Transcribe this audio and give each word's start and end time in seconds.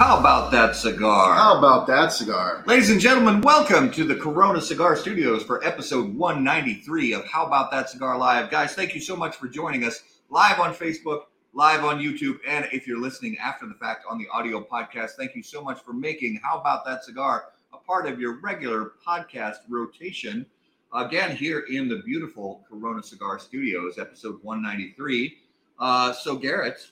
How 0.00 0.18
about 0.18 0.50
that 0.52 0.76
cigar? 0.76 1.34
How 1.34 1.58
about 1.58 1.86
that 1.88 2.10
cigar? 2.10 2.64
Ladies 2.66 2.88
and 2.88 2.98
gentlemen, 2.98 3.42
welcome 3.42 3.90
to 3.90 4.02
the 4.02 4.14
Corona 4.14 4.58
Cigar 4.58 4.96
Studios 4.96 5.42
for 5.42 5.62
episode 5.62 6.14
193 6.14 7.12
of 7.12 7.26
How 7.26 7.44
About 7.44 7.70
That 7.70 7.90
Cigar 7.90 8.16
Live. 8.16 8.50
Guys, 8.50 8.72
thank 8.72 8.94
you 8.94 9.00
so 9.02 9.14
much 9.14 9.36
for 9.36 9.46
joining 9.46 9.84
us 9.84 10.02
live 10.30 10.58
on 10.58 10.72
Facebook, 10.74 11.24
live 11.52 11.84
on 11.84 11.98
YouTube, 11.98 12.38
and 12.48 12.66
if 12.72 12.86
you're 12.86 12.98
listening 12.98 13.36
after 13.36 13.66
the 13.66 13.74
fact 13.74 14.06
on 14.08 14.16
the 14.16 14.26
audio 14.32 14.64
podcast, 14.64 15.10
thank 15.18 15.36
you 15.36 15.42
so 15.42 15.60
much 15.62 15.82
for 15.82 15.92
making 15.92 16.40
How 16.42 16.58
About 16.58 16.86
That 16.86 17.04
Cigar 17.04 17.48
a 17.74 17.76
part 17.76 18.06
of 18.06 18.18
your 18.18 18.40
regular 18.40 18.92
podcast 19.06 19.56
rotation. 19.68 20.46
Again, 20.94 21.36
here 21.36 21.66
in 21.70 21.88
the 21.88 22.00
beautiful 22.06 22.64
Corona 22.66 23.02
Cigar 23.02 23.38
Studios, 23.38 23.98
episode 23.98 24.38
193. 24.42 25.36
Uh, 25.78 26.14
so, 26.14 26.36
Garrett, 26.36 26.86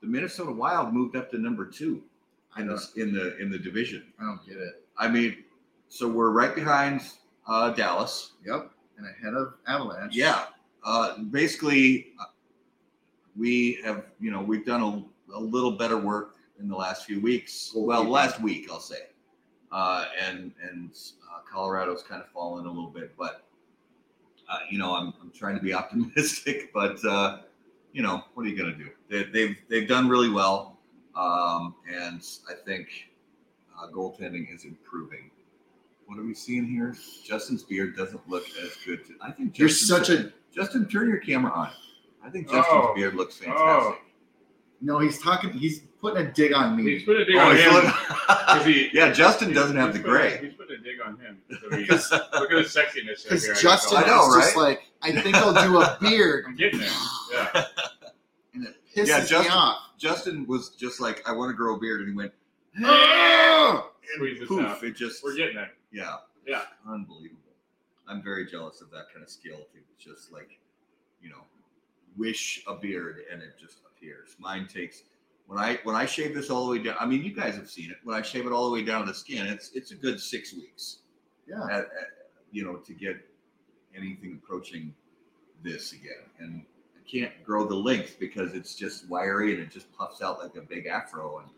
the 0.00 0.06
Minnesota 0.06 0.50
Wild 0.50 0.92
moved 0.92 1.16
up 1.16 1.30
to 1.30 1.38
number 1.38 1.66
two 1.66 2.02
in 2.56 2.66
the 2.66 2.90
in 2.96 3.12
the 3.12 3.36
in 3.38 3.50
the 3.50 3.58
division. 3.58 4.04
I 4.18 4.24
don't 4.24 4.46
get 4.46 4.56
it. 4.56 4.84
I 4.96 5.08
mean, 5.08 5.44
so 5.88 6.08
we're 6.08 6.30
right 6.30 6.54
behind 6.54 7.02
uh, 7.46 7.70
Dallas. 7.70 8.32
Yep. 8.46 8.70
And 8.98 9.06
ahead 9.06 9.34
of 9.34 9.54
Avalanche. 9.66 10.14
Yeah. 10.14 10.44
Uh, 10.84 11.18
basically, 11.18 12.12
uh, 12.20 12.24
we 13.36 13.80
have 13.84 14.04
you 14.20 14.30
know 14.30 14.40
we've 14.40 14.66
done 14.66 14.82
a, 14.82 15.36
a 15.36 15.40
little 15.40 15.72
better 15.72 15.98
work 15.98 16.36
in 16.58 16.68
the 16.68 16.76
last 16.76 17.06
few 17.06 17.20
weeks. 17.20 17.72
Well, 17.74 18.04
last 18.04 18.40
week 18.40 18.68
I'll 18.70 18.80
say, 18.80 19.08
uh, 19.72 20.06
and 20.22 20.52
and 20.70 20.90
uh, 21.30 21.40
Colorado's 21.50 22.02
kind 22.02 22.22
of 22.22 22.28
fallen 22.30 22.66
a 22.66 22.68
little 22.68 22.90
bit, 22.90 23.14
but 23.18 23.44
uh, 24.48 24.58
you 24.70 24.78
know 24.78 24.94
I'm 24.94 25.12
I'm 25.20 25.30
trying 25.30 25.56
to 25.56 25.62
be 25.62 25.74
optimistic, 25.74 26.70
but 26.74 27.02
uh, 27.04 27.38
you 27.92 28.02
know 28.02 28.22
what 28.34 28.46
are 28.46 28.48
you 28.48 28.56
gonna 28.56 28.76
do? 28.76 28.88
They, 29.08 29.24
they've 29.24 29.56
they've 29.68 29.88
done 29.88 30.08
really 30.08 30.30
well, 30.30 30.78
um, 31.14 31.74
and 31.92 32.22
I 32.48 32.54
think 32.64 32.88
uh, 33.78 33.88
goaltending 33.88 34.54
is 34.54 34.64
improving. 34.64 35.30
What 36.06 36.18
are 36.18 36.24
we 36.24 36.34
seeing 36.34 36.66
here? 36.66 36.96
Justin's 37.24 37.62
beard 37.62 37.96
doesn't 37.96 38.28
look 38.28 38.44
as 38.62 38.76
good. 38.84 39.04
To, 39.06 39.14
I 39.20 39.30
think 39.30 39.58
You're 39.58 39.68
such 39.68 40.08
a 40.10 40.32
Justin, 40.52 40.88
turn 40.88 41.08
your 41.08 41.18
camera 41.18 41.52
on. 41.52 41.70
I 42.24 42.30
think 42.30 42.46
Justin's 42.50 42.66
Oh. 42.68 42.94
beard 42.94 43.14
looks 43.14 43.36
fantastic. 43.36 43.62
Oh. 43.62 43.98
no. 44.80 44.98
He's 44.98 45.22
talking. 45.22 45.50
He's 45.52 45.82
putting 46.00 46.26
a 46.26 46.32
dig 46.32 46.52
on 46.52 46.76
me. 46.76 46.82
He's 46.94 47.04
put 47.04 47.16
a 47.16 47.24
dig 47.24 47.36
Oh, 47.36 47.50
on 47.50 47.56
him. 47.56 47.72
look- 47.72 48.66
he- 48.66 48.90
yeah, 48.92 49.12
Justin 49.12 49.52
doesn't 49.52 49.76
have 49.76 49.92
the 49.92 50.00
put 50.00 50.08
a- 50.08 50.10
gray. 50.12 50.38
He's 50.42 50.54
putting 50.54 50.76
a 50.76 50.82
dig 50.82 51.00
on 51.04 51.18
him. 51.18 51.38
So 51.50 51.76
he, 51.76 51.84
look 51.86 52.50
at 52.52 52.58
his 52.58 52.74
sexiness. 52.74 53.22
Because 53.24 53.46
right 53.48 53.54
here. 53.54 53.54
Justin 53.54 53.98
I 53.98 54.00
is 54.02 54.06
know, 54.06 54.40
just 54.40 54.56
like, 54.56 54.82
I 55.02 55.12
think 55.20 55.36
I'll 55.36 55.52
do 55.64 55.80
a 55.80 55.98
beard, 56.02 56.44
I'm 56.48 56.56
getting 56.56 56.80
there. 56.80 56.88
Yeah. 57.32 57.64
and 58.54 58.66
it 58.66 58.76
pisses 58.94 59.06
Yeah, 59.08 59.20
me 59.20 59.26
Justin- 59.26 59.52
off. 59.52 59.78
Justin 59.98 60.46
was 60.46 60.70
just 60.70 61.00
like, 61.00 61.22
I 61.28 61.32
want 61.32 61.50
to 61.50 61.54
grow 61.54 61.76
a 61.76 61.78
beard, 61.78 62.00
and 62.00 62.08
he 62.10 62.16
went, 62.16 62.32
ah! 62.84 63.78
Ugh! 63.78 63.84
Squeeze 64.14 64.38
this 64.40 64.48
poof! 64.48 64.64
out. 64.64 64.82
It 64.82 64.96
just, 64.96 65.22
We're 65.22 65.36
getting 65.36 65.56
there. 65.56 65.70
yeah, 65.92 66.16
Yeah. 66.46 66.62
unbelievable. 66.88 67.36
I'm 68.08 68.22
very 68.22 68.44
jealous 68.46 68.80
of 68.80 68.90
that 68.90 69.04
kind 69.12 69.22
of 69.22 69.30
skill 69.30 69.58
to 69.58 69.78
just 70.04 70.32
like, 70.32 70.58
you 71.22 71.28
know, 71.30 71.42
wish 72.16 72.64
a 72.66 72.74
beard 72.74 73.18
and 73.30 73.40
it 73.40 73.50
just 73.60 73.78
appears. 73.86 74.34
Mine 74.40 74.66
takes 74.66 75.02
when 75.50 75.58
I 75.58 75.80
when 75.82 75.96
I 75.96 76.06
shave 76.06 76.32
this 76.32 76.48
all 76.48 76.64
the 76.66 76.70
way 76.70 76.78
down. 76.78 76.94
I 77.00 77.06
mean, 77.06 77.24
you 77.24 77.34
guys 77.34 77.56
have 77.56 77.68
seen 77.68 77.90
it. 77.90 77.96
When 78.04 78.16
I 78.16 78.22
shave 78.22 78.46
it 78.46 78.52
all 78.52 78.66
the 78.70 78.72
way 78.72 78.84
down 78.84 79.00
to 79.00 79.06
the 79.10 79.14
skin, 79.18 79.46
it's 79.48 79.72
it's 79.74 79.90
a 79.90 79.96
good 79.96 80.20
six 80.20 80.54
weeks. 80.54 80.98
Yeah. 81.48 81.64
at, 81.64 81.80
at, 81.80 81.88
you 82.52 82.64
know, 82.64 82.76
to 82.76 82.92
get 82.94 83.16
anything 83.96 84.40
approaching 84.40 84.94
this 85.64 85.92
again. 85.92 86.22
And 86.38 86.62
I 86.96 87.10
can't 87.10 87.32
grow 87.44 87.66
the 87.66 87.74
length 87.74 88.18
because 88.20 88.54
it's 88.54 88.76
just 88.76 89.08
wiry 89.08 89.54
and 89.54 89.60
it 89.60 89.72
just 89.72 89.92
puffs 89.92 90.22
out 90.22 90.38
like 90.40 90.54
a 90.54 90.60
big 90.60 90.86
afro. 90.86 91.38
And 91.40 91.48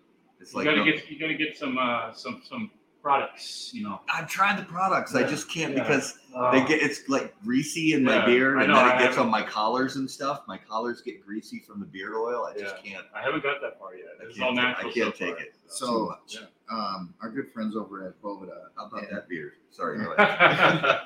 it's 0.40 0.52
You 0.54 0.60
like, 0.60 0.64
gotta 0.64 0.78
no- 0.78 0.84
get 0.86 1.10
you 1.10 1.18
gotta 1.20 1.34
get 1.34 1.58
some 1.58 1.76
uh 1.76 2.14
some 2.14 2.40
some 2.48 2.70
products, 3.02 3.70
you 3.74 3.82
know. 3.82 4.00
I've 4.12 4.28
tried 4.28 4.58
the 4.58 4.64
products. 4.64 5.14
I 5.14 5.24
just 5.24 5.50
can't 5.50 5.74
yeah. 5.76 5.82
because 5.82 6.18
Uh, 6.34 6.50
they 6.52 6.64
get 6.66 6.80
it's 6.82 7.08
like 7.08 7.34
greasy 7.42 7.92
in 7.94 8.04
my 8.04 8.16
Yeah, 8.16 8.26
beard 8.26 8.58
I 8.58 8.62
and 8.62 8.70
know, 8.72 8.76
then 8.76 8.86
it 8.86 8.90
I 8.90 8.98
gets 8.98 9.16
haven't- 9.16 9.24
on 9.24 9.30
my 9.30 9.42
collars 9.42 9.96
and 9.96 10.08
stuff. 10.10 10.42
My 10.46 10.56
collars 10.56 11.02
get 11.02 11.24
greasy 11.26 11.58
from 11.66 11.80
the 11.80 11.86
beard 11.86 12.14
oil. 12.14 12.44
I 12.46 12.58
just 12.58 12.82
can't. 12.82 13.04
I 13.14 13.20
haven't 13.20 13.42
got 13.42 13.60
that 13.60 13.78
far 13.78 13.96
yet. 13.96 14.06
I 14.20 14.24
It's 14.26 14.38
can't, 14.38 14.48
all 14.50 14.54
ta- 14.56 14.62
natural. 14.62 14.90
I 14.90 14.94
can't 14.94 15.14
so 15.16 15.24
take 15.26 15.34
far. 15.36 15.44
it. 15.44 15.54
So- 15.66 15.86
too 15.86 16.06
much. 16.08 16.36
Yeah. 16.40 16.46
Um, 16.70 17.12
our 17.20 17.28
good 17.28 17.50
friends 17.52 17.76
over 17.76 18.06
at 18.06 18.22
Boveda. 18.22 18.68
How 18.76 18.86
about 18.86 19.02
and, 19.08 19.16
that 19.16 19.28
beard? 19.28 19.52
Sorry. 19.70 19.98
Go. 19.98 20.14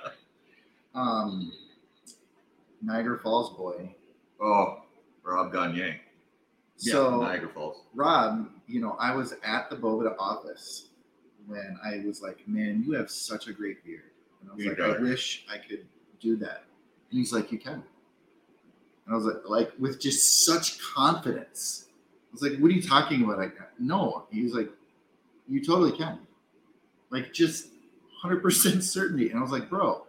Um, 0.95 1.53
Niagara 2.83 3.19
Falls 3.19 3.55
boy. 3.56 3.95
oh, 4.41 4.83
Rob 5.23 5.53
Gagne. 5.53 6.01
Yeah, 6.79 6.93
So 6.93 7.21
Niagara 7.21 7.49
Falls. 7.51 7.83
Rob, 7.95 8.49
you 8.67 8.81
know, 8.81 8.97
I 8.99 9.15
was 9.15 9.35
at 9.45 9.69
the 9.69 9.77
Boveda 9.77 10.15
office 10.19 10.86
when 11.47 11.79
I 11.84 12.03
was 12.05 12.23
like, 12.23 12.47
"Man, 12.49 12.83
you 12.87 12.93
have 12.93 13.11
such 13.11 13.49
a 13.49 13.53
great 13.53 13.84
beard," 13.84 14.11
and 14.41 14.51
I 14.51 14.55
was 14.55 14.65
You 14.65 14.71
like, 14.71 14.81
"I 14.81 14.99
wish 14.99 15.45
I 15.51 15.59
could 15.59 15.87
do 16.21 16.37
that." 16.37 16.65
And 17.11 17.19
he's 17.19 17.33
like, 17.33 17.53
"You 17.53 17.59
can." 17.59 17.83
And 19.05 19.12
I 19.12 19.15
was 19.15 19.25
like, 19.25 19.49
like 19.49 19.73
with 19.79 20.01
just 20.01 20.45
such 20.45 20.81
confidence. 20.81 21.87
I 22.31 22.33
was 22.33 22.43
like, 22.43 22.59
"What 22.59 22.71
are 22.71 22.75
you 22.75 22.83
talking 22.83 23.23
about?" 23.25 23.39
Like, 23.39 23.56
no. 23.79 24.27
He 24.31 24.43
was 24.43 24.55
like, 24.55 24.71
"You 25.49 25.65
totally 25.65 25.93
can." 25.97 26.19
Like 27.11 27.33
just 27.33 27.69
hundred 28.21 28.43
percent 28.43 28.83
certainty. 28.97 29.31
And 29.31 29.39
I 29.39 29.43
was 29.43 29.53
like, 29.53 29.71
"Bro," 29.71 30.06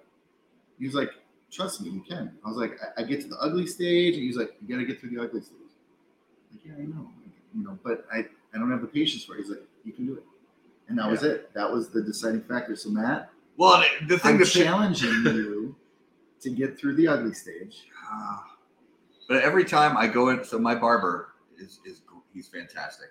he 0.80 0.86
was 0.86 0.96
like, 0.96 1.12
"Trust 1.52 1.81
me, 1.81 1.90
you 1.90 2.02
can." 2.02 2.31
I 2.44 2.47
was 2.50 2.58
like, 2.58 2.80
I, 2.97 3.02
I 3.02 3.06
get 3.06 3.22
to 3.22 3.28
the 3.28 3.38
ugly 3.38 3.68
stage," 3.68 4.14
and 4.16 4.24
he 4.24 4.28
was 4.28 4.38
like, 4.38 4.56
"You 4.62 4.68
got 4.68 4.80
to 4.80 4.86
get 4.86 5.00
through 5.00 5.12
the 5.12 5.22
ugly 5.22 5.42
stage." 5.42 5.58
Like, 6.52 6.66
yeah, 6.66 6.74
I 6.78 6.86
know, 6.86 7.09
you 7.56 7.64
know, 7.64 7.78
but 7.84 8.06
I, 8.12 8.20
I 8.53 8.58
don't 8.58 8.72
have 8.72 8.81
the 8.81 8.88
patience 8.88 9.24
for 9.26 9.36
it. 9.36 9.42
He's 9.42 9.50
like, 9.50 9.64
you 9.84 9.92
can 9.92 10.06
do 10.06 10.14
it, 10.16 10.24
and 10.88 10.98
that 10.98 11.09
was 11.09 11.24
it. 11.24 11.53
That 11.53 11.72
was 11.72 11.90
the 11.90 12.02
deciding 12.02 12.42
factor. 12.44 12.75
So 12.75 12.90
Matt, 12.90 13.30
Well, 13.58 13.84
the 14.08 14.18
thing 14.18 14.38
I'm 14.38 14.46
challenging 14.46 15.09
you 15.25 15.75
to 16.42 16.50
get 16.50 16.80
through 16.80 16.96
the 16.96 17.08
ugly 17.08 17.34
stage. 17.34 17.88
Ah. 18.09 18.44
But 19.28 19.44
every 19.44 19.66
time 19.66 19.97
I 19.97 20.08
go 20.08 20.30
in, 20.30 20.44
so 20.44 20.58
my 20.58 20.76
barber 20.76 21.30
is 21.59 21.80
is 21.86 22.02
he's 22.34 22.47
fantastic, 22.47 23.09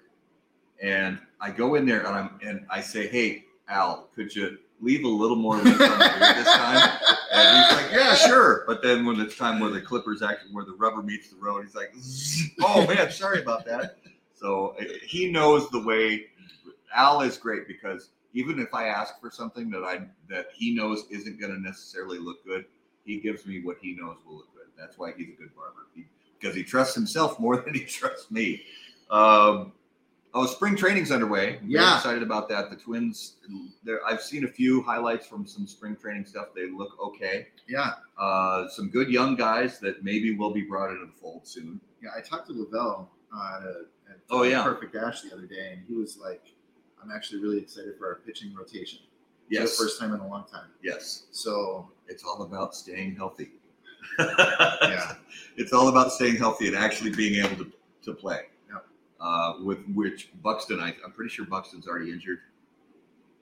and 0.83 1.19
I 1.41 1.51
go 1.51 1.75
in 1.75 1.85
there 1.87 2.01
and 2.07 2.09
I'm 2.09 2.31
and 2.43 2.67
I 2.71 2.81
say, 2.81 3.07
"Hey, 3.07 3.45
Al, 3.69 4.09
could 4.15 4.35
you 4.35 4.59
leave 4.81 5.05
a 5.05 5.09
little 5.09 5.37
more 5.37 5.57
length 5.57 5.81
on 5.81 5.91
the 5.91 6.15
beard 6.19 6.37
this 6.37 6.53
time?" 6.55 6.99
And 7.33 7.67
he's 7.67 7.83
like, 7.83 7.93
"Yeah, 7.93 8.15
sure." 8.15 8.65
But 8.67 8.83
then 8.83 9.05
when 9.05 9.21
it's 9.21 9.37
time 9.37 9.61
where 9.61 9.69
the 9.69 9.81
clippers 9.83 10.23
actually 10.23 10.55
where 10.55 10.65
the 10.65 10.73
rubber 10.73 11.03
meets 11.03 11.29
the 11.29 11.37
road, 11.37 11.65
he's 11.67 11.75
like, 11.75 11.93
"Oh 12.63 12.87
man, 12.87 13.11
sorry 13.11 13.43
about 13.43 13.67
that." 13.67 13.99
So 14.33 14.75
uh, 14.81 14.85
he 15.03 15.31
knows 15.31 15.69
the 15.71 15.81
way. 15.83 16.27
Al 16.97 17.21
is 17.21 17.37
great 17.37 17.69
because 17.69 18.11
even 18.33 18.59
if 18.59 18.75
I 18.75 18.87
ask 18.89 19.21
for 19.21 19.31
something 19.31 19.71
that 19.71 19.85
I 19.85 20.07
that 20.29 20.47
he 20.55 20.75
knows 20.75 21.05
isn't 21.11 21.39
going 21.41 21.55
to 21.55 21.61
necessarily 21.61 22.19
look 22.19 22.45
good, 22.45 22.65
he 23.05 23.21
gives 23.21 23.47
me 23.47 23.63
what 23.63 23.77
he 23.81 23.95
knows 23.95 24.17
will 24.27 24.37
look 24.39 24.55
good. 24.55 24.67
That's 24.79 24.99
why 24.99 25.13
he's 25.17 25.29
a 25.29 25.33
good 25.41 25.55
barber 25.55 25.87
he, 25.95 26.07
because 26.39 26.55
he 26.55 26.63
trusts 26.63 26.95
himself 26.95 27.39
more 27.47 27.59
than 27.59 27.75
he 27.75 27.85
trusts 27.85 28.31
me. 28.31 28.63
Um, 29.11 29.73
oh, 30.35 30.45
spring 30.47 30.77
training's 30.77 31.11
underway. 31.13 31.59
I'm 31.59 31.71
Yeah. 31.71 31.97
excited 31.97 32.23
about 32.23 32.49
that. 32.51 32.69
The 32.71 32.77
Twins. 32.77 33.37
There, 33.85 34.05
I've 34.05 34.21
seen 34.21 34.45
a 34.45 34.49
few 34.49 34.83
highlights 34.83 35.27
from 35.27 35.47
some 35.47 35.67
spring 35.67 35.97
training 35.97 36.27
stuff. 36.27 36.49
They 36.55 36.69
look 36.71 36.99
okay. 37.01 37.49
Yeah, 37.69 37.93
Uh, 38.19 38.69
some 38.69 38.91
good 38.91 39.09
young 39.09 39.37
guys 39.37 39.79
that 39.81 40.03
maybe 40.05 40.35
will 40.37 40.53
be 40.53 40.63
brought 40.63 40.91
into 40.91 41.07
the 41.07 41.13
fold 41.13 41.47
soon. 41.47 41.81
yeah. 42.03 42.11
I 42.17 42.21
talked 42.21 42.49
to 42.49 42.53
Lavelle 42.53 43.11
uh, 43.35 43.61
at 44.11 44.19
Oh, 44.31 44.43
yeah. 44.43 44.63
Perfect 44.65 44.93
Dash 44.93 45.23
the 45.23 45.33
other 45.33 45.47
day, 45.47 45.73
and 45.73 45.83
he 45.89 45.95
was 45.95 46.19
like, 46.19 46.43
"I'm 47.03 47.11
actually 47.11 47.41
really 47.43 47.59
excited 47.59 47.97
for 47.99 48.07
our 48.07 48.15
pitching 48.17 48.55
rotation 48.55 49.01
for 49.01 49.55
Yes, 49.55 49.77
the 49.77 49.85
first 49.85 50.01
time 50.01 50.13
in 50.15 50.21
a 50.21 50.27
long 50.29 50.45
time." 50.51 50.69
yes. 50.83 51.25
So 51.31 51.91
It's 52.09 52.25
all 52.25 52.43
about 52.43 52.75
staying 52.75 53.17
healthy. 53.17 53.51
yeah, 54.19 55.15
it's 55.57 55.73
all 55.73 55.89
about 55.89 56.13
staying 56.13 56.37
healthy 56.37 56.69
and 56.69 56.77
actually 56.77 57.11
being 57.11 57.45
able 57.45 57.57
to, 57.65 57.73
to 58.03 58.15
play. 58.15 58.43
Yep. 58.71 58.87
Uh, 59.21 59.55
with 59.65 59.79
which 59.95 60.31
Buxton, 60.43 60.81
I, 60.81 60.95
I'm 61.05 61.13
pretty 61.13 61.31
sure 61.31 61.45
Buxton's 61.47 61.89
already 61.89 62.13
injured. 62.13 62.39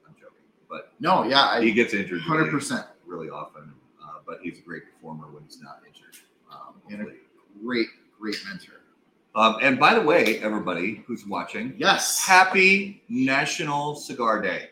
I'm 0.06 0.14
joking, 0.14 0.44
but 0.68 0.92
no, 1.00 1.24
yeah, 1.24 1.60
he 1.60 1.72
gets 1.72 1.92
injured 1.94 2.20
hundred 2.22 2.44
really, 2.44 2.50
percent. 2.52 2.86
really 3.06 3.28
often. 3.30 3.72
Uh, 4.02 4.20
but 4.26 4.38
he's 4.42 4.58
a 4.58 4.62
great 4.62 4.84
performer 4.84 5.26
when 5.30 5.42
he's 5.44 5.60
not 5.60 5.80
injured. 5.86 6.16
Um, 6.50 6.74
And 6.90 7.02
a 7.02 7.12
great, 7.62 7.88
great 8.18 8.36
mentor. 8.48 8.80
Um, 9.34 9.56
and 9.60 9.78
by 9.78 9.94
the 9.94 10.00
way, 10.00 10.38
everybody 10.40 11.02
who's 11.06 11.26
watching, 11.26 11.74
Yes, 11.76 12.24
happy 12.24 13.02
National 13.08 13.94
Cigar 13.94 14.40
Day, 14.40 14.70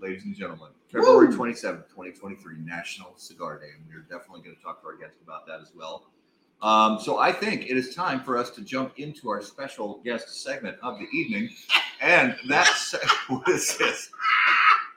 ladies 0.00 0.24
and 0.24 0.34
gentlemen. 0.34 0.68
February 0.90 1.28
27th, 1.28 1.88
2023, 1.90 2.58
National 2.60 3.12
Cigar 3.16 3.58
Day. 3.58 3.66
And 3.76 3.84
we're 3.88 4.00
definitely 4.02 4.42
going 4.42 4.56
to 4.56 4.62
talk 4.62 4.80
to 4.80 4.86
our 4.86 4.96
guest 4.96 5.16
about 5.22 5.46
that 5.46 5.60
as 5.60 5.72
well. 5.76 6.06
Um, 6.62 6.98
so 6.98 7.18
I 7.18 7.30
think 7.30 7.66
it 7.66 7.76
is 7.76 7.94
time 7.94 8.20
for 8.20 8.36
us 8.36 8.50
to 8.50 8.62
jump 8.62 8.94
into 8.96 9.28
our 9.28 9.42
special 9.42 10.00
guest 10.04 10.42
segment 10.42 10.78
of 10.82 10.98
the 10.98 11.06
evening. 11.16 11.50
And 12.00 12.34
that's 12.48 12.94
what 13.28 13.48
is 13.48 13.76
this? 13.76 14.10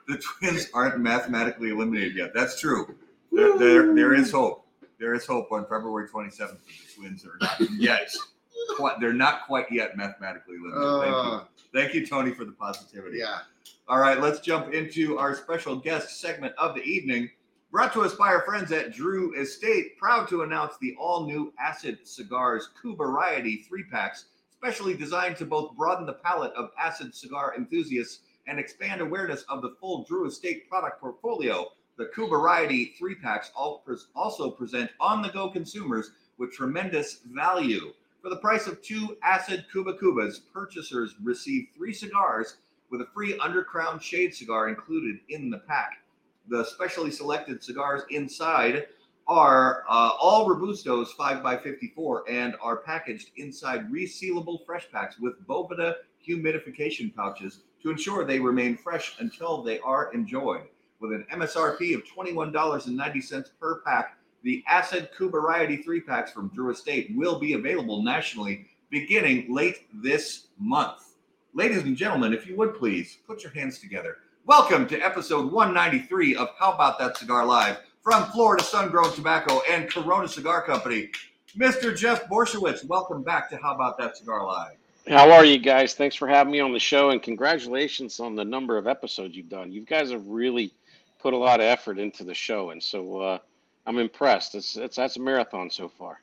The 0.08 0.18
twins 0.18 0.68
aren't 0.74 0.98
mathematically 0.98 1.70
eliminated 1.70 2.16
yet. 2.16 2.32
That's 2.34 2.58
true. 2.58 2.94
There, 3.30 3.56
there, 3.58 3.94
there 3.94 4.14
is 4.14 4.32
hope. 4.32 4.66
There 4.98 5.14
is 5.14 5.26
hope 5.26 5.52
on 5.52 5.62
February 5.64 6.08
27th 6.08 6.36
that 6.38 6.58
the 6.58 6.94
twins 6.96 7.24
are 7.26 7.38
not 7.40 7.60
yet 7.78 8.10
quite. 8.76 9.00
They're 9.00 9.12
not 9.12 9.46
quite 9.46 9.70
yet 9.70 9.96
mathematically 9.96 10.56
limited. 10.58 11.00
Thank 11.00 11.12
you. 11.12 11.32
Uh, 11.32 11.44
Thank 11.72 11.94
you, 11.94 12.06
Tony, 12.06 12.32
for 12.32 12.44
the 12.44 12.52
positivity. 12.52 13.18
yeah. 13.18 13.40
All 13.88 13.98
right, 13.98 14.20
let's 14.20 14.40
jump 14.40 14.72
into 14.72 15.18
our 15.18 15.34
special 15.34 15.76
guest 15.76 16.20
segment 16.20 16.54
of 16.56 16.74
the 16.74 16.82
evening. 16.82 17.30
Brought 17.70 17.92
to 17.94 18.02
us 18.02 18.14
by 18.14 18.26
our 18.28 18.42
friends 18.42 18.70
at 18.70 18.92
Drew 18.92 19.34
Estate, 19.34 19.96
proud 19.98 20.28
to 20.28 20.42
announce 20.42 20.74
the 20.80 20.94
all 21.00 21.26
new 21.26 21.52
Acid 21.58 22.00
Cigars 22.04 22.68
Coup 22.80 22.94
Variety 22.94 23.64
three 23.68 23.84
packs, 23.84 24.26
specially 24.50 24.94
designed 24.94 25.36
to 25.38 25.46
both 25.46 25.74
broaden 25.76 26.06
the 26.06 26.12
palate 26.12 26.52
of 26.52 26.70
acid 26.78 27.14
cigar 27.14 27.54
enthusiasts 27.56 28.20
and 28.46 28.58
expand 28.58 29.00
awareness 29.00 29.42
of 29.48 29.62
the 29.62 29.74
full 29.80 30.04
Drew 30.04 30.26
Estate 30.26 30.68
product 30.68 31.00
portfolio. 31.00 31.66
The 31.96 32.06
Coup 32.06 32.28
Variety 32.28 32.94
three 32.98 33.14
packs 33.14 33.50
also 33.54 34.50
present 34.50 34.90
on 35.00 35.22
the 35.22 35.30
go 35.30 35.48
consumers 35.50 36.12
with 36.38 36.52
tremendous 36.52 37.20
value. 37.32 37.92
For 38.22 38.28
the 38.30 38.36
price 38.36 38.68
of 38.68 38.80
two 38.80 39.16
Acid 39.24 39.64
Kuba 39.72 39.94
Kubas, 39.94 40.42
purchasers 40.52 41.16
receive 41.24 41.66
three 41.74 41.92
cigars 41.92 42.58
with 42.88 43.00
a 43.00 43.06
free 43.06 43.36
undercrown 43.38 44.00
shade 44.00 44.32
cigar 44.32 44.68
included 44.68 45.18
in 45.28 45.50
the 45.50 45.58
pack. 45.58 46.04
The 46.48 46.64
specially 46.64 47.10
selected 47.10 47.64
cigars 47.64 48.02
inside 48.10 48.86
are 49.26 49.82
uh, 49.88 50.12
all 50.20 50.48
Robustos 50.48 51.08
5x54 51.18 52.20
and 52.28 52.54
are 52.62 52.76
packaged 52.76 53.32
inside 53.38 53.90
resealable 53.90 54.64
fresh 54.64 54.88
packs 54.92 55.18
with 55.18 55.44
Boveda 55.48 55.96
humidification 56.24 57.12
pouches 57.12 57.62
to 57.82 57.90
ensure 57.90 58.24
they 58.24 58.38
remain 58.38 58.76
fresh 58.76 59.16
until 59.18 59.64
they 59.64 59.80
are 59.80 60.14
enjoyed. 60.14 60.68
With 61.00 61.10
an 61.10 61.26
MSRP 61.32 61.96
of 61.96 62.04
$21.90 62.04 63.50
per 63.58 63.80
pack, 63.80 64.16
the 64.42 64.64
Acid 64.66 65.08
Variety 65.20 65.76
3 65.76 66.00
packs 66.00 66.32
from 66.32 66.48
Drew 66.48 66.70
Estate 66.70 67.12
will 67.14 67.38
be 67.38 67.52
available 67.52 68.02
nationally 68.02 68.66
beginning 68.90 69.54
late 69.54 69.86
this 70.02 70.48
month. 70.58 71.14
Ladies 71.54 71.84
and 71.84 71.96
gentlemen, 71.96 72.32
if 72.32 72.46
you 72.46 72.56
would 72.56 72.74
please 72.74 73.18
put 73.24 73.44
your 73.44 73.52
hands 73.52 73.78
together. 73.78 74.16
Welcome 74.44 74.88
to 74.88 74.98
episode 74.98 75.52
193 75.52 76.34
of 76.34 76.48
How 76.58 76.72
About 76.72 76.98
That 76.98 77.16
Cigar 77.16 77.46
Live 77.46 77.78
from 78.02 78.24
Florida 78.32 78.64
Sun 78.64 78.90
Grown 78.90 79.12
Tobacco 79.12 79.62
and 79.70 79.88
Corona 79.88 80.26
Cigar 80.26 80.62
Company. 80.62 81.10
Mr. 81.56 81.96
Jeff 81.96 82.28
Borysiewicz, 82.28 82.84
welcome 82.86 83.22
back 83.22 83.48
to 83.50 83.56
How 83.58 83.74
About 83.74 83.96
That 83.98 84.16
Cigar 84.16 84.44
Live. 84.44 84.76
How 85.06 85.30
are 85.30 85.44
you 85.44 85.58
guys? 85.58 85.94
Thanks 85.94 86.16
for 86.16 86.26
having 86.26 86.52
me 86.52 86.58
on 86.58 86.72
the 86.72 86.80
show 86.80 87.10
and 87.10 87.22
congratulations 87.22 88.18
on 88.18 88.34
the 88.34 88.44
number 88.44 88.76
of 88.76 88.88
episodes 88.88 89.36
you've 89.36 89.48
done. 89.48 89.70
You 89.70 89.82
guys 89.82 90.10
have 90.10 90.26
really 90.26 90.72
put 91.20 91.32
a 91.32 91.36
lot 91.36 91.60
of 91.60 91.66
effort 91.66 92.00
into 92.00 92.24
the 92.24 92.34
show, 92.34 92.70
and 92.70 92.82
so 92.82 93.20
uh, 93.20 93.38
I'm 93.86 93.98
impressed. 93.98 94.54
It's, 94.54 94.76
it's 94.76 94.96
that's 94.96 95.16
a 95.16 95.20
marathon 95.20 95.70
so 95.70 95.88
far. 95.88 96.20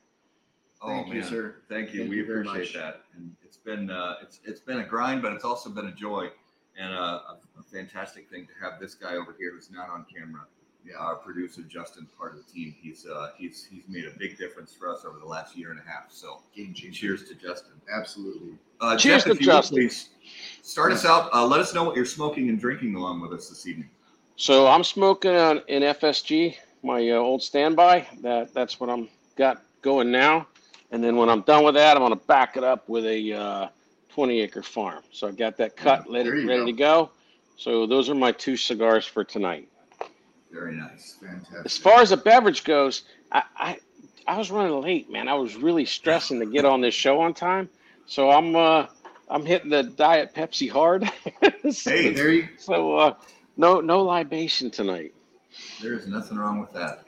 Thank 0.84 1.12
you, 1.12 1.22
sir. 1.22 1.56
Thank 1.68 1.92
you. 1.92 2.00
Thank 2.00 2.10
we 2.10 2.16
you 2.18 2.22
appreciate 2.22 2.58
much. 2.58 2.72
that. 2.74 3.02
And 3.16 3.34
it's 3.44 3.58
been 3.58 3.90
uh, 3.90 4.14
it's 4.22 4.40
it's 4.44 4.60
been 4.60 4.78
a 4.78 4.84
grind, 4.84 5.20
but 5.20 5.32
it's 5.32 5.44
also 5.44 5.68
been 5.68 5.86
a 5.88 5.92
joy 5.94 6.28
and 6.78 6.94
a, 6.94 6.96
a, 6.96 7.38
a 7.58 7.62
fantastic 7.62 8.30
thing 8.30 8.46
to 8.46 8.52
have 8.64 8.80
this 8.80 8.94
guy 8.94 9.14
over 9.16 9.36
here 9.38 9.52
who's 9.54 9.70
not 9.70 9.90
on 9.90 10.06
camera. 10.12 10.42
Yeah. 10.86 10.94
Our 10.98 11.16
producer 11.16 11.60
Justin, 11.60 12.08
part 12.16 12.32
of 12.32 12.38
the 12.46 12.50
team. 12.50 12.74
He's 12.80 13.06
uh, 13.06 13.32
he's 13.36 13.66
he's 13.70 13.82
made 13.88 14.06
a 14.06 14.18
big 14.18 14.38
difference 14.38 14.72
for 14.72 14.88
us 14.88 15.04
over 15.04 15.18
the 15.18 15.26
last 15.26 15.54
year 15.54 15.70
and 15.70 15.78
a 15.78 15.82
half. 15.82 16.04
So 16.08 16.40
Game 16.56 16.72
changer. 16.72 16.98
cheers 16.98 17.28
to 17.28 17.34
Justin. 17.34 17.72
Absolutely. 17.94 18.52
Uh, 18.80 18.96
Cheers 18.96 19.24
Jeff, 19.24 19.24
to 19.24 19.30
if 19.32 19.40
you 19.42 19.46
would 19.48 19.52
Justin. 19.52 19.76
please 19.76 20.08
start 20.62 20.92
us 20.92 21.04
out. 21.04 21.28
Uh, 21.34 21.46
let 21.46 21.60
us 21.60 21.74
know 21.74 21.84
what 21.84 21.94
you're 21.94 22.06
smoking 22.06 22.48
and 22.48 22.58
drinking 22.58 22.94
along 22.94 23.20
with 23.20 23.34
us 23.34 23.50
this 23.50 23.66
evening. 23.66 23.90
So 24.36 24.66
I'm 24.68 24.82
smoking 24.84 25.32
on 25.36 25.58
an 25.68 25.82
FSG, 25.82 26.56
my 26.82 27.08
uh, 27.10 27.14
old 27.16 27.42
standby. 27.42 28.06
That 28.22 28.52
that's 28.54 28.80
what 28.80 28.90
I'm 28.90 29.08
got 29.36 29.62
going 29.82 30.10
now. 30.10 30.46
And 30.90 31.02
then 31.02 31.16
when 31.16 31.28
I'm 31.28 31.42
done 31.42 31.64
with 31.64 31.74
that, 31.74 31.96
I'm 31.96 32.02
going 32.02 32.18
to 32.18 32.24
back 32.26 32.56
it 32.56 32.64
up 32.64 32.88
with 32.88 33.04
a 33.06 33.32
uh, 33.32 33.68
20 34.10 34.40
acre 34.40 34.62
farm. 34.62 35.02
So 35.12 35.28
I 35.28 35.30
got 35.32 35.56
that 35.58 35.76
cut, 35.76 36.04
Yeah, 36.06 36.12
let 36.12 36.26
it 36.26 36.30
ready 36.46 36.60
go. 36.60 36.66
to 36.66 36.72
go. 36.72 37.10
So 37.56 37.86
those 37.86 38.10
are 38.10 38.14
my 38.14 38.32
two 38.32 38.56
cigars 38.56 39.06
for 39.06 39.22
tonight. 39.22 39.68
Very 40.52 40.74
nice. 40.74 41.16
Fantastic. 41.20 41.64
As 41.64 41.76
far 41.76 42.00
as 42.00 42.10
the 42.10 42.16
beverage 42.16 42.64
goes, 42.64 43.02
I, 43.30 43.42
I 43.56 43.78
I 44.26 44.36
was 44.38 44.50
running 44.50 44.80
late, 44.80 45.10
man. 45.10 45.28
I 45.28 45.34
was 45.34 45.56
really 45.56 45.84
stressing 45.84 46.40
to 46.40 46.46
get 46.46 46.64
on 46.64 46.80
this 46.80 46.94
show 46.94 47.20
on 47.20 47.34
time. 47.34 47.68
So 48.06 48.30
I'm 48.30 48.56
uh 48.56 48.86
I'm 49.28 49.46
hitting 49.46 49.70
the 49.70 49.84
diet 49.84 50.34
Pepsi 50.34 50.68
hard. 50.68 51.04
so, 51.70 51.90
Hey. 51.90 52.12
there 52.14 52.32
you 52.32 52.48
so, 52.58 52.96
uh 52.96 53.14
no 53.56 53.80
no 53.80 54.02
libation 54.02 54.70
tonight. 54.72 55.14
There's 55.80 56.06
nothing 56.06 56.38
wrong 56.38 56.60
with 56.60 56.72
that. 56.72 57.04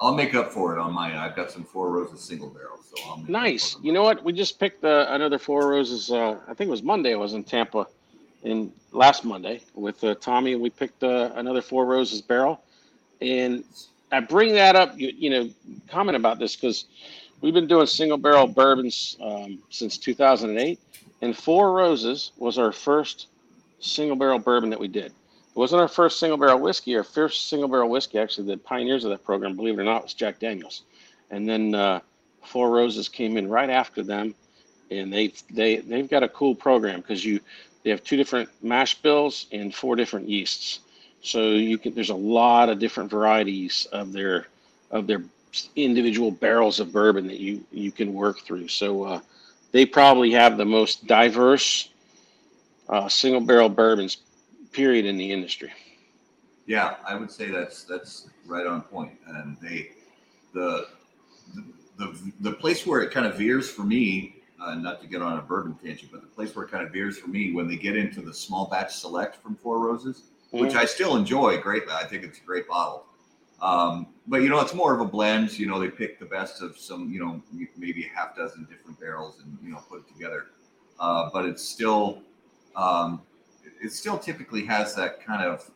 I'll 0.00 0.14
make 0.14 0.34
up 0.34 0.50
for 0.50 0.76
it 0.76 0.80
on 0.80 0.92
mine. 0.92 1.14
I've 1.14 1.36
got 1.36 1.52
some 1.52 1.64
Four 1.64 1.90
Roses 1.92 2.20
single 2.20 2.48
barrel, 2.48 2.78
so 2.82 3.02
I'll 3.06 3.18
Nice. 3.28 3.76
You 3.82 3.92
know 3.92 4.02
what? 4.02 4.24
We 4.24 4.32
just 4.32 4.58
picked 4.58 4.84
uh, 4.84 5.06
another 5.08 5.38
Four 5.38 5.68
Roses. 5.68 6.10
Uh, 6.10 6.40
I 6.48 6.54
think 6.54 6.68
it 6.68 6.72
was 6.72 6.82
Monday. 6.82 7.12
I 7.12 7.16
was 7.16 7.34
in 7.34 7.44
Tampa, 7.44 7.86
in 8.42 8.72
last 8.90 9.24
Monday 9.24 9.62
with 9.74 10.02
uh, 10.02 10.16
Tommy, 10.16 10.54
and 10.54 10.60
we 10.62 10.70
picked 10.70 11.04
uh, 11.04 11.30
another 11.36 11.62
Four 11.62 11.86
Roses 11.86 12.20
barrel. 12.20 12.64
And 13.20 13.62
I 14.10 14.18
bring 14.18 14.54
that 14.54 14.74
up, 14.74 14.98
you, 14.98 15.12
you 15.16 15.30
know, 15.30 15.50
comment 15.88 16.16
about 16.16 16.40
this 16.40 16.56
because 16.56 16.86
we've 17.40 17.54
been 17.54 17.68
doing 17.68 17.86
single 17.86 18.18
barrel 18.18 18.48
bourbons 18.48 19.16
um, 19.22 19.62
since 19.70 19.98
2008, 19.98 20.80
and 21.20 21.36
Four 21.36 21.74
Roses 21.74 22.32
was 22.38 22.58
our 22.58 22.72
first 22.72 23.28
single 23.78 24.16
barrel 24.16 24.40
bourbon 24.40 24.70
that 24.70 24.80
we 24.80 24.88
did. 24.88 25.12
It 25.54 25.58
wasn't 25.58 25.82
our 25.82 25.88
first 25.88 26.18
single 26.18 26.38
barrel 26.38 26.58
whiskey. 26.58 26.96
Our 26.96 27.04
first 27.04 27.50
single 27.50 27.68
barrel 27.68 27.90
whiskey, 27.90 28.18
actually, 28.18 28.46
the 28.46 28.56
pioneers 28.56 29.04
of 29.04 29.10
that 29.10 29.22
program, 29.22 29.54
believe 29.54 29.78
it 29.78 29.82
or 29.82 29.84
not, 29.84 30.02
was 30.02 30.14
Jack 30.14 30.38
Daniels. 30.38 30.82
And 31.30 31.46
then 31.46 31.74
uh, 31.74 32.00
Four 32.42 32.70
Roses 32.70 33.08
came 33.08 33.36
in 33.36 33.48
right 33.48 33.68
after 33.68 34.02
them, 34.02 34.34
and 34.90 35.12
they 35.12 35.32
they 35.50 35.76
they've 35.76 36.08
got 36.08 36.22
a 36.22 36.28
cool 36.28 36.54
program 36.54 37.00
because 37.00 37.24
you 37.24 37.40
they 37.82 37.90
have 37.90 38.02
two 38.02 38.16
different 38.16 38.48
mash 38.62 38.94
bills 38.96 39.46
and 39.52 39.74
four 39.74 39.94
different 39.94 40.28
yeasts. 40.28 40.80
So 41.22 41.50
you 41.50 41.76
can 41.76 41.94
there's 41.94 42.10
a 42.10 42.14
lot 42.14 42.68
of 42.70 42.78
different 42.78 43.10
varieties 43.10 43.86
of 43.92 44.12
their 44.12 44.48
of 44.90 45.06
their 45.06 45.22
individual 45.76 46.30
barrels 46.30 46.80
of 46.80 46.92
bourbon 46.92 47.26
that 47.26 47.38
you 47.38 47.64
you 47.70 47.92
can 47.92 48.14
work 48.14 48.40
through. 48.40 48.68
So 48.68 49.04
uh, 49.04 49.20
they 49.72 49.86
probably 49.86 50.32
have 50.32 50.56
the 50.56 50.64
most 50.64 51.06
diverse 51.06 51.90
uh, 52.88 53.08
single 53.08 53.40
barrel 53.40 53.68
bourbons 53.68 54.16
period 54.72 55.04
in 55.06 55.16
the 55.16 55.30
industry. 55.30 55.72
Yeah, 56.66 56.96
I 57.06 57.14
would 57.14 57.30
say 57.30 57.50
that's 57.50 57.84
that's 57.84 58.28
right 58.46 58.66
on 58.66 58.82
point. 58.82 59.12
And 59.26 59.56
they, 59.60 59.90
the, 60.54 60.86
the, 61.54 61.64
the, 61.98 62.32
the 62.40 62.52
place 62.52 62.86
where 62.86 63.02
it 63.02 63.10
kind 63.10 63.26
of 63.26 63.36
veers 63.36 63.70
for 63.70 63.82
me, 63.82 64.36
uh, 64.60 64.74
not 64.74 65.00
to 65.02 65.06
get 65.06 65.22
on 65.22 65.38
a 65.38 65.42
bourbon 65.42 65.76
tangent, 65.82 66.12
but 66.12 66.20
the 66.20 66.28
place 66.28 66.54
where 66.54 66.64
it 66.64 66.70
kind 66.70 66.86
of 66.86 66.92
veers 66.92 67.18
for 67.18 67.28
me 67.28 67.52
when 67.52 67.68
they 67.68 67.76
get 67.76 67.96
into 67.96 68.20
the 68.20 68.32
small 68.32 68.66
batch 68.66 68.94
select 68.94 69.42
from 69.42 69.56
Four 69.56 69.80
Roses, 69.80 70.22
which 70.50 70.74
I 70.74 70.84
still 70.84 71.16
enjoy 71.16 71.58
greatly. 71.58 71.92
I 71.92 72.04
think 72.04 72.24
it's 72.24 72.38
a 72.38 72.42
great 72.42 72.68
bottle. 72.68 73.06
Um, 73.60 74.08
but 74.26 74.42
you 74.42 74.48
know, 74.48 74.60
it's 74.60 74.74
more 74.74 74.92
of 74.92 75.00
a 75.00 75.04
blend. 75.04 75.58
You 75.58 75.66
know, 75.66 75.78
they 75.78 75.88
pick 75.88 76.18
the 76.18 76.26
best 76.26 76.62
of 76.62 76.76
some, 76.76 77.10
you 77.12 77.20
know, 77.20 77.40
maybe 77.76 78.04
a 78.04 78.18
half 78.18 78.36
dozen 78.36 78.66
different 78.70 78.98
barrels 79.00 79.40
and 79.42 79.56
you 79.62 79.70
know 79.70 79.78
put 79.88 80.00
it 80.00 80.12
together. 80.12 80.46
Uh, 80.98 81.30
but 81.32 81.44
it's 81.44 81.62
still, 81.62 82.22
um, 82.76 83.22
it- 83.82 83.92
still 83.92 84.18
typically 84.18 84.64
has 84.66 84.94
that 84.94 85.24
kind 85.24 85.42
of 85.44 85.70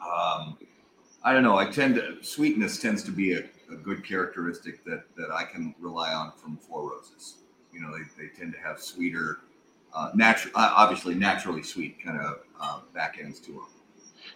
um, 0.00 0.58
I 1.22 1.32
don't 1.32 1.42
know. 1.42 1.56
I 1.56 1.64
tend 1.70 1.94
to 1.94 2.22
sweetness 2.22 2.78
tends 2.78 3.02
to 3.04 3.10
be 3.10 3.32
a, 3.32 3.44
a 3.72 3.76
good 3.76 4.04
characteristic 4.04 4.84
that 4.84 5.04
that 5.16 5.30
I 5.30 5.44
can 5.44 5.74
rely 5.80 6.12
on 6.12 6.32
from 6.32 6.58
Four 6.58 6.90
Roses. 6.90 7.36
You 7.72 7.80
know, 7.80 7.90
they, 7.96 8.04
they 8.22 8.28
tend 8.28 8.52
to 8.52 8.58
have 8.60 8.80
sweeter, 8.80 9.40
uh, 9.94 10.10
natural, 10.14 10.52
uh, 10.54 10.72
obviously 10.76 11.14
naturally 11.14 11.62
sweet 11.62 12.02
kind 12.04 12.20
of 12.20 12.40
uh, 12.60 12.80
back 12.94 13.18
ends 13.20 13.40
to 13.40 13.52
them. 13.52 13.66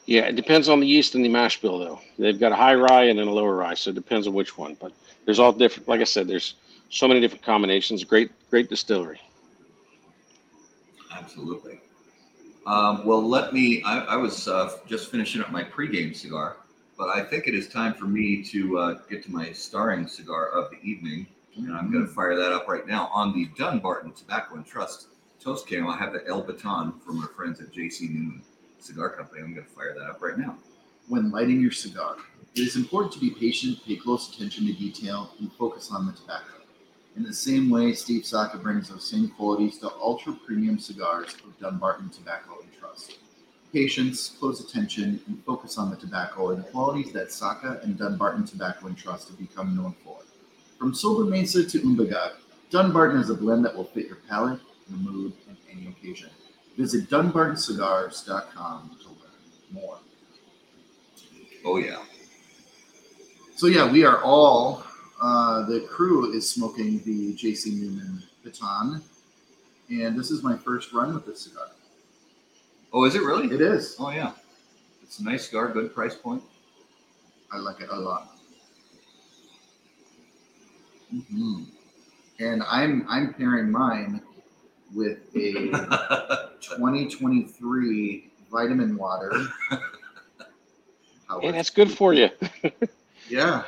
Yeah, 0.07 0.23
it 0.23 0.37
depends 0.37 0.69
on 0.69 0.81
the 0.81 0.87
yeast 0.87 1.15
and 1.15 1.25
the 1.25 1.29
mash 1.29 1.61
bill, 1.61 1.79
though. 1.79 2.01
They've 2.19 2.39
got 2.39 2.53
a 2.53 2.57
high 2.57 2.75
rye 2.75 3.05
and 3.05 3.19
then 3.19 3.29
a 3.29 3.33
lower 3.33 3.55
rye, 3.55 3.75
so 3.75 3.91
it 3.91 3.95
depends 3.95 4.27
on 4.27 4.33
which 4.35 4.57
one. 4.59 4.77
But 4.81 4.93
there's 5.25 5.39
all 5.39 5.53
different. 5.53 5.89
Like 5.89 6.01
I 6.01 6.05
said, 6.05 6.27
there's 6.27 6.55
so 6.91 7.07
many 7.07 7.21
different 7.21 7.45
combinations. 7.45 8.03
Great, 8.05 8.31
great 8.51 8.69
distillery. 8.71 9.21
Absolutely. 11.13 11.81
Um, 12.69 13.07
well, 13.07 13.27
let 13.27 13.55
me. 13.55 13.83
I, 13.83 14.01
I 14.01 14.17
was 14.17 14.47
uh, 14.47 14.77
just 14.87 15.11
finishing 15.11 15.41
up 15.41 15.51
my 15.51 15.65
pregame 15.65 16.15
cigar, 16.15 16.59
but 16.99 17.09
I 17.09 17.25
think 17.25 17.47
it 17.47 17.55
is 17.55 17.67
time 17.67 17.95
for 17.95 18.05
me 18.05 18.43
to 18.45 18.79
uh, 18.79 18.99
get 19.09 19.25
to 19.25 19.33
my 19.33 19.53
starring 19.53 20.07
cigar 20.07 20.51
of 20.51 20.71
the 20.71 20.77
evening. 20.83 21.27
and 21.57 21.75
I'm 21.75 21.91
going 21.91 22.07
to 22.07 22.13
fire 22.13 22.37
that 22.37 22.53
up 22.53 22.69
right 22.69 22.87
now 22.87 23.09
on 23.11 23.33
the 23.33 23.47
Dunbarton 23.57 24.13
Tobacco 24.13 24.57
and 24.57 24.67
Trust 24.67 25.07
Toast 25.43 25.67
Can. 25.67 25.87
I 25.87 25.97
have 25.97 26.13
the 26.13 26.27
El 26.29 26.43
Baton 26.43 26.93
from 27.01 27.23
our 27.23 27.29
friends 27.29 27.59
at 27.63 27.73
JC 27.73 28.11
Newman 28.11 28.43
Cigar 28.81 29.09
Company. 29.09 29.41
I'm 29.41 29.55
going 29.55 29.67
to 29.67 29.73
fire 29.73 29.95
that 29.99 30.05
up 30.05 30.21
right 30.21 30.37
now. 30.37 30.55
when 31.09 31.31
lighting 31.31 31.63
your 31.63 31.71
cigar. 31.71 32.17
It 32.55 32.61
is 32.61 32.77
important 32.77 33.15
to 33.15 33.19
be 33.19 33.31
patient, 33.31 33.83
pay 33.87 33.97
close 33.97 34.35
attention 34.35 34.67
to 34.67 34.75
detail, 34.75 35.33
and 35.41 35.51
focus 35.55 35.91
on 35.91 36.05
the 36.07 36.13
tobacco. 36.13 36.58
In 37.19 37.25
the 37.25 37.35
same 37.35 37.69
way, 37.69 37.95
Steve 37.95 38.25
Saka 38.25 38.59
brings 38.59 38.89
those 38.89 39.11
same 39.11 39.31
qualities 39.31 39.79
to 39.79 39.91
ultra 40.01 40.33
premium 40.33 40.79
cigars 40.79 41.35
of 41.45 41.59
Dunbarton 41.59 42.11
Tobacco 42.11 42.59
and 42.63 42.71
Trust. 42.79 43.19
Patience, 43.73 44.37
close 44.39 44.61
attention, 44.61 45.21
and 45.27 45.45
focus 45.45 45.79
on 45.79 45.91
the 45.91 45.97
tobacco 45.97 46.51
are 46.51 46.55
the 46.55 46.63
qualities 46.63 47.13
that 47.15 47.33
Saka 47.33 47.81
and 47.83 47.99
Dunbarton 47.99 48.47
Tobacco 48.47 48.87
and 48.87 48.97
Trust 48.97 49.31
have 49.31 49.39
become 49.39 49.75
known 49.75 49.97
for. 50.05 50.19
From 50.79 50.93
Sobremesa 50.93 51.69
to 51.69 51.81
Umbagog, 51.81 52.35
Dunbarton 52.71 53.19
is 53.19 53.31
a 53.31 53.35
blend 53.35 53.65
that 53.65 53.75
will 53.75 53.83
fit 53.83 54.07
your 54.07 54.19
palate, 54.29 54.61
your 54.89 55.01
mood, 55.01 55.33
and 55.49 55.57
any 55.73 55.89
occasion. 55.89 56.31
Visit 56.77 57.11
DunbartonCigars.com 57.11 58.97
to 59.03 59.09
learn 59.09 59.27
more. 59.73 59.99
Oh 61.65 61.79
yeah. 61.79 62.05
So 63.57 63.67
yeah, 63.67 63.91
we 63.91 64.05
are 64.05 64.23
all 64.23 64.85
uh, 65.21 65.63
the 65.67 65.81
crew 65.81 66.33
is 66.33 66.49
smoking 66.49 67.03
the 67.05 67.35
JC 67.35 67.73
Newman 67.75 68.23
baton, 68.45 69.03
and 69.91 70.19
this 70.19 70.31
is 70.31 70.43
my 70.43 70.57
first 70.57 70.93
run 70.93 71.15
with 71.15 71.27
this 71.27 71.43
cigar. 71.43 71.69
Oh, 72.93 73.05
is 73.05 73.15
it 73.15 73.23
really? 73.23 73.55
It 73.55 73.61
is. 73.61 73.97
Oh 73.99 74.11
yeah. 74.11 74.33
It's 75.03 75.19
a 75.21 75.25
nice 75.25 75.47
cigar, 75.47 75.69
good 75.69 75.95
price 75.95 76.15
point. 76.15 76.43
I 77.53 77.59
like 77.59 77.81
it 77.81 77.89
a 77.91 77.97
lot. 77.99 78.37
hmm 81.11 81.65
And 82.39 82.63
I'm 82.69 83.07
I'm 83.09 83.35
pairing 83.35 83.71
mine 83.71 84.21
with 84.95 85.19
a 85.35 85.71
2023 86.61 88.31
vitamin 88.51 88.97
water. 88.97 89.33
How 91.29 91.41
And 91.41 91.55
that's 91.55 91.71
good 91.71 91.91
for 91.91 92.15
you. 92.15 92.31
yeah, 93.29 93.65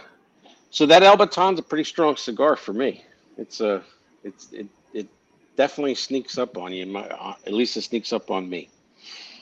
So 0.71 0.87
that 0.87 1.03
El 1.03 1.17
Baton's 1.17 1.59
a 1.59 1.63
pretty 1.63 1.85
strong 1.85 2.17
cigar 2.17 2.57
for 2.57 2.73
me. 2.73 3.05
It's 3.37 3.61
a, 3.61 3.83
it's 4.23 4.53
it 4.53 4.67
it 4.95 5.09
definitely 5.57 5.95
sneaks 5.95 6.39
up 6.39 6.57
on 6.57 6.73
you. 6.73 6.87
My, 6.87 7.03
uh, 7.09 7.35
at 7.47 7.53
least 7.53 7.77
it 7.77 7.83
sneaks 7.83 8.13
up 8.13 8.31
on 8.31 8.49
me. 8.49 8.71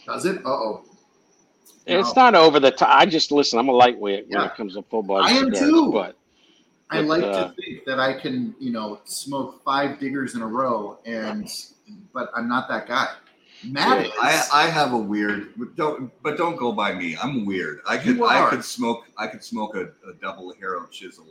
does 0.07 0.25
it? 0.25 0.39
Uh 0.45 0.51
oh. 0.51 0.85
It's 1.87 2.15
not 2.15 2.35
over 2.35 2.61
the 2.61 2.71
top. 2.71 2.91
I 2.91 3.07
just 3.07 3.33
listen. 3.33 3.59
I'm 3.59 3.69
a 3.69 3.73
lightweight 3.73 4.29
when 4.29 4.43
it 4.43 4.55
comes 4.55 4.75
to 4.75 4.83
full 4.83 5.03
body 5.03 5.33
I 5.33 5.39
am 5.39 5.47
cigars, 5.47 5.59
too. 5.59 5.93
but 5.93 6.17
I 6.91 7.01
like 7.01 7.23
uh, 7.23 7.49
to 7.49 7.55
think 7.55 7.85
that 7.87 7.99
I 7.99 8.13
can, 8.19 8.55
you 8.59 8.73
know, 8.73 9.01
smoke 9.05 9.63
five 9.65 9.99
diggers 9.99 10.35
in 10.35 10.43
a 10.43 10.47
row, 10.47 10.99
and 11.07 11.49
but 12.13 12.31
I'm 12.35 12.49
not 12.49 12.69
that 12.69 12.89
guy. 12.89 13.09
Matt 13.65 14.07
is. 14.07 14.13
I, 14.21 14.49
I 14.53 14.67
have 14.71 14.93
a 14.93 14.99
weird 14.99 15.53
but 15.57 15.75
don't 15.77 16.13
but 16.23 16.37
don't 16.37 16.57
go 16.57 16.73
by 16.73 16.95
me. 16.95 17.17
I'm 17.21 17.45
weird. 17.45 17.81
I 17.89 17.97
could 17.99 18.21
I 18.23 18.49
could 18.51 18.65
smoke 18.65 19.05
I 19.17 19.27
could 19.27 19.43
smoke 19.43 19.75
a, 19.75 19.85
a 20.09 20.15
double 20.21 20.53
hero 20.53 20.87
chisel 20.87 21.27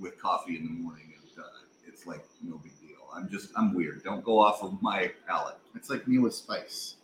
with 0.00 0.20
coffee 0.20 0.56
in 0.56 0.64
the 0.64 0.70
morning 0.70 1.12
and 1.14 1.44
uh, 1.44 1.48
it's 1.86 2.06
like 2.06 2.24
no 2.42 2.58
big 2.58 2.72
deal. 2.80 2.98
I'm 3.14 3.28
just 3.28 3.50
I'm 3.56 3.74
weird. 3.74 4.02
Don't 4.04 4.24
go 4.24 4.38
off 4.38 4.62
of 4.62 4.80
my 4.82 5.10
palate. 5.26 5.56
it's 5.74 5.90
like 5.90 6.06
me 6.06 6.18
with 6.18 6.34
spice. 6.34 6.96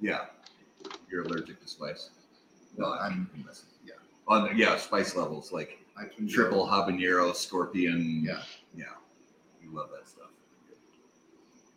Yeah. 0.00 0.26
You're 1.10 1.22
allergic 1.22 1.60
to 1.62 1.68
spice. 1.68 2.10
No, 2.76 2.86
Well, 2.90 2.98
I'm 3.00 3.30
yeah. 3.86 3.92
on 4.28 4.44
the, 4.48 4.54
yeah, 4.54 4.76
spice 4.76 5.14
levels 5.16 5.52
like 5.52 5.78
I 5.96 6.04
can 6.04 6.26
go- 6.26 6.32
triple 6.32 6.66
habanero, 6.66 7.34
scorpion. 7.34 8.22
Yeah. 8.26 8.42
Yeah. 8.76 8.84
You 9.62 9.74
love 9.74 9.88
that 9.96 10.06
stuff. 10.08 10.13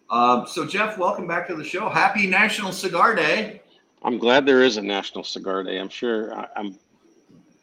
Um, 0.10 0.48
so 0.48 0.66
Jeff, 0.66 0.98
welcome 0.98 1.28
back 1.28 1.48
to 1.48 1.56
the 1.56 1.64
show. 1.64 1.90
Happy 1.90 2.28
National 2.28 2.72
Cigar 2.72 3.16
Day. 3.16 3.62
I'm 4.04 4.18
glad 4.18 4.46
there 4.46 4.64
is 4.64 4.78
a 4.78 4.82
National 4.82 5.24
Cigar 5.24 5.64
Day. 5.64 5.80
I'm 5.80 5.90
sure. 5.90 6.34
I, 6.34 6.48
I'm. 6.56 6.78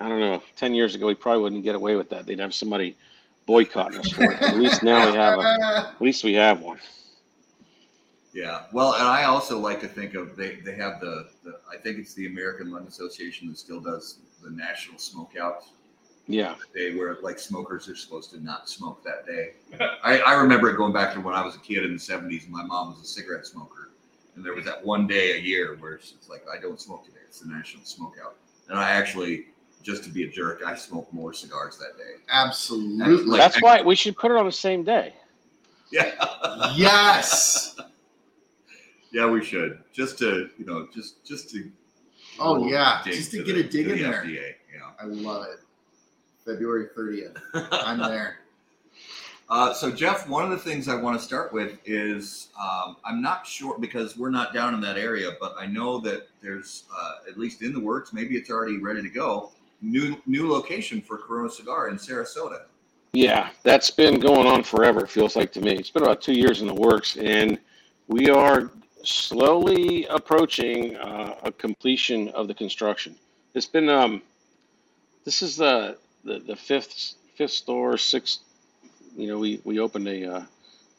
I 0.00 0.08
don't 0.08 0.20
know. 0.20 0.42
Ten 0.56 0.74
years 0.74 0.94
ago, 0.94 1.06
we 1.06 1.14
probably 1.14 1.42
wouldn't 1.42 1.64
get 1.64 1.74
away 1.74 1.96
with 1.96 2.10
that. 2.10 2.26
They'd 2.26 2.40
have 2.40 2.52
somebody 2.52 2.96
boycotting 3.46 4.00
us 4.00 4.10
for 4.10 4.24
it. 4.24 4.42
At 4.42 4.56
least 4.56 4.82
now 4.82 5.10
we 5.10 5.16
have 5.16 5.38
a. 5.38 5.88
At 5.94 6.02
least 6.02 6.24
we 6.24 6.34
have 6.34 6.60
one. 6.60 6.78
Yeah. 8.34 8.62
Well, 8.72 8.94
and 8.94 9.04
I 9.04 9.24
also 9.24 9.58
like 9.58 9.80
to 9.80 9.88
think 9.88 10.14
of 10.14 10.36
they, 10.36 10.56
they 10.56 10.74
have 10.74 11.00
the, 11.00 11.28
the 11.44 11.60
I 11.72 11.76
think 11.76 11.98
it's 11.98 12.14
the 12.14 12.26
American 12.26 12.70
Lung 12.70 12.86
Association 12.86 13.48
that 13.48 13.56
still 13.56 13.80
does 13.80 14.18
the 14.42 14.50
National 14.50 14.96
Smokeout 14.98 15.62
Yeah. 16.26 16.54
day 16.74 16.94
where 16.94 17.16
like 17.22 17.38
smokers 17.38 17.86
are 17.88 17.96
supposed 17.96 18.30
to 18.30 18.42
not 18.42 18.68
smoke 18.68 19.04
that 19.04 19.26
day. 19.26 19.52
I, 20.02 20.20
I 20.20 20.34
remember 20.34 20.70
it 20.70 20.76
going 20.76 20.92
back 20.92 21.12
to 21.14 21.20
when 21.20 21.34
I 21.34 21.44
was 21.44 21.54
a 21.54 21.58
kid 21.58 21.84
in 21.84 21.92
the 21.92 21.98
seventies. 21.98 22.46
My 22.48 22.64
mom 22.64 22.90
was 22.94 23.02
a 23.02 23.06
cigarette 23.06 23.46
smoker, 23.46 23.90
and 24.34 24.44
there 24.44 24.54
was 24.54 24.64
that 24.64 24.82
one 24.84 25.06
day 25.06 25.32
a 25.36 25.40
year 25.40 25.76
where 25.80 25.94
it's 25.94 26.14
like 26.30 26.44
I 26.50 26.58
don't 26.60 26.80
smoke 26.80 27.04
today. 27.04 27.18
It's 27.26 27.40
the 27.40 27.48
National 27.48 27.82
Smokeout, 27.82 28.32
and 28.70 28.78
I 28.78 28.90
actually 28.92 29.46
just 29.82 30.02
to 30.04 30.08
be 30.10 30.24
a 30.24 30.28
jerk, 30.28 30.62
I 30.64 30.74
smoked 30.76 31.12
more 31.12 31.34
cigars 31.34 31.76
that 31.76 31.98
day. 31.98 32.14
Absolutely. 32.30 33.26
Like- 33.26 33.38
That's 33.40 33.60
why 33.60 33.82
we 33.82 33.94
should 33.94 34.16
put 34.16 34.30
it 34.30 34.36
on 34.38 34.46
the 34.46 34.52
same 34.52 34.82
day. 34.82 35.12
Yeah. 35.92 36.14
yes. 36.74 37.76
yeah, 39.12 39.28
we 39.28 39.44
should 39.44 39.80
just 39.92 40.18
to 40.20 40.48
you 40.58 40.64
know 40.64 40.88
just 40.94 41.22
just 41.24 41.50
to 41.50 41.70
Oh 42.38 42.66
yeah, 42.66 43.02
just 43.04 43.30
to 43.32 43.38
to 43.38 43.44
get 43.44 43.54
the- 43.54 43.60
a 43.60 43.62
dig 43.64 43.86
to 43.86 43.92
in 43.92 43.98
the 43.98 44.02
there. 44.04 44.22
FDA, 44.24 44.54
yeah. 44.74 44.90
I 44.98 45.04
love 45.04 45.46
it. 45.52 45.60
February 46.44 46.86
30th. 46.96 47.40
I'm 47.72 47.98
there. 48.10 48.38
Uh, 49.48 49.74
so, 49.74 49.90
Jeff, 49.90 50.26
one 50.28 50.44
of 50.44 50.50
the 50.50 50.58
things 50.58 50.88
I 50.88 50.94
want 50.94 51.18
to 51.18 51.24
start 51.24 51.52
with 51.52 51.78
is 51.84 52.48
um, 52.60 52.96
I'm 53.04 53.20
not 53.20 53.46
sure 53.46 53.78
because 53.78 54.16
we're 54.16 54.30
not 54.30 54.54
down 54.54 54.72
in 54.74 54.80
that 54.80 54.96
area, 54.96 55.32
but 55.38 55.54
I 55.58 55.66
know 55.66 55.98
that 56.00 56.28
there's 56.40 56.84
uh, 56.94 57.28
at 57.28 57.38
least 57.38 57.62
in 57.62 57.72
the 57.72 57.80
works, 57.80 58.12
maybe 58.12 58.36
it's 58.36 58.50
already 58.50 58.78
ready 58.78 59.02
to 59.02 59.08
go. 59.08 59.50
New 59.82 60.16
new 60.24 60.50
location 60.50 61.02
for 61.02 61.18
Corona 61.18 61.50
Cigar 61.50 61.88
in 61.88 61.96
Sarasota. 61.96 62.62
Yeah, 63.12 63.50
that's 63.62 63.90
been 63.90 64.18
going 64.18 64.46
on 64.46 64.62
forever. 64.62 65.04
It 65.04 65.10
feels 65.10 65.36
like 65.36 65.52
to 65.52 65.60
me. 65.60 65.72
It's 65.72 65.90
been 65.90 66.02
about 66.02 66.22
two 66.22 66.32
years 66.32 66.62
in 66.62 66.66
the 66.66 66.74
works, 66.74 67.16
and 67.16 67.58
we 68.08 68.30
are 68.30 68.70
slowly 69.02 70.06
approaching 70.06 70.96
uh, 70.96 71.34
a 71.42 71.52
completion 71.52 72.28
of 72.30 72.48
the 72.48 72.54
construction. 72.54 73.14
It's 73.52 73.66
been 73.66 73.90
um, 73.90 74.22
this 75.24 75.42
is 75.42 75.56
the 75.56 75.98
the, 76.24 76.38
the 76.40 76.56
fifth 76.56 77.14
fifth 77.36 77.52
store, 77.52 77.98
sixth. 77.98 78.40
You 79.16 79.28
know, 79.28 79.38
we 79.38 79.60
we 79.64 79.78
opened 79.78 80.08
a 80.08 80.32
uh, 80.32 80.42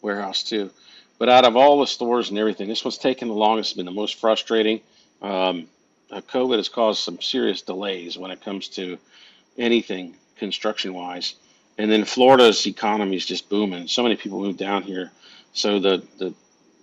warehouse 0.01 0.43
too, 0.43 0.69
but 1.17 1.29
out 1.29 1.45
of 1.45 1.55
all 1.55 1.79
the 1.79 1.87
stores 1.87 2.29
and 2.29 2.39
everything, 2.39 2.67
this 2.67 2.83
one's 2.83 2.97
taken 2.97 3.27
the 3.27 3.33
longest. 3.33 3.71
It's 3.71 3.77
been 3.77 3.85
the 3.85 3.91
most 3.91 4.19
frustrating. 4.19 4.81
Um, 5.21 5.67
uh, 6.11 6.21
COVID 6.21 6.57
has 6.57 6.69
caused 6.69 7.03
some 7.03 7.21
serious 7.21 7.61
delays 7.61 8.17
when 8.17 8.31
it 8.31 8.43
comes 8.43 8.69
to 8.69 8.97
anything 9.57 10.15
construction 10.37 10.93
wise. 10.93 11.35
And 11.77 11.91
then 11.91 12.05
Florida's 12.05 12.65
economy 12.67 13.17
is 13.17 13.25
just 13.25 13.49
booming. 13.49 13.87
So 13.87 14.03
many 14.03 14.15
people 14.15 14.39
moved 14.39 14.59
down 14.59 14.83
here. 14.83 15.11
So 15.53 15.79
the, 15.79 16.03
the, 16.17 16.33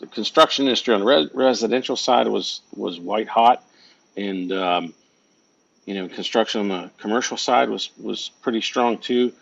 the 0.01 0.07
construction 0.07 0.67
industry 0.67 0.95
on 0.95 1.01
the 1.01 1.07
re- 1.07 1.31
residential 1.33 1.97
side 1.97 2.29
was, 2.29 2.61
was 2.75 2.99
white 2.99 3.29
hot. 3.29 3.65
And, 4.17 4.53
um, 4.53 4.95
you 5.87 5.95
know, 5.95 6.09
construction 6.09 6.62
on 6.62 6.69
the 6.69 6.91
commercial 6.99 7.37
side 7.37 7.69
was, 7.71 7.91
was 7.99 8.31
pretty 8.43 8.61
strong 8.61 8.99
too. 8.99 9.33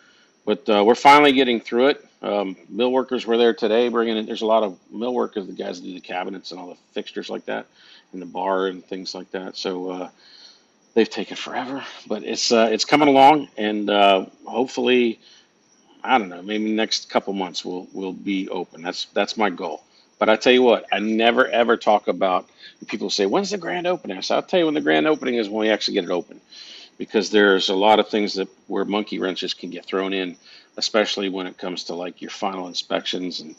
But 0.46 0.68
uh, 0.68 0.84
we're 0.84 0.94
finally 0.94 1.32
getting 1.32 1.60
through 1.60 1.88
it. 1.88 2.06
Um, 2.22 2.56
mill 2.68 2.92
workers 2.92 3.26
were 3.26 3.38
there 3.38 3.54
today 3.54 3.88
bringing 3.88 4.16
in, 4.16 4.26
there's 4.26 4.42
a 4.42 4.46
lot 4.46 4.62
of 4.62 4.78
mill 4.90 5.14
workers, 5.14 5.46
the 5.46 5.52
guys 5.52 5.80
that 5.80 5.86
do 5.86 5.94
the 5.94 6.00
cabinets 6.00 6.50
and 6.50 6.60
all 6.60 6.68
the 6.68 6.76
fixtures 6.92 7.30
like 7.30 7.46
that, 7.46 7.66
and 8.12 8.20
the 8.22 8.26
bar 8.26 8.66
and 8.66 8.84
things 8.84 9.14
like 9.14 9.30
that. 9.32 9.56
So, 9.56 9.90
uh, 9.90 10.10
they've 10.94 11.08
taken 11.08 11.36
forever, 11.36 11.84
but 12.06 12.24
it's 12.24 12.52
uh, 12.52 12.68
it's 12.72 12.84
coming 12.84 13.08
along, 13.08 13.48
and 13.56 13.88
uh, 13.90 14.26
hopefully, 14.44 15.20
I 16.02 16.18
don't 16.18 16.28
know, 16.28 16.42
maybe 16.42 16.72
next 16.72 17.10
couple 17.10 17.32
months 17.32 17.64
we'll 17.64 17.88
we'll 17.92 18.12
be 18.12 18.48
open. 18.48 18.82
That's 18.82 19.06
that's 19.06 19.36
my 19.36 19.50
goal. 19.50 19.82
But 20.20 20.28
I 20.28 20.36
tell 20.36 20.52
you 20.52 20.62
what, 20.62 20.84
I 20.92 21.00
never 21.00 21.48
ever 21.48 21.78
talk 21.78 22.06
about. 22.06 22.48
People 22.86 23.10
say, 23.10 23.26
"When's 23.26 23.50
the 23.50 23.58
grand 23.58 23.88
opening?" 23.88 24.18
I 24.18 24.20
say, 24.20 24.36
"I'll 24.36 24.42
tell 24.42 24.60
you 24.60 24.66
when 24.66 24.74
the 24.74 24.82
grand 24.82 25.08
opening 25.08 25.36
is 25.36 25.48
when 25.48 25.62
we 25.62 25.70
actually 25.70 25.94
get 25.94 26.04
it 26.04 26.10
open," 26.10 26.40
because 26.98 27.30
there's 27.30 27.70
a 27.70 27.74
lot 27.74 27.98
of 27.98 28.08
things 28.10 28.34
that 28.34 28.48
where 28.68 28.84
monkey 28.84 29.18
wrenches 29.18 29.54
can 29.54 29.70
get 29.70 29.86
thrown 29.86 30.12
in, 30.12 30.36
especially 30.76 31.30
when 31.30 31.46
it 31.46 31.58
comes 31.58 31.84
to 31.84 31.94
like 31.94 32.20
your 32.20 32.30
final 32.30 32.68
inspections 32.68 33.40
and 33.40 33.56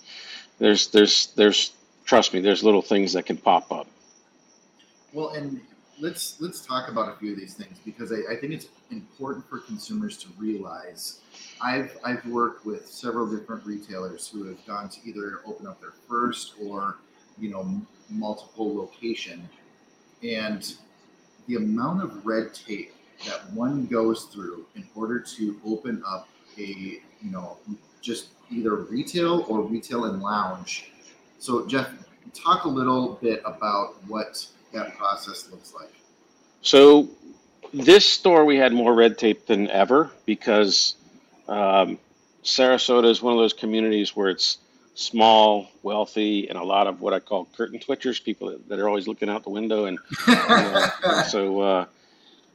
there's 0.59 0.89
there's 0.89 1.27
there's 1.35 1.71
trust 2.05 2.33
me, 2.33 2.41
there's 2.41 2.63
little 2.63 2.83
things 2.83 3.13
that 3.13 3.25
can 3.25 3.37
pop 3.37 3.71
up. 3.71 3.87
Well, 5.13 5.29
and 5.29 5.61
let's 6.01 6.41
let's 6.41 6.65
talk 6.65 6.89
about 6.89 7.13
a 7.13 7.15
few 7.17 7.31
of 7.31 7.39
these 7.39 7.53
things 7.53 7.77
because 7.85 8.11
I, 8.11 8.33
I 8.33 8.35
think 8.35 8.53
it's 8.53 8.67
important 8.89 9.47
for 9.47 9.59
consumers 9.59 10.17
to 10.17 10.27
realize. 10.37 11.21
I've 11.61 11.95
I've 12.03 12.25
worked 12.25 12.65
with 12.65 12.87
several 12.87 13.27
different 13.27 13.65
retailers 13.65 14.27
who 14.27 14.45
have 14.45 14.65
gone 14.65 14.89
to 14.89 14.99
either 15.05 15.41
open 15.45 15.67
up 15.67 15.79
their 15.79 15.93
first 16.09 16.55
or 16.61 16.97
you 17.37 17.51
know 17.51 17.81
multiple 18.09 18.75
location, 18.75 19.47
and 20.23 20.73
the 21.47 21.55
amount 21.55 22.03
of 22.03 22.25
red 22.25 22.53
tape 22.53 22.93
that 23.27 23.51
one 23.53 23.85
goes 23.85 24.23
through 24.25 24.65
in 24.75 24.85
order 24.95 25.19
to 25.19 25.59
open 25.63 26.03
up 26.05 26.27
a 26.57 26.99
you 27.21 27.31
know 27.31 27.57
just 28.01 28.29
either 28.49 28.75
retail 28.75 29.45
or 29.47 29.61
retail 29.61 30.05
and 30.05 30.21
lounge. 30.21 30.91
So 31.37 31.65
Jeff, 31.67 31.89
talk 32.33 32.65
a 32.65 32.69
little 32.69 33.19
bit 33.21 33.41
about 33.45 33.95
what 34.07 34.45
that 34.73 34.97
process 34.97 35.49
looks 35.51 35.73
like. 35.73 35.93
So 36.61 37.09
this 37.73 38.09
store 38.09 38.45
we 38.45 38.57
had 38.57 38.73
more 38.73 38.93
red 38.93 39.17
tape 39.17 39.45
than 39.47 39.69
ever 39.69 40.11
because 40.25 40.95
um, 41.47 41.97
Sarasota 42.43 43.09
is 43.09 43.21
one 43.21 43.33
of 43.33 43.39
those 43.39 43.53
communities 43.53 44.15
where 44.15 44.29
it's 44.29 44.57
small, 44.93 45.69
wealthy, 45.83 46.49
and 46.49 46.57
a 46.57 46.63
lot 46.63 46.87
of 46.87 47.01
what 47.01 47.13
I 47.13 47.19
call 47.19 47.47
curtain 47.55 47.79
twitchers, 47.79 48.23
people 48.23 48.57
that, 48.67 48.79
are 48.79 48.87
always 48.87 49.07
looking 49.07 49.29
out 49.29 49.43
the 49.43 49.49
window. 49.49 49.85
And, 49.85 49.99
and 50.27 51.25
so, 51.27 51.61
uh, 51.61 51.85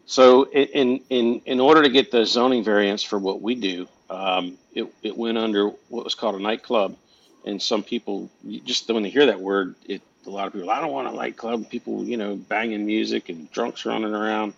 so 0.07 0.49
in 0.51 1.01
in 1.09 1.41
in 1.47 1.61
order 1.61 1.83
to 1.83 1.89
get 1.89 2.11
the 2.11 2.25
zoning 2.25 2.63
variance 2.63 3.03
for 3.03 3.19
what 3.19 3.43
we 3.43 3.55
do, 3.55 3.89
um, 4.11 4.59
it, 4.75 4.87
it 5.03 5.17
went 5.17 5.39
under 5.39 5.69
what 5.89 6.05
was 6.05 6.15
called 6.15 6.37
a 6.37 6.43
nightclub. 6.43 6.97
And 7.45 7.63
some 7.63 7.83
people, 7.85 8.29
just 8.65 8.89
when 8.89 9.05
they 9.05 9.11
hear 9.11 9.27
that 9.27 9.41
word, 9.41 9.77
it 9.87 10.03
a 10.27 10.31
lot 10.31 10.47
of 10.47 10.53
people, 10.53 10.71
I 10.71 10.81
don't 10.81 10.93
want 10.93 11.09
a 11.09 11.13
nightclub. 11.13 11.69
People, 11.69 12.05
you 12.05 12.17
know, 12.17 12.37
banging 12.37 12.87
music 12.87 13.29
and 13.29 13.51
drunks 13.53 13.85
running 13.85 14.15
around. 14.15 14.55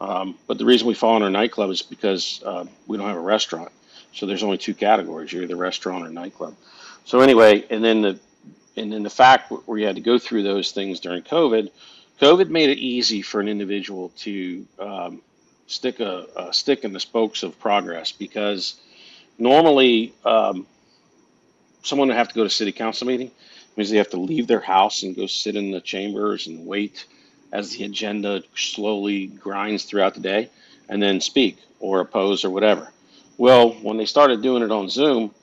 Um, 0.00 0.36
but 0.46 0.58
the 0.58 0.64
reason 0.64 0.88
we 0.88 0.94
fall 0.94 1.16
under 1.16 1.30
nightclub 1.30 1.70
is 1.70 1.82
because 1.82 2.42
uh, 2.44 2.64
we 2.86 2.96
don't 2.96 3.06
have 3.06 3.16
a 3.16 3.20
restaurant. 3.20 3.70
So 4.14 4.26
there's 4.26 4.42
only 4.42 4.58
two 4.58 4.74
categories: 4.74 5.32
you're 5.32 5.44
either 5.44 5.56
restaurant 5.56 6.04
or 6.04 6.10
nightclub. 6.10 6.54
So 7.04 7.20
anyway, 7.20 7.64
and 7.70 7.84
then 7.84 8.02
the 8.02 8.18
and 8.76 8.92
then 8.92 9.02
the 9.02 9.10
fact 9.10 9.50
where 9.50 9.78
you 9.78 9.86
had 9.86 9.96
to 9.96 10.02
go 10.02 10.18
through 10.18 10.42
those 10.42 10.72
things 10.72 11.00
during 11.00 11.22
COVID, 11.22 11.70
COVID 12.20 12.48
made 12.48 12.70
it 12.70 12.78
easy 12.78 13.22
for 13.22 13.40
an 13.40 13.48
individual 13.48 14.10
to 14.18 14.66
um, 14.78 15.22
stick 15.66 16.00
a, 16.00 16.26
a 16.36 16.52
stick 16.52 16.84
in 16.84 16.92
the 16.92 17.00
spokes 17.00 17.42
of 17.42 17.58
progress 17.58 18.12
because 18.12 18.76
normally 19.38 20.12
um, 20.24 20.66
someone 21.82 22.08
would 22.08 22.16
have 22.16 22.28
to 22.28 22.34
go 22.34 22.44
to 22.44 22.50
city 22.50 22.72
council 22.72 23.06
meeting 23.06 23.30
means 23.76 23.90
they 23.90 23.98
have 23.98 24.10
to 24.10 24.20
leave 24.20 24.46
their 24.46 24.60
house 24.60 25.02
and 25.02 25.16
go 25.16 25.26
sit 25.26 25.56
in 25.56 25.70
the 25.70 25.80
chambers 25.80 26.46
and 26.46 26.66
wait 26.66 27.06
as 27.52 27.76
the 27.76 27.84
agenda 27.84 28.42
slowly 28.56 29.26
grinds 29.26 29.84
throughout 29.84 30.14
the 30.14 30.20
day 30.20 30.50
and 30.88 31.02
then 31.02 31.20
speak 31.20 31.58
or 31.80 32.00
oppose 32.00 32.44
or 32.44 32.50
whatever. 32.50 32.90
Well, 33.36 33.70
when 33.70 33.96
they 33.96 34.06
started 34.06 34.42
doing 34.42 34.62
it 34.62 34.70
on 34.70 34.88
Zoom, 34.88 35.34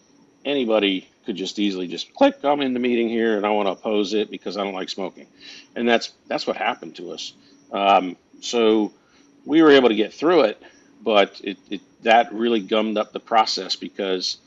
anybody 0.45 1.07
could 1.25 1.35
just 1.35 1.59
easily 1.59 1.87
just 1.87 2.13
click, 2.13 2.43
I'm 2.43 2.61
in 2.61 2.73
the 2.73 2.79
meeting 2.79 3.09
here 3.09 3.37
and 3.37 3.45
I 3.45 3.49
want 3.49 3.67
to 3.67 3.73
oppose 3.73 4.13
it 4.13 4.31
because 4.31 4.57
I 4.57 4.63
don't 4.63 4.73
like 4.73 4.89
smoking. 4.89 5.27
And 5.75 5.87
that's 5.87 6.11
that's 6.27 6.47
what 6.47 6.57
happened 6.57 6.95
to 6.95 7.11
us. 7.11 7.33
Um, 7.71 8.17
so 8.41 8.93
we 9.45 9.61
were 9.61 9.71
able 9.71 9.89
to 9.89 9.95
get 9.95 10.13
through 10.13 10.41
it, 10.41 10.61
but 11.01 11.39
it, 11.43 11.57
it 11.69 11.81
that 12.03 12.33
really 12.33 12.61
gummed 12.61 12.97
up 12.97 13.11
the 13.11 13.19
process 13.19 13.75
because 13.75 14.37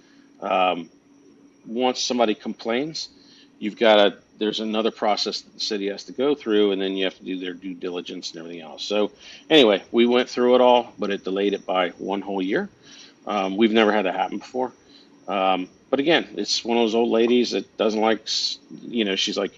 um, 0.41 0.91
once 1.67 2.01
somebody 2.01 2.35
complains, 2.35 3.09
you've 3.63 3.77
got 3.79 3.99
a 4.01 4.17
there's 4.39 4.59
another 4.59 4.91
process 4.91 5.43
that 5.43 5.55
the 5.55 5.61
city 5.61 5.89
has 5.89 6.03
to 6.03 6.13
go 6.13 6.35
through, 6.35 6.73
and 6.73 6.83
then 6.83 6.97
you 6.97 7.05
have 7.05 7.17
to 7.17 7.25
do 7.25 7.39
their 7.39 7.55
due 7.55 7.75
diligence 7.75 8.33
and 8.33 8.41
everything 8.41 8.61
else. 8.61 8.83
So 8.83 9.13
anyway, 9.49 9.85
we 9.93 10.05
went 10.05 10.29
through 10.29 10.57
it 10.57 10.61
all, 10.61 10.93
but 10.99 11.11
it 11.11 11.23
delayed 11.23 11.55
it 11.55 11.65
by 11.65 11.91
one 11.91 12.23
whole 12.23 12.43
year. 12.43 12.69
Um, 13.25 13.57
we've 13.57 13.71
never 13.71 13.93
had 13.93 14.07
that 14.07 14.17
happen 14.17 14.39
before. 14.39 14.73
Um, 15.29 15.69
but 15.91 16.01
again, 16.01 16.27
it's 16.37 16.65
one 16.65 16.77
of 16.77 16.83
those 16.83 16.97
old 16.97 17.11
ladies 17.11 17.53
that 17.53 17.77
doesn't 17.77 18.01
like, 18.01 18.27
you 18.81 19.05
know, 19.05 19.15
she's 19.15 19.39
like, 19.39 19.57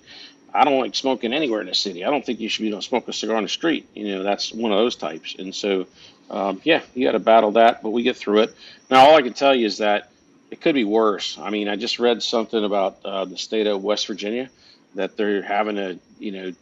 I 0.52 0.64
don't 0.64 0.78
like 0.78 0.94
smoking 0.94 1.32
anywhere 1.32 1.62
in 1.62 1.66
the 1.68 1.75
city. 1.75 2.04
I 2.04 2.11
don't 2.11 2.25
think 2.25 2.40
you 2.40 2.50
should 2.50 2.62
be 2.62 2.68
able 2.68 2.80
to 2.80 2.87
smoke 2.87 3.08
a 3.08 3.12
cigar 3.14 3.37
on 3.37 3.42
the 3.42 3.49
street. 3.49 3.88
You 3.94 4.08
know, 4.08 4.23
that's 4.23 4.52
one 4.52 4.70
of 4.70 4.76
those 4.76 4.96
types. 4.96 5.34
And 5.38 5.54
so, 5.54 5.87
um, 6.30 6.61
yeah, 6.62 6.82
you 6.94 7.06
got 7.06 7.12
to 7.12 7.20
battle 7.20 7.52
that, 7.52 7.82
but 7.82 7.90
we 7.90 8.02
get 8.02 8.18
through 8.18 8.40
it. 8.40 8.54
Now, 8.90 9.06
all 9.06 9.16
I 9.16 9.23
can 9.23 9.32
tell 9.32 9.54
you 9.54 9.64
is 9.64 9.78
that 9.78 10.11
it 10.54 10.61
could 10.61 10.76
be 10.76 10.84
worse. 10.84 11.37
I 11.37 11.50
mean, 11.50 11.68
I 11.68 11.75
just 11.75 11.99
read 11.99 12.23
something 12.23 12.64
about 12.64 13.04
uh, 13.04 13.25
the 13.25 13.37
state 13.37 13.66
of 13.66 13.82
West 13.82 14.06
Virginia 14.06 14.49
that 14.94 15.16
they're 15.16 15.42
having 15.42 15.75
to, 15.75 15.99
you 16.20 16.30
know, 16.30 16.52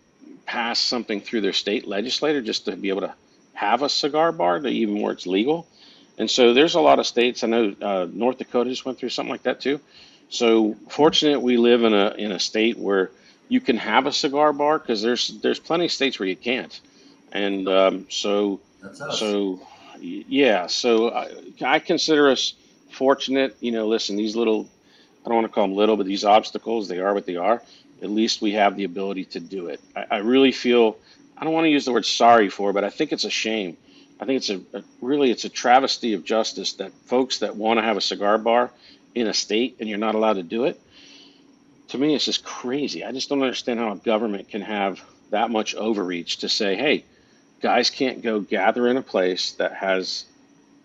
pass 0.47 0.79
something 0.79 1.21
through 1.21 1.43
their 1.43 1.53
state 1.53 1.87
legislator 1.87 2.41
just 2.41 2.65
to 2.65 2.75
be 2.75 2.89
able 2.89 3.03
to 3.03 3.13
have 3.53 3.83
a 3.83 3.91
cigar 3.91 4.33
bar, 4.33 4.61
to 4.61 4.69
even 4.69 5.03
where 5.03 5.13
it's 5.13 5.27
legal. 5.27 5.67
And 6.17 6.31
so 6.31 6.55
there's 6.55 6.75
a 6.75 6.81
lot 6.81 7.01
of 7.01 7.07
states. 7.07 7.45
I 7.45 7.49
know 7.49 7.77
uh, 7.83 8.07
North 8.11 8.39
Dakota 8.39 8.71
just 8.71 8.87
went 8.87 8.97
through 8.97 9.11
something 9.11 9.31
like 9.31 9.43
that 9.43 9.61
too. 9.61 9.79
So 10.31 10.75
fortunate 10.89 11.43
we 11.43 11.59
live 11.59 11.85
in 11.85 11.93
a 11.93 12.15
in 12.17 12.33
a 12.33 12.41
state 12.41 12.79
where 12.79 13.11
you 13.51 13.61
can 13.61 13.77
have 13.77 14.07
a 14.07 14.13
cigar 14.13 14.55
bar 14.55 14.79
because 14.79 15.03
there's 15.03 15.39
there's 15.43 15.59
plenty 15.59 15.85
of 15.85 15.93
states 15.93 16.19
where 16.19 16.31
you 16.31 16.37
can't. 16.37 16.81
And 17.31 17.69
um, 17.69 18.07
so 18.09 18.61
That's 18.81 19.03
us. 19.03 19.19
so, 19.19 19.61
yeah, 20.01 20.67
so 20.69 21.11
I, 21.11 21.31
I 21.61 21.79
consider 21.79 22.31
us 22.31 22.55
fortunate. 22.93 23.57
You 23.61 23.73
know, 23.73 23.89
listen, 23.89 24.17
these 24.17 24.37
little, 24.37 24.69
I 25.25 25.29
don't 25.29 25.37
want 25.37 25.47
to 25.47 25.53
call 25.53 25.67
them 25.67 25.77
little, 25.77 25.97
but 25.97 26.07
these 26.07 26.25
obstacles, 26.25 26.89
they 26.89 26.99
are 26.99 27.15
what 27.15 27.27
they 27.27 27.37
are. 27.37 27.63
At 28.03 28.11
least 28.11 28.43
we 28.43 28.53
have 28.53 28.77
the 28.77 28.85
ability 28.85 29.27
to 29.27 29.41
do 29.41 29.69
it. 29.69 29.81
I, 29.97 30.07
I 30.11 30.17
really 30.19 30.53
feel, 30.53 30.97
I 31.37 31.45
don't 31.45 31.53
want 31.53 31.65
to 31.65 31.71
use 31.71 31.85
the 31.85 31.93
word 31.93 32.07
sorry 32.07 32.49
for, 32.49 32.73
but 32.73 32.85
I 32.85 32.91
think 32.91 33.13
it's 33.13 33.25
a 33.25 33.31
shame. 33.31 33.77
I 34.21 34.25
think 34.25 34.39
it's 34.39 34.51
a, 34.51 34.61
a 34.79 34.83
really, 35.01 35.31
it's 35.31 35.45
a 35.45 35.49
travesty 35.49 36.15
of 36.15 36.25
justice 36.25 36.75
that 36.75 36.93
folks 37.07 37.39
that 37.39 37.57
want 37.57 37.79
to 37.79 37.83
have 37.83 37.97
a 37.97 38.01
cigar 38.01 38.39
bar 38.39 38.71
in 39.15 39.27
a 39.27 39.35
state 39.35 39.77
and 39.81 39.89
you're 39.89 39.99
not 39.99 40.15
allowed 40.15 40.35
to 40.35 40.43
do 40.43 40.65
it. 40.65 40.81
To 41.89 41.99
me, 41.99 42.15
it's 42.15 42.25
just 42.25 42.45
crazy. 42.45 43.05
I 43.05 43.13
just 43.13 43.29
don't 43.29 43.43
understand 43.43 43.79
how 43.79 43.93
a 43.93 43.97
government 43.97 44.49
can 44.49 44.63
have 44.63 45.01
that 45.31 45.51
much 45.51 45.75
overreach 45.75 46.39
to 46.39 46.49
say, 46.49 46.77
hey, 46.77 47.05
guys 47.61 47.91
can't 47.91 48.23
go 48.23 48.41
gather 48.41 48.89
in 48.89 48.97
a 48.97 49.03
place 49.03 49.53
that 49.53 49.75
has 49.75 50.25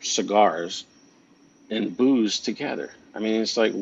cigars 0.02 0.86
and 1.69 1.95
booze 1.95 2.39
together. 2.39 2.91
I 3.13 3.19
mean, 3.19 3.41
it's 3.41 3.58
like 3.58 3.73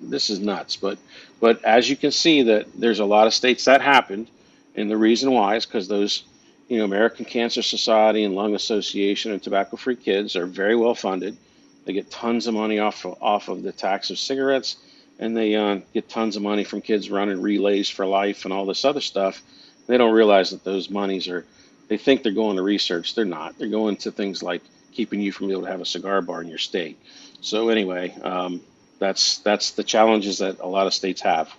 this 0.00 0.30
is 0.30 0.40
nuts. 0.40 0.76
But 0.76 0.98
but 1.40 1.64
as 1.64 1.88
you 1.88 1.96
can 1.96 2.10
see, 2.10 2.42
that 2.44 2.66
there's 2.78 3.00
a 3.00 3.04
lot 3.04 3.26
of 3.26 3.34
states 3.34 3.64
that 3.64 3.80
happened, 3.80 4.28
and 4.74 4.90
the 4.90 4.96
reason 4.96 5.32
why 5.32 5.56
is 5.56 5.66
because 5.66 5.88
those, 5.88 6.24
you 6.68 6.78
know, 6.78 6.84
American 6.84 7.24
Cancer 7.24 7.62
Society 7.62 8.24
and 8.24 8.34
Lung 8.34 8.54
Association 8.54 9.32
and 9.32 9.42
Tobacco 9.42 9.76
Free 9.76 9.96
Kids 9.96 10.36
are 10.36 10.46
very 10.46 10.76
well 10.76 10.94
funded. 10.94 11.36
They 11.84 11.92
get 11.92 12.10
tons 12.10 12.46
of 12.46 12.54
money 12.54 12.78
off 12.78 13.04
of, 13.04 13.16
off 13.22 13.48
of 13.48 13.62
the 13.62 13.72
tax 13.72 14.10
of 14.10 14.18
cigarettes, 14.18 14.76
and 15.18 15.36
they 15.36 15.54
uh, 15.56 15.80
get 15.92 16.08
tons 16.08 16.36
of 16.36 16.42
money 16.42 16.64
from 16.64 16.80
kids 16.80 17.10
running 17.10 17.40
relays 17.40 17.88
for 17.88 18.06
life 18.06 18.44
and 18.44 18.52
all 18.52 18.66
this 18.66 18.84
other 18.84 19.00
stuff. 19.00 19.42
They 19.86 19.98
don't 19.98 20.12
realize 20.12 20.50
that 20.50 20.64
those 20.64 20.90
monies 20.90 21.28
are. 21.28 21.44
They 21.88 21.96
think 21.96 22.22
they're 22.22 22.32
going 22.32 22.56
to 22.56 22.62
research. 22.62 23.16
They're 23.16 23.24
not. 23.24 23.58
They're 23.58 23.66
going 23.66 23.96
to 23.96 24.12
things 24.12 24.42
like 24.44 24.62
keeping 24.92 25.20
you 25.20 25.32
from 25.32 25.46
being 25.46 25.58
able 25.58 25.66
to 25.66 25.72
have 25.72 25.80
a 25.80 25.86
cigar 25.86 26.20
bar 26.22 26.42
in 26.42 26.48
your 26.48 26.58
state. 26.58 26.98
So 27.40 27.68
anyway, 27.68 28.14
um, 28.22 28.60
that's 28.98 29.38
that's 29.38 29.72
the 29.72 29.84
challenges 29.84 30.38
that 30.38 30.60
a 30.60 30.66
lot 30.66 30.86
of 30.86 30.94
states 30.94 31.20
have. 31.22 31.52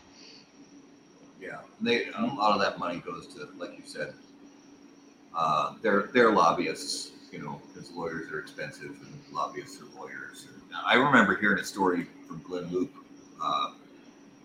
Yeah, 1.42 1.60
they 1.82 2.08
a 2.08 2.22
lot 2.22 2.54
of 2.54 2.62
that 2.62 2.78
money 2.78 3.00
goes 3.00 3.28
to, 3.34 3.48
like 3.58 3.72
you 3.78 3.84
said, 3.86 4.14
uh, 5.36 5.74
they're 5.82 6.10
they're 6.14 6.32
lobbyists, 6.32 7.12
you 7.32 7.40
know, 7.40 7.62
because 7.74 7.92
lawyers 7.92 8.32
are 8.32 8.40
expensive 8.40 8.92
and 8.92 9.20
lobbyists 9.32 9.82
are 9.82 10.00
lawyers. 10.00 10.48
And 10.54 10.62
I 10.86 10.96
remember 10.96 11.36
hearing 11.36 11.60
a 11.60 11.66
story 11.66 12.08
from 12.28 12.42
Glynn 12.44 12.70
Loope 12.70 12.94
uh, 13.44 13.72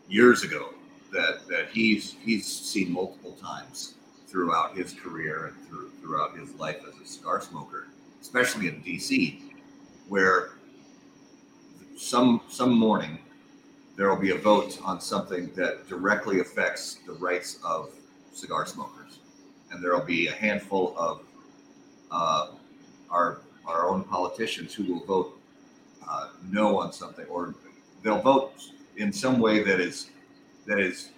years 0.09 0.43
ago 0.43 0.71
that 1.13 1.47
that 1.49 1.69
he's 1.71 2.15
he's 2.25 2.47
seen 2.47 2.93
multiple 2.93 3.33
times 3.33 3.95
throughout 4.27 4.77
his 4.77 4.93
career 4.93 5.47
and 5.47 5.69
through, 5.69 5.91
throughout 6.01 6.37
his 6.37 6.53
life 6.55 6.79
as 6.87 7.01
a 7.01 7.07
cigar 7.07 7.41
smoker, 7.41 7.87
especially 8.27 8.67
in 8.67 8.81
D.C., 8.81 9.41
where 10.09 10.51
some 11.97 12.41
some 12.49 12.77
morning 12.77 13.19
there 13.97 14.09
will 14.11 14.21
be 14.21 14.33
a 14.33 14.39
vote 14.39 14.79
on 14.85 15.01
something 15.01 15.51
that 15.55 15.89
directly 15.89 16.41
affects 16.41 16.99
the 17.07 17.13
rights 17.13 17.59
of 17.65 17.95
cigar 18.33 18.67
smokers, 18.67 19.21
and 19.71 19.83
there 19.83 19.93
will 19.95 20.05
be 20.05 20.27
a 20.27 20.33
handful 20.33 20.93
of 20.99 21.23
uh, 22.11 22.49
our 23.11 23.39
our 23.65 23.89
own 23.89 24.03
politicians 24.05 24.75
who 24.75 24.85
will 24.93 25.05
vote 25.05 25.39
uh, 26.09 26.31
no 26.51 26.79
on 26.79 26.93
something, 26.93 27.27
or 27.27 27.55
they'll 28.03 28.21
vote 28.21 28.55
in 28.97 29.13
some 29.13 29.39
way 29.39 29.63
that 29.63 29.81
is 29.81 30.11
that 30.67 30.81
is 30.81 31.11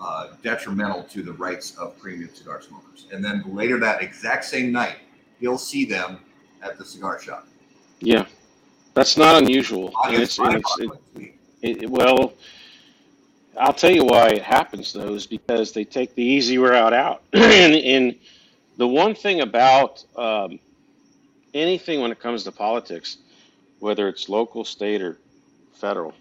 uh, 0.00 0.28
detrimental 0.42 1.02
to 1.04 1.22
the 1.22 1.34
rights 1.34 1.76
of 1.76 1.98
premium 1.98 2.34
cigar 2.34 2.62
smokers. 2.62 3.06
And 3.12 3.22
then 3.22 3.44
later 3.46 3.78
that 3.80 4.02
exact 4.02 4.46
same 4.46 4.72
night, 4.72 4.96
he'll 5.38 5.58
see 5.58 5.84
them 5.84 6.18
at 6.62 6.78
the 6.78 6.84
cigar 6.84 7.20
shop. 7.20 7.46
Yeah, 8.00 8.26
that's 8.94 9.16
not 9.16 9.42
unusual. 9.42 9.92
And 10.04 10.16
it's, 10.16 10.38
and 10.38 10.54
it's, 10.54 10.78
it, 10.78 10.88
5 10.88 10.98
week. 11.14 11.38
it, 11.62 11.90
well, 11.90 12.34
I'll 13.58 13.72
tell 13.72 13.90
you 13.90 14.04
why 14.04 14.28
it 14.28 14.42
happens 14.42 14.92
though 14.92 15.14
is 15.14 15.26
because 15.26 15.72
they 15.72 15.84
take 15.84 16.14
the 16.14 16.22
easy 16.22 16.58
route 16.58 16.92
out. 16.92 17.22
and, 17.32 17.74
and 17.74 18.14
the 18.76 18.86
one 18.86 19.14
thing 19.14 19.40
about 19.40 20.04
um, 20.16 20.58
anything 21.54 22.00
when 22.00 22.12
it 22.12 22.20
comes 22.20 22.44
to 22.44 22.52
politics, 22.52 23.18
whether 23.78 24.08
it's 24.08 24.28
local, 24.28 24.64
state, 24.64 25.02
or 25.02 25.18
federal, 25.74 26.14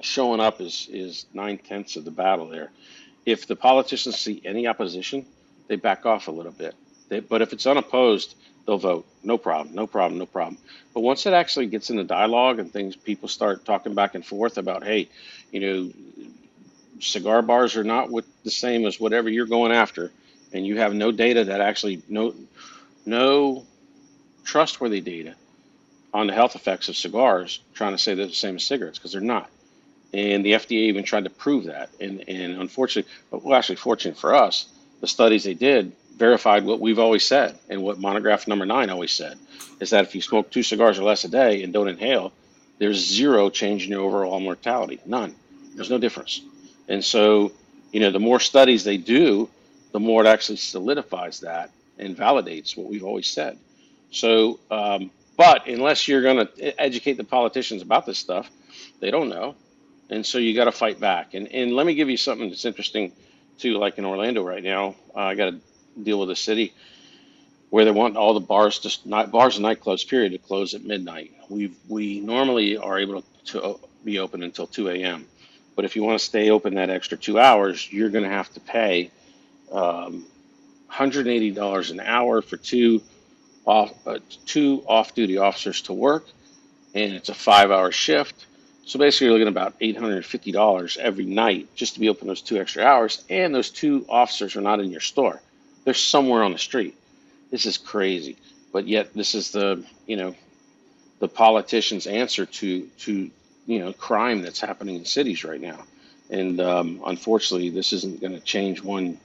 showing 0.00 0.40
up 0.40 0.60
is 0.60 0.88
is 0.90 1.26
nine 1.34 1.58
tenths 1.58 1.96
of 1.96 2.04
the 2.04 2.10
battle 2.10 2.48
there. 2.48 2.70
If 3.24 3.46
the 3.46 3.56
politicians 3.56 4.18
see 4.18 4.40
any 4.44 4.66
opposition, 4.66 5.26
they 5.68 5.76
back 5.76 6.06
off 6.06 6.28
a 6.28 6.30
little 6.30 6.52
bit. 6.52 6.74
They, 7.08 7.20
but 7.20 7.42
if 7.42 7.52
it's 7.52 7.66
unopposed, 7.66 8.34
they'll 8.66 8.78
vote. 8.78 9.06
No 9.22 9.38
problem, 9.38 9.74
no 9.74 9.86
problem, 9.86 10.18
no 10.18 10.26
problem. 10.26 10.58
But 10.94 11.00
once 11.00 11.26
it 11.26 11.32
actually 11.32 11.66
gets 11.66 11.90
into 11.90 12.04
dialogue 12.04 12.58
and 12.58 12.72
things, 12.72 12.96
people 12.96 13.28
start 13.28 13.64
talking 13.64 13.94
back 13.94 14.14
and 14.14 14.24
forth 14.24 14.58
about, 14.58 14.84
hey, 14.84 15.08
you 15.52 15.60
know, 15.60 15.92
cigar 17.00 17.42
bars 17.42 17.76
are 17.76 17.84
not 17.84 18.10
what, 18.10 18.24
the 18.44 18.50
same 18.50 18.86
as 18.86 18.98
whatever 18.98 19.28
you're 19.28 19.46
going 19.46 19.72
after, 19.72 20.10
and 20.52 20.66
you 20.66 20.78
have 20.78 20.94
no 20.94 21.12
data 21.12 21.44
that 21.44 21.60
actually 21.60 22.02
no 22.08 22.34
no 23.04 23.64
trustworthy 24.44 25.00
data 25.00 25.34
on 26.14 26.26
the 26.26 26.32
health 26.32 26.56
effects 26.56 26.88
of 26.88 26.96
cigars, 26.96 27.60
trying 27.74 27.92
to 27.92 27.98
say 27.98 28.14
they're 28.14 28.26
the 28.26 28.32
same 28.32 28.56
as 28.56 28.64
cigarettes 28.64 28.98
because 28.98 29.12
they're 29.12 29.20
not. 29.20 29.50
And 30.14 30.44
the 30.44 30.52
FDA 30.52 30.88
even 30.88 31.04
tried 31.04 31.24
to 31.24 31.30
prove 31.30 31.64
that. 31.64 31.90
And 32.00 32.24
and 32.28 32.60
unfortunately, 32.60 33.10
well, 33.30 33.54
actually, 33.54 33.76
fortunate 33.76 34.16
for 34.18 34.34
us, 34.34 34.66
the 35.00 35.06
studies 35.06 35.44
they 35.44 35.54
did 35.54 35.92
verified 36.16 36.64
what 36.64 36.80
we've 36.80 36.98
always 36.98 37.24
said 37.24 37.58
and 37.68 37.82
what 37.82 37.98
monograph 37.98 38.48
number 38.48 38.66
nine 38.66 38.90
always 38.90 39.12
said 39.12 39.38
is 39.80 39.90
that 39.90 40.04
if 40.04 40.14
you 40.14 40.22
smoke 40.22 40.50
two 40.50 40.62
cigars 40.62 40.98
or 40.98 41.04
less 41.04 41.24
a 41.24 41.28
day 41.28 41.62
and 41.62 41.72
don't 41.72 41.88
inhale, 41.88 42.32
there's 42.78 42.98
zero 42.98 43.50
change 43.50 43.84
in 43.84 43.90
your 43.90 44.02
overall 44.02 44.40
mortality. 44.40 45.00
None. 45.06 45.34
There's 45.74 45.90
no 45.90 45.98
difference. 45.98 46.40
And 46.88 47.04
so, 47.04 47.52
you 47.92 48.00
know, 48.00 48.10
the 48.10 48.20
more 48.20 48.40
studies 48.40 48.84
they 48.84 48.96
do, 48.96 49.48
the 49.92 50.00
more 50.00 50.24
it 50.24 50.28
actually 50.28 50.56
solidifies 50.56 51.40
that 51.40 51.70
and 51.98 52.16
validates 52.16 52.76
what 52.76 52.88
we've 52.88 53.04
always 53.04 53.28
said. 53.28 53.58
So, 54.10 54.60
um, 54.70 55.10
but 55.36 55.66
unless 55.66 56.08
you're 56.08 56.22
going 56.22 56.46
to 56.46 56.80
educate 56.80 57.14
the 57.14 57.24
politicians 57.24 57.82
about 57.82 58.06
this 58.06 58.18
stuff, 58.18 58.50
they 59.00 59.10
don't 59.10 59.28
know. 59.28 59.54
And 60.08 60.24
so 60.24 60.38
you 60.38 60.54
got 60.54 60.64
to 60.64 60.72
fight 60.72 61.00
back. 61.00 61.34
And, 61.34 61.48
and 61.48 61.72
let 61.72 61.84
me 61.86 61.94
give 61.94 62.08
you 62.08 62.16
something 62.16 62.48
that's 62.48 62.64
interesting 62.64 63.12
too, 63.58 63.78
like 63.78 63.98
in 63.98 64.04
Orlando 64.04 64.42
right 64.42 64.62
now. 64.62 64.94
Uh, 65.14 65.20
I 65.20 65.34
got 65.34 65.50
to 65.50 65.60
deal 66.02 66.18
with 66.20 66.28
the 66.28 66.36
city 66.36 66.72
where 67.70 67.84
they 67.84 67.90
want 67.90 68.16
all 68.16 68.34
the 68.34 68.40
bars 68.40 68.78
to 68.80 69.08
not 69.08 69.30
bars 69.30 69.56
and 69.56 69.66
nightclubs 69.66 70.08
period 70.08 70.32
to 70.32 70.38
close 70.38 70.74
at 70.74 70.84
midnight. 70.84 71.32
We 71.48 71.72
we 71.88 72.20
normally 72.20 72.76
are 72.76 72.98
able 72.98 73.24
to 73.46 73.78
be 74.04 74.18
open 74.18 74.42
until 74.42 74.66
2 74.66 74.88
a.m. 74.88 75.26
But 75.74 75.84
if 75.84 75.94
you 75.96 76.02
want 76.02 76.18
to 76.18 76.24
stay 76.24 76.50
open 76.50 76.74
that 76.74 76.90
extra 76.90 77.18
two 77.18 77.38
hours, 77.38 77.92
you're 77.92 78.08
going 78.08 78.24
to 78.24 78.30
have 78.30 78.52
to 78.54 78.60
pay 78.60 79.10
um, 79.70 80.24
$180 80.90 81.90
an 81.90 82.00
hour 82.00 82.40
for 82.40 82.56
two 82.56 83.02
off 83.66 83.92
uh, 84.06 84.20
two 84.46 84.84
off-duty 84.86 85.38
officers 85.38 85.82
to 85.82 85.92
work, 85.92 86.24
and 86.94 87.12
it's 87.12 87.28
a 87.28 87.34
five-hour 87.34 87.90
shift. 87.90 88.46
So 88.86 88.98
basically, 88.98 89.26
you're 89.26 89.34
looking 89.34 89.48
at 89.48 89.52
about 89.52 89.78
$850 89.80 90.96
every 90.96 91.26
night 91.26 91.74
just 91.74 91.94
to 91.94 92.00
be 92.00 92.08
open 92.08 92.28
those 92.28 92.40
two 92.40 92.58
extra 92.58 92.84
hours, 92.84 93.24
and 93.28 93.52
those 93.52 93.70
two 93.70 94.06
officers 94.08 94.54
are 94.54 94.60
not 94.60 94.78
in 94.78 94.92
your 94.92 95.00
store; 95.00 95.42
they're 95.86 95.94
somewhere 95.94 96.42
on 96.42 96.52
the 96.52 96.58
street. 96.58 96.94
This 97.50 97.64
is 97.64 97.78
crazy, 97.78 98.36
but 98.72 98.88
yet 98.88 99.14
this 99.14 99.34
is 99.34 99.52
the 99.52 99.82
you 100.06 100.16
know 100.16 100.34
the 101.20 101.28
politicians' 101.28 102.06
answer 102.06 102.44
to 102.44 102.82
to 102.98 103.30
you 103.66 103.78
know 103.78 103.92
crime 103.94 104.42
that's 104.42 104.60
happening 104.60 104.96
in 104.96 105.04
cities 105.06 105.44
right 105.44 105.60
now, 105.60 105.78
and 106.28 106.60
um, 106.60 107.00
unfortunately, 107.06 107.70
this 107.70 107.92
isn't 107.94 108.20
going 108.20 108.34
to 108.34 108.40
change 108.40 108.82
one. 108.82 109.18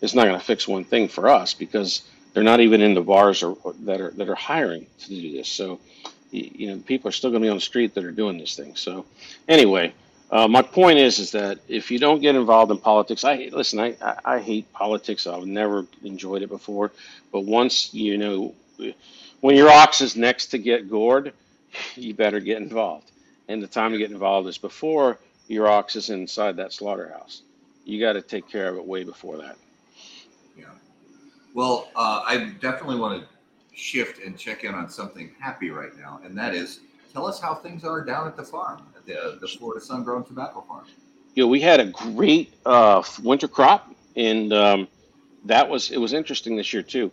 It's 0.00 0.14
not 0.14 0.24
going 0.24 0.38
to 0.38 0.44
fix 0.44 0.66
one 0.66 0.84
thing 0.84 1.08
for 1.08 1.28
us 1.28 1.52
because 1.52 2.02
they're 2.32 2.42
not 2.42 2.60
even 2.60 2.80
in 2.80 2.94
the 2.94 3.02
bars 3.02 3.42
or, 3.42 3.58
or 3.62 3.74
that 3.80 4.00
are 4.00 4.10
that 4.12 4.30
are 4.30 4.34
hiring 4.34 4.86
to 5.00 5.08
do 5.08 5.36
this. 5.36 5.48
So, 5.48 5.78
you 6.30 6.68
know, 6.68 6.78
people 6.78 7.10
are 7.10 7.12
still 7.12 7.30
going 7.30 7.42
to 7.42 7.46
be 7.46 7.50
on 7.50 7.58
the 7.58 7.60
street 7.60 7.94
that 7.94 8.04
are 8.04 8.12
doing 8.12 8.38
this 8.38 8.56
thing. 8.56 8.76
So, 8.76 9.04
anyway, 9.46 9.92
uh, 10.30 10.46
my 10.46 10.62
point 10.62 10.98
is 10.98 11.18
is 11.18 11.32
that 11.32 11.58
if 11.68 11.90
you 11.90 11.98
don't 11.98 12.20
get 12.20 12.34
involved 12.34 12.70
in 12.70 12.78
politics, 12.78 13.24
I 13.24 13.48
listen. 13.52 13.80
I, 13.80 13.96
I, 14.02 14.16
I 14.24 14.38
hate 14.40 14.70
politics. 14.72 15.26
I've 15.26 15.46
never 15.46 15.86
enjoyed 16.02 16.42
it 16.42 16.48
before, 16.48 16.92
but 17.32 17.40
once 17.40 17.94
you 17.94 18.18
know, 18.18 18.54
when 19.40 19.56
your 19.56 19.70
ox 19.70 20.00
is 20.00 20.16
next 20.16 20.46
to 20.48 20.58
get 20.58 20.90
gored, 20.90 21.32
you 21.94 22.14
better 22.14 22.40
get 22.40 22.58
involved. 22.58 23.10
And 23.48 23.62
the 23.62 23.66
time 23.66 23.92
to 23.92 23.98
get 23.98 24.10
involved 24.10 24.48
is 24.48 24.58
before 24.58 25.18
your 25.46 25.66
ox 25.66 25.96
is 25.96 26.10
inside 26.10 26.56
that 26.56 26.74
slaughterhouse. 26.74 27.42
You 27.84 27.98
got 27.98 28.12
to 28.12 28.22
take 28.22 28.48
care 28.48 28.68
of 28.68 28.76
it 28.76 28.84
way 28.84 29.04
before 29.04 29.38
that. 29.38 29.56
Yeah. 30.58 30.66
Well, 31.54 31.88
uh, 31.96 32.22
I 32.26 32.52
definitely 32.60 32.96
want 32.96 33.22
to 33.22 33.28
shift 33.74 34.22
and 34.22 34.38
check 34.38 34.64
in 34.64 34.74
on 34.74 34.90
something 34.90 35.30
happy 35.40 35.70
right 35.70 35.96
now, 35.96 36.20
and 36.22 36.36
that 36.36 36.54
is 36.54 36.80
tell 37.12 37.26
us 37.26 37.40
how 37.40 37.54
things 37.54 37.84
are 37.84 38.04
down 38.04 38.26
at 38.26 38.36
the 38.36 38.42
farm, 38.44 38.82
at 38.96 39.06
the, 39.06 39.38
the 39.40 39.48
Florida 39.48 39.84
Sun 39.84 40.04
Grown 40.04 40.24
Tobacco 40.24 40.62
Farm. 40.62 40.84
Know, 41.36 41.46
we 41.46 41.60
had 41.60 41.78
a 41.78 41.86
great 41.86 42.52
uh, 42.66 43.02
winter 43.22 43.46
crop, 43.46 43.94
and 44.16 44.52
um, 44.52 44.88
that 45.44 45.68
was 45.68 45.90
it 45.90 45.98
was 45.98 46.12
interesting 46.12 46.56
this 46.56 46.72
year 46.72 46.82
too. 46.82 47.12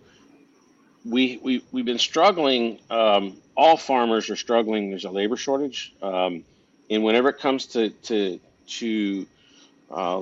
We 1.06 1.40
we 1.44 1.64
we've 1.72 1.86
been 1.86 2.00
struggling. 2.00 2.80
Um, 2.90 3.38
all 3.56 3.78
farmers 3.78 4.30
are 4.32 4.36
struggling. 4.36 4.90
There's 4.90 5.06
a 5.06 5.12
labor 5.12 5.38
shortage, 5.38 5.94
um, 6.02 6.44
and 6.90 7.04
whenever 7.04 7.30
it 7.30 7.38
comes 7.38 7.68
to 7.68 7.90
to 7.90 8.40
to 8.68 9.28
uh, 9.92 10.22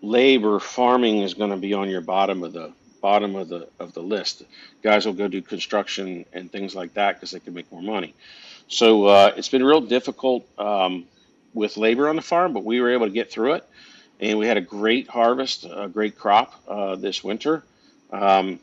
labor, 0.00 0.58
farming 0.58 1.18
is 1.18 1.34
going 1.34 1.50
to 1.50 1.58
be 1.58 1.74
on 1.74 1.90
your 1.90 2.00
bottom 2.00 2.42
of 2.42 2.54
the 2.54 2.72
bottom 3.02 3.36
of 3.36 3.48
the 3.48 3.68
of 3.78 3.92
the 3.92 4.02
list. 4.02 4.44
Guys 4.82 5.04
will 5.04 5.12
go 5.12 5.28
do 5.28 5.42
construction 5.42 6.24
and 6.32 6.50
things 6.50 6.74
like 6.74 6.94
that 6.94 7.16
because 7.16 7.32
they 7.32 7.40
can 7.40 7.52
make 7.52 7.70
more 7.70 7.82
money. 7.82 8.14
So 8.72 9.04
uh, 9.04 9.34
it's 9.36 9.50
been 9.50 9.62
real 9.62 9.82
difficult 9.82 10.46
um, 10.58 11.04
with 11.52 11.76
labor 11.76 12.08
on 12.08 12.16
the 12.16 12.22
farm, 12.22 12.54
but 12.54 12.64
we 12.64 12.80
were 12.80 12.90
able 12.90 13.06
to 13.06 13.12
get 13.12 13.30
through 13.30 13.54
it, 13.54 13.68
and 14.18 14.38
we 14.38 14.46
had 14.46 14.56
a 14.56 14.62
great 14.62 15.08
harvest, 15.08 15.66
a 15.70 15.88
great 15.88 16.16
crop 16.18 16.54
uh, 16.66 16.96
this 16.96 17.22
winter. 17.22 17.64
Um, 18.10 18.60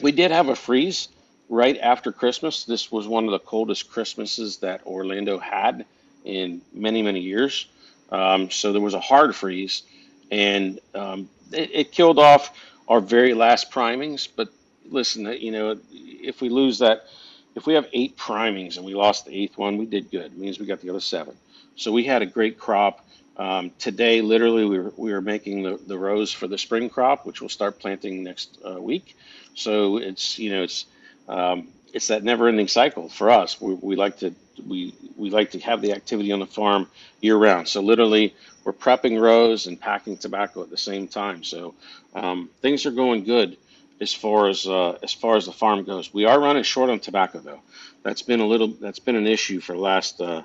we 0.00 0.12
did 0.12 0.30
have 0.30 0.48
a 0.48 0.54
freeze 0.54 1.08
right 1.48 1.76
after 1.76 2.12
Christmas. 2.12 2.64
This 2.64 2.92
was 2.92 3.08
one 3.08 3.24
of 3.24 3.32
the 3.32 3.40
coldest 3.40 3.90
Christmases 3.90 4.58
that 4.58 4.86
Orlando 4.86 5.40
had 5.40 5.86
in 6.24 6.62
many 6.72 7.02
many 7.02 7.20
years. 7.20 7.66
Um, 8.12 8.48
so 8.48 8.72
there 8.72 8.80
was 8.80 8.94
a 8.94 9.00
hard 9.00 9.34
freeze, 9.34 9.82
and 10.30 10.78
um, 10.94 11.28
it, 11.50 11.70
it 11.72 11.92
killed 11.92 12.20
off 12.20 12.56
our 12.86 13.00
very 13.00 13.34
last 13.34 13.72
primings. 13.72 14.28
But 14.28 14.50
listen, 14.88 15.26
you 15.40 15.50
know, 15.50 15.80
if 15.90 16.40
we 16.40 16.48
lose 16.48 16.78
that, 16.78 17.06
if 17.54 17.66
we 17.66 17.74
have 17.74 17.88
eight 17.92 18.16
primings 18.16 18.76
and 18.76 18.86
we 18.86 18.94
lost 18.94 19.26
the 19.26 19.34
eighth 19.34 19.58
one, 19.58 19.78
we 19.78 19.86
did 19.86 20.10
good. 20.10 20.26
It 20.32 20.38
means 20.38 20.58
we 20.58 20.66
got 20.66 20.80
the 20.80 20.90
other 20.90 21.00
seven. 21.00 21.36
So 21.76 21.92
we 21.92 22.04
had 22.04 22.22
a 22.22 22.26
great 22.26 22.58
crop. 22.58 23.06
Um, 23.36 23.72
today, 23.78 24.20
literally, 24.22 24.64
we 24.66 24.78
were, 24.78 24.92
we 24.96 25.12
were 25.12 25.22
making 25.22 25.62
the, 25.62 25.78
the 25.86 25.98
rows 25.98 26.32
for 26.32 26.48
the 26.48 26.58
spring 26.58 26.90
crop, 26.90 27.26
which 27.26 27.40
we'll 27.40 27.50
start 27.50 27.80
planting 27.80 28.24
next 28.24 28.58
uh, 28.68 28.80
week. 28.80 29.16
So 29.54 29.98
it's 29.98 30.38
you 30.38 30.52
know 30.52 30.62
it's 30.64 30.86
um, 31.28 31.68
it's 31.94 32.08
that 32.08 32.24
never-ending 32.24 32.68
cycle 32.68 33.08
for 33.08 33.30
us. 33.30 33.60
We, 33.60 33.74
we 33.74 33.96
like 33.96 34.18
to 34.18 34.34
we 34.66 34.94
we 35.16 35.30
like 35.30 35.52
to 35.52 35.60
have 35.60 35.82
the 35.82 35.92
activity 35.92 36.32
on 36.32 36.40
the 36.40 36.46
farm 36.46 36.88
year 37.20 37.36
round. 37.36 37.68
So 37.68 37.80
literally, 37.82 38.34
we're 38.64 38.72
prepping 38.74 39.20
rows 39.20 39.66
and 39.66 39.80
packing 39.80 40.18
tobacco 40.18 40.62
at 40.62 40.70
the 40.70 40.78
same 40.78 41.08
time. 41.08 41.44
So 41.44 41.74
um, 42.14 42.50
things 42.62 42.86
are 42.86 42.92
going 42.92 43.24
good 43.24 43.56
as 44.00 44.12
far 44.12 44.48
as 44.48 44.66
uh, 44.66 44.98
as 45.02 45.12
far 45.12 45.36
as 45.36 45.46
the 45.46 45.52
farm 45.52 45.84
goes. 45.84 46.12
We 46.12 46.24
are 46.24 46.40
running 46.40 46.62
short 46.62 46.90
on 46.90 47.00
tobacco 47.00 47.40
though. 47.40 47.60
That's 48.02 48.22
been 48.22 48.40
a 48.40 48.46
little 48.46 48.68
that's 48.68 48.98
been 48.98 49.16
an 49.16 49.26
issue 49.26 49.60
for 49.60 49.74
the 49.74 49.80
last 49.80 50.20
uh, 50.20 50.42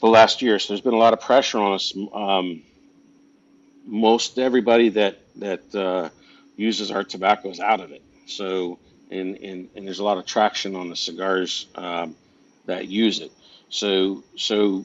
the 0.00 0.06
last 0.06 0.42
year. 0.42 0.58
So 0.58 0.72
there's 0.72 0.80
been 0.80 0.94
a 0.94 0.98
lot 0.98 1.12
of 1.12 1.20
pressure 1.20 1.58
on 1.58 1.74
us. 1.74 1.92
Um, 2.12 2.62
most 3.86 4.38
everybody 4.38 4.90
that 4.90 5.18
that 5.36 5.74
uh, 5.74 6.08
uses 6.56 6.90
our 6.90 7.04
tobacco 7.04 7.50
is 7.50 7.60
out 7.60 7.80
of 7.80 7.92
it. 7.92 8.02
So 8.26 8.78
and, 9.10 9.36
and, 9.36 9.68
and 9.76 9.86
there's 9.86 10.00
a 10.00 10.04
lot 10.04 10.18
of 10.18 10.26
traction 10.26 10.74
on 10.74 10.88
the 10.88 10.96
cigars 10.96 11.66
um, 11.76 12.16
that 12.66 12.88
use 12.88 13.20
it. 13.20 13.32
So 13.68 14.24
so 14.36 14.84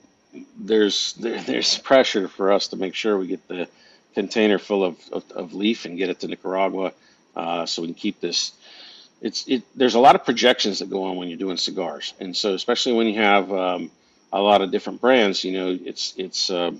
there's 0.57 1.13
there, 1.13 1.41
there's 1.45 1.77
pressure 1.77 2.27
for 2.27 2.51
us 2.51 2.67
to 2.69 2.75
make 2.75 2.95
sure 2.95 3.17
we 3.17 3.27
get 3.27 3.47
the 3.47 3.67
container 4.13 4.59
full 4.59 4.83
of, 4.83 4.97
of, 5.11 5.31
of 5.31 5.53
leaf 5.53 5.85
and 5.85 5.97
get 5.97 6.09
it 6.09 6.19
to 6.19 6.27
Nicaragua 6.27 6.91
uh, 7.35 7.65
so 7.65 7.81
we 7.81 7.89
can 7.89 7.95
keep 7.95 8.19
this. 8.19 8.53
It's 9.21 9.47
it. 9.47 9.63
There's 9.75 9.95
a 9.95 9.99
lot 9.99 10.15
of 10.15 10.25
projections 10.25 10.79
that 10.79 10.89
go 10.89 11.05
on 11.05 11.17
when 11.17 11.29
you're 11.29 11.37
doing 11.37 11.57
cigars, 11.57 12.13
and 12.19 12.35
so 12.35 12.53
especially 12.53 12.93
when 12.93 13.07
you 13.07 13.15
have 13.21 13.51
um, 13.51 13.91
a 14.31 14.41
lot 14.41 14.61
of 14.61 14.71
different 14.71 15.01
brands, 15.01 15.43
you 15.43 15.53
know, 15.53 15.77
it's 15.85 16.13
it's 16.17 16.49
uh, 16.49 16.71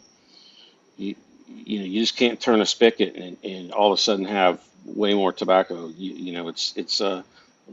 you 0.97 1.15
you 1.47 1.79
know 1.79 1.85
you 1.85 1.99
just 2.01 2.17
can't 2.17 2.39
turn 2.39 2.61
a 2.61 2.65
spigot 2.65 3.15
and, 3.15 3.37
and 3.43 3.71
all 3.71 3.91
of 3.91 3.99
a 3.99 4.01
sudden 4.01 4.25
have 4.25 4.61
way 4.85 5.13
more 5.13 5.31
tobacco. 5.33 5.89
You, 5.89 6.13
you 6.13 6.33
know, 6.33 6.47
it's 6.47 6.73
it's 6.75 7.01
a 7.01 7.23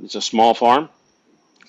it's 0.03 0.15
a 0.15 0.23
small 0.23 0.55
farm. 0.55 0.89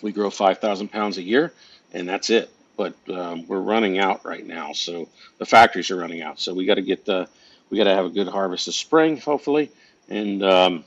We 0.01 0.11
grow 0.11 0.29
five 0.29 0.59
thousand 0.59 0.89
pounds 0.89 1.17
a 1.17 1.23
year, 1.23 1.53
and 1.93 2.07
that's 2.07 2.29
it. 2.29 2.49
But 2.77 2.95
um, 3.09 3.45
we're 3.47 3.59
running 3.59 3.99
out 3.99 4.25
right 4.25 4.45
now, 4.45 4.71
so 4.73 5.09
the 5.37 5.45
factories 5.45 5.91
are 5.91 5.97
running 5.97 6.21
out. 6.21 6.39
So 6.39 6.53
we 6.53 6.65
got 6.65 6.75
to 6.75 6.81
get 6.81 7.05
the 7.05 7.27
we 7.69 7.77
got 7.77 7.85
to 7.85 7.95
have 7.95 8.05
a 8.05 8.09
good 8.09 8.27
harvest 8.27 8.65
this 8.65 8.75
spring, 8.75 9.17
hopefully, 9.17 9.71
and 10.07 10.43
um, 10.43 10.85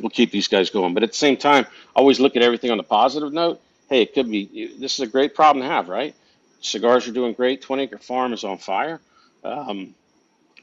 we'll 0.00 0.10
keep 0.10 0.30
these 0.30 0.48
guys 0.48 0.70
going. 0.70 0.94
But 0.94 1.02
at 1.02 1.10
the 1.10 1.16
same 1.16 1.36
time, 1.36 1.66
always 1.94 2.20
look 2.20 2.36
at 2.36 2.42
everything 2.42 2.70
on 2.70 2.78
the 2.78 2.84
positive 2.84 3.32
note. 3.32 3.60
Hey, 3.88 4.02
it 4.02 4.14
could 4.14 4.30
be 4.30 4.74
this 4.78 4.94
is 4.94 5.00
a 5.00 5.06
great 5.06 5.34
problem 5.34 5.62
to 5.64 5.68
have, 5.70 5.88
right? 5.88 6.14
Cigars 6.60 7.08
are 7.08 7.12
doing 7.12 7.34
great. 7.34 7.62
Twenty 7.62 7.84
acre 7.84 7.98
farm 7.98 8.32
is 8.32 8.44
on 8.44 8.58
fire. 8.58 9.00
Um, 9.44 9.94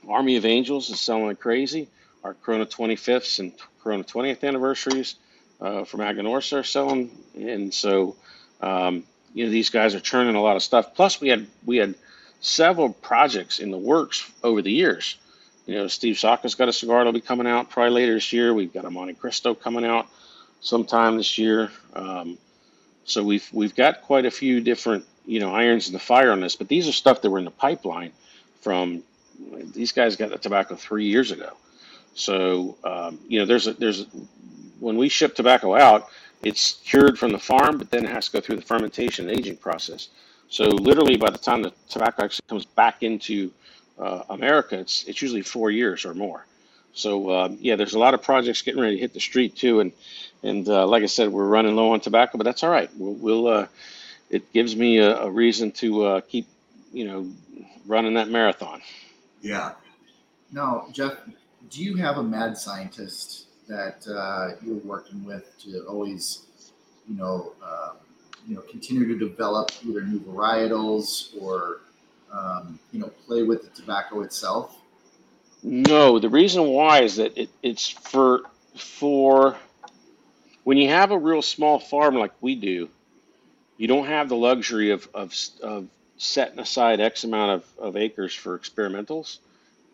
Army 0.08 0.38
of 0.38 0.46
Angels 0.46 0.90
is 0.90 1.00
selling 1.00 1.28
like 1.28 1.40
crazy. 1.40 1.90
Our 2.24 2.34
Corona 2.34 2.66
25th 2.66 3.40
and 3.40 3.54
Corona 3.84 4.04
20th 4.04 4.44
anniversaries 4.44 5.16
uh, 5.62 5.84
from 5.86 6.02
Aganorsa 6.02 6.60
are 6.60 6.64
selling, 6.64 7.12
and 7.36 7.74
so 7.74 8.16
um, 8.62 9.04
you 9.34 9.46
know 9.46 9.52
these 9.52 9.70
guys 9.70 9.96
are 9.96 10.00
churning 10.00 10.36
a 10.36 10.42
lot 10.42 10.56
of 10.56 10.64
stuff. 10.64 10.96
Plus, 10.96 11.22
we 11.22 11.30
had 11.30 11.48
we 11.66 11.78
had 11.78 11.96
several 12.42 12.92
projects 12.94 13.60
in 13.60 13.72
the 13.72 13.78
works 13.78 14.30
over 14.44 14.62
the 14.62 14.72
years. 14.72 15.18
You 15.70 15.76
know, 15.76 15.88
Steve 15.88 16.18
Saka's 16.18 16.56
got 16.56 16.68
a 16.68 16.74
cigar 16.74 16.98
that'll 16.98 17.14
be 17.14 17.22
coming 17.22 17.46
out 17.46 17.70
probably 17.70 17.92
later 17.92 18.16
this 18.16 18.34
year. 18.34 18.56
We've 18.56 18.74
got 18.74 18.86
a 18.86 18.90
Monte 18.90 19.14
Cristo 19.14 19.54
coming 19.54 19.86
out 19.86 20.08
sometime 20.62 21.16
this 21.18 21.38
year. 21.38 21.70
Um, 21.94 22.40
so 23.06 23.24
we've 23.24 23.48
we've 23.54 23.76
got 23.76 24.02
quite 24.02 24.26
a 24.26 24.32
few 24.32 24.62
different 24.62 25.06
you 25.28 25.40
know 25.40 25.54
irons 25.54 25.86
in 25.86 25.94
the 25.94 26.00
fire 26.00 26.32
on 26.32 26.40
this. 26.40 26.56
But 26.56 26.70
these 26.70 26.88
are 26.88 26.92
stuff 26.92 27.22
that 27.22 27.30
were 27.30 27.38
in 27.38 27.46
the 27.46 27.52
pipeline 27.52 28.14
from 28.62 29.04
these 29.76 29.92
guys 29.92 30.16
got 30.16 30.32
the 30.32 30.40
tobacco 30.40 30.74
three 30.74 31.06
years 31.06 31.30
ago. 31.30 31.56
So 32.16 32.76
um, 32.84 33.20
you 33.28 33.38
know, 33.38 33.46
there's 33.46 33.68
a, 33.68 33.74
there's 33.74 34.02
a, 34.02 34.06
when 34.80 34.98
we 34.98 35.08
ship 35.08 35.36
tobacco 35.36 35.76
out, 35.76 36.08
it's 36.42 36.82
cured 36.84 37.20
from 37.20 37.32
the 37.32 37.38
farm, 37.38 37.78
but 37.78 37.92
then 37.92 38.06
it 38.06 38.10
has 38.10 38.26
to 38.26 38.32
go 38.32 38.42
through 38.42 38.56
the 38.56 38.64
fermentation 38.64 39.30
and 39.30 39.38
aging 39.38 39.58
process. 39.58 40.08
So 40.48 40.64
literally, 40.64 41.16
by 41.16 41.30
the 41.30 41.38
time 41.38 41.62
the 41.62 41.74
tobacco 41.90 42.24
actually 42.24 42.46
comes 42.48 42.66
back 42.66 43.04
into 43.04 43.52
uh, 44.00 44.24
America, 44.30 44.80
it's 44.80 45.04
it's 45.06 45.22
usually 45.22 45.42
four 45.42 45.72
years 45.72 46.06
or 46.06 46.14
more. 46.14 46.46
So 46.94 47.30
uh, 47.30 47.50
yeah, 47.60 47.76
there's 47.76 47.94
a 47.94 48.00
lot 48.00 48.14
of 48.14 48.24
projects 48.24 48.62
getting 48.62 48.82
ready 48.82 48.96
to 48.96 49.02
hit 49.02 49.14
the 49.14 49.20
street 49.20 49.56
too, 49.56 49.80
and 49.80 49.92
and 50.44 50.68
uh, 50.68 50.88
like 50.88 51.04
I 51.04 51.08
said, 51.08 51.30
we're 51.30 51.48
running 51.48 51.76
low 51.76 51.92
on 51.94 52.00
tobacco, 52.00 52.38
but 52.38 52.46
that's 52.46 52.64
all 52.64 52.70
right. 52.70 52.90
We'll, 52.98 53.14
we'll 53.14 53.48
uh, 53.48 53.68
it 54.30 54.52
gives 54.54 54.76
me 54.76 55.00
a, 55.00 55.22
a 55.22 55.30
reason 55.30 55.72
to 55.74 56.04
uh, 56.04 56.22
keep 56.22 56.48
you 56.92 57.06
know 57.06 57.32
running 57.86 58.14
that 58.16 58.30
marathon. 58.30 58.82
Yeah. 59.42 59.74
Now, 60.52 60.88
Jeff, 60.92 61.14
do 61.70 61.84
you 61.84 61.96
have 61.98 62.18
a 62.18 62.24
mad 62.24 62.58
scientist 62.58 63.46
that 63.68 64.06
uh, 64.08 64.56
you're 64.64 64.78
working 64.78 65.24
with 65.24 65.58
to 65.64 65.86
always, 65.88 66.46
you 67.08 67.16
know, 67.16 67.54
uh, 67.64 67.94
you 68.48 68.56
know, 68.56 68.62
continue 68.62 69.08
to 69.08 69.18
develop 69.18 69.72
either 69.86 70.02
new 70.02 70.20
varietals 70.20 71.40
or, 71.40 71.82
um, 72.32 72.80
you 72.92 73.00
know, 73.00 73.12
play 73.26 73.44
with 73.44 73.64
the 73.64 73.70
tobacco 73.70 74.22
itself? 74.22 74.76
No, 75.64 76.20
the 76.20 76.30
reason 76.30 76.66
why 76.66 77.02
is 77.02 77.18
that 77.18 77.38
it, 77.38 77.50
it's 77.62 77.90
for 77.90 78.44
for 78.76 79.58
when 80.64 80.78
you 80.78 80.90
have 80.90 81.12
a 81.12 81.18
real 81.18 81.42
small 81.42 81.80
farm 81.80 82.16
like 82.16 82.32
we 82.42 82.56
do, 82.56 82.90
you 83.78 83.88
don't 83.88 84.08
have 84.08 84.30
the 84.30 84.36
luxury 84.36 84.92
of 84.92 85.08
of, 85.14 85.34
of 85.62 85.88
setting 86.18 86.60
aside 86.60 87.00
X 87.00 87.24
amount 87.24 87.64
of, 87.64 87.88
of 87.88 87.98
acres 87.98 88.34
for 88.34 88.58
experimentals. 88.58 89.40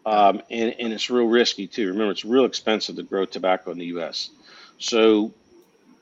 Um, 0.06 0.42
and, 0.52 0.76
and 0.80 0.94
it's 0.94 1.10
real 1.10 1.26
risky 1.26 1.66
too. 1.68 1.88
Remember, 1.88 2.12
it's 2.12 2.26
real 2.26 2.46
expensive 2.46 2.96
to 2.98 3.04
grow 3.04 3.26
tobacco 3.26 3.72
in 3.72 3.80
the 3.80 3.86
US. 3.98 4.30
So 4.78 5.34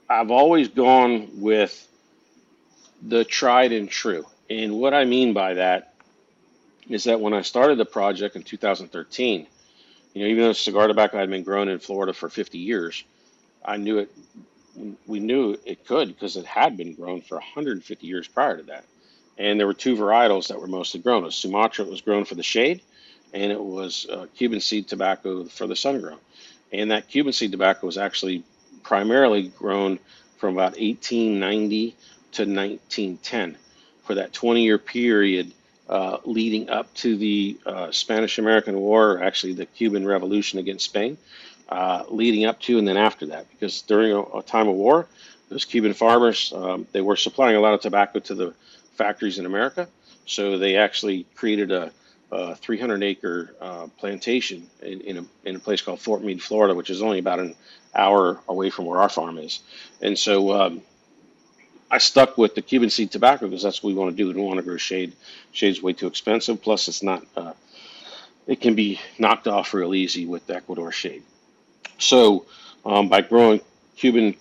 I've 0.10 0.32
always 0.32 0.68
gone 0.68 1.42
with 1.42 1.88
the 3.02 3.24
tried 3.24 3.72
and 3.72 3.90
true. 3.90 4.26
And 4.50 4.74
what 4.76 4.94
I 4.94 5.06
mean 5.06 5.34
by 5.34 5.56
that 5.56 5.93
is 6.90 7.06
that 7.06 7.20
when 7.20 7.34
I 7.34 7.42
started 7.42 7.78
the 7.78 7.86
project 7.86 8.36
in 8.36 8.44
2013, 8.44 9.48
you 10.14 10.22
know, 10.22 10.28
even 10.28 10.44
though 10.44 10.54
cigar 10.54 10.88
tobacco 10.88 11.18
had 11.18 11.30
been 11.30 11.44
grown 11.44 11.70
in 11.70 11.80
Florida 11.80 12.14
for 12.14 12.30
50 12.30 12.58
years, 12.58 13.04
I 13.64 13.78
knew 13.78 14.00
it. 14.00 14.12
We 15.06 15.20
knew 15.20 15.58
it 15.66 15.86
could 15.86 16.08
because 16.08 16.36
it 16.36 16.46
had 16.46 16.78
been 16.78 16.94
grown 16.94 17.22
for 17.22 17.36
150 17.36 18.08
years 18.08 18.28
prior 18.28 18.58
to 18.58 18.64
that. 18.64 18.86
And 19.38 19.60
there 19.60 19.68
were 19.68 19.74
two 19.74 19.96
varietals 19.96 20.48
that 20.48 20.60
were 20.60 20.68
mostly 20.68 21.00
grown. 21.00 21.24
Was 21.24 21.36
Sumatra, 21.36 21.86
was 21.86 22.02
grown 22.02 22.26
for 22.26 22.36
the 22.36 22.44
shade, 22.44 22.82
and 23.34 23.52
it 23.52 23.60
was 23.60 24.08
uh, 24.10 24.28
Cuban 24.36 24.60
seed 24.60 24.88
tobacco 24.88 25.46
for 25.46 25.68
the 25.68 25.76
sun 25.76 26.02
grown. 26.02 26.20
And 26.72 26.92
that 26.92 27.08
Cuban 27.08 27.34
seed 27.34 27.52
tobacco 27.52 27.86
was 27.86 27.98
actually 27.98 28.44
primarily 28.84 29.48
grown 29.50 30.00
from 30.38 30.54
about 30.54 30.74
1890 30.74 31.96
to 32.34 32.42
1910 32.44 33.58
for 34.04 34.16
that 34.16 34.34
20 34.34 34.64
year 34.64 34.78
period 34.78 35.52
uh, 35.90 36.18
leading 36.26 36.70
up 36.70 36.94
to 36.96 37.18
the 37.18 37.58
uh, 37.66 37.92
Spanish 37.92 38.40
American 38.40 38.80
War, 38.80 39.14
or 39.14 39.24
actually 39.24 39.54
the 39.54 39.66
Cuban 39.66 40.06
Revolution 40.06 40.60
against 40.60 40.86
Spain, 40.86 41.18
uh, 41.70 42.04
leading 42.10 42.46
up 42.46 42.60
to 42.62 42.78
and 42.78 42.88
then 42.88 42.98
after 42.98 43.28
that. 43.28 43.50
Because 43.50 43.82
during 43.82 44.12
a, 44.14 44.22
a 44.38 44.44
time 44.44 44.68
of 44.68 44.76
war, 44.76 45.08
those 45.50 45.66
Cuban 45.66 45.94
farmers 45.94 46.54
um, 46.56 46.88
they 46.92 47.02
were 47.02 47.16
supplying 47.16 47.56
a 47.56 47.60
lot 47.60 47.74
of 47.74 47.82
tobacco 47.82 48.20
to 48.20 48.36
the 48.36 48.54
factories 48.96 49.40
in 49.40 49.46
America, 49.46 49.88
so 50.26 50.58
they 50.58 50.78
actually 50.78 51.26
created 51.36 51.72
a, 51.72 51.92
a 52.32 52.56
300 52.56 53.04
acre 53.04 53.56
uh, 53.60 53.88
plantation 53.98 54.68
in, 54.82 55.02
in 55.02 55.18
a, 55.18 55.26
in, 55.44 55.56
a, 55.56 55.60
place 55.60 55.82
called 55.82 56.00
Fort 56.00 56.24
Meade, 56.24 56.42
Florida, 56.42 56.74
which 56.74 56.90
is 56.90 57.02
only 57.02 57.20
about 57.20 57.40
an 57.40 57.56
hour 57.94 58.40
away 58.48 58.70
from 58.70 58.86
where 58.86 59.00
our 59.00 59.10
farm 59.10 59.38
is. 59.38 59.60
And 60.02 60.18
so 60.18 60.52
um, 60.54 60.82
I 61.92 62.00
stuck 62.00 62.38
with 62.38 62.56
the 62.56 62.62
Cuban 62.62 62.90
seed 62.90 63.12
tobacco 63.12 63.48
because 63.48 63.64
that's 63.64 63.84
what 63.84 63.90
we 63.90 63.96
want 63.96 64.12
to 64.12 64.18
do. 64.18 64.28
We 64.28 64.34
don't 64.34 64.46
want 64.46 64.58
to 64.58 64.64
grow 64.64 64.78
shade. 64.78 65.14
Shade's 65.52 65.82
way 65.82 65.94
too 65.94 66.08
expensive. 66.08 66.62
Plus, 66.62 66.88
it's 66.88 67.04
not. 67.04 67.26
Uh, 67.36 67.54
it 68.48 68.62
can 68.62 68.76
be 68.76 69.00
knocked 69.18 69.48
off 69.48 69.74
real 69.74 69.94
easy 69.96 70.26
with 70.26 70.50
Ecuador 70.50 70.92
shade. 70.92 71.24
So, 72.00 72.46
um, 72.86 73.10
by 73.10 73.22
growing 73.22 73.62
Cuban 73.96 74.36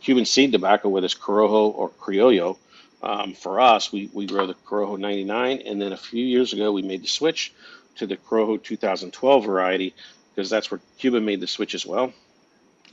Cuban 0.00 0.24
seed 0.24 0.52
tobacco, 0.52 0.88
whether 0.88 1.04
it's 1.04 1.14
Corojo 1.14 1.74
or 1.74 1.90
Criollo, 1.90 2.56
um, 3.02 3.34
for 3.34 3.60
us, 3.60 3.92
we, 3.92 4.10
we 4.12 4.26
grow 4.26 4.46
the 4.46 4.54
Corojo 4.54 4.98
99, 4.98 5.62
and 5.66 5.80
then 5.80 5.92
a 5.92 5.96
few 5.96 6.24
years 6.24 6.52
ago, 6.52 6.72
we 6.72 6.82
made 6.82 7.02
the 7.02 7.08
switch 7.08 7.52
to 7.96 8.06
the 8.06 8.16
Corojo 8.16 8.62
2012 8.62 9.44
variety 9.44 9.94
because 10.34 10.50
that's 10.50 10.70
where 10.70 10.80
Cuba 10.98 11.20
made 11.20 11.40
the 11.40 11.46
switch 11.46 11.74
as 11.74 11.84
well. 11.84 12.12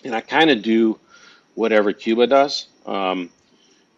And 0.04 0.16
I 0.16 0.22
kind 0.22 0.50
of 0.50 0.62
do 0.62 1.00
whatever 1.56 1.94
Cuba 1.94 2.28
does. 2.28 2.68
Um, 2.86 3.30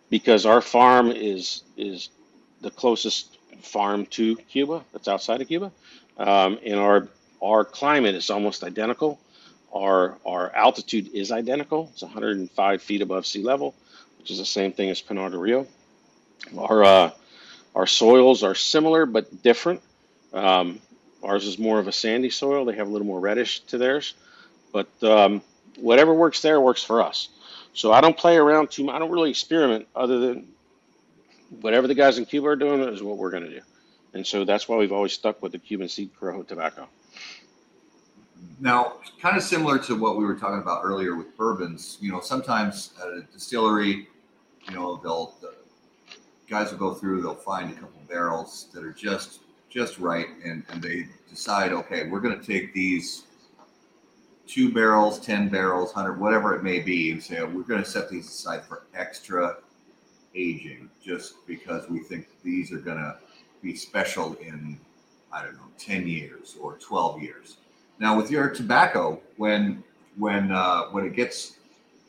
because 0.10 0.46
our 0.46 0.62
farm 0.62 1.12
is 1.12 1.64
is 1.78 2.10
the 2.62 2.72
closest 2.72 3.38
farm 3.62 4.06
to 4.08 4.36
Cuba 4.36 4.84
that's 4.92 5.08
outside 5.08 5.42
of 5.42 5.48
Cuba, 5.48 5.72
um, 6.18 6.60
and 6.66 6.76
our 6.80 7.08
our 7.42 7.66
climate 7.66 8.16
is 8.16 8.30
almost 8.30 8.64
identical. 8.64 9.20
Our 9.74 10.18
our 10.26 10.54
altitude 10.56 11.14
is 11.14 11.32
identical. 11.32 11.90
It's 11.94 12.02
105 12.02 12.82
feet 12.82 13.02
above 13.02 13.26
sea 13.26 13.44
level, 13.44 13.76
which 14.20 14.32
is 14.32 14.40
the 14.40 14.46
same 14.46 14.72
thing 14.72 14.90
as 14.90 15.02
Pinar 15.02 15.30
del 15.30 15.40
Rio. 15.40 15.68
Our 16.58 16.84
uh, 16.84 17.12
our 17.76 17.88
soils 17.88 18.44
are 18.44 18.56
similar 18.56 19.06
but 19.06 19.44
different. 19.44 19.82
Um, 20.34 20.80
ours 21.24 21.46
is 21.46 21.60
more 21.60 21.80
of 21.80 21.88
a 21.88 21.92
sandy 21.92 22.30
soil. 22.30 22.66
They 22.66 22.76
have 22.76 22.88
a 22.88 22.92
little 22.92 23.08
more 23.08 23.20
reddish 23.20 23.62
to 23.62 23.78
theirs, 23.78 24.14
but 24.72 24.88
um, 25.04 25.42
whatever 25.78 26.14
works 26.14 26.42
there 26.42 26.60
works 26.60 26.84
for 26.84 27.02
us. 27.02 27.30
So 27.74 27.92
I 27.92 28.02
don't 28.02 28.18
play 28.18 28.38
around 28.38 28.72
too 28.72 28.84
much. 28.84 28.96
I 28.96 29.00
don't 29.00 29.12
really 29.12 29.30
experiment 29.30 29.88
other 29.96 30.20
than 30.20 30.48
whatever 31.62 31.88
the 31.88 31.96
guys 31.96 32.18
in 32.18 32.26
Cuba 32.26 32.48
are 32.48 32.56
doing 32.56 32.82
is 32.82 33.02
what 33.02 33.18
we're 33.18 33.32
going 33.32 33.44
to 33.44 33.50
do. 33.50 33.62
And 34.14 34.26
so 34.26 34.44
that's 34.44 34.68
why 34.68 34.78
we've 34.78 34.92
always 34.92 35.14
stuck 35.14 35.42
with 35.42 35.52
the 35.52 35.60
Cuban 35.60 35.88
seed 35.88 36.12
Corojo 36.20 36.48
tobacco. 36.48 36.88
Now, 38.60 38.98
kind 39.22 39.38
of 39.38 39.44
similar 39.44 39.78
to 39.80 39.96
what 39.96 40.18
we 40.18 40.26
were 40.26 40.36
talking 40.36 40.60
about 40.60 40.82
earlier 40.84 41.16
with 41.16 41.36
bourbons, 41.38 41.98
you 42.02 42.12
know, 42.12 42.20
sometimes 42.20 42.92
at 43.02 43.10
a 43.10 43.22
distillery, 43.32 44.08
you 44.68 44.76
know, 44.76 45.00
they'll 45.04 45.36
the 45.42 45.54
guys 46.50 46.72
will 46.72 46.80
go 46.80 46.94
through, 46.94 47.22
they'll 47.22 47.36
find 47.36 47.72
a 47.72 47.74
couple 47.74 48.02
barrels 48.10 48.68
that 48.74 48.84
are 48.84 48.92
just 48.92 49.42
just 49.70 50.00
right, 50.00 50.28
and, 50.44 50.64
and 50.70 50.82
they 50.82 51.08
decide, 51.30 51.72
okay, 51.72 52.08
we're 52.10 52.20
going 52.20 52.38
to 52.40 52.46
take 52.46 52.74
these 52.74 53.26
two 54.50 54.72
barrels, 54.72 55.20
10 55.20 55.50
barrels, 55.50 55.94
100, 55.94 56.20
whatever 56.20 56.56
it 56.56 56.64
may 56.64 56.80
be, 56.80 57.12
and 57.12 57.22
say, 57.22 57.42
we're 57.44 57.62
going 57.62 57.84
to 57.84 57.90
set 57.90 58.10
these 58.10 58.28
aside 58.28 58.64
for 58.66 58.84
extra 58.96 59.58
aging 60.34 60.90
just 61.04 61.46
because 61.46 61.88
we 61.88 62.00
think 62.00 62.28
these 62.44 62.72
are 62.72 62.80
going 62.80 62.98
to 62.98 63.16
be 63.62 63.76
special 63.76 64.34
in, 64.36 64.80
I 65.32 65.44
don't 65.44 65.54
know, 65.54 65.70
10 65.78 66.08
years 66.08 66.58
or 66.60 66.78
12 66.78 67.22
years. 67.22 67.58
Now, 68.00 68.18
with 68.18 68.32
your 68.32 68.50
tobacco, 68.50 69.22
when 69.38 69.84
when 70.18 70.52
uh, 70.52 70.86
when 70.86 71.06
it 71.06 71.14
gets 71.14 71.58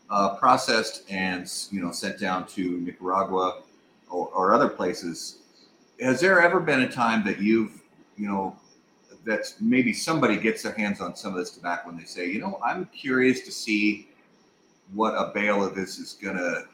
uh, 0.09 0.37
processed 0.37 1.03
and 1.11 1.53
you 1.71 1.81
know 1.81 1.91
sent 1.91 2.19
down 2.19 2.47
to 2.49 2.81
Nicaragua 2.81 3.63
or, 4.09 4.29
or 4.29 4.55
other 4.55 4.69
places, 4.69 5.39
has 6.01 6.21
there 6.21 6.41
ever 6.41 6.61
been 6.61 6.83
a 6.83 6.89
time 6.89 7.25
that 7.25 7.41
you've 7.41 7.83
you 8.17 8.29
know 8.29 8.57
that's 9.25 9.61
maybe 9.61 9.93
somebody 9.93 10.37
gets 10.37 10.63
their 10.63 10.73
hands 10.73 11.01
on 11.01 11.15
some 11.15 11.33
of 11.33 11.39
this 11.39 11.51
tobacco 11.51 11.91
and 11.91 12.01
they 12.01 12.05
say, 12.05 12.31
you 12.31 12.41
know, 12.41 12.59
I'm 12.65 12.87
curious 12.87 13.41
to 13.43 13.53
see 13.53 14.09
what 14.93 15.13
a 15.13 15.33
bale 15.33 15.65
of 15.65 15.75
this 15.75 15.99
is 15.99 16.15
gonna 16.15 16.65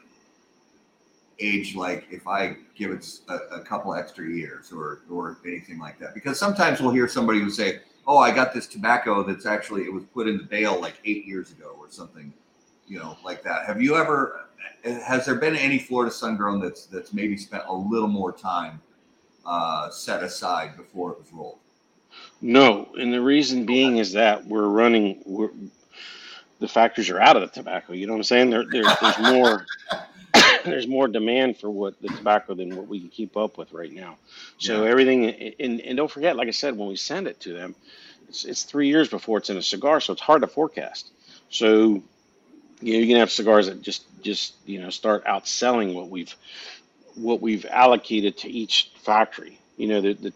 age 1.39 1.75
like 1.75 2.07
if 2.09 2.27
I 2.27 2.57
give 2.75 2.91
it 2.91 3.05
a, 3.29 3.35
a, 3.57 3.61
couple 3.61 3.93
extra 3.93 4.27
years 4.27 4.71
or 4.71 5.01
or 5.09 5.37
anything 5.45 5.79
like 5.79 5.99
that. 5.99 6.13
Because 6.13 6.39
sometimes 6.39 6.81
we'll 6.81 6.91
hear 6.91 7.07
somebody 7.07 7.39
who 7.39 7.49
say, 7.49 7.81
"Oh, 8.07 8.17
I 8.17 8.33
got 8.33 8.53
this 8.53 8.67
tobacco 8.67 9.23
that's 9.23 9.45
actually 9.45 9.83
it 9.83 9.93
was 9.93 10.03
put 10.05 10.27
in 10.27 10.37
the 10.37 10.43
bale 10.43 10.79
like 10.79 10.95
eight 11.05 11.25
years 11.25 11.51
ago 11.51 11.75
or 11.79 11.89
something," 11.89 12.33
you 12.87 12.97
know, 12.99 13.17
like 13.23 13.43
that. 13.43 13.65
Have 13.65 13.81
you 13.81 13.97
ever? 13.97 14.47
Has 14.83 15.25
there 15.25 15.35
been 15.35 15.55
any 15.55 15.79
Florida 15.79 16.11
sun 16.11 16.37
grown 16.37 16.59
that's 16.59 16.85
that's 16.85 17.13
maybe 17.13 17.37
spent 17.37 17.63
a 17.67 17.73
little 17.73 18.07
more 18.07 18.31
time 18.31 18.81
uh, 19.45 19.89
set 19.89 20.23
aside 20.23 20.75
before 20.75 21.11
it 21.11 21.19
was 21.19 21.31
rolled? 21.31 21.59
No, 22.41 22.89
and 22.97 23.13
the 23.13 23.21
reason 23.21 23.65
being 23.65 23.97
is 23.97 24.13
that 24.13 24.45
we're 24.45 24.67
running. 24.67 25.21
We're, 25.25 25.49
the 26.59 26.67
factories 26.67 27.09
are 27.09 27.19
out 27.19 27.35
of 27.35 27.41
the 27.41 27.47
tobacco. 27.47 27.93
You 27.93 28.07
know 28.07 28.13
what 28.13 28.19
I'm 28.19 28.23
saying? 28.23 28.49
There, 28.49 28.65
there 28.69 28.83
there's 29.01 29.19
more. 29.19 29.65
there's 30.65 30.87
more 30.87 31.07
demand 31.07 31.57
for 31.57 31.69
what 31.69 31.99
the 32.01 32.09
tobacco 32.09 32.53
than 32.53 32.75
what 32.75 32.87
we 32.87 32.99
can 32.99 33.09
keep 33.09 33.37
up 33.37 33.57
with 33.57 33.71
right 33.71 33.91
now. 33.91 34.17
So 34.57 34.83
yeah. 34.83 34.89
everything, 34.89 35.25
and, 35.59 35.79
and 35.79 35.97
don't 35.97 36.11
forget, 36.11 36.35
like 36.35 36.47
I 36.47 36.51
said, 36.51 36.77
when 36.77 36.89
we 36.89 36.95
send 36.97 37.27
it 37.27 37.39
to 37.41 37.53
them, 37.53 37.75
it's, 38.27 38.43
it's 38.43 38.63
three 38.63 38.87
years 38.87 39.07
before 39.07 39.37
it's 39.37 39.49
in 39.49 39.57
a 39.57 39.61
cigar, 39.61 40.01
so 40.01 40.13
it's 40.13 40.21
hard 40.21 40.41
to 40.41 40.47
forecast. 40.47 41.09
So 41.49 42.03
you 42.81 42.93
know, 42.93 42.99
you 42.99 43.07
can 43.07 43.17
have 43.17 43.31
cigars 43.31 43.67
that 43.67 43.81
just 43.81 44.05
just 44.21 44.55
you 44.65 44.81
know 44.81 44.89
start 44.89 45.25
outselling 45.25 45.93
what 45.93 46.09
we've 46.09 46.35
what 47.15 47.41
we've 47.41 47.65
allocated 47.65 48.37
to 48.39 48.49
each 48.49 48.91
factory. 49.03 49.59
You 49.77 49.87
know, 49.87 50.01
the, 50.01 50.13
the 50.13 50.33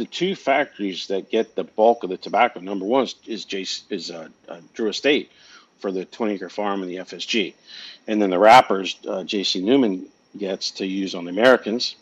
the 0.00 0.06
two 0.06 0.34
factories 0.34 1.08
that 1.08 1.30
get 1.30 1.54
the 1.54 1.62
bulk 1.62 2.04
of 2.04 2.08
the 2.08 2.16
tobacco, 2.16 2.58
number 2.60 2.86
one 2.86 3.02
is 3.26 3.44
is, 3.52 3.84
is 3.90 4.10
uh, 4.10 4.28
uh, 4.48 4.60
Drew 4.72 4.88
Estate 4.88 5.30
for 5.78 5.92
the 5.92 6.06
20 6.06 6.34
acre 6.34 6.48
farm 6.48 6.82
and 6.82 6.90
the 6.90 6.96
FSG, 6.96 7.52
and 8.08 8.20
then 8.20 8.30
the 8.30 8.38
wrappers 8.38 8.98
uh, 9.06 9.24
J.C. 9.24 9.60
Newman 9.60 10.06
gets 10.38 10.70
to 10.72 10.86
use 10.86 11.14
on 11.14 11.26
the 11.26 11.30
Americans, 11.30 11.96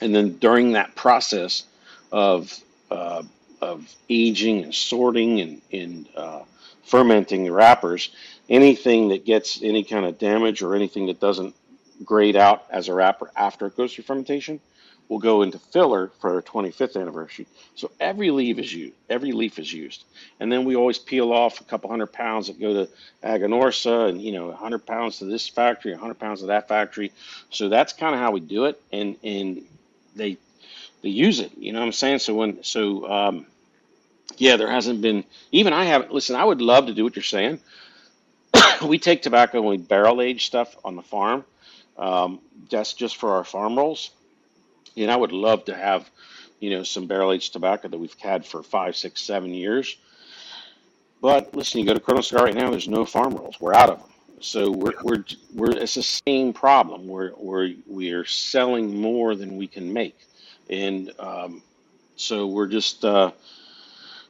and 0.00 0.12
then 0.12 0.32
during 0.38 0.72
that 0.72 0.96
process 0.96 1.62
of 2.10 2.58
uh, 2.90 3.22
of 3.60 3.94
aging 4.10 4.64
and 4.64 4.74
sorting 4.74 5.40
and, 5.40 5.62
and 5.72 6.08
uh, 6.16 6.42
fermenting 6.82 7.44
the 7.44 7.52
wrappers, 7.52 8.10
anything 8.48 9.10
that 9.10 9.24
gets 9.24 9.62
any 9.62 9.84
kind 9.84 10.04
of 10.06 10.18
damage 10.18 10.60
or 10.60 10.74
anything 10.74 11.06
that 11.06 11.20
doesn't 11.20 11.54
grade 12.04 12.34
out 12.34 12.64
as 12.68 12.88
a 12.88 12.94
wrapper 12.94 13.30
after 13.36 13.66
it 13.66 13.76
goes 13.76 13.94
through 13.94 14.02
fermentation 14.02 14.58
will 15.12 15.20
go 15.20 15.42
into 15.42 15.58
filler 15.58 16.10
for 16.20 16.34
our 16.36 16.42
25th 16.42 16.98
anniversary. 16.98 17.46
So 17.76 17.92
every 18.00 18.30
leaf 18.32 18.58
is 18.58 18.72
used. 18.74 18.94
Every 19.10 19.32
leaf 19.32 19.58
is 19.58 19.70
used, 19.70 20.04
and 20.40 20.50
then 20.50 20.64
we 20.64 20.74
always 20.74 20.98
peel 20.98 21.32
off 21.32 21.60
a 21.60 21.64
couple 21.64 21.90
hundred 21.90 22.14
pounds 22.14 22.46
that 22.46 22.58
go 22.58 22.72
to 22.86 22.90
Aganorsa, 23.22 24.08
and 24.08 24.22
you 24.22 24.32
know, 24.32 24.48
100 24.48 24.86
pounds 24.86 25.18
to 25.18 25.26
this 25.26 25.46
factory, 25.48 25.92
100 25.92 26.14
pounds 26.18 26.40
to 26.40 26.46
that 26.46 26.66
factory. 26.66 27.12
So 27.50 27.68
that's 27.68 27.92
kind 27.92 28.14
of 28.14 28.22
how 28.22 28.30
we 28.32 28.40
do 28.40 28.64
it, 28.64 28.80
and 28.90 29.18
and 29.22 29.62
they 30.16 30.38
they 31.02 31.10
use 31.10 31.40
it. 31.40 31.52
You 31.58 31.74
know 31.74 31.80
what 31.80 31.86
I'm 31.86 31.92
saying? 31.92 32.20
So 32.20 32.34
when 32.34 32.64
so 32.64 33.10
um, 33.10 33.46
yeah, 34.38 34.56
there 34.56 34.70
hasn't 34.70 35.02
been 35.02 35.24
even 35.52 35.74
I 35.74 35.84
haven't. 35.84 36.12
Listen, 36.12 36.36
I 36.36 36.44
would 36.44 36.62
love 36.62 36.86
to 36.86 36.94
do 36.94 37.04
what 37.04 37.16
you're 37.16 37.22
saying. 37.22 37.60
we 38.86 38.98
take 38.98 39.22
tobacco 39.22 39.58
and 39.58 39.68
we 39.68 39.76
barrel 39.78 40.22
age 40.22 40.46
stuff 40.46 40.76
on 40.84 40.96
the 40.96 41.02
farm. 41.02 41.44
Um, 41.98 42.40
that's 42.70 42.94
just 42.94 43.16
for 43.16 43.32
our 43.36 43.44
farm 43.44 43.76
rolls. 43.76 44.10
And 44.96 45.10
I 45.10 45.16
would 45.16 45.32
love 45.32 45.64
to 45.66 45.74
have, 45.74 46.08
you 46.60 46.70
know, 46.70 46.82
some 46.82 47.06
barrel 47.06 47.32
aged 47.32 47.52
tobacco 47.52 47.88
that 47.88 47.98
we've 47.98 48.14
had 48.20 48.44
for 48.46 48.62
five, 48.62 48.96
six, 48.96 49.22
seven 49.22 49.54
years. 49.54 49.96
But 51.20 51.54
listen, 51.54 51.80
you 51.80 51.86
go 51.86 51.94
to 51.94 52.00
Corona 52.00 52.22
Cigar 52.22 52.46
right 52.46 52.54
now. 52.54 52.70
There's 52.70 52.88
no 52.88 53.04
farm 53.04 53.34
rolls. 53.34 53.60
We're 53.60 53.74
out 53.74 53.90
of 53.90 53.98
them. 54.00 54.08
So 54.40 54.72
we're 54.72 54.94
we're 55.02 55.24
we're 55.54 55.70
it's 55.70 55.94
the 55.94 56.02
same 56.02 56.52
problem. 56.52 57.06
We're 57.06 57.32
we're 57.36 57.74
we're 57.86 58.24
selling 58.24 59.00
more 59.00 59.36
than 59.36 59.56
we 59.56 59.68
can 59.68 59.92
make, 59.92 60.18
and 60.68 61.12
um, 61.20 61.62
so 62.16 62.48
we're 62.48 62.66
just 62.66 63.04
uh, 63.04 63.30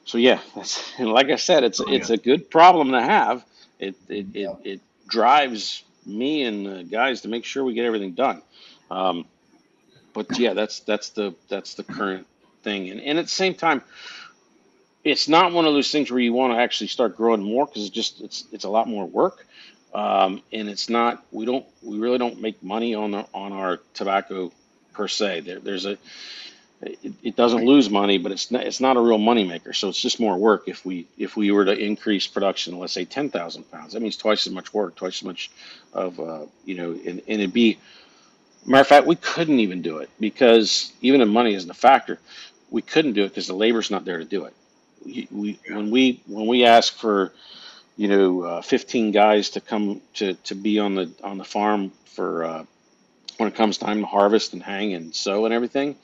so 0.04 0.18
yeah. 0.18 0.40
That's, 0.54 0.92
and 0.98 1.10
like 1.10 1.30
I 1.30 1.36
said, 1.36 1.64
it's 1.64 1.80
it's 1.88 2.10
a 2.10 2.18
good 2.18 2.50
problem 2.50 2.92
to 2.92 3.00
have. 3.00 3.44
It 3.78 3.94
it 4.10 4.26
it, 4.34 4.56
it 4.64 4.80
drives 5.08 5.82
me 6.04 6.42
and 6.42 6.66
the 6.66 6.84
guys 6.84 7.22
to 7.22 7.28
make 7.28 7.44
sure 7.46 7.64
we 7.64 7.72
get 7.72 7.86
everything 7.86 8.12
done. 8.12 8.42
Um, 8.90 9.24
but 10.14 10.38
yeah, 10.38 10.54
that's 10.54 10.80
that's 10.80 11.10
the 11.10 11.34
that's 11.48 11.74
the 11.74 11.84
current 11.84 12.26
thing, 12.62 12.90
and 12.90 13.00
and 13.00 13.18
at 13.18 13.26
the 13.26 13.30
same 13.30 13.54
time, 13.54 13.82
it's 15.04 15.28
not 15.28 15.52
one 15.52 15.66
of 15.66 15.74
those 15.74 15.90
things 15.90 16.10
where 16.10 16.20
you 16.20 16.32
want 16.32 16.52
to 16.54 16.58
actually 16.58 16.88
start 16.88 17.16
growing 17.16 17.42
more 17.42 17.66
because 17.66 17.82
it's 17.86 17.94
just 17.94 18.20
it's 18.22 18.44
it's 18.52 18.64
a 18.64 18.70
lot 18.70 18.88
more 18.88 19.06
work, 19.06 19.46
um, 19.94 20.42
and 20.52 20.68
it's 20.68 20.88
not 20.90 21.24
we 21.32 21.46
don't 21.46 21.66
we 21.82 21.98
really 21.98 22.18
don't 22.18 22.40
make 22.40 22.62
money 22.62 22.94
on 22.94 23.12
the, 23.12 23.26
on 23.34 23.52
our 23.52 23.80
tobacco 23.94 24.52
per 24.92 25.08
se. 25.08 25.40
There, 25.40 25.60
there's 25.60 25.86
a 25.86 25.98
it, 26.82 27.14
it 27.22 27.36
doesn't 27.36 27.64
lose 27.64 27.90
money, 27.90 28.18
but 28.18 28.32
it's 28.32 28.50
not 28.50 28.64
it's 28.64 28.80
not 28.80 28.96
a 28.96 29.00
real 29.00 29.18
money 29.18 29.44
maker. 29.44 29.72
So 29.72 29.88
it's 29.88 30.00
just 30.00 30.20
more 30.20 30.36
work 30.36 30.64
if 30.68 30.84
we 30.84 31.06
if 31.18 31.36
we 31.36 31.50
were 31.50 31.64
to 31.64 31.76
increase 31.76 32.26
production, 32.26 32.78
let's 32.78 32.92
say 32.92 33.04
ten 33.04 33.30
thousand 33.30 33.70
pounds, 33.70 33.92
that 33.94 34.02
means 34.02 34.16
twice 34.16 34.46
as 34.46 34.52
much 34.52 34.74
work, 34.74 34.96
twice 34.96 35.20
as 35.20 35.24
much 35.24 35.50
of 35.92 36.20
uh, 36.20 36.46
you 36.64 36.76
know, 36.76 36.92
and, 36.92 37.06
and 37.06 37.22
it'd 37.28 37.52
be 37.52 37.78
Matter 38.66 38.82
of 38.82 38.86
fact, 38.88 39.06
we 39.06 39.16
couldn't 39.16 39.60
even 39.60 39.82
do 39.82 39.98
it 39.98 40.10
because 40.20 40.92
even 41.00 41.20
if 41.20 41.28
money 41.28 41.54
isn't 41.54 41.70
a 41.70 41.74
factor, 41.74 42.18
we 42.70 42.82
couldn't 42.82 43.14
do 43.14 43.24
it 43.24 43.28
because 43.30 43.46
the 43.48 43.54
labor's 43.54 43.90
not 43.90 44.04
there 44.04 44.18
to 44.18 44.24
do 44.24 44.44
it. 44.46 44.54
We, 45.04 45.28
we 45.32 45.60
when 45.68 45.90
we 45.90 46.22
when 46.26 46.46
we 46.46 46.64
ask 46.64 46.94
for, 46.96 47.32
you 47.96 48.08
know, 48.08 48.42
uh, 48.42 48.62
15 48.62 49.12
guys 49.12 49.50
to 49.50 49.60
come 49.60 50.00
to, 50.14 50.34
to 50.34 50.54
be 50.54 50.78
on 50.78 50.94
the 50.94 51.12
on 51.24 51.38
the 51.38 51.44
farm 51.44 51.92
for 52.06 52.44
uh, 52.44 52.64
when 53.38 53.48
it 53.48 53.56
comes 53.56 53.78
time 53.78 54.00
to 54.00 54.06
harvest 54.06 54.52
and 54.54 54.62
hang 54.62 54.94
and 54.94 55.14
sow 55.14 55.44
and 55.46 55.54
everything, 55.54 55.96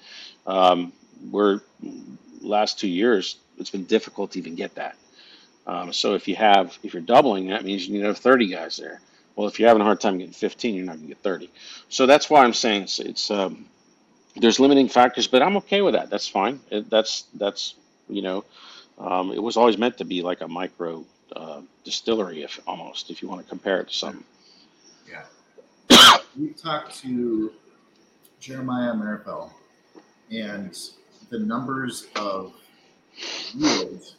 um, 0.47 0.93
we're 1.31 1.61
last 2.43 2.79
two 2.79 2.89
years 2.89 3.37
it's 3.59 3.71
been 3.71 3.85
difficult 3.85 4.33
to 4.33 4.39
even 4.39 4.55
get 4.55 4.75
that. 4.77 4.97
Um, 5.67 5.93
so 5.93 6.15
if 6.15 6.29
you 6.29 6.37
have 6.37 6.79
if 6.83 6.95
you're 6.95 7.03
doubling, 7.03 7.49
that 7.49 7.65
means 7.65 7.87
you 7.87 7.95
need 7.95 8.01
to 8.01 8.09
have 8.09 8.19
30 8.19 8.49
guys 8.49 8.77
there. 8.79 9.01
Well, 9.39 9.47
if 9.47 9.61
you're 9.61 9.69
having 9.69 9.83
a 9.83 9.85
hard 9.85 10.01
time 10.01 10.19
getting 10.19 10.33
15, 10.33 10.75
you're 10.75 10.85
not 10.85 10.97
going 10.97 11.03
to 11.03 11.15
get 11.15 11.23
30. 11.23 11.49
So 11.89 12.07
that's 12.07 12.29
why 12.29 12.43
I'm 12.43 12.53
saying 12.53 12.83
it's, 12.83 12.99
it's 12.99 13.31
um, 13.31 13.67
there's 14.35 14.59
limiting 14.59 14.89
factors, 14.89 15.29
but 15.29 15.43
I'm 15.43 15.57
okay 15.59 15.81
with 15.81 15.95
that. 15.95 16.11
That's 16.11 16.27
fine. 16.27 16.59
It, 16.71 16.91
that's 16.91 17.23
that's 17.35 17.75
you 18.09 18.23
know, 18.23 18.45
um, 18.99 19.31
it 19.31 19.41
was 19.41 19.57
always 19.57 19.79
meant 19.79 19.97
to 19.99 20.05
be 20.05 20.23
like 20.23 20.41
a 20.41 20.49
micro 20.49 21.05
uh, 21.37 21.61
distillery, 21.85 22.43
if 22.43 22.59
almost 22.67 23.13
if 23.13 23.23
you 23.23 23.29
want 23.29 23.41
to 23.41 23.49
compare 23.49 23.81
it 23.81 23.91
to 23.91 23.95
something. 23.95 24.25
Yeah. 25.09 26.19
we 26.37 26.49
talked 26.49 26.99
to 27.03 27.53
Jeremiah 28.41 28.93
Marifel, 28.93 29.53
and 30.33 30.77
the 31.31 31.39
numbers 31.39 32.09
of 32.17 32.55
yield 33.55 34.15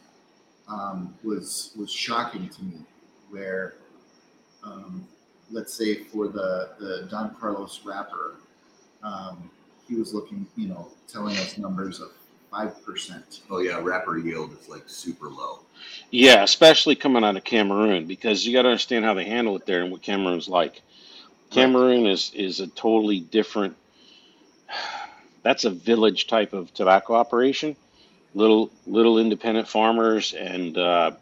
um, 0.66 1.14
was 1.22 1.72
was 1.76 1.92
shocking 1.92 2.48
to 2.48 2.62
me. 2.62 2.78
Where, 3.28 3.74
um, 4.64 5.06
let's 5.50 5.72
say 5.74 6.04
for 6.04 6.28
the 6.28 6.70
the 6.78 7.08
Don 7.10 7.34
Carlos 7.40 7.80
wrapper, 7.84 8.36
um, 9.02 9.50
he 9.88 9.94
was 9.96 10.14
looking, 10.14 10.46
you 10.56 10.68
know, 10.68 10.88
telling 11.08 11.36
us 11.36 11.58
numbers 11.58 12.00
of 12.00 12.10
five 12.50 12.84
percent. 12.84 13.40
Oh 13.50 13.58
yeah, 13.58 13.80
wrapper 13.82 14.18
yield 14.18 14.56
is 14.60 14.68
like 14.68 14.82
super 14.86 15.28
low. 15.28 15.60
Yeah, 16.10 16.42
especially 16.42 16.96
coming 16.96 17.24
out 17.24 17.36
of 17.36 17.44
Cameroon 17.44 18.06
because 18.06 18.46
you 18.46 18.52
got 18.52 18.62
to 18.62 18.68
understand 18.68 19.04
how 19.04 19.14
they 19.14 19.24
handle 19.24 19.56
it 19.56 19.66
there 19.66 19.82
and 19.82 19.90
what 19.90 20.02
Cameroon's 20.02 20.48
like. 20.48 20.82
Cameroon 21.50 22.06
is 22.06 22.32
is 22.34 22.60
a 22.60 22.66
totally 22.68 23.20
different. 23.20 23.76
That's 25.42 25.64
a 25.64 25.70
village 25.70 26.26
type 26.26 26.52
of 26.52 26.72
tobacco 26.74 27.14
operation, 27.14 27.74
little 28.34 28.70
little 28.86 29.18
independent 29.18 29.68
farmers, 29.68 30.34
and 30.34 30.76
uh, 30.76 31.12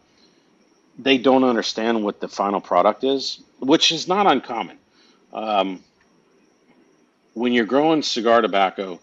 they 0.98 1.18
don't 1.18 1.44
understand 1.44 2.02
what 2.02 2.20
the 2.20 2.28
final 2.28 2.60
product 2.60 3.04
is, 3.04 3.40
which 3.60 3.92
is 3.92 4.08
not 4.08 4.26
uncommon. 4.26 4.78
Um, 5.32 5.82
when 7.34 7.52
you're 7.52 7.66
growing 7.66 8.02
cigar 8.02 8.40
tobacco, 8.40 8.98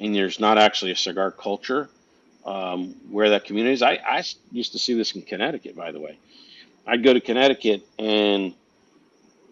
and 0.00 0.14
there's 0.14 0.40
not 0.40 0.58
actually 0.58 0.90
a 0.90 0.96
cigar 0.96 1.30
culture, 1.30 1.88
um, 2.44 2.94
where 3.10 3.30
that 3.30 3.44
community 3.44 3.74
is. 3.74 3.82
I 3.82 4.22
used 4.52 4.72
to 4.72 4.78
see 4.78 4.94
this 4.94 5.14
in 5.14 5.22
Connecticut, 5.22 5.76
by 5.76 5.92
the 5.92 6.00
way. 6.00 6.18
I'd 6.86 7.02
go 7.02 7.12
to 7.12 7.20
Connecticut 7.20 7.82
and, 7.98 8.54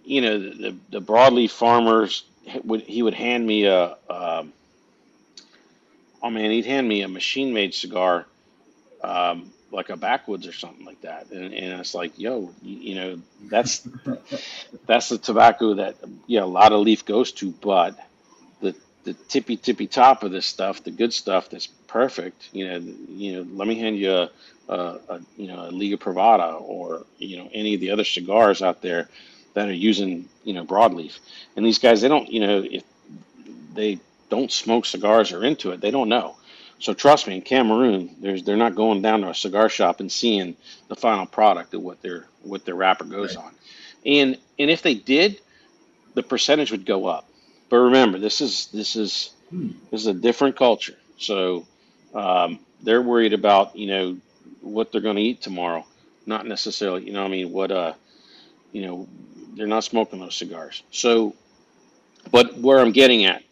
you 0.05 0.21
know, 0.21 0.39
the, 0.39 0.77
the, 0.91 1.01
broadleaf 1.01 1.51
farmers 1.51 2.25
would, 2.63 2.83
he 2.83 3.03
would 3.03 3.15
hand 3.15 3.45
me 3.45 3.65
a, 3.65 3.97
um, 4.09 4.53
oh 6.23 6.31
man, 6.31 6.51
he'd 6.53 6.67
hand 6.67 6.89
me 6.89 7.03
a 7.03 7.09
machine 7.09 7.53
made 7.53 7.75
cigar, 7.75 8.27
um, 9.03 9.51
like 9.75 9.91
a 9.91 9.97
backwoods 9.97 10.47
or 10.47 10.53
something 10.53 10.87
like 10.87 11.01
that. 11.03 11.31
And, 11.33 11.55
and 11.55 11.81
it's 11.81 11.95
like, 11.95 12.19
yo, 12.19 12.51
you, 12.63 12.79
you 12.79 12.97
know, 12.97 13.21
that's, 13.51 13.89
that's 14.87 15.11
the 15.11 15.19
tobacco 15.19 15.75
that, 15.77 15.97
yeah, 16.27 16.45
a 16.45 16.47
lot 16.47 16.73
of 16.73 16.81
leaf 16.81 17.05
goes 17.05 17.33
to, 17.35 17.53
but 17.53 17.99
the, 18.63 18.75
the 19.05 19.15
tippy 19.15 19.57
tippy 19.57 19.87
top 19.89 20.23
of 20.25 20.33
this 20.33 20.47
stuff, 20.47 20.85
the 20.85 20.93
good 20.93 21.13
stuff 21.15 21.51
that's 21.51 21.69
perfect, 21.89 22.51
you 22.53 22.69
know, 22.69 22.79
you 23.11 23.33
know, 23.35 23.47
let 23.55 23.69
me 23.69 23.77
hand 23.77 23.99
you 23.99 24.13
a, 24.13 24.31
a, 24.69 24.75
a 24.75 25.21
you 25.37 25.49
know 25.49 25.69
a 25.69 25.71
Liga 25.71 25.97
Privada 25.97 26.61
or 26.61 27.05
you 27.19 27.39
know 27.39 27.51
any 27.53 27.75
of 27.75 27.81
the 27.81 27.91
other 27.91 28.05
cigars 28.05 28.63
out 28.63 28.83
there 28.83 29.09
that 29.55 29.69
are 29.69 29.73
using 29.75 30.29
you 30.45 30.55
know 30.55 30.65
broadleaf. 30.65 31.19
And 31.57 31.65
these 31.67 31.79
guys, 31.79 32.01
they 32.03 32.09
don't, 32.09 32.29
you 32.31 32.41
know, 32.41 32.65
if 32.71 32.85
they 33.75 33.99
don't 34.31 34.51
smoke 34.53 34.87
cigars 34.87 35.33
or 35.33 35.45
into 35.45 35.73
it, 35.73 35.81
they 35.81 35.91
don't 35.91 36.09
know. 36.09 36.37
So 36.81 36.95
trust 36.95 37.27
me, 37.29 37.37
in 37.37 37.43
Cameroon, 37.43 38.17
there's 38.21 38.45
they're 38.45 38.57
not 38.57 38.77
going 38.77 39.03
down 39.03 39.23
to 39.23 39.31
a 39.31 39.35
cigar 39.35 39.69
shop 39.71 40.01
and 40.01 40.13
seeing 40.13 40.57
the 40.89 40.97
final 40.97 41.27
product 41.27 41.75
of 41.75 41.83
what 41.83 42.03
their 42.03 42.27
what 42.43 42.65
their 42.67 42.77
wrapper 42.77 43.05
goes 43.05 43.37
on. 43.37 43.55
And 44.07 44.39
and 44.59 44.71
if 44.71 44.83
they 44.83 44.95
did, 44.95 45.41
the 46.15 46.23
percentage 46.23 46.71
would 46.73 46.87
go 46.87 47.07
up. 47.07 47.29
But 47.71 47.79
remember, 47.79 48.19
this 48.19 48.41
is 48.41 48.69
this 48.73 48.97
is 48.97 49.33
Hmm. 49.51 49.71
this 49.91 50.03
is 50.03 50.09
a 50.09 50.15
different 50.15 50.57
culture. 50.57 50.99
So 51.19 51.67
um, 52.15 52.61
they're 52.83 53.03
worried 53.03 53.35
about 53.35 53.77
you 53.77 53.89
know 53.89 54.19
what 54.61 54.93
they're 54.93 55.01
going 55.03 55.17
to 55.17 55.23
eat 55.23 55.43
tomorrow, 55.43 55.87
not 56.27 56.47
necessarily 56.47 57.07
you 57.07 57.13
know 57.13 57.23
what 57.23 57.29
I 57.29 57.33
mean 57.33 57.53
what 57.53 57.71
uh 57.73 57.95
you 58.73 58.83
know 58.87 59.09
they're 59.57 59.67
not 59.69 59.85
smoking 59.85 60.21
those 60.21 60.37
cigars. 60.37 60.83
So, 60.91 61.37
but 62.31 62.59
where 62.59 62.81
I'm 62.81 62.93
getting 62.93 63.25
at 63.27 63.43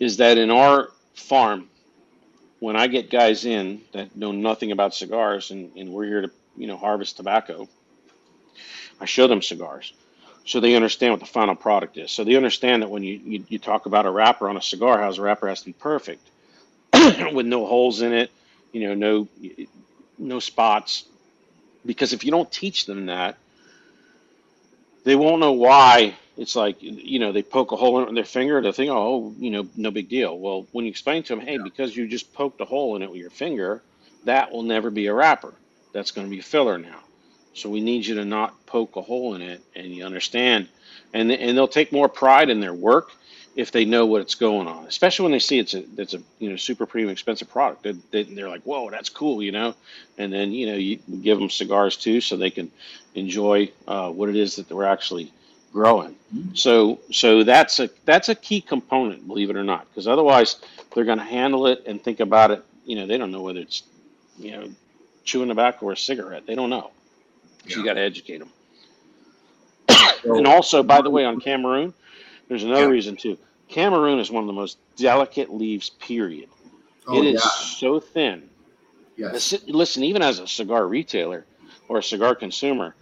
is 0.00 0.18
that 0.18 0.38
in 0.38 0.50
our 0.50 0.90
farm, 1.14 1.68
when 2.60 2.76
I 2.76 2.86
get 2.86 3.10
guys 3.10 3.44
in 3.44 3.82
that 3.92 4.16
know 4.16 4.32
nothing 4.32 4.72
about 4.72 4.94
cigars 4.94 5.50
and, 5.50 5.76
and 5.76 5.90
we're 5.90 6.06
here 6.06 6.22
to 6.22 6.30
you 6.56 6.66
know 6.66 6.76
harvest 6.76 7.16
tobacco, 7.16 7.68
I 9.00 9.04
show 9.04 9.26
them 9.26 9.42
cigars 9.42 9.92
so 10.46 10.60
they 10.60 10.76
understand 10.76 11.12
what 11.12 11.20
the 11.20 11.26
final 11.26 11.56
product 11.56 11.98
is. 11.98 12.12
So 12.12 12.22
they 12.22 12.36
understand 12.36 12.82
that 12.82 12.88
when 12.88 13.02
you, 13.02 13.20
you, 13.24 13.44
you 13.48 13.58
talk 13.58 13.86
about 13.86 14.06
a 14.06 14.10
wrapper 14.10 14.48
on 14.48 14.56
a 14.56 14.62
cigar 14.62 14.98
house, 14.98 15.18
a 15.18 15.22
wrapper 15.22 15.48
has 15.48 15.60
to 15.60 15.66
be 15.66 15.72
perfect 15.72 16.24
with 17.32 17.46
no 17.46 17.66
holes 17.66 18.00
in 18.00 18.12
it, 18.12 18.30
you 18.72 18.88
know, 18.88 18.94
no 18.94 19.28
no 20.18 20.38
spots. 20.38 21.04
Because 21.84 22.12
if 22.12 22.24
you 22.24 22.30
don't 22.30 22.50
teach 22.50 22.86
them 22.86 23.06
that, 23.06 23.36
they 25.04 25.16
won't 25.16 25.40
know 25.40 25.52
why 25.52 26.14
it's 26.36 26.54
like 26.54 26.76
you 26.80 27.18
know 27.18 27.32
they 27.32 27.42
poke 27.42 27.72
a 27.72 27.76
hole 27.76 28.06
in 28.06 28.14
their 28.14 28.24
finger 28.24 28.60
they 28.60 28.72
think 28.72 28.90
oh 28.90 29.34
you 29.38 29.50
know 29.50 29.68
no 29.76 29.90
big 29.90 30.08
deal. 30.08 30.38
Well 30.38 30.66
when 30.72 30.84
you 30.84 30.90
explain 30.90 31.22
to 31.24 31.36
them 31.36 31.44
hey 31.44 31.58
because 31.58 31.96
you 31.96 32.06
just 32.06 32.32
poked 32.34 32.60
a 32.60 32.64
hole 32.64 32.96
in 32.96 33.02
it 33.02 33.10
with 33.10 33.20
your 33.20 33.30
finger 33.30 33.82
that 34.24 34.52
will 34.52 34.62
never 34.62 34.90
be 34.90 35.06
a 35.06 35.14
wrapper. 35.14 35.54
That's 35.92 36.10
going 36.10 36.26
to 36.26 36.30
be 36.30 36.40
filler 36.42 36.78
now. 36.78 36.98
So 37.54 37.70
we 37.70 37.80
need 37.80 38.04
you 38.04 38.16
to 38.16 38.24
not 38.24 38.66
poke 38.66 38.96
a 38.96 39.02
hole 39.02 39.34
in 39.34 39.42
it 39.42 39.62
and 39.74 39.86
you 39.86 40.04
understand. 40.04 40.68
And 41.14 41.32
and 41.32 41.56
they'll 41.56 41.68
take 41.68 41.92
more 41.92 42.08
pride 42.08 42.50
in 42.50 42.60
their 42.60 42.74
work 42.74 43.12
if 43.54 43.72
they 43.72 43.86
know 43.86 44.04
what's 44.04 44.34
going 44.34 44.68
on 44.68 44.84
especially 44.84 45.22
when 45.22 45.32
they 45.32 45.38
see 45.38 45.58
it's 45.58 45.72
a 45.72 45.82
it's 45.96 46.12
a 46.12 46.20
you 46.38 46.50
know 46.50 46.56
super 46.56 46.84
premium 46.84 47.10
expensive 47.10 47.48
product. 47.48 47.82
They, 47.84 47.92
they, 48.10 48.22
they're 48.24 48.50
like 48.50 48.62
whoa 48.64 48.90
that's 48.90 49.08
cool 49.08 49.42
you 49.42 49.52
know? 49.52 49.74
And 50.18 50.30
then 50.30 50.52
you 50.52 50.66
know 50.66 50.74
you 50.74 50.98
give 51.22 51.38
them 51.38 51.48
cigars 51.48 51.96
too 51.96 52.20
so 52.20 52.36
they 52.36 52.50
can 52.50 52.70
enjoy 53.14 53.70
uh, 53.88 54.10
what 54.10 54.28
it 54.28 54.36
is 54.36 54.56
that 54.56 54.70
we're 54.70 54.84
actually 54.84 55.32
growing. 55.72 56.14
Mm-hmm. 56.34 56.54
So 56.54 57.00
so 57.12 57.42
that's 57.44 57.78
a 57.80 57.90
that's 58.04 58.28
a 58.28 58.34
key 58.34 58.60
component, 58.60 59.26
believe 59.26 59.50
it 59.50 59.56
or 59.56 59.64
not, 59.64 59.88
because 59.88 60.08
otherwise 60.08 60.56
they're 60.94 61.04
going 61.04 61.18
to 61.18 61.24
handle 61.24 61.66
it 61.66 61.82
and 61.86 62.02
think 62.02 62.20
about 62.20 62.50
it. 62.50 62.64
You 62.84 62.96
know, 62.96 63.06
they 63.06 63.18
don't 63.18 63.30
know 63.30 63.42
whether 63.42 63.60
it's 63.60 63.82
you 64.38 64.52
know 64.52 64.68
chewing 65.24 65.48
tobacco 65.48 65.86
or 65.86 65.92
a 65.92 65.96
cigarette. 65.96 66.46
They 66.46 66.54
don't 66.54 66.70
know. 66.70 66.90
So 67.68 67.78
you 67.80 67.84
got 67.84 67.94
to 67.94 68.00
educate 68.00 68.38
them. 68.38 68.50
and 70.24 70.46
also, 70.46 70.82
by 70.82 71.02
the 71.02 71.10
way, 71.10 71.24
on 71.24 71.40
Cameroon, 71.40 71.92
there's 72.48 72.64
another 72.64 72.82
Yeah. 72.82 72.88
reason 72.88 73.16
too. 73.16 73.38
Cameroon 73.68 74.20
is 74.20 74.30
one 74.30 74.42
of 74.42 74.46
the 74.46 74.52
most 74.52 74.78
delicate 74.96 75.52
leaves. 75.52 75.90
Period. 75.90 76.48
Oh, 77.08 77.18
it 77.18 77.26
is 77.26 77.42
yeah. 77.44 77.50
so 77.50 78.00
thin. 78.00 78.48
Yes. 79.16 79.54
Listen, 79.66 80.04
even 80.04 80.22
as 80.22 80.38
a 80.38 80.46
cigar 80.46 80.86
retailer 80.86 81.44
or 81.88 81.98
a 81.98 82.02
cigar 82.02 82.34
consumer, 82.34 82.94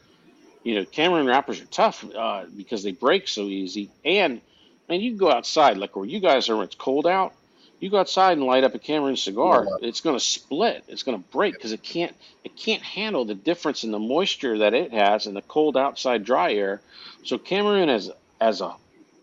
you 0.64 0.76
know, 0.76 0.86
Cameroon 0.86 1.26
wrappers 1.28 1.62
are 1.62 1.66
tough 1.66 2.04
uh, 2.16 2.46
because 2.56 2.84
they 2.84 2.92
break 2.92 3.28
so 3.28 3.44
easy. 3.44 3.92
And 4.04 4.42
man, 4.90 5.00
you 5.02 5.12
can 5.12 5.18
go 5.18 5.32
outside, 5.32 5.78
like 5.78 5.96
where 5.96 6.06
you 6.06 6.20
guys 6.20 6.50
are 6.50 6.56
when 6.56 6.66
it's 6.66 6.76
cold 6.76 7.06
out. 7.08 7.34
You 7.80 7.90
go 7.90 8.00
outside 8.00 8.38
and 8.38 8.46
light 8.46 8.64
up 8.64 8.74
a 8.76 8.80
Cameroon 8.80 9.16
cigar, 9.16 9.64
Yeah. 9.66 9.88
it's 9.88 10.02
going 10.02 10.18
to 10.18 10.24
split. 10.24 10.84
It's 10.88 11.04
going 11.04 11.18
to 11.22 11.28
break 11.30 11.56
because 11.56 11.72
it 11.72 11.84
can't 11.84 12.16
it 12.44 12.56
can't 12.56 12.82
handle 12.82 13.26
the 13.26 13.36
difference 13.36 13.84
in 13.84 13.92
the 13.92 14.00
moisture 14.00 14.58
that 14.60 14.74
it 14.74 14.92
has 14.92 15.26
in 15.28 15.34
the 15.34 15.42
cold 15.42 15.78
outside 15.78 16.24
dry 16.24 16.54
air. 16.54 16.82
So 17.24 17.38
Cameroon 17.38 17.90
as 17.90 18.10
as 18.40 18.62
a 18.62 18.76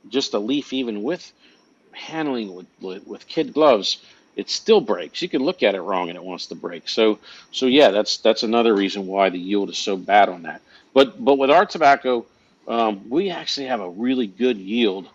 just 0.10 0.34
a 0.36 0.40
leaf, 0.40 0.74
even 0.74 1.04
with 1.04 1.32
handling 1.94 2.56
with 2.56 2.68
with, 2.82 3.08
with 3.08 3.28
kid 3.28 3.54
gloves, 3.54 4.04
it 4.36 4.50
still 4.50 4.82
breaks. 4.82 5.22
You 5.22 5.30
can 5.30 5.44
look 5.44 5.64
at 5.64 5.76
it 5.76 5.82
wrong 5.82 6.10
and 6.10 6.18
it 6.18 6.24
wants 6.24 6.48
to 6.48 6.56
break. 6.56 6.90
So 6.90 7.20
so 7.52 7.68
yeah, 7.68 7.92
that's 7.92 8.18
that's 8.20 8.44
another 8.44 8.76
reason 8.76 9.08
why 9.08 9.30
the 9.32 9.40
yield 9.40 9.70
is 9.72 9.80
so 9.80 9.98
bad 9.98 10.30
on 10.30 10.44
that. 10.44 10.62
But 10.94 11.24
but 11.24 11.38
with 11.38 11.52
our 11.52 11.66
tobacco, 11.66 12.28
um, 12.68 13.10
we 13.10 13.32
actually 13.32 13.68
have 13.68 13.82
a 13.82 13.90
really 13.90 14.28
good 14.28 14.58
yield 14.58 15.10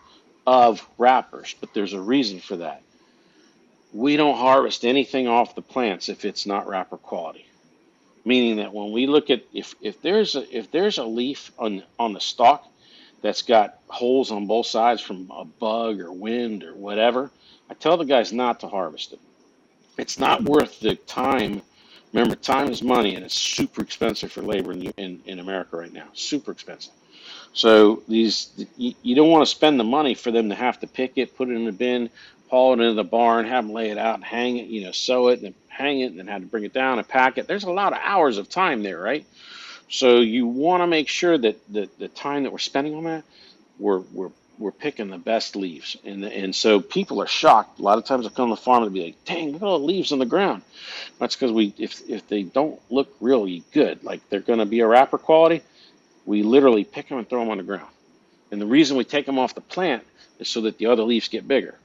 of 0.47 0.87
wrappers. 0.99 1.55
But 1.61 1.75
there's 1.75 1.95
a 1.95 2.01
reason 2.01 2.41
for 2.41 2.59
that. 2.59 2.83
We 3.93 4.17
don't 4.17 4.39
harvest 4.39 4.85
anything 4.85 5.29
off 5.29 5.55
the 5.55 5.63
plants 5.63 6.09
if 6.09 6.25
it's 6.25 6.47
not 6.47 6.69
wrapper 6.69 6.99
quality. 6.99 7.47
Meaning 8.25 8.57
that 8.59 8.75
when 8.75 8.93
we 8.93 9.07
look 9.07 9.31
at 9.31 9.43
if 9.53 9.75
if 9.81 10.03
there's 10.03 10.37
a 10.37 10.57
if 10.57 10.71
there's 10.71 10.99
a 10.99 11.05
leaf 11.05 11.53
on 11.59 11.85
on 11.99 12.13
the 12.15 12.21
stalk 12.21 12.65
that's 13.23 13.43
got 13.43 13.79
holes 13.89 14.31
on 14.33 14.47
both 14.47 14.67
sides 14.67 15.01
from 15.03 15.31
a 15.35 15.45
bug 15.45 16.01
or 16.01 16.13
wind 16.13 16.65
or 16.65 16.75
whatever, 16.77 17.33
I 17.71 17.75
tell 17.75 17.97
the 17.97 18.05
guys 18.05 18.33
not 18.33 18.61
to 18.61 18.69
harvest 18.69 19.13
it. 19.15 19.21
It's 19.99 20.19
not 20.19 20.45
worth 20.45 20.81
the 20.81 20.97
time. 20.97 21.63
Remember, 22.17 22.35
time 22.35 22.71
is 22.71 22.83
money, 22.83 23.15
and 23.15 23.27
it's 23.27 23.39
super 23.39 23.83
expensive 23.83 24.33
for 24.33 24.41
labor 24.41 24.73
in, 24.73 24.87
in, 24.97 25.21
in 25.27 25.39
America 25.39 25.77
right 25.77 25.93
now. 25.93 26.07
Super 26.15 26.51
expensive. 26.51 26.95
So 27.53 28.05
these 28.09 28.49
you, 28.79 28.95
you 29.03 29.15
don't 29.15 29.29
want 29.31 29.43
to 29.43 29.51
spend 29.51 29.79
the 29.79 29.85
money 29.85 30.15
for 30.15 30.31
them 30.31 30.49
to 30.49 30.55
have 30.55 30.81
to 30.81 30.87
pick 30.87 31.13
it, 31.17 31.37
put 31.37 31.51
it 31.51 31.53
in 31.53 31.67
the 31.67 31.73
bin, 31.73 32.09
haul 32.49 32.73
it 32.73 32.81
into 32.81 32.95
the 32.95 33.05
barn, 33.05 33.45
have 33.45 33.67
them 33.67 33.75
lay 33.75 33.91
it 33.91 33.99
out, 33.99 34.15
and 34.15 34.25
hang 34.25 34.57
it, 34.57 34.69
you 34.69 34.85
know, 34.85 34.93
sew 34.93 35.29
it, 35.29 35.43
and 35.43 35.55
hang 35.69 36.01
it, 36.01 36.07
and 36.07 36.19
then 36.19 36.27
have 36.27 36.41
to 36.41 36.47
bring 36.47 36.65
it 36.65 36.73
down 36.73 36.99
and 36.99 37.07
pack 37.07 37.37
it. 37.37 37.47
There's 37.47 37.65
a 37.65 37.71
lot 37.71 37.93
of 37.93 37.99
hours 38.03 38.39
of 38.39 38.49
time 38.49 38.83
there, 38.83 38.99
right? 38.99 39.27
So 39.91 40.21
you 40.21 40.47
want 40.47 40.83
to 40.83 40.87
make 40.87 41.09
sure 41.09 41.37
that 41.37 41.59
the, 41.71 41.91
the 41.99 42.09
time 42.09 42.45
that 42.45 42.51
we're 42.51 42.59
spending 42.61 42.95
on 42.95 43.05
that, 43.05 43.25
we're 43.79 43.99
we're 44.15 44.31
we're 44.59 44.73
picking 44.73 45.09
the 45.09 45.19
best 45.19 45.57
leaves, 45.57 45.97
and 46.05 46.25
and 46.25 46.55
so 46.55 46.81
people 46.81 47.21
are 47.21 47.27
shocked. 47.27 47.79
A 47.79 47.83
lot 47.83 47.99
of 47.99 48.05
times 48.05 48.27
I 48.27 48.31
come 48.31 48.49
to 48.49 48.57
the 48.57 48.61
farm 48.61 48.85
and 48.85 48.93
be 48.93 49.05
like, 49.05 49.25
"Dang, 49.25 49.53
look 49.53 49.63
at 49.63 49.67
all 49.67 49.79
the 49.79 49.85
leaves 49.85 50.13
on 50.13 50.19
the 50.19 50.27
ground." 50.27 50.63
That's 51.19 51.37
because 51.37 51.53
we 51.53 51.75
if 51.79 52.09
if 52.09 52.27
they 52.29 52.43
don't 52.43 52.81
look 52.91 53.15
really 53.21 53.65
good, 53.73 54.03
like 54.05 54.29
they're 54.29 54.41
going 54.41 54.59
to 54.59 54.67
be 54.67 54.81
a 54.81 54.87
wrapper 54.87 55.19
quality, 55.19 55.63
we 56.25 56.43
literally 56.43 56.85
pick 56.85 57.09
them 57.09 57.19
and 57.19 57.29
throw 57.29 57.41
them 57.41 57.51
on 57.51 57.59
the 57.59 57.65
ground. 57.65 57.89
And 58.51 58.61
the 58.61 58.67
reason 58.67 58.97
we 58.97 59.05
take 59.05 59.27
them 59.27 59.39
off 59.39 59.55
the 59.55 59.61
plant 59.61 60.05
is 60.39 60.49
so 60.49 60.63
that 60.63 60.79
the 60.79 60.87
other 60.87 61.03
leaves 61.03 61.29
get 61.29 61.47
bigger. 61.47 61.77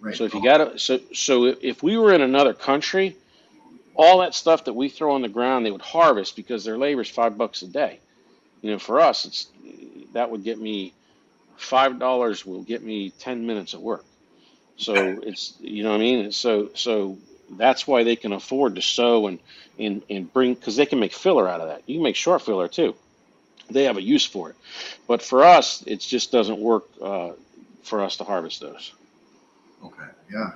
Right. 0.00 0.16
So 0.16 0.24
if 0.24 0.34
you 0.34 0.42
got 0.42 0.58
to, 0.58 0.78
so 0.78 1.00
so 1.12 1.44
if 1.44 1.82
we 1.82 1.96
were 1.96 2.12
in 2.12 2.20
another 2.20 2.52
country, 2.54 3.16
all 3.94 4.20
that 4.20 4.34
stuff 4.34 4.64
that 4.64 4.74
we 4.74 4.88
throw 4.88 5.14
on 5.14 5.22
the 5.22 5.28
ground, 5.28 5.64
they 5.64 5.70
would 5.70 5.80
harvest 5.82 6.36
because 6.36 6.64
their 6.64 6.76
labor 6.76 7.02
is 7.02 7.08
five 7.08 7.38
bucks 7.38 7.62
a 7.62 7.68
day. 7.68 8.00
You 8.62 8.72
know, 8.72 8.78
for 8.78 9.00
us, 9.00 9.24
it's 9.24 9.46
that 10.12 10.30
would 10.30 10.44
get 10.44 10.60
me 10.60 10.92
five 11.56 11.98
dollars 11.98 12.44
will 12.44 12.62
get 12.62 12.82
me 12.82 13.10
ten 13.10 13.46
minutes 13.46 13.74
of 13.74 13.80
work. 13.80 14.04
So 14.76 14.94
it's 15.22 15.54
you 15.60 15.82
know 15.82 15.90
what 15.90 15.96
I 15.96 16.00
mean. 16.00 16.32
So 16.32 16.70
so 16.74 17.18
that's 17.50 17.86
why 17.86 18.04
they 18.04 18.16
can 18.16 18.32
afford 18.32 18.76
to 18.76 18.82
sew 18.82 19.26
and 19.26 19.38
and 19.78 20.02
and 20.10 20.32
bring 20.32 20.54
because 20.54 20.76
they 20.76 20.86
can 20.86 21.00
make 21.00 21.12
filler 21.12 21.48
out 21.48 21.60
of 21.60 21.68
that. 21.68 21.82
You 21.86 21.96
can 21.96 22.02
make 22.02 22.16
short 22.16 22.42
filler 22.42 22.68
too. 22.68 22.94
They 23.70 23.84
have 23.84 23.96
a 23.96 24.02
use 24.02 24.26
for 24.26 24.50
it, 24.50 24.56
but 25.08 25.22
for 25.22 25.42
us, 25.42 25.82
it 25.86 26.00
just 26.00 26.30
doesn't 26.30 26.58
work 26.58 26.84
uh, 27.00 27.30
for 27.82 28.02
us 28.02 28.16
to 28.18 28.24
harvest 28.24 28.60
those. 28.60 28.92
Okay. 29.82 30.04
yeah. 30.30 30.50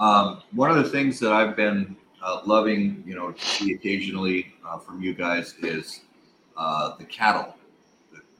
Um, 0.00 0.42
one 0.52 0.70
of 0.70 0.76
the 0.76 0.88
things 0.88 1.20
that 1.20 1.32
I've 1.32 1.54
been 1.54 1.96
uh, 2.22 2.40
loving, 2.44 3.04
you 3.06 3.14
know, 3.14 3.32
to 3.32 3.44
see 3.44 3.72
occasionally 3.74 4.52
uh, 4.66 4.78
from 4.78 5.02
you 5.02 5.14
guys 5.14 5.54
is 5.62 6.00
uh, 6.56 6.96
the 6.96 7.04
cattle, 7.04 7.54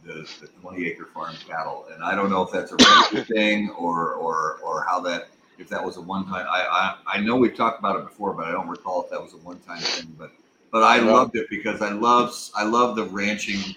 the, 0.05 0.13
the, 0.15 0.29
the 0.43 0.47
20 0.61 0.87
acre 0.87 1.07
farm 1.07 1.35
cattle. 1.49 1.87
And 1.93 2.03
I 2.03 2.15
don't 2.15 2.31
know 2.31 2.43
if 2.43 2.51
that's 2.53 2.73
a 2.73 2.77
regular 2.77 3.25
thing 3.35 3.71
or, 3.71 4.15
or, 4.15 4.59
or 4.65 4.85
how 4.89 5.01
that, 5.01 5.29
if 5.59 5.69
that 5.69 5.85
was 5.85 5.97
a 5.97 6.01
one 6.01 6.27
time, 6.27 6.47
I, 6.51 6.97
I, 7.07 7.19
I 7.19 7.21
know 7.21 7.37
we've 7.37 7.57
talked 7.57 7.79
about 7.79 7.97
it 7.97 8.05
before, 8.05 8.35
but 8.35 8.47
I 8.47 8.53
don't 8.53 8.69
recall 8.69 9.03
if 9.05 9.11
that 9.11 9.23
was 9.23 9.33
a 9.35 9.39
one 9.39 9.59
time 9.61 9.81
thing, 9.81 10.15
but, 10.19 10.31
but 10.73 10.83
I 10.83 10.99
Yeah. 10.99 11.13
loved 11.13 11.37
it 11.37 11.49
because 11.51 11.81
I 11.83 11.93
love, 11.93 12.35
I 12.57 12.65
love 12.65 12.97
the 12.97 13.05
ranching. 13.05 13.77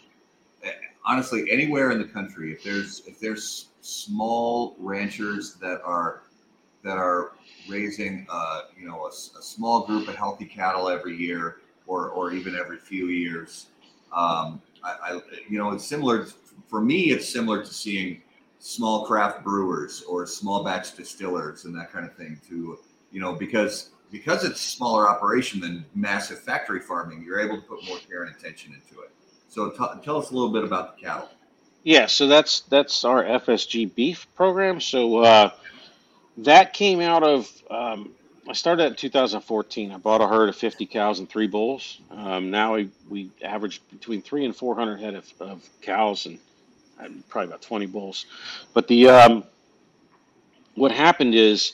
Eh, 0.64 0.72
Honestly, 1.06 1.50
anywhere 1.52 1.92
in 1.92 2.00
the 2.00 2.06
country, 2.08 2.52
if 2.52 2.64
there's, 2.64 3.02
if 3.08 3.20
there's 3.20 3.70
small 3.82 4.76
ranchers 4.80 5.56
that 5.56 5.82
are, 5.84 6.24
that 6.84 6.98
are 6.98 7.32
raising, 7.68 8.26
uh, 8.30 8.62
you 8.80 8.88
know, 8.88 9.08
a 9.08 9.12
small 9.12 9.86
group 9.86 10.08
of 10.08 10.16
healthy 10.16 10.46
cattle 10.46 10.90
every 10.90 11.16
year, 11.16 11.58
or 11.86 12.10
or 12.10 12.32
even 12.32 12.56
every 12.56 12.78
few 12.78 13.08
years. 13.08 13.68
Um, 14.14 14.62
I, 14.84 14.96
I, 15.04 15.20
you 15.50 15.58
know, 15.58 15.72
it's 15.72 15.86
similar 15.86 16.28
for 16.68 16.82
me. 16.82 17.12
It's 17.12 17.28
similar 17.28 17.64
to 17.64 17.74
seeing 17.74 18.22
small 18.60 19.06
craft 19.06 19.44
brewers 19.44 20.04
or 20.04 20.26
small 20.26 20.64
batch 20.64 20.96
distillers 20.96 21.66
and 21.66 21.76
that 21.78 21.92
kind 21.92 22.06
of 22.06 22.16
thing. 22.16 22.40
To 22.50 22.78
you 23.12 23.20
know, 23.20 23.34
because 23.34 23.92
because 24.12 24.44
it's 24.44 24.62
smaller 24.62 25.10
operation 25.10 25.60
than 25.60 25.86
massive 25.96 26.40
factory 26.40 26.80
farming, 26.80 27.24
you're 27.26 27.40
able 27.40 27.58
to 27.58 27.68
put 27.68 27.84
more 27.86 27.98
care 28.00 28.24
and 28.24 28.36
attention 28.36 28.74
into 28.74 29.02
it. 29.02 29.12
So 29.50 29.70
t- 29.70 30.02
tell 30.04 30.18
us 30.18 30.32
a 30.32 30.34
little 30.34 30.52
bit 30.52 30.64
about 30.64 30.96
the 30.98 31.04
cattle. 31.04 31.30
Yeah, 31.84 32.06
so 32.06 32.28
that's 32.28 32.62
that's 32.62 33.06
our 33.06 33.24
FSG 33.24 33.94
beef 33.96 34.28
program. 34.36 34.82
So 34.82 35.18
uh, 35.18 35.52
that 36.38 36.74
came 36.74 37.02
out 37.02 37.24
of 37.24 37.50
um, 37.70 38.12
I 38.50 38.54
started 38.54 38.86
in 38.86 38.96
2014. 38.96 39.92
I 39.92 39.98
bought 39.98 40.22
a 40.22 40.28
herd 40.28 40.48
of 40.48 40.56
50 40.56 40.86
cows 40.86 41.20
and 41.20 41.30
three 41.30 41.48
bulls. 41.48 42.00
Um, 42.10 42.50
now 42.50 42.76
we, 42.76 42.90
we 43.10 43.30
average 43.44 43.82
between 43.90 44.22
three 44.22 44.46
and 44.46 44.56
400 44.56 45.00
head 45.00 45.16
of, 45.16 45.34
of 45.42 45.70
cows 45.82 46.26
and, 46.26 46.40
and 46.98 47.28
probably 47.28 47.50
about 47.50 47.62
20 47.62 47.88
bulls. 47.88 48.26
But 48.74 48.88
the 48.88 49.10
um, 49.10 49.44
what 50.76 50.94
happened 50.94 51.36
is 51.36 51.74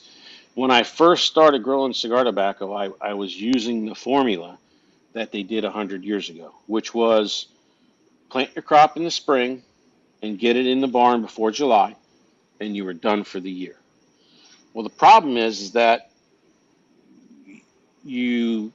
when 0.55 0.71
I 0.71 0.81
first 0.81 1.27
started 1.27 1.61
growing 1.61 1.93
cigar 1.93 2.23
tobacco, 2.23 2.73
I, 2.73 2.89
I 2.99 3.13
was 3.13 3.39
using 3.39 3.85
the 3.85 3.95
formula 3.95 4.57
that 5.13 5.31
they 5.31 5.43
did 5.43 5.63
100 5.63 6.03
years 6.03 6.29
ago, 6.29 6.55
which 6.65 6.91
was 6.91 7.47
plant 8.29 8.49
your 8.55 8.63
crop 8.63 8.97
in 8.97 9.03
the 9.03 9.11
spring 9.11 9.61
and 10.23 10.39
get 10.39 10.55
it 10.55 10.65
in 10.65 10.81
the 10.81 10.87
barn 10.87 11.21
before 11.21 11.51
July, 11.51 11.95
and 12.59 12.75
you 12.75 12.83
were 12.83 12.93
done 12.93 13.23
for 13.23 13.39
the 13.39 13.51
year. 13.51 13.75
Well, 14.73 14.83
the 14.83 14.89
problem 14.89 15.37
is, 15.37 15.61
is 15.61 15.73
that 15.73 16.09
you 18.03 18.73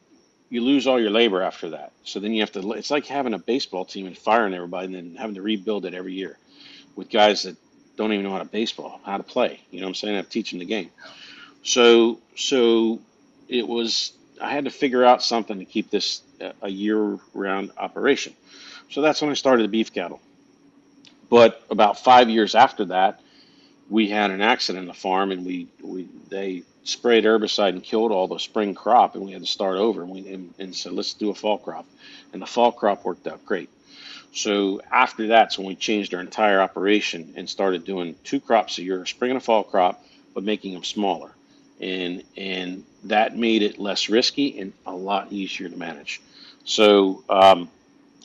you 0.51 0.63
lose 0.63 0.87
all 0.87 1.01
your 1.01 1.11
labor 1.11 1.43
after 1.43 1.71
that. 1.71 1.93
So 2.05 2.21
then 2.21 2.33
you 2.35 2.43
have 2.43 2.53
to. 2.53 2.73
It's 2.73 2.91
like 2.93 3.07
having 3.07 3.35
a 3.35 3.39
baseball 3.39 3.85
team 3.87 4.07
and 4.07 4.19
firing 4.19 4.55
everybody, 4.55 4.87
and 4.87 4.95
then 4.95 5.17
having 5.17 5.37
to 5.37 5.43
rebuild 5.43 5.87
it 5.87 5.95
every 5.95 6.15
year 6.15 6.39
with 6.97 7.11
guys 7.11 7.45
that 7.45 7.57
don't 7.97 8.13
even 8.13 8.25
know 8.25 8.33
how 8.33 8.39
to 8.41 8.47
baseball, 8.47 9.01
how 9.05 9.19
to 9.19 9.25
play. 9.25 9.61
You 9.71 9.81
know 9.81 9.87
what 9.87 9.91
I'm 9.91 9.95
saying? 9.97 10.15
I 10.15 10.19
have 10.19 10.27
to 10.27 10.31
teach 10.33 10.51
them 10.51 10.61
the 10.61 10.67
game. 10.67 10.91
So 11.63 12.21
so 12.37 13.01
it 13.49 13.69
was. 13.69 14.13
I 14.43 14.51
had 14.53 14.65
to 14.67 14.71
figure 14.71 15.05
out 15.05 15.23
something 15.23 15.59
to 15.61 15.67
keep 15.67 15.91
this 15.91 16.23
a- 16.41 16.55
year-round 16.71 17.73
operation. 17.79 18.35
So 18.91 19.03
that's 19.03 19.23
when 19.23 19.31
I 19.31 19.35
started 19.35 19.65
the 19.65 19.69
beef 19.69 19.93
cattle 19.93 20.19
but 21.31 21.63
about 21.71 21.99
five 22.01 22.31
years 22.31 22.57
after 22.57 22.87
that, 22.87 23.21
we 23.91 24.09
had 24.09 24.31
an 24.31 24.41
accident 24.41 24.83
on 24.83 24.89
the 24.89 24.95
farm, 24.95 25.33
and 25.33 25.47
we, 25.47 25.69
we 25.83 26.09
they 26.29 26.63
sprayed 26.85 27.25
herbicide 27.25 27.71
and 27.71 27.83
killed 27.83 28.13
all 28.13 28.29
the 28.29 28.39
spring 28.39 28.75
crop, 28.75 29.15
and 29.15 29.25
we 29.25 29.33
had 29.33 29.43
to 29.43 29.47
start 29.47 29.77
over. 29.77 30.03
And 30.03 30.11
we 30.11 30.29
and, 30.33 30.55
and 30.59 30.75
said, 30.75 30.93
let's 30.93 31.15
do 31.15 31.31
a 31.31 31.35
fall 31.35 31.59
crop, 31.59 31.87
and 32.33 32.43
the 32.43 32.47
fall 32.47 32.73
crop 32.73 33.05
worked 33.05 33.27
out 33.27 33.45
great. 33.47 33.71
So 34.33 34.81
after 34.93 35.29
that's 35.29 35.59
when 35.59 35.67
we 35.67 35.75
changed 35.75 36.13
our 36.15 36.21
entire 36.21 36.61
operation 36.61 37.33
and 37.37 37.49
started 37.49 37.85
doing 37.85 38.15
two 38.25 38.41
crops 38.41 38.79
a 38.79 38.83
year, 38.83 39.03
a 39.03 39.07
spring 39.07 39.31
and 39.31 39.39
a 39.39 39.41
fall 39.41 39.65
crop, 39.65 40.05
but 40.35 40.45
making 40.45 40.75
them 40.75 40.85
smaller, 40.85 41.33
and 41.81 42.23
and 42.37 42.85
that 43.05 43.37
made 43.37 43.63
it 43.63 43.79
less 43.79 44.09
risky 44.09 44.59
and 44.59 44.73
a 44.87 44.95
lot 44.95 45.33
easier 45.33 45.69
to 45.69 45.77
manage. 45.77 46.21
So 46.65 47.25
um, 47.31 47.71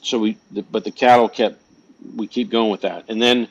so 0.01 0.19
we 0.19 0.37
but 0.71 0.83
the 0.83 0.91
cattle 0.91 1.29
kept 1.29 1.61
we 2.17 2.27
keep 2.27 2.49
going 2.49 2.69
with 2.69 2.81
that, 2.81 3.05
and 3.07 3.21
then 3.21 3.47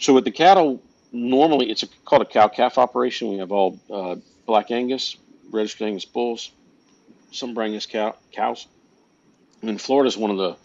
so 0.00 0.12
with 0.12 0.24
the 0.24 0.32
cattle 0.32 0.82
normally 1.16 1.70
it's 1.70 1.82
a, 1.82 1.88
called 2.04 2.22
a 2.22 2.26
cow 2.26 2.48
calf 2.48 2.78
operation. 2.78 3.30
We 3.30 3.38
have 3.38 3.52
all 3.52 3.78
uh, 3.90 4.16
black 4.44 4.70
Angus, 4.70 5.16
registered 5.50 5.88
Angus 5.88 6.04
bulls, 6.04 6.50
some 7.32 7.54
Brangus 7.54 7.88
cow, 7.88 8.16
cows. 8.32 8.66
And 9.62 9.80
Florida 9.80 10.08
is 10.08 10.16
one 10.16 10.30
of 10.30 10.36
the 10.36 10.56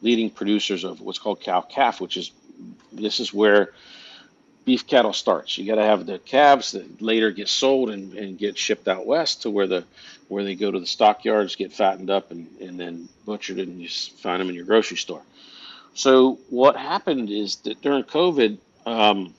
leading 0.00 0.30
producers 0.30 0.84
of 0.84 1.00
what's 1.00 1.18
called 1.18 1.40
cow 1.40 1.60
calf, 1.60 2.00
which 2.00 2.16
is 2.16 2.32
this 2.92 3.20
is 3.20 3.32
where 3.32 3.72
beef 4.64 4.86
cattle 4.86 5.12
starts. 5.12 5.56
You 5.56 5.66
got 5.66 5.76
to 5.76 5.84
have 5.84 6.06
the 6.06 6.18
calves 6.18 6.72
that 6.72 7.00
later 7.00 7.30
get 7.30 7.48
sold 7.48 7.90
and, 7.90 8.14
and 8.14 8.38
get 8.38 8.58
shipped 8.58 8.88
out 8.88 9.06
west 9.06 9.42
to 9.42 9.50
where 9.50 9.66
the 9.66 9.84
where 10.28 10.44
they 10.44 10.54
go 10.54 10.70
to 10.70 10.78
the 10.78 10.86
stockyards, 10.86 11.56
get 11.56 11.72
fattened 11.72 12.10
up, 12.10 12.30
and, 12.30 12.48
and 12.60 12.78
then 12.78 13.08
butchered, 13.24 13.58
and 13.58 13.80
you 13.80 13.88
find 13.88 14.40
them 14.40 14.48
in 14.50 14.54
your 14.54 14.66
grocery 14.66 14.98
store. 14.98 15.22
So 15.94 16.38
what 16.50 16.76
happened 16.76 17.30
is 17.30 17.56
that 17.56 17.80
during 17.80 18.04
COVID, 18.04 18.58
um, 18.84 19.34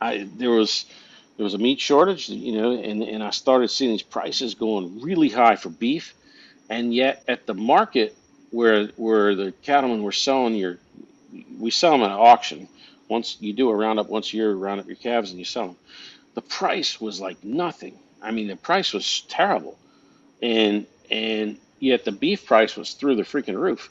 I 0.00 0.28
there 0.36 0.50
was 0.50 0.86
there 1.36 1.44
was 1.44 1.54
a 1.54 1.58
meat 1.58 1.80
shortage, 1.80 2.28
you 2.28 2.52
know, 2.52 2.72
and, 2.72 3.02
and 3.02 3.22
I 3.22 3.30
started 3.30 3.68
seeing 3.68 3.90
these 3.90 4.02
prices 4.02 4.54
going 4.54 5.00
really 5.00 5.28
high 5.28 5.56
for 5.56 5.68
beef, 5.68 6.14
and 6.70 6.94
yet 6.94 7.24
at 7.28 7.46
the 7.46 7.54
market 7.54 8.16
where 8.50 8.86
where 8.96 9.34
the 9.34 9.52
cattlemen 9.62 10.02
were 10.02 10.12
selling 10.12 10.54
your, 10.54 10.78
we 11.58 11.70
sell 11.70 11.92
them 11.92 12.02
at 12.02 12.10
auction. 12.10 12.68
Once 13.08 13.36
you 13.40 13.52
do 13.52 13.70
a 13.70 13.74
roundup 13.76 14.08
once 14.08 14.32
a 14.32 14.36
year, 14.36 14.52
round 14.54 14.80
up 14.80 14.86
your 14.86 14.96
calves 14.96 15.30
and 15.30 15.38
you 15.38 15.44
sell 15.44 15.68
them. 15.68 15.76
The 16.34 16.42
price 16.42 17.00
was 17.00 17.20
like 17.20 17.42
nothing. 17.44 17.98
I 18.20 18.32
mean, 18.32 18.48
the 18.48 18.56
price 18.56 18.92
was 18.92 19.22
terrible, 19.28 19.78
and 20.42 20.86
and 21.10 21.58
yet 21.78 22.04
the 22.04 22.12
beef 22.12 22.46
price 22.46 22.76
was 22.76 22.94
through 22.94 23.16
the 23.16 23.22
freaking 23.22 23.56
roof 23.60 23.90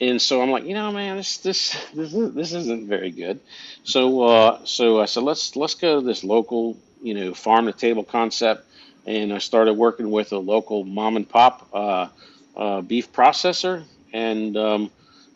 and 0.00 0.20
so 0.20 0.40
I'm 0.42 0.50
like, 0.50 0.64
you 0.64 0.74
know, 0.74 0.92
man, 0.92 1.16
this 1.16 1.38
this 1.38 1.76
this, 1.94 2.12
this 2.12 2.52
isn't 2.52 2.88
very 2.88 3.10
good. 3.10 3.40
So 3.84 4.22
uh, 4.22 4.64
so 4.64 5.00
I 5.00 5.06
said, 5.06 5.24
let's 5.24 5.56
let's 5.56 5.74
go 5.74 6.00
to 6.00 6.06
this 6.06 6.22
local, 6.22 6.76
you 7.02 7.14
know, 7.14 7.34
farm 7.34 7.66
to 7.66 7.72
table 7.72 8.04
concept, 8.04 8.66
and 9.06 9.32
I 9.32 9.38
started 9.38 9.74
working 9.74 10.10
with 10.10 10.32
a 10.32 10.38
local 10.38 10.84
mom 10.84 11.16
and 11.16 11.28
pop 11.28 11.68
uh, 11.72 12.08
uh, 12.56 12.80
beef 12.82 13.12
processor, 13.12 13.84
and 14.12 14.56
um, 14.56 14.90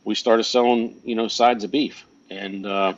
we 0.05 0.15
started 0.15 0.45
selling, 0.45 1.01
you 1.05 1.17
know, 1.17 1.29
sides 1.29 1.65
of 1.65 1.71
beef, 1.71 2.07
and 2.31 2.65
uh, 2.65 2.95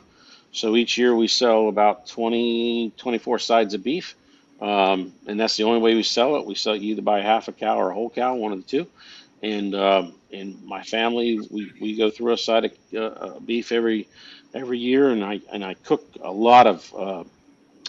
so 0.51 0.75
each 0.75 0.97
year 0.97 1.15
we 1.15 1.27
sell 1.27 1.67
about 1.67 2.07
20, 2.07 2.93
24 2.95 3.39
sides 3.39 3.73
of 3.73 3.83
beef. 3.83 4.15
Um, 4.61 5.11
and 5.27 5.37
that's 5.37 5.57
the 5.57 5.63
only 5.63 5.81
way 5.81 5.95
we 5.95 6.03
sell 6.03 6.37
it. 6.37 6.45
We 6.45 6.55
sell 6.55 6.77
you 6.77 6.91
either 6.93 7.01
buy 7.01 7.19
half 7.19 7.49
a 7.49 7.51
cow 7.51 7.77
or 7.77 7.91
a 7.91 7.93
whole 7.93 8.09
cow, 8.09 8.35
one 8.35 8.53
of 8.53 8.59
the 8.59 8.63
two 8.63 8.87
and 9.43 9.75
um, 9.75 10.13
and 10.31 10.63
my 10.65 10.83
family 10.83 11.39
we, 11.51 11.71
we 11.79 11.95
go 11.95 12.09
through 12.09 12.33
a 12.33 12.37
side 12.37 12.65
of 12.65 12.71
uh, 12.93 12.99
uh, 12.99 13.39
beef 13.39 13.71
every 13.71 14.07
every 14.53 14.79
year, 14.79 15.09
and 15.09 15.23
I 15.23 15.41
and 15.51 15.63
I 15.63 15.75
cook 15.75 16.03
a 16.21 16.31
lot 16.31 16.67
of 16.67 16.95
uh, 16.97 17.23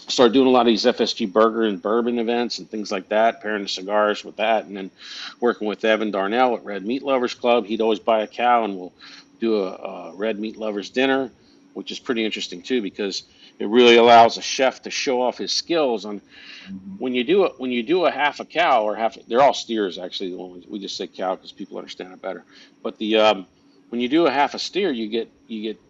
start 0.07 0.33
doing 0.33 0.47
a 0.47 0.51
lot 0.51 0.61
of 0.61 0.67
these 0.67 0.85
FSG 0.85 1.31
burger 1.31 1.63
and 1.63 1.81
bourbon 1.81 2.19
events 2.19 2.59
and 2.59 2.69
things 2.69 2.91
like 2.91 3.09
that, 3.09 3.41
pairing 3.41 3.63
the 3.63 3.69
cigars 3.69 4.23
with 4.23 4.37
that, 4.37 4.65
and 4.65 4.75
then 4.75 4.91
working 5.39 5.67
with 5.67 5.83
Evan 5.83 6.11
Darnell 6.11 6.55
at 6.55 6.63
Red 6.63 6.85
Meat 6.85 7.03
Lovers 7.03 7.33
Club. 7.33 7.65
He'd 7.65 7.81
always 7.81 7.99
buy 7.99 8.21
a 8.21 8.27
cow, 8.27 8.63
and 8.63 8.77
we'll 8.77 8.93
do 9.39 9.63
a, 9.63 9.73
a 9.73 10.15
Red 10.15 10.39
Meat 10.39 10.57
Lovers 10.57 10.89
dinner, 10.89 11.31
which 11.73 11.91
is 11.91 11.99
pretty 11.99 12.25
interesting 12.25 12.61
too 12.61 12.81
because 12.81 13.23
it 13.59 13.67
really 13.67 13.95
allows 13.95 14.37
a 14.37 14.41
chef 14.41 14.83
to 14.83 14.91
show 14.91 15.21
off 15.21 15.37
his 15.37 15.51
skills 15.51 16.05
on 16.05 16.19
mm-hmm. 16.19 16.75
when 16.97 17.13
you 17.13 17.23
do 17.23 17.45
it 17.45 17.53
when 17.57 17.71
you 17.71 17.83
do 17.83 18.05
a 18.05 18.11
half 18.11 18.39
a 18.39 18.45
cow 18.45 18.83
or 18.83 18.95
half 18.95 19.17
they're 19.27 19.41
all 19.41 19.53
steers 19.53 19.97
actually 19.97 20.33
we 20.67 20.79
just 20.79 20.97
say 20.97 21.07
cow 21.07 21.35
because 21.35 21.51
people 21.51 21.77
understand 21.77 22.13
it 22.13 22.21
better. 22.21 22.43
But 22.83 22.97
the 22.97 23.17
um, 23.17 23.47
when 23.89 24.01
you 24.01 24.09
do 24.09 24.27
a 24.27 24.31
half 24.31 24.53
a 24.53 24.59
steer 24.59 24.91
you 24.91 25.07
get 25.07 25.29
you 25.47 25.61
get 25.61 25.81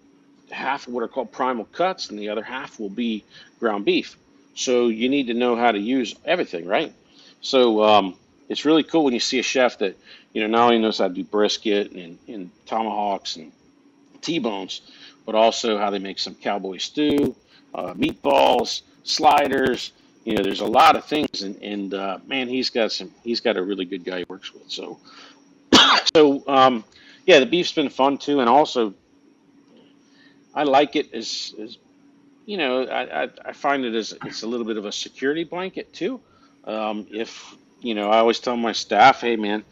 half 0.51 0.87
of 0.87 0.93
what 0.93 1.03
are 1.03 1.07
called 1.07 1.31
primal 1.31 1.65
cuts 1.65 2.09
and 2.09 2.17
the 2.17 2.29
other 2.29 2.43
half 2.43 2.79
will 2.79 2.89
be 2.89 3.23
ground 3.59 3.85
beef. 3.85 4.17
So 4.55 4.87
you 4.87 5.09
need 5.09 5.27
to 5.27 5.33
know 5.33 5.55
how 5.55 5.71
to 5.71 5.79
use 5.79 6.15
everything 6.25 6.65
right? 6.67 6.93
So 7.41 7.83
um, 7.83 8.15
it's 8.49 8.65
really 8.65 8.83
cool 8.83 9.03
when 9.03 9.13
you 9.13 9.19
see 9.19 9.39
a 9.39 9.43
chef 9.43 9.79
that 9.79 9.97
you 10.33 10.41
know 10.41 10.47
not 10.47 10.65
only 10.65 10.79
knows 10.79 10.99
how 10.99 11.07
to 11.07 11.13
do 11.13 11.23
brisket 11.23 11.91
and, 11.91 12.17
and 12.27 12.49
tomahawks 12.65 13.35
and 13.35 13.51
t-bones 14.21 14.81
but 15.25 15.35
also 15.35 15.77
how 15.77 15.89
they 15.89 15.99
make 15.99 16.17
some 16.17 16.33
cowboy 16.33 16.77
stew 16.77 17.35
uh, 17.73 17.93
meatballs, 17.93 18.81
sliders. 19.03 19.91
You 20.23 20.35
know, 20.35 20.43
there's 20.43 20.61
a 20.61 20.65
lot 20.65 20.95
of 20.97 21.05
things, 21.05 21.41
and, 21.41 21.55
and 21.61 21.93
uh, 21.93 22.19
man, 22.27 22.49
he's 22.49 22.69
got 22.69 22.91
some. 22.91 23.11
He's 23.23 23.39
got 23.39 23.55
a 23.55 23.63
really 23.63 23.85
good 23.85 24.03
guy 24.03 24.19
he 24.19 24.25
works 24.27 24.53
with. 24.53 24.69
So, 24.69 24.99
so 26.15 26.43
um, 26.47 26.83
yeah, 27.25 27.39
the 27.39 27.45
beef's 27.45 27.71
been 27.71 27.89
fun 27.89 28.17
too, 28.17 28.39
and 28.41 28.49
also 28.49 28.93
I 30.57 30.63
like 30.63 30.95
it 30.95 31.13
as, 31.13 31.53
as 31.61 31.77
you 32.47 32.57
know, 32.57 32.83
I, 32.85 33.23
I, 33.23 33.29
I 33.45 33.53
find 33.53 33.85
it 33.85 33.93
as 33.93 34.15
it's 34.25 34.41
a 34.41 34.47
little 34.47 34.65
bit 34.65 34.77
of 34.77 34.85
a 34.85 34.91
security 34.91 35.43
blanket 35.43 35.93
too. 35.93 36.19
Um, 36.63 37.05
if 37.11 37.55
you 37.81 37.93
know, 37.93 38.09
I 38.09 38.17
always 38.17 38.39
tell 38.39 38.57
my 38.57 38.71
staff, 38.71 39.21
hey 39.21 39.35
man, 39.35 39.63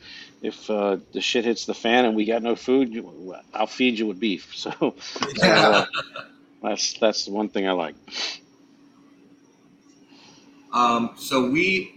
if 0.43 0.69
uh, 0.69 0.97
the 1.11 1.21
shit 1.21 1.45
hits 1.45 1.65
the 1.65 1.73
fan 1.73 2.05
and 2.05 2.15
we 2.15 2.25
got 2.25 2.43
no 2.43 2.55
food, 2.55 3.03
I'll 3.51 3.65
feed 3.65 3.97
you 3.97 4.05
with 4.05 4.19
beef. 4.19 4.53
So, 4.55 4.71
so 4.99 5.47
uh, 5.47 5.85
that's 6.65 6.93
that's 6.99 7.27
one 7.27 7.49
thing 7.49 7.67
I 7.67 7.71
like. 7.71 7.95
Um, 10.73 11.11
so 11.15 11.49
we 11.49 11.95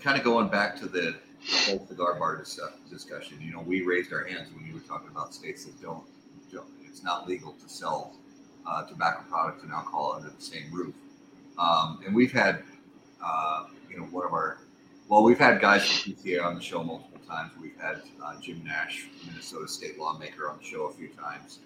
kind 0.00 0.16
of 0.16 0.24
going 0.24 0.48
back 0.48 0.76
to 0.76 0.86
the, 0.86 1.14
the 1.50 1.56
whole 1.66 1.86
cigar 1.86 2.14
bar 2.18 2.42
discussion. 2.90 3.38
You 3.40 3.52
know, 3.52 3.60
we 3.60 3.82
raised 3.82 4.12
our 4.12 4.24
hands 4.24 4.48
when 4.54 4.66
you 4.66 4.74
were 4.74 4.80
talking 4.80 5.08
about 5.10 5.34
states 5.34 5.64
that 5.66 5.80
don't, 5.82 6.04
don't 6.50 6.66
it's 6.86 7.02
not 7.02 7.28
legal 7.28 7.52
to 7.52 7.68
sell 7.68 8.14
uh, 8.66 8.86
tobacco 8.86 9.24
products 9.28 9.62
and 9.62 9.72
alcohol 9.72 10.14
under 10.16 10.30
the 10.30 10.42
same 10.42 10.72
roof. 10.72 10.94
Um, 11.58 12.00
and 12.06 12.14
we've 12.14 12.32
had, 12.32 12.62
uh, 13.22 13.64
you 13.90 13.98
know, 13.98 14.04
one 14.04 14.24
of 14.24 14.32
our, 14.32 14.58
well, 15.08 15.22
we've 15.22 15.38
had 15.38 15.60
guys 15.60 15.86
from 15.86 16.14
PCA 16.14 16.42
on 16.42 16.54
the 16.54 16.62
show 16.62 16.82
multiple 16.82 17.20
times. 17.28 17.52
We've 17.60 17.78
had 17.78 18.00
uh, 18.24 18.40
Jim 18.40 18.62
Nash, 18.64 19.06
Minnesota 19.26 19.68
state 19.68 19.98
lawmaker, 19.98 20.48
on 20.48 20.58
the 20.58 20.64
show 20.64 20.84
a 20.86 20.92
few 20.92 21.08
times 21.08 21.58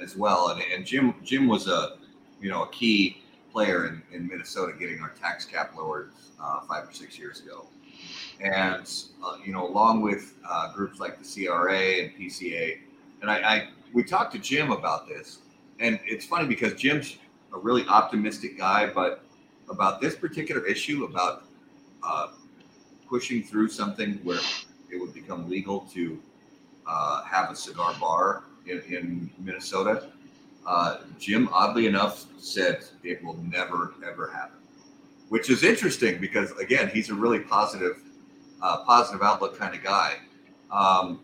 as 0.00 0.16
well. 0.16 0.48
And, 0.48 0.62
and 0.74 0.84
Jim 0.84 1.14
Jim 1.24 1.46
was 1.46 1.68
a 1.68 1.96
you 2.40 2.50
know 2.50 2.64
a 2.64 2.68
key 2.68 3.22
player 3.52 3.86
in, 3.86 4.02
in 4.12 4.26
Minnesota 4.26 4.72
getting 4.78 5.00
our 5.00 5.10
tax 5.20 5.44
cap 5.44 5.74
lowered 5.76 6.10
uh, 6.40 6.60
five 6.60 6.88
or 6.88 6.92
six 6.92 7.18
years 7.18 7.40
ago. 7.40 7.66
And 8.40 8.88
uh, 9.24 9.38
you 9.44 9.52
know, 9.52 9.66
along 9.66 10.02
with 10.02 10.34
uh, 10.48 10.72
groups 10.74 11.00
like 11.00 11.18
the 11.22 11.46
CRA 11.46 12.02
and 12.02 12.14
PCA, 12.14 12.78
and 13.22 13.30
I, 13.30 13.36
I 13.36 13.68
we 13.92 14.04
talked 14.04 14.32
to 14.32 14.38
Jim 14.38 14.70
about 14.70 15.08
this, 15.08 15.38
and 15.80 15.98
it's 16.04 16.26
funny 16.26 16.46
because 16.46 16.74
Jim's 16.74 17.16
a 17.54 17.58
really 17.58 17.86
optimistic 17.86 18.58
guy, 18.58 18.86
but 18.86 19.22
about 19.70 20.00
this 20.00 20.14
particular 20.14 20.64
issue 20.66 21.04
about 21.04 21.44
uh, 22.02 22.28
pushing 23.08 23.42
through 23.42 23.68
something 23.68 24.20
where 24.22 24.40
it 24.90 25.00
would 25.00 25.14
become 25.14 25.48
legal 25.48 25.80
to 25.92 26.20
uh, 26.86 27.22
have 27.24 27.50
a 27.50 27.56
cigar 27.56 27.94
bar 27.98 28.44
in, 28.66 28.80
in 28.82 29.30
Minnesota. 29.38 30.10
Uh, 30.66 30.98
Jim, 31.18 31.48
oddly 31.52 31.86
enough, 31.86 32.26
said 32.38 32.84
it 33.04 33.22
will 33.24 33.36
never 33.44 33.94
ever 34.06 34.28
happen, 34.28 34.58
which 35.28 35.48
is 35.48 35.62
interesting 35.62 36.20
because 36.20 36.50
again, 36.52 36.88
he's 36.88 37.10
a 37.10 37.14
really 37.14 37.38
positive, 37.38 37.98
uh, 38.60 38.78
positive 38.84 39.22
outlook 39.22 39.56
kind 39.56 39.74
of 39.74 39.82
guy. 39.82 40.16
Um, 40.72 41.20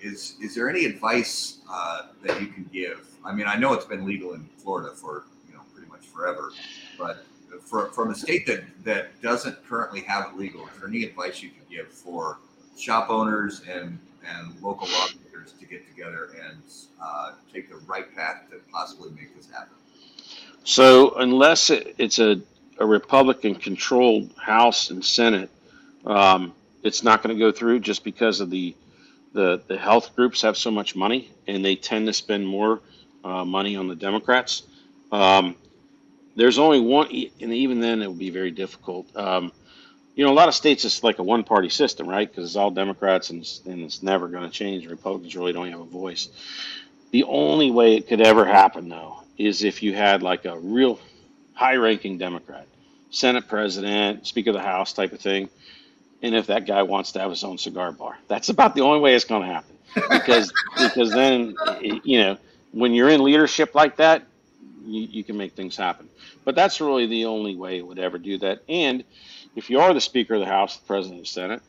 is 0.00 0.36
is 0.40 0.54
there 0.54 0.68
any 0.68 0.84
advice 0.84 1.58
uh, 1.68 2.02
that 2.22 2.40
you 2.40 2.48
can 2.48 2.68
give? 2.72 3.04
I 3.24 3.34
mean, 3.34 3.46
I 3.46 3.56
know 3.56 3.72
it's 3.72 3.86
been 3.86 4.04
legal 4.04 4.34
in 4.34 4.48
Florida 4.58 4.94
for 4.94 5.24
you 5.48 5.54
know 5.54 5.62
pretty 5.74 5.90
much 5.90 6.02
forever, 6.02 6.52
but 6.98 7.24
for, 7.64 7.86
from 7.92 8.10
a 8.10 8.14
state 8.14 8.46
that 8.46 8.62
that 8.84 9.20
doesn't 9.22 9.66
currently 9.66 10.02
have 10.02 10.28
it 10.30 10.36
legal, 10.36 10.66
is 10.68 10.78
there 10.78 10.88
any 10.88 11.04
advice 11.04 11.42
you 11.42 11.50
can 11.50 11.62
give 11.68 11.88
for 11.88 12.38
shop 12.78 13.10
owners 13.10 13.62
and 13.68 13.98
and 14.24 14.60
local 14.62 14.86
lawmakers 15.44 15.58
to 15.60 15.66
get 15.66 15.88
together 15.88 16.30
and 16.46 16.62
uh, 17.02 17.32
take 17.52 17.68
the 17.68 17.76
right 17.86 18.14
path 18.14 18.44
to 18.50 18.56
possibly 18.72 19.10
make 19.10 19.34
this 19.36 19.50
happen. 19.50 19.74
So, 20.64 21.14
unless 21.16 21.70
it, 21.70 21.94
it's 21.98 22.18
a, 22.18 22.40
a 22.78 22.86
Republican 22.86 23.54
controlled 23.54 24.32
House 24.36 24.90
and 24.90 25.04
Senate, 25.04 25.50
um, 26.06 26.54
it's 26.82 27.02
not 27.02 27.22
going 27.22 27.34
to 27.36 27.40
go 27.40 27.52
through 27.52 27.80
just 27.80 28.04
because 28.04 28.40
of 28.40 28.50
the, 28.50 28.74
the 29.32 29.62
the 29.66 29.76
health 29.76 30.14
groups 30.14 30.42
have 30.42 30.56
so 30.56 30.70
much 30.70 30.94
money 30.94 31.30
and 31.46 31.64
they 31.64 31.76
tend 31.76 32.06
to 32.06 32.12
spend 32.12 32.46
more 32.46 32.80
uh, 33.24 33.44
money 33.44 33.76
on 33.76 33.88
the 33.88 33.94
Democrats. 33.96 34.62
Um, 35.12 35.56
there's 36.36 36.58
only 36.58 36.80
one, 36.80 37.08
and 37.40 37.52
even 37.52 37.80
then 37.80 38.02
it 38.02 38.08
would 38.08 38.18
be 38.18 38.30
very 38.30 38.50
difficult. 38.50 39.06
Um, 39.16 39.52
you 40.14 40.24
know, 40.24 40.32
a 40.32 40.34
lot 40.34 40.48
of 40.48 40.54
states 40.54 40.84
it's 40.84 41.02
like 41.02 41.18
a 41.18 41.22
one-party 41.22 41.68
system, 41.70 42.08
right? 42.08 42.28
Because 42.28 42.44
it's 42.44 42.56
all 42.56 42.70
Democrats, 42.70 43.30
and 43.30 43.42
it's, 43.42 43.60
and 43.66 43.82
it's 43.82 44.02
never 44.02 44.28
going 44.28 44.44
to 44.44 44.50
change. 44.50 44.86
Republicans 44.86 45.34
really 45.36 45.52
don't 45.52 45.70
have 45.70 45.80
a 45.80 45.84
voice. 45.84 46.28
The 47.10 47.24
only 47.24 47.70
way 47.70 47.96
it 47.96 48.08
could 48.08 48.20
ever 48.20 48.44
happen, 48.44 48.88
though, 48.88 49.20
is 49.38 49.64
if 49.64 49.82
you 49.82 49.94
had 49.94 50.22
like 50.22 50.44
a 50.44 50.58
real 50.58 51.00
high-ranking 51.54 52.18
Democrat, 52.18 52.66
Senate 53.10 53.48
president, 53.48 54.26
Speaker 54.26 54.50
of 54.50 54.54
the 54.54 54.62
House 54.62 54.92
type 54.92 55.12
of 55.12 55.20
thing, 55.20 55.48
and 56.22 56.34
if 56.34 56.46
that 56.46 56.66
guy 56.66 56.82
wants 56.82 57.12
to 57.12 57.20
have 57.20 57.30
his 57.30 57.44
own 57.44 57.58
cigar 57.58 57.92
bar, 57.92 58.16
that's 58.28 58.48
about 58.48 58.74
the 58.74 58.80
only 58.82 59.00
way 59.00 59.14
it's 59.14 59.24
going 59.24 59.42
to 59.42 59.48
happen. 59.48 59.76
Because 60.10 60.52
because 60.78 61.10
then 61.12 61.54
you 61.82 62.18
know 62.20 62.38
when 62.72 62.94
you're 62.94 63.08
in 63.10 63.22
leadership 63.22 63.74
like 63.74 63.96
that, 63.96 64.24
you, 64.84 65.02
you 65.02 65.24
can 65.24 65.36
make 65.36 65.52
things 65.52 65.76
happen. 65.76 66.08
But 66.44 66.54
that's 66.54 66.80
really 66.80 67.06
the 67.06 67.26
only 67.26 67.56
way 67.56 67.78
it 67.78 67.86
would 67.86 67.98
ever 67.98 68.18
do 68.18 68.38
that. 68.38 68.62
And 68.68 69.04
if 69.54 69.70
you 69.70 69.80
are 69.80 69.94
the 69.94 70.00
Speaker 70.00 70.34
of 70.34 70.40
the 70.40 70.46
House, 70.46 70.78
the 70.78 70.86
President 70.86 71.20
of 71.20 71.24
the 71.26 71.30
Senate, 71.30 71.62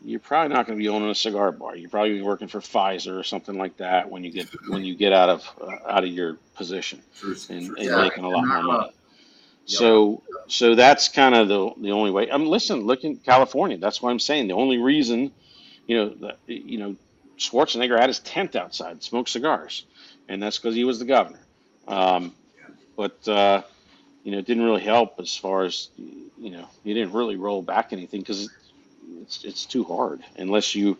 you're 0.00 0.20
probably 0.20 0.54
not 0.54 0.66
going 0.66 0.78
to 0.78 0.82
be 0.82 0.88
owning 0.88 1.10
a 1.10 1.14
cigar 1.14 1.52
bar. 1.52 1.76
You're 1.76 1.90
probably 1.90 2.14
be 2.14 2.22
working 2.22 2.48
for 2.48 2.60
Pfizer 2.60 3.18
or 3.18 3.24
something 3.24 3.56
like 3.56 3.78
that 3.78 4.10
when 4.10 4.24
you 4.24 4.32
get 4.32 4.48
when 4.66 4.84
you 4.84 4.96
get 4.96 5.12
out 5.12 5.28
of 5.30 5.50
uh, 5.60 5.88
out 5.88 6.04
of 6.04 6.10
your 6.10 6.38
position 6.56 7.04
and, 7.48 7.72
and 7.78 7.94
Yeah, 7.94 7.96
making 7.96 8.24
a 8.24 8.30
lot 8.30 8.48
more 8.48 8.62
money. 8.62 8.92
So 9.66 10.24
so 10.48 10.74
that's 10.74 11.08
kind 11.08 11.34
of 11.34 11.48
the 11.48 11.72
the 11.80 11.92
only 11.92 12.10
way. 12.10 12.30
I'm 12.30 12.46
listen, 12.46 12.82
look 12.82 13.04
in 13.04 13.18
California. 13.18 13.78
That's 13.78 14.02
what 14.02 14.10
I'm 14.10 14.20
saying. 14.20 14.48
The 14.48 14.54
only 14.54 14.78
reason, 14.78 15.32
you 15.86 15.96
know, 15.96 16.32
you 16.46 16.78
know, 16.78 16.96
Schwarzenegger 17.38 17.98
had 17.98 18.10
his 18.10 18.20
tent 18.20 18.56
outside, 18.56 19.02
smoked 19.02 19.30
cigars, 19.30 19.86
and 20.28 20.42
that's 20.42 20.58
because 20.58 20.74
he 20.74 20.84
was 20.84 20.98
the 20.98 21.06
governor. 21.06 21.46
Um, 21.88 22.36
but 22.96 23.26
uh, 23.28 23.62
you 24.24 24.32
know, 24.32 24.38
it 24.38 24.46
didn't 24.46 24.64
really 24.64 24.82
help 24.82 25.20
as 25.20 25.36
far 25.36 25.64
as 25.64 25.88
you 25.96 26.50
know, 26.50 26.68
he 26.84 26.94
didn't 26.94 27.12
really 27.12 27.36
roll 27.36 27.62
back 27.62 27.92
anything 27.92 28.20
because 28.20 28.50
it's 29.22 29.44
it's 29.44 29.66
too 29.66 29.84
hard 29.84 30.22
unless 30.36 30.74
you 30.74 30.98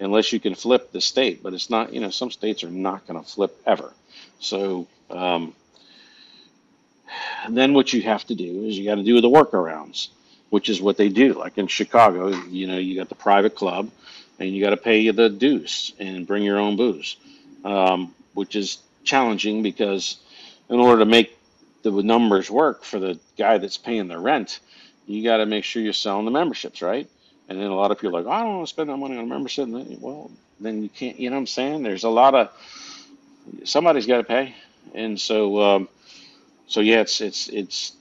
unless 0.00 0.32
you 0.32 0.40
can 0.40 0.54
flip 0.54 0.92
the 0.92 1.00
state. 1.00 1.42
But 1.42 1.54
it's 1.54 1.70
not. 1.70 1.92
You 1.92 2.00
know, 2.00 2.10
some 2.10 2.30
states 2.30 2.64
are 2.64 2.70
not 2.70 3.06
going 3.06 3.22
to 3.22 3.28
flip 3.28 3.56
ever. 3.66 3.92
So. 4.40 4.86
Um, 5.10 5.54
then 7.48 7.74
what 7.74 7.92
you 7.92 8.02
have 8.02 8.26
to 8.26 8.34
do 8.34 8.64
is 8.64 8.78
you 8.78 8.84
got 8.84 8.96
to 8.96 9.02
do 9.02 9.20
the 9.20 9.28
workarounds, 9.28 10.08
which 10.50 10.68
is 10.68 10.80
what 10.80 10.96
they 10.96 11.08
do. 11.08 11.34
Like 11.34 11.58
in 11.58 11.66
Chicago, 11.66 12.28
you 12.28 12.66
know, 12.66 12.78
you 12.78 12.96
got 12.96 13.08
the 13.08 13.14
private 13.14 13.54
club, 13.54 13.90
and 14.38 14.50
you 14.50 14.62
got 14.62 14.70
to 14.70 14.76
pay 14.76 15.10
the 15.10 15.28
dues 15.28 15.92
and 15.98 16.26
bring 16.26 16.42
your 16.42 16.58
own 16.58 16.76
booze, 16.76 17.16
um, 17.64 18.14
which 18.34 18.56
is 18.56 18.78
challenging 19.04 19.62
because 19.62 20.18
in 20.68 20.78
order 20.78 21.00
to 21.00 21.06
make 21.06 21.36
the 21.82 21.90
numbers 21.90 22.50
work 22.50 22.84
for 22.84 22.98
the 22.98 23.18
guy 23.36 23.58
that's 23.58 23.78
paying 23.78 24.08
the 24.08 24.18
rent, 24.18 24.60
you 25.06 25.24
got 25.24 25.38
to 25.38 25.46
make 25.46 25.64
sure 25.64 25.82
you're 25.82 25.92
selling 25.92 26.24
the 26.24 26.30
memberships, 26.30 26.82
right? 26.82 27.08
And 27.48 27.60
then 27.60 27.66
a 27.68 27.74
lot 27.74 27.90
of 27.90 27.98
people 27.98 28.16
are 28.16 28.22
like, 28.22 28.32
I 28.32 28.42
don't 28.42 28.56
want 28.56 28.68
to 28.68 28.72
spend 28.72 28.88
that 28.90 28.96
money 28.96 29.16
on 29.16 29.24
a 29.24 29.26
membership. 29.26 29.68
Then, 29.68 29.98
well, 30.00 30.30
then 30.60 30.82
you 30.82 30.88
can't. 30.88 31.18
You 31.18 31.30
know 31.30 31.36
what 31.36 31.40
I'm 31.40 31.46
saying? 31.46 31.82
There's 31.82 32.04
a 32.04 32.08
lot 32.08 32.34
of 32.34 32.50
somebody's 33.64 34.06
got 34.06 34.18
to 34.18 34.24
pay, 34.24 34.54
and 34.94 35.20
so. 35.20 35.60
Um, 35.60 35.88
so 36.70 36.78
yeah, 36.78 37.00
it's 37.00 37.20
it's 37.20 37.48
it's 37.48 37.96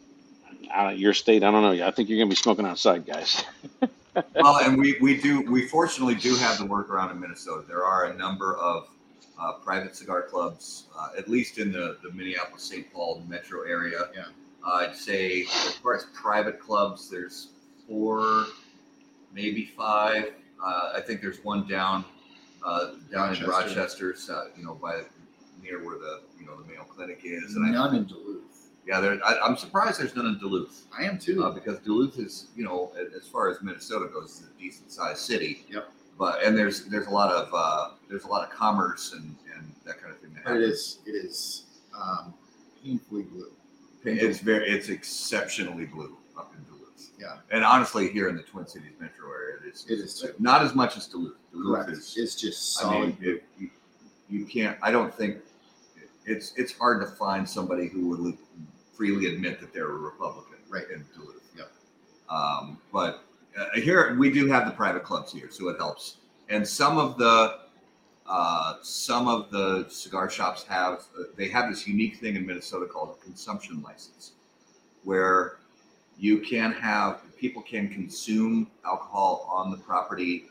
out 0.72 0.94
of 0.94 1.00
your 1.00 1.14
state. 1.14 1.44
I 1.44 1.50
don't 1.50 1.64
know. 1.64 1.86
I 1.86 1.90
think 1.90 2.08
you're 2.08 2.20
gonna 2.20 2.30
be 2.30 2.36
smoking 2.36 2.68
outside, 2.68 3.04
guys. 3.04 3.44
well, 4.36 4.60
and 4.60 4.78
we, 4.78 4.96
we 5.02 5.20
do 5.20 5.42
we 5.42 5.68
fortunately 5.68 6.14
do 6.14 6.36
have 6.36 6.60
the 6.60 6.66
workaround 6.66 7.12
in 7.12 7.20
Minnesota. 7.20 7.66
There 7.68 7.84
are 7.84 8.06
a 8.06 8.14
number 8.16 8.56
of 8.58 8.88
uh, 9.40 9.54
private 9.54 9.96
cigar 9.96 10.24
clubs, 10.24 10.86
uh, 10.98 11.10
at 11.18 11.28
least 11.30 11.58
in 11.58 11.72
the, 11.72 11.98
the 12.04 12.12
Minneapolis 12.12 12.64
St. 12.64 12.92
Paul 12.92 13.24
metro 13.28 13.62
area. 13.64 14.10
Yeah. 14.16 14.24
Uh, 14.66 14.72
I'd 14.88 14.96
say 14.96 15.44
as 15.44 15.76
far 15.78 15.96
as 15.96 16.06
private 16.14 16.60
clubs, 16.60 17.10
there's 17.10 17.50
four, 17.88 18.46
maybe 19.34 19.66
five. 19.78 20.34
Uh, 20.64 20.92
I 20.96 21.02
think 21.02 21.22
there's 21.22 21.44
one 21.44 21.68
down 21.68 22.04
uh, 22.66 22.92
down 23.12 23.34
in 23.36 23.46
Rochester. 23.46 23.48
Rochester, 23.48 24.16
so, 24.16 24.48
you 24.58 24.66
know, 24.66 24.76
by 24.76 25.04
near 25.64 25.84
where 25.86 25.98
the 25.98 26.22
you 26.40 26.46
know 26.46 26.58
the 26.62 26.68
Mayo 26.68 26.84
Clinic 26.84 27.22
is. 27.24 27.56
And 27.56 27.66
I, 27.66 27.70
None 27.72 27.96
in 27.96 28.04
Duluth. 28.06 28.72
yeah, 28.86 29.00
there, 29.00 29.18
I, 29.26 29.38
I'm 29.40 29.56
surprised 29.56 30.00
there's 30.02 30.16
none 30.16 30.26
in 30.26 30.38
Duluth 30.40 30.86
I 30.98 31.04
am 31.04 31.18
too. 31.18 31.44
uh, 31.46 31.52
because 31.52 31.80
Duluth 31.80 32.20
is, 32.20 32.48
you 32.58 32.66
know, 32.66 32.92
as 33.18 33.28
far 33.28 33.50
as 33.50 33.62
Minnesota 33.62 34.10
goes, 34.14 34.32
is 34.42 34.48
a 34.54 34.60
decent 34.62 34.92
sized 34.92 35.20
city. 35.20 35.66
Yep. 35.70 35.90
But 36.20 36.44
and 36.44 36.56
there's 36.56 36.86
there's 36.86 37.08
a 37.08 37.12
lot 37.12 37.32
of 37.32 37.50
uh, 37.54 37.92
there's 38.10 38.26
a 38.26 38.28
lot 38.28 38.44
of 38.44 38.54
commerce 38.54 39.14
and, 39.14 39.36
and 39.56 39.74
that 39.86 40.02
kind 40.02 40.14
of 40.14 40.20
thing. 40.20 40.34
That 40.34 40.44
but 40.44 40.58
it 40.58 40.64
is 40.64 41.00
it 41.06 41.12
is 41.12 41.64
um, 42.00 42.34
painfully 42.84 43.24
blue. 43.24 43.52
It's 44.04 44.40
very 44.40 44.70
it's 44.70 44.90
exceptionally 44.90 45.86
blue 45.86 46.18
up 46.38 46.54
in 46.58 46.64
Duluth. 46.66 47.12
Yeah. 47.18 47.38
And 47.52 47.64
honestly, 47.64 48.10
here 48.10 48.28
in 48.28 48.36
the 48.36 48.44
Twin 48.44 48.68
Cities 48.68 48.92
metro 49.00 49.32
area, 49.32 49.58
it 49.66 49.74
is. 49.74 49.86
It 49.90 50.00
is 50.00 50.20
too. 50.20 50.34
not 50.40 50.62
as 50.62 50.76
much 50.76 50.98
as 50.98 51.08
Duluth. 51.08 51.38
Duluth 51.54 51.86
Correct. 51.86 51.92
is. 51.92 52.14
It's 52.18 52.36
just 52.36 52.84
I 52.84 53.00
mean, 53.00 53.18
it, 53.22 53.44
you, 53.58 53.70
you 54.30 54.46
can't. 54.46 54.78
I 54.82 54.92
don't 54.92 55.14
think 55.14 55.38
it's 56.26 56.54
it's 56.58 56.74
hard 56.78 57.00
to 57.00 57.08
find 57.08 57.48
somebody 57.50 57.88
who 57.88 58.10
would 58.10 58.38
freely 58.94 59.34
admit 59.34 59.62
that 59.62 59.74
they're 59.74 59.90
a 59.90 59.94
Republican. 59.94 60.58
Right. 60.68 60.84
In 60.94 61.06
Duluth. 61.16 61.50
Yep. 61.58 61.72
Um, 62.30 62.78
but 62.92 63.24
here 63.76 64.16
we 64.18 64.32
do 64.32 64.48
have 64.48 64.66
the 64.66 64.72
private 64.72 65.04
clubs 65.04 65.32
here, 65.32 65.50
so 65.50 65.70
it 65.70 65.78
helps. 65.78 66.18
And 66.50 66.68
some 66.68 66.98
of 66.98 67.18
the 67.18 67.60
uh, 68.28 68.76
some 68.82 69.28
of 69.28 69.50
the 69.50 69.86
cigar 69.90 70.30
shops 70.30 70.64
have 70.64 71.06
uh, 71.20 71.24
they 71.36 71.48
have 71.50 71.70
this 71.70 71.88
unique 71.88 72.18
thing 72.18 72.36
in 72.36 72.46
Minnesota 72.46 72.86
called 72.86 73.18
a 73.20 73.24
consumption 73.24 73.82
license, 73.82 74.34
where 75.04 75.58
you 76.18 76.40
can 76.40 76.72
have 76.74 77.22
people 77.38 77.62
can 77.62 77.88
consume 77.90 78.70
alcohol 78.86 79.50
on 79.52 79.72
the 79.72 79.78
property 79.78 80.46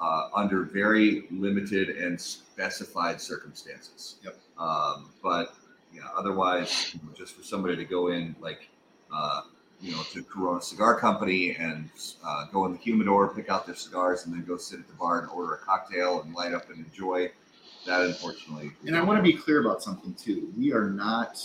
uh, 0.00 0.28
under 0.34 0.62
very 0.62 1.24
limited 1.30 1.90
and 1.90 2.20
specified 2.20 3.20
circumstances. 3.20 4.16
Yep. 4.24 4.38
Um, 4.58 5.10
but 5.22 5.54
yeah, 5.94 6.08
otherwise, 6.16 6.96
just 7.14 7.34
for 7.34 7.42
somebody 7.42 7.76
to 7.76 7.84
go 7.84 8.08
in 8.08 8.34
like 8.40 8.68
uh, 9.14 9.42
you 9.80 9.92
know 9.92 10.02
to 10.12 10.22
Corona 10.22 10.60
Cigar 10.60 10.98
Company 10.98 11.56
and 11.56 11.90
uh, 12.24 12.46
go 12.52 12.64
in 12.66 12.72
the 12.72 12.78
humidor, 12.78 13.34
pick 13.34 13.48
out 13.48 13.66
their 13.66 13.74
cigars, 13.74 14.26
and 14.26 14.34
then 14.34 14.44
go 14.44 14.56
sit 14.56 14.80
at 14.80 14.88
the 14.88 14.94
bar 14.94 15.20
and 15.20 15.30
order 15.30 15.54
a 15.54 15.58
cocktail 15.58 16.22
and 16.22 16.34
light 16.34 16.54
up 16.54 16.70
and 16.70 16.84
enjoy. 16.84 17.30
That 17.86 18.02
unfortunately. 18.02 18.72
And 18.86 18.96
I 18.96 19.02
want 19.02 19.18
to 19.18 19.22
be 19.22 19.32
clear 19.32 19.60
about 19.60 19.82
something 19.82 20.14
too. 20.14 20.52
We 20.58 20.72
are 20.72 20.90
not, 20.90 21.40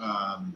um, 0.00 0.54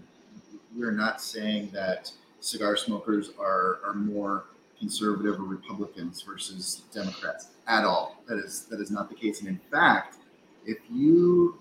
we 0.75 0.83
are 0.83 0.93
not 0.93 1.21
saying 1.21 1.71
that 1.75 2.11
cigar 2.41 2.77
smokers 2.77 3.31
are 3.39 3.81
are 3.85 3.95
more 3.95 4.45
conservative 4.79 5.39
or 5.39 5.45
Republicans 5.45 6.23
versus 6.23 6.83
Democrats 6.93 7.49
at 7.69 7.85
all. 7.85 8.23
That 8.27 8.39
is 8.39 8.67
that 8.71 8.81
is 8.81 8.91
not 8.91 9.09
the 9.09 9.15
case. 9.15 9.41
And 9.41 9.49
in 9.49 9.61
fact, 9.71 10.17
if 10.65 10.79
you 10.91 11.59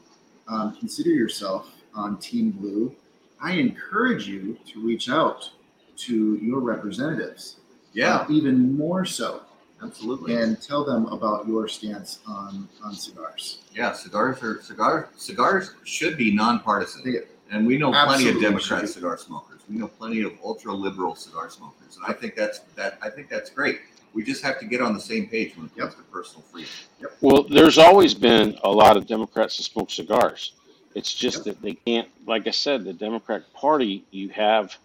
um, 0.47 0.75
consider 0.77 1.09
yourself 1.09 1.69
on 1.93 2.17
Team 2.17 2.51
Blue, 2.51 2.95
I 3.41 3.53
encourage 3.53 4.27
you 4.27 4.57
to 4.67 4.81
reach 4.81 5.09
out 5.09 5.49
to 5.97 6.35
your 6.41 6.59
representatives. 6.59 7.57
Yeah, 7.93 8.17
uh, 8.17 8.27
even 8.29 8.77
more 8.77 9.05
so, 9.05 9.41
absolutely. 9.81 10.35
and 10.35 10.61
tell 10.61 10.83
them 10.85 11.05
about 11.07 11.47
your 11.47 11.67
stance 11.67 12.19
on 12.27 12.67
on 12.83 12.93
cigars. 12.93 13.59
Yeah, 13.73 13.93
cigars 13.93 14.41
are 14.43 14.61
cigar 14.61 15.09
cigars 15.17 15.73
should 15.83 16.17
be 16.17 16.31
nonpartisan, 16.31 17.01
They- 17.03 17.23
and 17.51 17.65
we 17.65 17.77
know 17.77 17.91
plenty 17.91 18.05
of 18.29 18.35
Absolutely 18.35 18.41
Democrat 18.41 18.89
cigar 18.89 19.17
smokers. 19.17 19.61
We 19.69 19.77
know 19.77 19.87
plenty 19.87 20.21
of 20.21 20.33
ultra 20.43 20.73
liberal 20.73 21.15
cigar 21.15 21.49
smokers, 21.49 21.97
and 21.97 22.05
I 22.05 22.13
think 22.13 22.35
that's 22.35 22.59
that. 22.75 22.99
I 23.01 23.09
think 23.09 23.29
that's 23.29 23.49
great. 23.49 23.79
We 24.13 24.23
just 24.23 24.43
have 24.43 24.59
to 24.59 24.65
get 24.65 24.81
on 24.81 24.93
the 24.93 24.99
same 24.99 25.27
page 25.27 25.55
when 25.55 25.67
it 25.67 25.75
comes 25.77 25.95
to 25.95 26.01
personal 26.03 26.41
freedom. 26.51 26.71
Yep. 26.99 27.17
Well, 27.21 27.43
there's 27.43 27.77
always 27.77 28.13
been 28.15 28.57
a 28.63 28.69
lot 28.69 28.97
of 28.97 29.05
Democrats 29.07 29.57
that 29.57 29.63
smoke 29.63 29.91
cigars. 29.91 30.53
It's 30.95 31.13
just 31.13 31.45
that 31.45 31.61
they 31.61 31.73
can't, 31.73 32.09
like 32.27 32.47
I 32.47 32.51
said, 32.51 32.83
the 32.83 32.93
Democratic 32.93 33.53
Party, 33.53 34.03
you 34.11 34.29
have, 34.29 34.75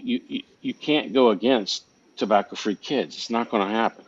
you, 0.00 0.20
you, 0.28 0.42
you 0.62 0.74
can't 0.74 1.12
go 1.12 1.30
against 1.30 1.84
tobacco 2.16 2.56
free 2.56 2.74
kids. 2.76 3.16
It's 3.16 3.30
not 3.30 3.50
going 3.50 3.66
to 3.66 3.72
happen. 3.72 4.04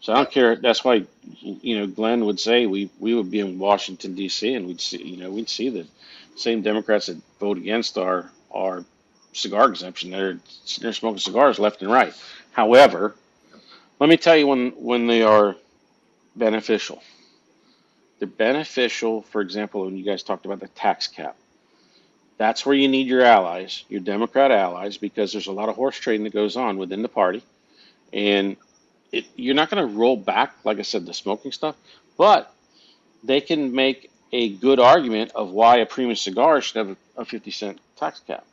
So 0.00 0.12
I 0.12 0.16
don't 0.16 0.30
care. 0.30 0.56
That's 0.56 0.84
why, 0.84 1.06
you 1.40 1.78
know, 1.78 1.86
Glynn 1.86 2.26
would 2.26 2.40
say 2.40 2.66
we, 2.66 2.90
we 3.00 3.14
would 3.14 3.30
be 3.30 3.40
in 3.40 3.58
Washington 3.58 4.14
D.C. 4.14 4.54
and 4.54 4.66
we'd 4.66 4.80
see, 4.80 5.02
you 5.02 5.16
know, 5.16 5.30
we'd 5.30 5.48
see 5.48 5.70
the 5.70 5.86
same 6.36 6.62
Democrats 6.62 7.06
that 7.06 7.18
vote 7.40 7.58
against 7.58 7.98
our 7.98 8.30
our 8.52 8.84
cigar 9.32 9.68
exemption. 9.68 10.10
They're 10.10 10.38
they're 10.80 10.92
smoking 10.92 11.18
cigars 11.20 11.58
left 11.58 11.82
and 11.82 11.90
right. 11.90 12.14
However, 12.52 13.14
let 14.00 14.10
me 14.10 14.16
tell 14.16 14.36
you 14.36 14.46
when 14.46 14.70
when 14.72 15.06
they 15.06 15.22
are 15.22 15.56
beneficial. 16.36 17.02
They're 18.24 18.52
beneficial, 18.54 19.20
for 19.20 19.42
example, 19.42 19.84
when 19.84 19.98
you 19.98 20.02
guys 20.02 20.22
talked 20.22 20.46
about 20.46 20.60
the 20.60 20.68
tax 20.68 21.08
cap. 21.08 21.36
That's 22.38 22.64
where 22.64 22.74
you 22.74 22.88
need 22.88 23.06
your 23.06 23.20
allies, 23.20 23.84
your 23.90 24.00
Democrat 24.00 24.50
allies, 24.50 24.96
because 24.96 25.32
there's 25.32 25.46
a 25.46 25.52
lot 25.52 25.68
of 25.68 25.76
horse 25.76 25.98
trading 25.98 26.24
that 26.24 26.32
goes 26.32 26.56
on 26.56 26.78
within 26.78 27.02
the 27.02 27.08
party. 27.08 27.42
And 28.14 28.56
it, 29.12 29.26
you're 29.36 29.54
not 29.54 29.68
going 29.68 29.86
to 29.86 29.94
roll 29.94 30.16
back, 30.16 30.54
like 30.64 30.78
I 30.78 30.82
said, 30.82 31.04
the 31.04 31.12
smoking 31.12 31.52
stuff, 31.52 31.76
but 32.16 32.50
they 33.22 33.42
can 33.42 33.74
make 33.74 34.10
a 34.32 34.48
good 34.48 34.80
argument 34.80 35.32
of 35.34 35.50
why 35.50 35.76
a 35.76 35.86
premium 35.86 36.16
cigar 36.16 36.62
should 36.62 36.78
have 36.78 36.96
a, 37.18 37.20
a 37.20 37.24
50 37.26 37.50
cent 37.50 37.78
tax 37.96 38.20
cap 38.20 38.46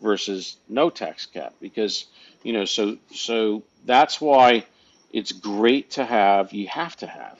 versus 0.00 0.56
no 0.70 0.88
tax 0.88 1.26
cap 1.26 1.52
because 1.60 2.06
you 2.44 2.54
know 2.54 2.64
so 2.64 2.96
so 3.12 3.62
that's 3.84 4.20
why 4.20 4.64
it's 5.12 5.32
great 5.32 5.90
to 5.90 6.04
have 6.04 6.52
you 6.52 6.66
have 6.68 6.96
to 6.96 7.06
have 7.06 7.38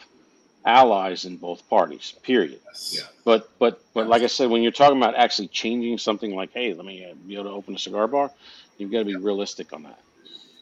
allies 0.68 1.24
in 1.24 1.36
both 1.36 1.60
parties 1.68 2.14
period 2.22 2.60
Yes. 2.66 2.94
Yeah. 2.98 3.06
but 3.24 3.48
but 3.58 3.80
but 3.94 4.06
like 4.06 4.22
i 4.22 4.26
said 4.26 4.50
when 4.50 4.62
you're 4.62 4.72
talking 4.82 4.98
about 4.98 5.14
actually 5.14 5.48
changing 5.48 5.96
something 5.98 6.34
like 6.34 6.50
hey 6.52 6.74
let 6.74 6.84
me 6.84 7.04
uh, 7.04 7.14
be 7.26 7.34
able 7.34 7.44
to 7.44 7.50
open 7.50 7.74
a 7.74 7.78
cigar 7.78 8.06
bar 8.06 8.30
you've 8.76 8.92
got 8.92 8.98
to 9.00 9.04
be 9.04 9.16
realistic 9.16 9.72
on 9.72 9.82
that 9.84 9.98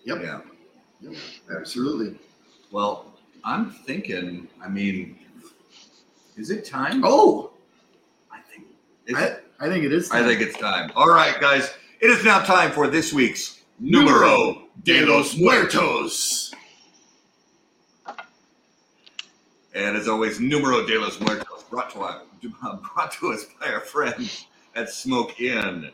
Yep. 0.04 0.18
Yeah. 0.22 0.40
Yep. 1.00 1.14
Absolutely. 1.58 2.16
Well, 2.70 3.12
I'm 3.44 3.70
thinking. 3.70 4.46
I 4.62 4.68
mean, 4.68 5.18
is 6.36 6.50
it 6.50 6.64
time? 6.64 7.02
Oh, 7.04 7.50
I 8.30 8.38
think. 8.48 8.66
Is 9.06 9.16
I, 9.16 9.24
it? 9.24 9.44
I 9.58 9.66
think 9.68 9.84
it 9.84 9.92
is. 9.92 10.10
I 10.12 10.22
think 10.24 10.40
it's 10.40 10.56
time. 10.58 10.92
All 10.94 11.08
right, 11.08 11.34
guys. 11.40 11.74
It 12.00 12.08
is 12.10 12.24
now 12.24 12.38
time 12.38 12.70
for 12.70 12.86
this 12.86 13.12
week's 13.12 13.62
Numero 13.80 14.68
de 14.84 15.04
los 15.04 15.36
Muertos. 15.36 16.45
And 19.76 19.94
as 19.94 20.08
always, 20.08 20.40
Numero 20.40 20.86
de 20.86 20.98
los 20.98 21.20
Muertos 21.20 21.64
brought 21.64 21.90
to, 21.90 22.00
our, 22.00 22.22
uh, 22.62 22.76
brought 22.94 23.12
to 23.12 23.30
us 23.30 23.44
by 23.60 23.68
our 23.68 23.80
friends 23.80 24.46
at 24.74 24.88
Smoke 24.88 25.38
Inn. 25.38 25.90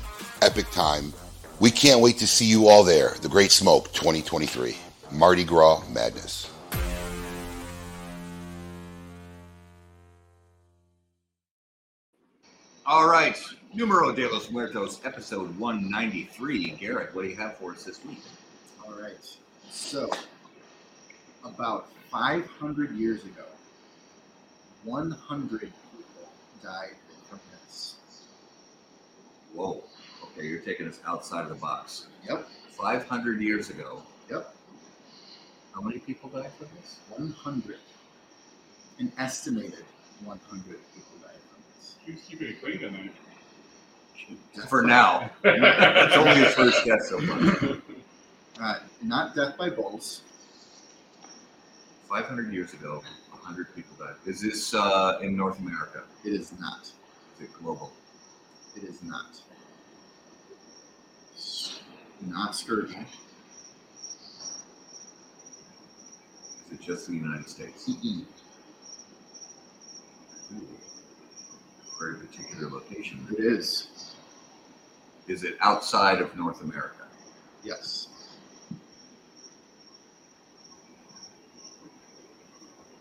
Epic 0.42 0.70
time. 0.70 1.12
We 1.61 1.70
can't 1.70 2.00
wait 2.00 2.16
to 2.18 2.26
see 2.26 2.46
you 2.46 2.68
all 2.68 2.82
there. 2.82 3.16
The 3.20 3.28
Great 3.28 3.52
Smoke 3.52 3.92
2023. 3.92 4.74
Mardi 5.12 5.44
Gras 5.44 5.82
Madness. 5.90 6.50
All 12.86 13.06
right, 13.06 13.38
Numero 13.74 14.11
de 14.11 14.26
los 14.26 14.50
Muertos, 14.50 15.00
episode 15.04 15.56
193. 15.58 16.70
Garrett, 16.80 17.14
what 17.14 17.22
do 17.22 17.28
you 17.28 17.36
have 17.36 17.58
for 17.58 17.72
us 17.72 17.84
this 17.84 18.02
week? 18.06 18.22
All 18.82 18.98
right. 18.98 19.12
So, 19.70 20.11
about 21.44 21.88
500 22.11 22.92
years 22.92 23.22
ago, 23.24 23.44
100 24.84 25.61
people 25.61 25.72
died 26.62 26.96
from 27.28 27.38
this. 27.52 27.96
Whoa. 29.52 29.84
Okay, 30.41 30.49
you're 30.49 30.61
taking 30.61 30.88
us 30.88 31.01
outside 31.07 31.43
of 31.43 31.51
the 31.51 31.55
box. 31.57 32.07
Yep. 32.26 32.49
500 32.70 33.43
years 33.43 33.68
ago. 33.68 34.03
Yep. 34.30 34.55
How 35.74 35.82
many 35.82 35.99
people 35.99 36.30
died 36.30 36.51
from 36.55 36.68
this? 36.76 37.01
100. 37.11 37.76
An 39.01 39.12
estimated 39.18 39.84
100 40.24 40.64
people 40.64 41.18
died 41.20 41.36
from 41.51 41.62
this. 41.76 41.97
Keeps 42.07 42.26
keeping 42.26 42.49
it 42.49 42.62
clean 42.62 42.78
tonight. 42.78 43.12
For 44.66 44.80
now. 44.80 45.28
That's 45.43 46.16
only 46.16 46.36
his 46.36 46.55
first 46.55 46.86
guess 46.86 47.09
so 47.11 47.20
far. 47.20 47.76
Uh, 48.62 48.78
not 49.03 49.34
death 49.34 49.57
by 49.57 49.70
bulls. 49.70 50.20
500 52.11 52.53
years 52.53 52.74
ago, 52.74 53.03
100 53.30 53.74
people 53.74 53.97
died. 53.99 54.16
Is 54.26 54.43
this 54.43 54.74
uh, 54.74 55.18
in 55.22 55.34
North 55.34 55.59
America? 55.61 56.03
It 56.26 56.34
is 56.34 56.53
not. 56.61 56.82
Is 56.82 57.45
it 57.45 57.55
global? 57.55 57.91
It 58.76 58.82
is 58.84 59.03
not. 59.03 59.41
Not 62.26 62.54
scurvy. 62.54 62.96
Is 66.70 66.72
it 66.72 66.80
just 66.80 67.08
the 67.08 67.14
United 67.14 67.48
States? 67.48 67.88
Mm-mm. 67.88 68.24
Ooh. 70.54 70.66
Very 71.98 72.26
particular 72.26 72.70
location. 72.70 73.26
It 73.36 73.44
is. 73.44 74.14
Is 75.28 75.44
it 75.44 75.56
outside 75.60 76.20
of 76.20 76.36
North 76.36 76.62
America? 76.62 77.04
Yes. 77.62 78.08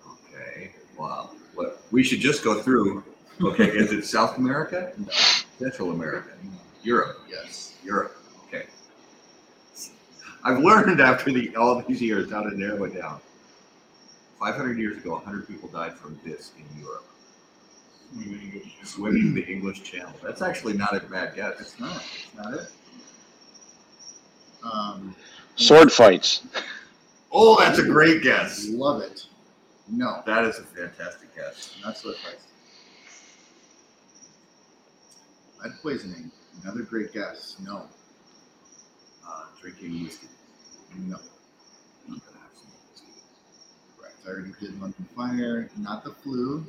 Okay. 0.05 0.71
Wow. 0.97 1.31
What 1.55 1.81
we 1.91 2.03
should 2.03 2.19
just 2.19 2.43
go 2.43 2.61
through. 2.61 3.03
Okay, 3.41 3.69
is 3.69 3.91
it 3.93 4.05
South 4.05 4.37
America? 4.37 4.91
No. 4.97 5.07
Central 5.57 5.91
America? 5.91 6.29
Europe? 6.83 7.21
Yes. 7.29 7.75
Europe. 7.83 8.18
Okay. 10.45 10.51
I've 10.53 10.59
learned 10.63 11.01
after 11.01 11.31
the 11.31 11.55
all 11.55 11.81
these 11.81 12.01
years 12.01 12.31
how 12.31 12.41
to 12.43 12.57
narrow 12.57 12.83
it 12.85 12.93
down. 12.95 13.19
500 14.39 14.77
years 14.77 14.97
ago, 14.97 15.11
100 15.13 15.47
people 15.47 15.67
died 15.69 15.93
from 15.93 16.17
this 16.25 16.53
in 16.57 16.81
Europe. 16.81 17.05
Swimming 18.83 19.33
the 19.35 19.45
English 19.45 19.83
Channel. 19.83 20.13
That's 20.23 20.41
actually 20.41 20.73
not 20.73 20.95
a 20.95 21.01
bad 21.01 21.35
guess. 21.35 21.59
It's 21.59 21.79
not. 21.79 22.01
It's 22.15 22.35
not 22.35 22.53
it. 22.53 22.71
Um, 24.63 25.15
sword 25.55 25.89
fights 25.91 26.41
Oh, 27.31 27.57
that's 27.59 27.79
a 27.79 27.83
great 27.83 28.21
guess. 28.23 28.67
love 28.69 29.01
it. 29.01 29.25
No, 29.87 30.21
That 30.25 30.43
is 30.45 30.57
a 30.59 30.63
fantastic 30.63 31.33
guess. 31.35 31.77
not 31.83 31.97
sword 31.97 32.15
fights. 32.17 32.45
Lead 35.63 35.73
poisoning. 35.81 36.31
Another 36.63 36.81
great 36.83 37.13
guess. 37.13 37.55
No. 37.63 37.83
Uh, 39.59 39.61
drinking 39.61 40.03
whiskey. 40.03 40.27
No. 40.97 41.17
I'm 42.07 42.13
gonna 42.13 42.21
have 42.39 42.55
some 42.55 42.71
whiskey. 42.91 43.07
Correct. 43.97 44.15
I 44.25 44.29
already 44.29 44.51
did 44.59 44.79
London 44.81 45.05
Fire. 45.15 45.69
Not 45.77 46.03
the 46.03 46.11
flu. 46.11 46.65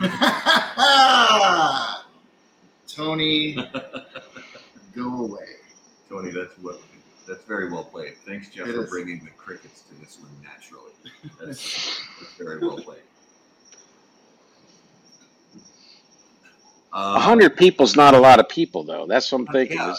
Tony, 2.88 3.54
go 4.94 5.24
away. 5.24 5.46
Tony, 6.08 6.30
that's 6.30 6.56
what. 6.58 6.80
That's 7.28 7.44
very 7.44 7.70
well 7.70 7.84
played. 7.84 8.14
Thanks, 8.26 8.48
Jeff, 8.50 8.66
It 8.66 8.74
for 8.74 8.82
is. 8.84 8.90
bringing 8.90 9.20
the 9.24 9.30
crickets 9.30 9.82
to 9.82 9.94
this 10.00 10.18
one 10.20 10.30
naturally. 10.42 10.90
That's, 11.40 12.00
that's 12.20 12.34
very 12.36 12.58
well 12.58 12.78
played. 12.80 12.98
A 16.92 16.96
Um, 16.98 17.20
hundred 17.22 17.56
people's 17.56 17.94
not 17.94 18.14
a 18.14 18.18
lot 18.18 18.40
of 18.40 18.48
people, 18.48 18.82
though. 18.82 19.06
That's 19.06 19.30
what 19.30 19.42
I'm 19.42 19.46
thinking. 19.46 19.76
Yeah. 19.78 19.94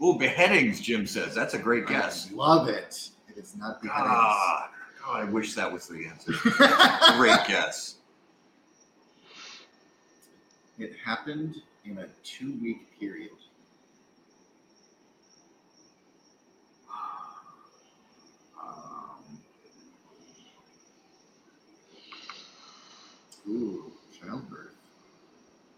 Oh, 0.00 0.18
beheadings, 0.18 0.80
Jim 0.80 1.06
says. 1.06 1.34
That's 1.34 1.54
a 1.54 1.58
great 1.58 1.86
guess. 1.86 2.28
I 2.30 2.34
love 2.34 2.68
it. 2.68 3.10
It 3.28 3.38
is 3.38 3.56
not 3.56 3.80
beheadings. 3.82 4.08
God, 4.10 4.68
God, 5.04 5.20
I 5.20 5.24
wish 5.24 5.54
that 5.54 5.70
was 5.72 5.88
the 5.88 6.06
answer. 6.06 6.32
Great 7.16 7.38
guess. 7.48 7.94
It 10.78 10.92
happened 11.02 11.56
in 11.86 11.98
a 11.98 12.06
two 12.22 12.52
week 12.60 12.86
period. 13.00 13.30
Um, 18.60 19.40
Ooh, 23.48 23.92
childbirth. 24.18 24.74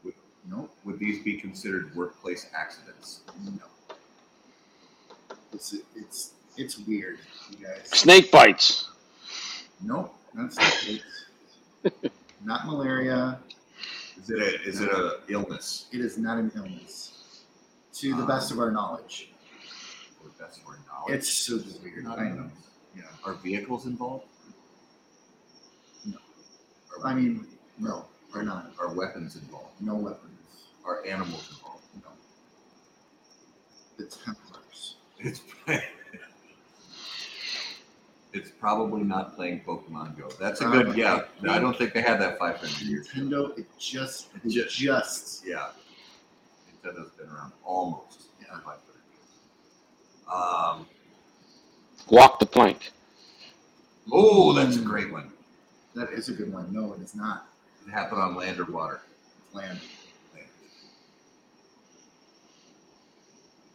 Would- 0.05 0.15
Nope. 0.49 0.75
would 0.85 0.99
these 0.99 1.23
be 1.23 1.37
considered 1.37 1.95
workplace 1.95 2.47
accidents? 2.55 3.21
No. 3.45 3.63
It's 5.53 5.75
it's 5.97 6.33
it's 6.57 6.79
weird, 6.79 7.19
you 7.51 7.67
guys. 7.67 7.89
Snake 7.91 8.31
bites. 8.31 8.89
Nope, 9.83 10.15
that's 10.35 10.57
not 10.57 10.89
it. 10.89 12.13
Not 12.45 12.67
malaria. 12.67 13.39
Is 14.17 14.31
it 14.31 14.39
a 14.39 14.63
is 14.69 14.81
it 14.81 14.91
a 14.91 15.21
illness? 15.29 15.87
It 15.93 16.01
is 16.01 16.19
not 16.19 16.39
an 16.39 16.53
illness. 16.55 17.45
To 17.95 18.15
the 18.15 18.23
um, 18.23 18.29
best 18.29 18.51
of 18.51 18.59
our 18.59 18.71
knowledge. 18.71 19.31
Or 20.23 20.31
that's 20.39 20.59
for 20.59 20.79
knowledge. 20.89 21.15
It's 21.15 21.29
super 21.29 21.69
weird. 21.83 22.05
not 22.05 22.19
I 22.19 22.31
know. 22.31 22.51
Yeah. 22.97 23.03
Are 23.25 23.35
vehicles 23.35 23.87
involved? 23.87 24.27
No. 26.07 26.19
Are, 26.97 27.07
I 27.07 27.15
mean, 27.15 27.47
no, 27.79 28.05
they're 28.33 28.43
not. 28.43 28.73
are 28.79 28.93
weapons 28.95 29.37
involved? 29.37 29.81
No 29.81 29.95
weapons. 29.97 30.33
Are 30.85 31.05
animals 31.07 31.49
involved? 31.51 31.85
No. 31.97 32.11
The 33.97 34.05
Templars. 34.05 34.48
It's 35.19 35.41
it's 38.33 38.51
probably 38.61 39.03
not 39.03 39.35
playing 39.35 39.63
Pokemon 39.67 40.17
Go. 40.19 40.29
That's 40.39 40.61
a 40.61 40.65
good 40.67 40.85
Probably. 40.87 41.01
yeah. 41.03 41.23
I 41.49 41.59
don't 41.59 41.77
think 41.77 41.93
they 41.95 42.03
had 42.03 42.21
that 42.21 42.39
500 42.39 42.81
years 42.83 43.09
ago. 43.11 43.21
Nintendo, 43.23 43.59
it 43.59 43.67
just, 43.79 44.29
it 44.45 44.49
Just- 44.49 44.77
just, 44.77 45.47
Yeah, 45.47 45.71
Nintendo's 46.85 47.11
been 47.13 47.29
around 47.31 47.53
almost 47.65 48.25
Yeah. 48.41 48.49
500 48.61 48.77
years. 49.11 50.31
Um, 50.33 50.87
Walk 52.11 52.39
the 52.39 52.47
plank. 52.47 52.93
oh, 54.13 54.53
that's 54.53 54.77
a 54.77 54.81
great 54.83 55.11
one. 55.11 55.33
that 55.95 56.11
is 56.13 56.29
a 56.29 56.33
good 56.33 56.53
one. 56.53 56.73
No, 56.73 56.93
it 56.93 57.01
is 57.01 57.15
not. 57.17 57.49
It 57.87 57.91
happened 57.91 58.21
on 58.21 58.37
land 58.37 58.61
or 58.61 58.65
water. 58.67 59.01
Land. 59.53 59.81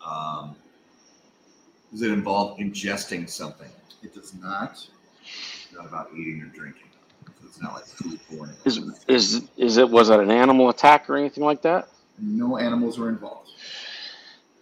Um, 0.05 0.55
does 1.93 2.01
it 2.01 2.11
involve 2.11 2.57
ingesting 2.57 3.29
something? 3.29 3.69
It 4.01 4.13
does 4.13 4.33
not. 4.33 4.71
It's 5.23 5.73
not 5.73 5.85
about 5.85 6.09
eating 6.13 6.41
or 6.41 6.47
drinking. 6.47 6.87
So 7.25 7.47
it's 7.47 7.61
not 7.61 7.73
like 7.75 7.85
food 7.85 8.19
porn. 8.29 8.49
Is 8.65 8.81
is 9.07 9.43
is 9.57 9.77
it 9.77 9.89
was 9.89 10.09
it 10.09 10.19
an 10.19 10.31
animal 10.31 10.69
attack 10.69 11.09
or 11.09 11.15
anything 11.15 11.43
like 11.43 11.61
that? 11.61 11.87
No 12.19 12.57
animals 12.57 12.97
were 12.99 13.09
involved. 13.09 13.51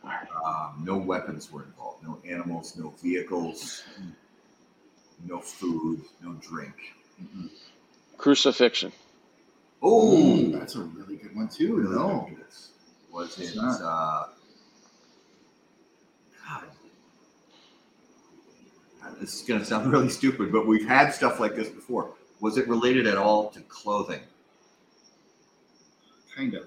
All 0.04 0.10
right. 0.10 0.28
Um, 0.46 0.84
no 0.86 0.98
weapons 0.98 1.52
were 1.52 1.64
involved. 1.64 2.04
No 2.04 2.20
animals. 2.28 2.76
No 2.78 2.94
vehicles. 3.02 3.84
No 5.26 5.40
food. 5.40 6.02
No 6.24 6.34
drink. 6.34 6.74
Mm-mm. 7.22 7.50
Crucifixion. 8.18 8.92
Oh, 9.82 10.18
Ooh, 10.18 10.52
that's 10.52 10.76
a 10.76 10.82
really 10.82 11.16
good 11.16 11.36
one 11.36 11.48
too. 11.48 11.76
Really 11.78 11.96
No. 11.96 12.30
Was 13.12 13.38
It's 13.40 13.52
it? 13.52 13.56
not. 13.56 13.82
Uh, 13.82 14.26
God. 16.48 16.64
Uh, 16.64 16.68
This 19.20 19.36
is 19.36 19.42
going 19.42 19.60
to 19.60 19.66
sound 19.66 19.92
really 19.92 20.10
stupid, 20.10 20.52
but 20.52 20.68
we've 20.68 20.88
had 20.88 21.12
stuff 21.12 21.40
like 21.40 21.56
this 21.56 21.70
before. 21.70 22.14
Was 22.40 22.58
it 22.58 22.68
related 22.68 23.08
at 23.08 23.18
all 23.18 23.50
to 23.50 23.62
clothing? 23.62 24.22
kind 26.36 26.54
of. 26.54 26.64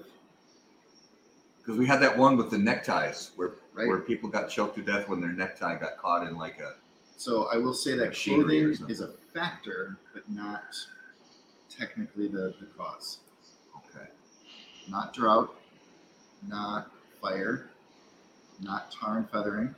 Because 1.59 1.79
we 1.79 1.87
had 1.87 2.01
that 2.03 2.17
one 2.19 2.37
with 2.37 2.51
the 2.51 2.59
neckties 2.59 3.31
where 3.37 3.53
Right. 3.75 3.89
where 3.89 3.99
people 3.99 4.29
got 4.29 4.49
choked 4.49 4.77
to 4.77 4.83
death 4.83 5.09
when 5.09 5.21
their 5.21 5.33
necktie 5.33 5.77
got 5.77 5.99
caught 5.99 6.29
in 6.29 6.37
like 6.37 6.61
a. 6.61 6.75
So 7.17 7.49
I 7.53 7.57
will 7.57 7.75
say 7.75 7.97
that 7.97 8.15
clothing 8.15 8.77
is 8.89 9.01
a 9.01 9.09
factor, 9.33 9.99
but 10.13 10.23
not 10.31 10.63
technically 11.69 12.29
the, 12.29 12.55
the 12.61 12.67
cause. 12.79 13.19
Okay. 13.77 14.07
Not 14.89 15.13
drought, 15.13 15.57
not 16.47 16.93
fire, 17.21 17.71
not 18.61 18.93
tar 18.93 19.19
and 19.19 19.29
feathering. 19.29 19.75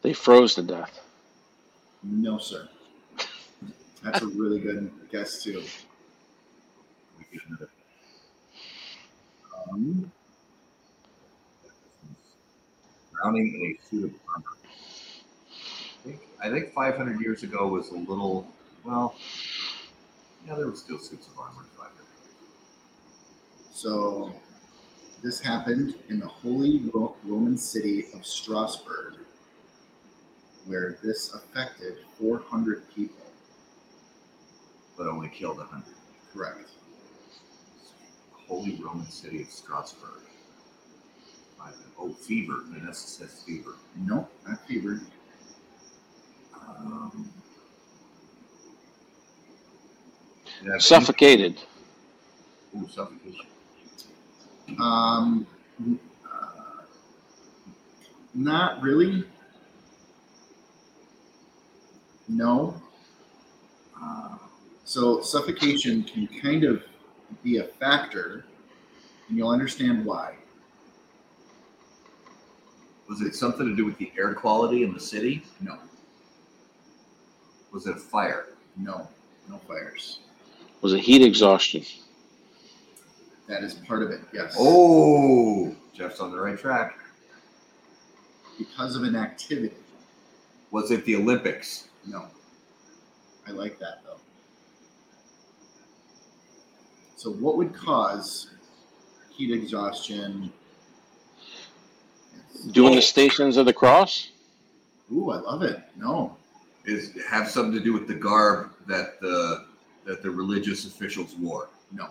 They 0.00 0.14
froze 0.14 0.54
to 0.54 0.62
death. 0.62 0.98
No, 2.02 2.38
sir. 2.38 2.68
That's 4.02 4.22
a 4.22 4.26
really 4.26 4.60
good 4.60 4.90
guess 5.10 5.42
too. 5.42 5.62
Um, 9.70 10.10
Drowning 13.12 13.54
in 13.54 13.76
a 13.76 13.88
suit 13.88 14.04
of 14.04 14.14
armor. 14.34 14.56
I 15.80 16.02
think, 16.04 16.20
I 16.42 16.50
think 16.50 16.72
500 16.72 17.20
years 17.20 17.42
ago 17.42 17.66
was 17.68 17.90
a 17.90 17.94
little, 17.96 18.46
well, 18.84 19.14
yeah, 20.46 20.54
there 20.54 20.66
were 20.66 20.76
still 20.76 20.98
suits 20.98 21.26
of 21.28 21.38
armor. 21.38 21.64
500 21.76 22.06
so 23.72 24.32
this 25.22 25.40
happened 25.40 25.94
in 26.08 26.20
the 26.20 26.26
Holy 26.28 26.80
Ro- 26.94 27.16
Roman 27.24 27.58
city 27.58 28.06
of 28.14 28.26
Strasbourg, 28.26 29.14
where 30.68 30.98
this 31.02 31.34
affected 31.34 31.96
400 32.20 32.82
people. 32.94 33.14
but 34.96 35.06
only 35.06 35.28
killed 35.28 35.58
100. 35.58 35.84
Correct. 36.34 36.70
Holy 38.48 38.74
Roman 38.82 39.08
city 39.08 39.42
of 39.42 39.48
Strasbourg. 39.48 40.22
Five- 41.56 41.74
Oh, 41.96 42.12
fever. 42.12 42.62
Vanessa 42.66 43.06
says 43.06 43.42
fever. 43.44 43.76
Nope, 43.96 44.28
not 44.46 44.66
fever. 44.66 45.00
Um, 46.68 47.30
yeah, 50.64 50.78
Suffocated. 50.78 51.60
Ooh, 52.76 52.88
suffocation. 52.88 53.46
Um, 54.80 55.46
uh, 56.26 56.82
not 58.34 58.82
really. 58.82 59.24
No. 62.28 62.80
Uh, 64.00 64.36
So 64.84 65.20
suffocation 65.20 66.02
can 66.04 66.26
kind 66.40 66.64
of 66.64 66.82
be 67.42 67.58
a 67.58 67.64
factor, 67.64 68.44
and 69.28 69.36
you'll 69.36 69.50
understand 69.50 70.04
why. 70.04 70.34
was 73.08 73.22
it 73.22 73.34
something 73.34 73.66
to 73.66 73.74
do 73.74 73.86
with 73.86 73.96
the 73.96 74.12
air 74.18 74.34
quality 74.34 74.82
in 74.82 74.92
the 74.92 75.00
city? 75.00 75.42
No, 75.62 75.78
Was 77.72 77.86
it 77.86 77.96
a 77.96 78.00
fire? 78.00 78.48
no, 78.76 79.08
no 79.48 79.56
fires. 79.66 80.20
Was 80.82 80.92
it 80.92 81.00
heat 81.00 81.22
exhaustion? 81.22 81.82
That 83.48 83.62
is 83.64 83.74
part 83.74 84.02
of 84.02 84.10
it. 84.10 84.20
Yes. 84.32 84.54
Oh, 84.58 85.74
Jeff's 85.94 86.20
on 86.20 86.30
the 86.32 86.38
right 86.40 86.58
track. 86.58 86.98
because 88.58 88.94
of 88.96 89.02
an 89.04 89.16
activity. 89.16 89.74
Was 90.70 90.90
it 90.90 91.04
the 91.06 91.16
Olympics? 91.16 91.87
No. 92.08 92.26
I 93.46 93.50
like 93.52 93.78
that 93.78 94.02
though. 94.04 94.16
So, 97.16 97.30
what 97.32 97.56
would 97.56 97.74
cause 97.74 98.50
heat 99.30 99.52
exhaustion? 99.52 100.52
Doing 102.72 102.94
the 102.96 103.02
stations 103.02 103.56
of 103.56 103.66
the 103.66 103.72
cross? 103.72 104.30
Ooh, 105.12 105.30
I 105.30 105.38
love 105.38 105.62
it. 105.62 105.80
No, 105.96 106.36
Is 106.84 107.12
have 107.28 107.48
something 107.48 107.72
to 107.72 107.80
do 107.80 107.92
with 107.92 108.06
the 108.08 108.14
garb 108.14 108.70
that 108.86 109.20
the 109.20 109.66
that 110.04 110.22
the 110.22 110.30
religious 110.30 110.86
officials 110.86 111.34
wore? 111.36 111.68
no, 111.92 112.08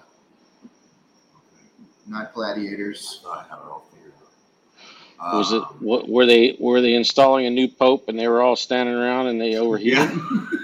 not 2.08 2.34
gladiators. 2.34 3.22
I 3.30 3.43
have 3.50 3.60
it 3.60 3.70
all 3.70 3.86
figured 3.91 3.93
out. 3.93 3.97
Was 5.20 5.51
it 5.51 5.61
Um, 5.61 5.68
what 5.80 6.07
were 6.07 6.26
they 6.26 6.55
were 6.59 6.80
they 6.82 6.93
installing 6.93 7.45
a 7.45 7.49
new 7.49 7.68
pope 7.68 8.07
and 8.07 8.18
they 8.20 8.28
were 8.28 8.41
all 8.41 8.55
standing 8.55 8.93
around 8.95 9.28
and 9.28 9.39
they 9.41 9.55
overheated? 9.57 9.97
Yeah. 10.09 10.45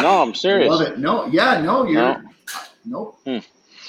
No, 0.00 0.22
I'm 0.22 0.34
serious. 0.34 0.70
Love 0.70 0.80
it. 0.80 0.98
No, 0.98 1.26
yeah, 1.26 1.60
no, 1.60 1.84
you're. 1.86 2.00
No. 2.02 3.14
Nope. 3.24 3.44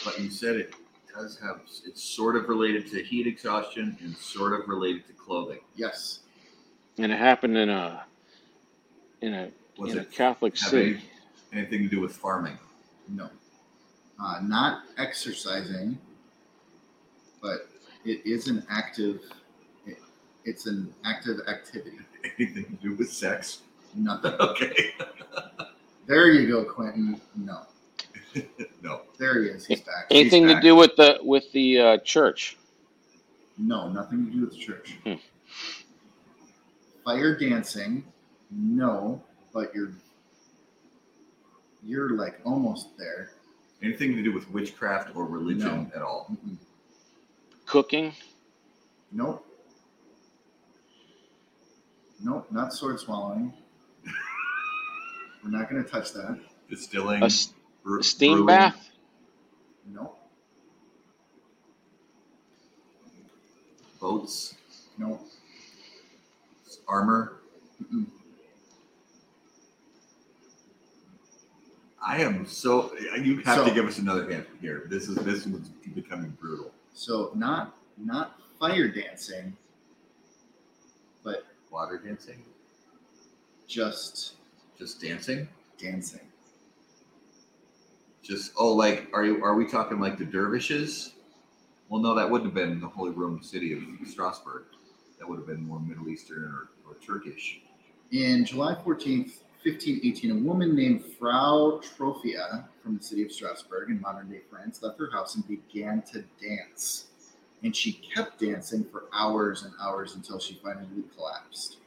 But 0.05 0.19
you 0.19 0.29
said 0.29 0.57
it 0.57 0.73
does 1.15 1.39
have, 1.39 1.61
it's 1.85 2.03
sort 2.03 2.35
of 2.35 2.49
related 2.49 2.91
to 2.91 3.01
heat 3.01 3.25
exhaustion 3.25 3.97
and 4.01 4.15
sort 4.17 4.51
of 4.53 4.67
related 4.67 5.07
to 5.07 5.13
clothing. 5.13 5.59
Yes. 5.75 6.19
And 6.99 7.11
it 7.11 7.17
happened 7.17 7.57
in 7.57 7.69
a 7.69 8.03
in 9.21 9.33
a 9.33 9.49
Was 9.77 9.93
in 9.93 9.99
a 9.99 10.01
it 10.01 10.11
Catholic 10.11 10.57
city. 10.57 10.99
any- 11.53 11.61
anything 11.61 11.83
to 11.83 11.87
do 11.89 12.01
with 12.01 12.15
farming? 12.15 12.57
No. 13.07 13.29
Uh, 14.21 14.39
not 14.43 14.83
exercising, 14.97 15.97
but 17.41 17.69
it 18.05 18.23
is 18.25 18.49
an 18.49 18.63
active. 18.69 19.21
It, 20.43 20.49
it's 20.49 20.65
an 20.65 20.93
active 21.05 21.39
activity. 21.47 21.97
Anything 22.39 22.65
to 22.65 22.89
do 22.89 22.95
with 22.95 23.11
sex? 23.11 23.61
Nothing. 23.95 24.33
Okay. 24.39 24.93
There 26.05 26.31
you 26.31 26.49
go, 26.49 26.65
Quentin. 26.65 27.21
No. 27.35 27.61
No. 28.81 29.03
There 29.17 29.41
he 29.41 29.49
is. 29.49 29.65
He's 29.65 29.79
back. 29.79 30.07
Anything 30.11 30.47
to 30.47 30.55
back. 30.55 30.63
do 30.63 30.75
with 30.75 30.97
the 30.97 31.19
with 31.21 31.49
the 31.53 31.79
uh, 31.79 31.97
church? 31.99 32.57
No, 33.57 33.87
nothing 33.87 34.25
to 34.25 34.31
do 34.31 34.41
with 34.41 34.51
the 34.51 34.57
church. 34.57 34.97
Hmm. 35.05 35.13
Fire 37.05 37.37
dancing, 37.37 38.03
no, 38.51 39.21
but 39.53 39.73
you're 39.73 39.93
you're 41.83 42.17
like 42.17 42.41
almost 42.43 42.97
there. 42.97 43.31
Anything 43.81 44.15
to 44.15 44.23
do 44.23 44.33
with 44.33 44.49
witchcraft 44.49 45.15
or 45.15 45.25
religion 45.25 45.91
at 45.95 46.01
all? 46.01 46.27
Mm-mm. 46.31 46.57
Cooking? 47.65 48.13
Nope. 49.11 49.45
Nope, 52.23 52.47
not 52.51 52.73
sword 52.73 52.99
swallowing. 52.99 53.53
We're 55.43 55.49
not 55.51 55.69
going 55.69 55.83
to 55.83 55.89
touch 55.89 56.13
that. 56.13 56.39
Distilling. 56.69 57.21
A 57.21 57.25
s- 57.25 57.53
bre- 57.83 58.01
steam 58.01 58.31
brewing. 58.31 58.45
bath. 58.47 58.89
Nope. 59.93 60.17
Boats. 63.99 64.55
Nope. 64.97 65.21
Armor. 66.87 67.33
Mm-mm. 67.83 68.05
I 72.05 72.21
am 72.21 72.45
so. 72.45 72.93
You 73.21 73.37
have 73.41 73.59
so, 73.59 73.65
to 73.65 73.73
give 73.73 73.85
us 73.85 73.97
another 73.97 74.29
hint 74.29 74.45
here. 74.61 74.87
This 74.89 75.07
is 75.07 75.15
this 75.17 75.45
one's 75.45 75.69
becoming 75.95 76.31
brutal. 76.39 76.71
So 76.93 77.31
not 77.33 77.75
not 77.97 78.39
fire 78.59 78.89
dancing, 78.89 79.55
Water 81.73 81.97
dancing, 81.97 82.43
just 83.67 84.35
just 84.77 85.01
dancing, 85.01 85.47
dancing. 85.79 86.19
just 88.21 88.51
oh, 88.59 88.73
like 88.73 89.09
are 89.11 89.25
you? 89.25 89.43
Are 89.43 89.55
we 89.55 89.65
talking 89.65 89.99
like 89.99 90.19
the 90.19 90.25
dervishes? 90.25 91.13
Well, 91.89 91.99
no, 91.99 92.13
that 92.13 92.29
wouldn't 92.29 92.47
have 92.47 92.53
been 92.53 92.79
the 92.79 92.87
Holy 92.87 93.09
Roman 93.09 93.41
city 93.41 93.73
of 93.73 93.81
Strasbourg. 94.07 94.65
That 95.17 95.27
would 95.27 95.39
have 95.39 95.47
been 95.47 95.65
more 95.65 95.79
Middle 95.79 96.09
Eastern 96.09 96.43
or, 96.43 96.69
or 96.87 96.95
Turkish. 97.03 97.59
In 98.11 98.45
July 98.45 98.75
14th, 98.75 99.41
1518, 99.63 100.29
a 100.29 100.35
woman 100.35 100.75
named 100.75 101.03
Frau 101.03 101.81
Troffea 101.83 102.65
from 102.83 102.97
the 102.97 103.03
city 103.03 103.23
of 103.23 103.31
Strasbourg 103.31 103.89
in 103.89 103.99
modern 103.99 104.29
day 104.29 104.41
France 104.47 104.83
left 104.83 104.99
her 104.99 105.09
house 105.11 105.33
and 105.35 105.47
began 105.47 106.03
to 106.11 106.23
dance. 106.39 107.07
And 107.63 107.75
she 107.75 107.93
kept 107.93 108.39
dancing 108.39 108.83
for 108.83 109.05
hours 109.13 109.63
and 109.63 109.73
hours 109.81 110.15
until 110.15 110.39
she 110.39 110.55
finally 110.55 111.03
collapsed, 111.15 111.77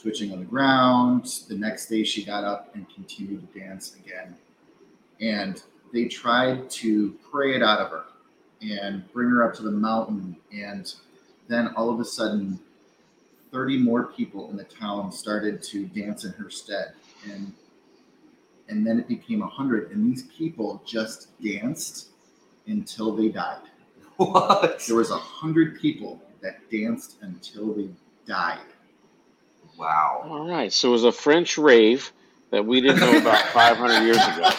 twitching 0.00 0.32
on 0.32 0.40
the 0.40 0.44
ground. 0.44 1.26
The 1.48 1.56
next 1.56 1.86
day, 1.86 2.02
she 2.02 2.24
got 2.24 2.44
up 2.44 2.74
and 2.74 2.86
continued 2.92 3.52
to 3.52 3.58
dance 3.60 3.96
again. 4.04 4.34
And 5.20 5.62
they 5.92 6.06
tried 6.06 6.68
to 6.70 7.16
pray 7.30 7.54
it 7.54 7.62
out 7.62 7.80
of 7.80 7.90
her 7.90 8.04
and 8.60 9.10
bring 9.12 9.30
her 9.30 9.44
up 9.44 9.54
to 9.54 9.62
the 9.62 9.70
mountain. 9.70 10.36
And 10.52 10.92
then 11.48 11.68
all 11.76 11.90
of 11.90 12.00
a 12.00 12.04
sudden, 12.04 12.58
30 13.52 13.78
more 13.78 14.06
people 14.06 14.50
in 14.50 14.56
the 14.56 14.64
town 14.64 15.10
started 15.10 15.62
to 15.62 15.86
dance 15.86 16.24
in 16.24 16.32
her 16.32 16.50
stead 16.50 16.92
and 17.30 17.52
and 18.68 18.86
then 18.86 19.00
it 19.00 19.08
became 19.08 19.40
100 19.40 19.90
and 19.90 20.10
these 20.10 20.24
people 20.24 20.80
just 20.86 21.28
danced 21.42 22.08
until 22.66 23.14
they 23.14 23.28
died 23.28 23.62
What? 24.26 24.84
there 24.86 24.96
was 24.96 25.10
a 25.10 25.14
100 25.14 25.80
people 25.80 26.20
that 26.42 26.70
danced 26.70 27.16
until 27.22 27.72
they 27.74 27.88
died 28.26 28.58
Wow. 29.78 30.22
All 30.28 30.46
right. 30.48 30.70
So 30.70 30.88
it 30.90 30.92
was 30.92 31.04
a 31.04 31.12
French 31.12 31.56
rave 31.56 32.12
that 32.50 32.66
we 32.66 32.82
didn't 32.82 33.00
know 33.00 33.16
about 33.16 33.46
500 33.52 34.02
years 34.04 34.18
ago. 34.18 34.50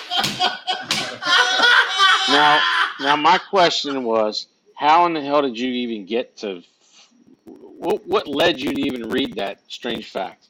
Now, 2.30 2.59
now 2.99 3.16
my 3.18 3.38
question 3.38 4.03
was, 4.03 4.47
how 4.76 5.05
in 5.05 5.14
the 5.14 5.22
hell 5.22 5.43
did 5.43 5.59
you 5.59 5.70
even 5.70 6.05
get 6.07 6.38
to? 6.38 6.64
What, 7.45 8.07
what 8.07 8.28
led 8.28 8.59
you 8.59 8.74
to 8.74 8.82
even 8.82 9.09
read 9.09 9.36
that 9.36 9.59
strange 9.68 10.09
fact? 10.09 10.47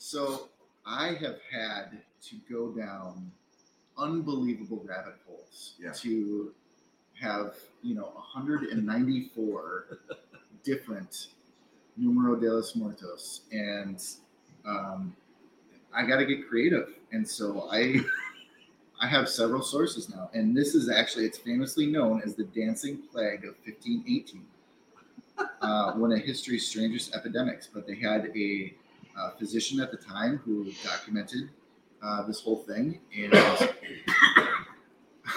so 0.00 0.48
i 0.86 1.08
have 1.08 1.36
had 1.52 1.98
to 2.22 2.36
go 2.50 2.68
down 2.70 3.30
unbelievable 3.98 4.80
rabbit 4.88 5.16
holes 5.26 5.74
Yeah. 5.78 5.92
to 5.92 6.52
have 7.20 7.54
you 7.82 7.94
know 7.94 8.10
194 8.14 9.98
different 10.64 11.28
numero 11.96 12.36
de 12.36 12.50
los 12.50 12.76
muertos 12.76 13.42
and 13.52 14.02
um, 14.66 15.14
i 15.94 16.04
got 16.04 16.18
to 16.18 16.24
get 16.24 16.48
creative. 16.48 16.94
And 17.12 17.26
so 17.28 17.68
i 17.70 18.00
i 19.00 19.06
have 19.06 19.28
several 19.28 19.62
sources 19.62 20.08
now. 20.08 20.30
And 20.34 20.56
this 20.56 20.74
is 20.74 20.88
actually 20.90 21.24
it's 21.24 21.38
famously 21.38 21.86
known 21.86 22.22
as 22.24 22.34
the 22.34 22.44
dancing 22.44 22.98
plague 23.10 23.44
of 23.44 23.54
1518 23.64 24.44
uh, 25.60 25.92
one 25.92 26.12
of 26.12 26.18
history's 26.20 26.66
strangest 26.68 27.14
epidemics 27.14 27.68
but 27.72 27.86
they 27.86 27.96
had 27.96 28.30
a 28.36 28.74
uh, 29.18 29.30
physician 29.38 29.80
at 29.80 29.90
the 29.90 29.96
time 29.96 30.38
who 30.44 30.70
documented 30.84 31.50
uh, 32.02 32.22
this 32.26 32.40
whole 32.40 32.58
thing 32.58 33.00
and 33.16 33.34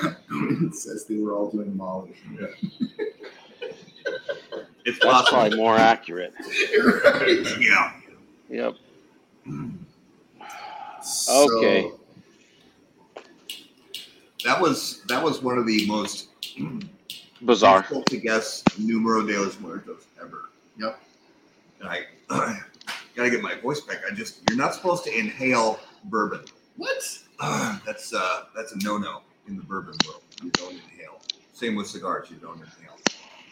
it 0.04 0.76
says 0.76 1.06
they 1.06 1.18
were 1.18 1.34
all 1.34 1.50
doing 1.52 1.76
molly 1.76 2.16
It's 4.84 4.98
That's 5.00 5.12
possible. 5.14 5.38
probably 5.39 5.58
more 5.64 5.76
accurate. 5.78 6.34
right. 6.39 7.60
Yeah. 7.60 7.94
Yep. 8.50 8.76
So- 11.04 11.58
Okay. 11.58 11.92
That 14.44 14.60
was 14.60 15.04
that 15.08 15.24
was 15.24 15.42
one 15.44 15.60
of 15.60 15.68
the 15.68 15.86
most 15.86 16.30
Bizarre. 17.46 17.82
difficult 17.82 18.08
to 18.08 18.18
guess 18.18 18.64
numero 18.80 19.24
de 19.26 19.38
los 19.39 19.60
muertos 19.60 20.06
ever. 20.20 20.50
Yep. 20.80 21.00
And 21.80 21.88
I 21.89 22.06
gotta 23.16 23.30
get 23.30 23.42
my 23.44 23.54
voice 23.56 23.82
back. 23.82 23.98
I 24.10 24.16
just 24.16 24.39
you're 24.50 24.58
not 24.58 24.74
supposed 24.74 25.04
to 25.04 25.16
inhale 25.16 25.80
bourbon. 26.06 26.42
What? 26.78 27.04
that's 27.86 28.14
uh 28.16 28.46
that's 28.56 28.72
a 28.72 28.78
no 28.84 28.98
no 28.98 29.22
in 29.52 29.58
the 29.58 29.64
bourbon 29.64 29.95
world. 30.08 30.24
You 30.41 30.49
don't 30.52 30.74
inhale. 30.74 31.22
Same 31.54 31.76
with 31.76 31.88
cigars. 31.88 32.30
You 32.32 32.38
don't 32.38 32.56
inhale. 32.56 32.97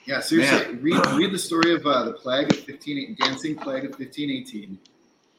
Yeah, 0.05 0.21
seriously. 0.21 0.75
Read, 0.75 1.05
read 1.11 1.31
the 1.31 1.39
story 1.39 1.75
of 1.75 1.85
uh, 1.85 2.03
the 2.05 2.13
plague 2.13 2.51
of 2.51 2.59
15, 2.61 3.17
dancing 3.19 3.55
plague 3.55 3.83
of 3.85 3.91
1518. 3.91 4.79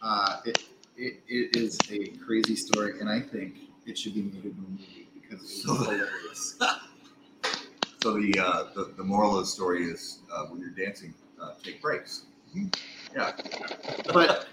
Uh, 0.03 0.41
it, 0.45 0.65
it, 0.97 1.21
it 1.27 1.57
is 1.57 1.79
a 1.91 2.09
crazy 2.25 2.55
story, 2.55 3.01
and 3.01 3.09
I 3.09 3.21
think 3.21 3.55
it 3.87 3.99
should 3.99 4.15
be 4.15 4.23
made 4.23 4.45
into 4.45 4.51
a 4.51 4.71
movie 4.71 5.09
because 5.15 5.43
it's 5.45 5.67
was 5.67 5.79
hilarious. 5.87 6.57
So 8.03 8.15
the 8.15 8.41
uh, 8.41 8.65
the, 8.75 8.95
the 8.97 9.05
moral 9.05 9.35
of 9.37 9.45
the 9.45 9.47
story 9.47 9.85
is 9.85 10.21
uh, 10.33 10.47
when 10.47 10.59
you're 10.59 10.71
dancing, 10.71 11.13
uh, 11.39 11.51
take 11.63 11.83
breaks. 11.83 12.23
Yeah. 13.15 13.33
But 14.07 14.49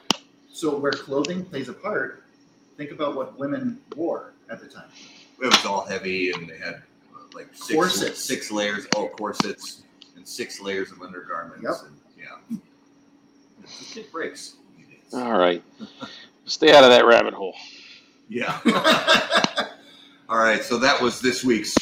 so 0.51 0.77
where 0.77 0.91
clothing 0.91 1.45
plays 1.45 1.69
a 1.69 1.73
part, 1.73 2.25
think 2.75 2.91
about 2.91 3.15
what 3.15 3.39
women 3.39 3.79
wore 3.95 4.33
at 4.49 4.59
the 4.59 4.67
time. 4.67 4.89
It 5.41 5.45
was 5.45 5.65
all 5.65 5.85
heavy, 5.85 6.31
and 6.31 6.49
they 6.49 6.57
had 6.57 6.75
uh, 7.13 7.19
like 7.33 7.47
six, 7.53 7.73
Corsets. 7.73 8.23
six 8.23 8.51
layers. 8.51 8.87
Oh, 8.95 9.09
corsets 9.09 9.83
and 10.15 10.27
six 10.27 10.59
layers 10.59 10.91
of 10.91 11.01
undergarments. 11.01 11.63
Yep. 11.63 11.75
And, 11.85 11.97
yeah. 12.51 12.57
Just 13.61 13.93
take 13.93 14.11
breaks. 14.11 14.55
All 15.13 15.37
right. 15.37 15.63
Stay 16.45 16.73
out 16.73 16.83
of 16.83 16.89
that 16.89 17.05
rabbit 17.05 17.33
hole. 17.33 17.55
Yeah. 18.29 18.59
all 20.29 20.39
right. 20.39 20.63
So 20.63 20.77
that 20.79 21.01
was 21.01 21.21
this 21.21 21.43
week's 21.43 21.75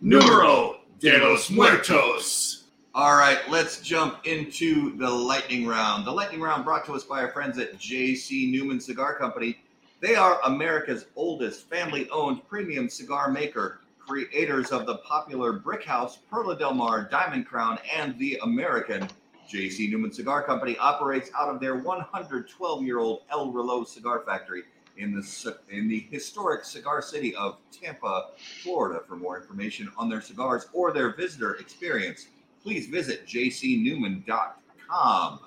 Numero 0.00 0.80
de 0.98 1.18
los 1.18 1.50
Muertos. 1.50 2.64
All 2.94 3.14
right, 3.14 3.38
let's 3.48 3.80
jump 3.80 4.26
into 4.26 4.94
the 4.98 5.08
lightning 5.08 5.66
round. 5.66 6.06
The 6.06 6.10
lightning 6.10 6.42
round 6.42 6.62
brought 6.62 6.84
to 6.86 6.92
us 6.92 7.04
by 7.04 7.20
our 7.22 7.30
friends 7.32 7.58
at 7.58 7.78
JC 7.78 8.50
Newman 8.50 8.80
Cigar 8.80 9.16
Company. 9.16 9.56
They 10.02 10.16
are 10.16 10.40
America's 10.44 11.06
oldest 11.14 11.70
family 11.70 12.10
owned 12.10 12.44
premium 12.48 12.88
cigar 12.88 13.30
maker, 13.30 13.82
creators 14.00 14.72
of 14.72 14.84
the 14.84 14.96
popular 14.96 15.52
Brick 15.52 15.84
House, 15.84 16.18
Perla 16.28 16.58
Del 16.58 16.74
Mar, 16.74 17.08
Diamond 17.08 17.46
Crown, 17.46 17.78
and 17.94 18.18
the 18.18 18.36
American. 18.42 19.06
JC 19.48 19.88
Newman 19.88 20.10
Cigar 20.10 20.42
Company 20.42 20.76
operates 20.78 21.30
out 21.38 21.48
of 21.48 21.60
their 21.60 21.76
112 21.76 22.82
year 22.82 22.98
old 22.98 23.20
El 23.30 23.52
Reloj 23.52 23.86
cigar 23.86 24.24
factory 24.26 24.64
in 24.96 25.14
the, 25.14 25.56
in 25.70 25.86
the 25.86 26.00
historic 26.10 26.64
cigar 26.64 27.00
city 27.00 27.32
of 27.36 27.58
Tampa, 27.70 28.30
Florida. 28.64 29.02
For 29.06 29.14
more 29.14 29.40
information 29.40 29.88
on 29.96 30.08
their 30.08 30.20
cigars 30.20 30.66
or 30.72 30.92
their 30.92 31.14
visitor 31.14 31.54
experience, 31.54 32.26
please 32.60 32.88
visit 32.88 33.24
jcnewman.com. 33.24 35.38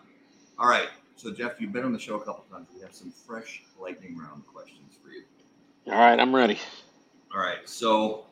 All 0.57 0.69
right. 0.69 0.87
So, 1.15 1.31
Jeff, 1.31 1.59
you've 1.59 1.71
been 1.71 1.85
on 1.85 1.93
the 1.93 1.99
show 1.99 2.15
a 2.15 2.19
couple 2.19 2.43
times. 2.51 2.67
We 2.75 2.81
have 2.81 2.93
some 2.93 3.11
fresh 3.11 3.63
lightning 3.79 4.17
round 4.17 4.45
questions 4.47 4.93
for 5.01 5.09
you. 5.09 5.23
All 5.87 5.93
right, 5.93 6.19
I'm 6.19 6.35
ready. 6.35 6.59
All 7.33 7.39
right. 7.39 7.67
So, 7.67 8.25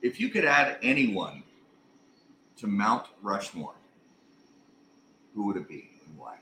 if 0.00 0.18
you 0.18 0.28
could 0.28 0.44
add 0.44 0.78
anyone 0.82 1.42
to 2.58 2.66
Mount 2.66 3.06
Rushmore, 3.22 3.74
who 5.34 5.46
would 5.46 5.56
it 5.56 5.68
be 5.68 5.90
and 6.06 6.18
why? 6.18 6.36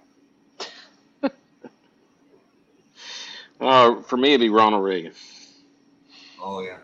Uh, 3.61 4.01
for 4.01 4.17
me, 4.17 4.31
it'd 4.31 4.41
be 4.41 4.49
Ronald 4.49 4.83
Reagan. 4.83 5.13
Oh, 6.43 6.63
yeah. 6.63 6.79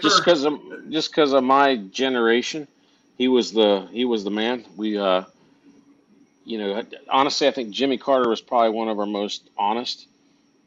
Just 0.00 0.24
because 0.24 0.44
of 0.44 0.58
just 0.88 1.10
because 1.10 1.34
of 1.34 1.44
my 1.44 1.76
generation, 1.76 2.66
he 3.18 3.28
was 3.28 3.52
the 3.52 3.86
he 3.92 4.06
was 4.06 4.24
the 4.24 4.30
man. 4.30 4.64
We, 4.74 4.96
uh, 4.96 5.24
you 6.44 6.58
know, 6.58 6.82
honestly, 7.08 7.48
I 7.48 7.52
think 7.52 7.70
Jimmy 7.70 7.98
Carter 7.98 8.28
was 8.28 8.40
probably 8.40 8.70
one 8.70 8.88
of 8.88 8.98
our 8.98 9.06
most 9.06 9.48
honest 9.56 10.06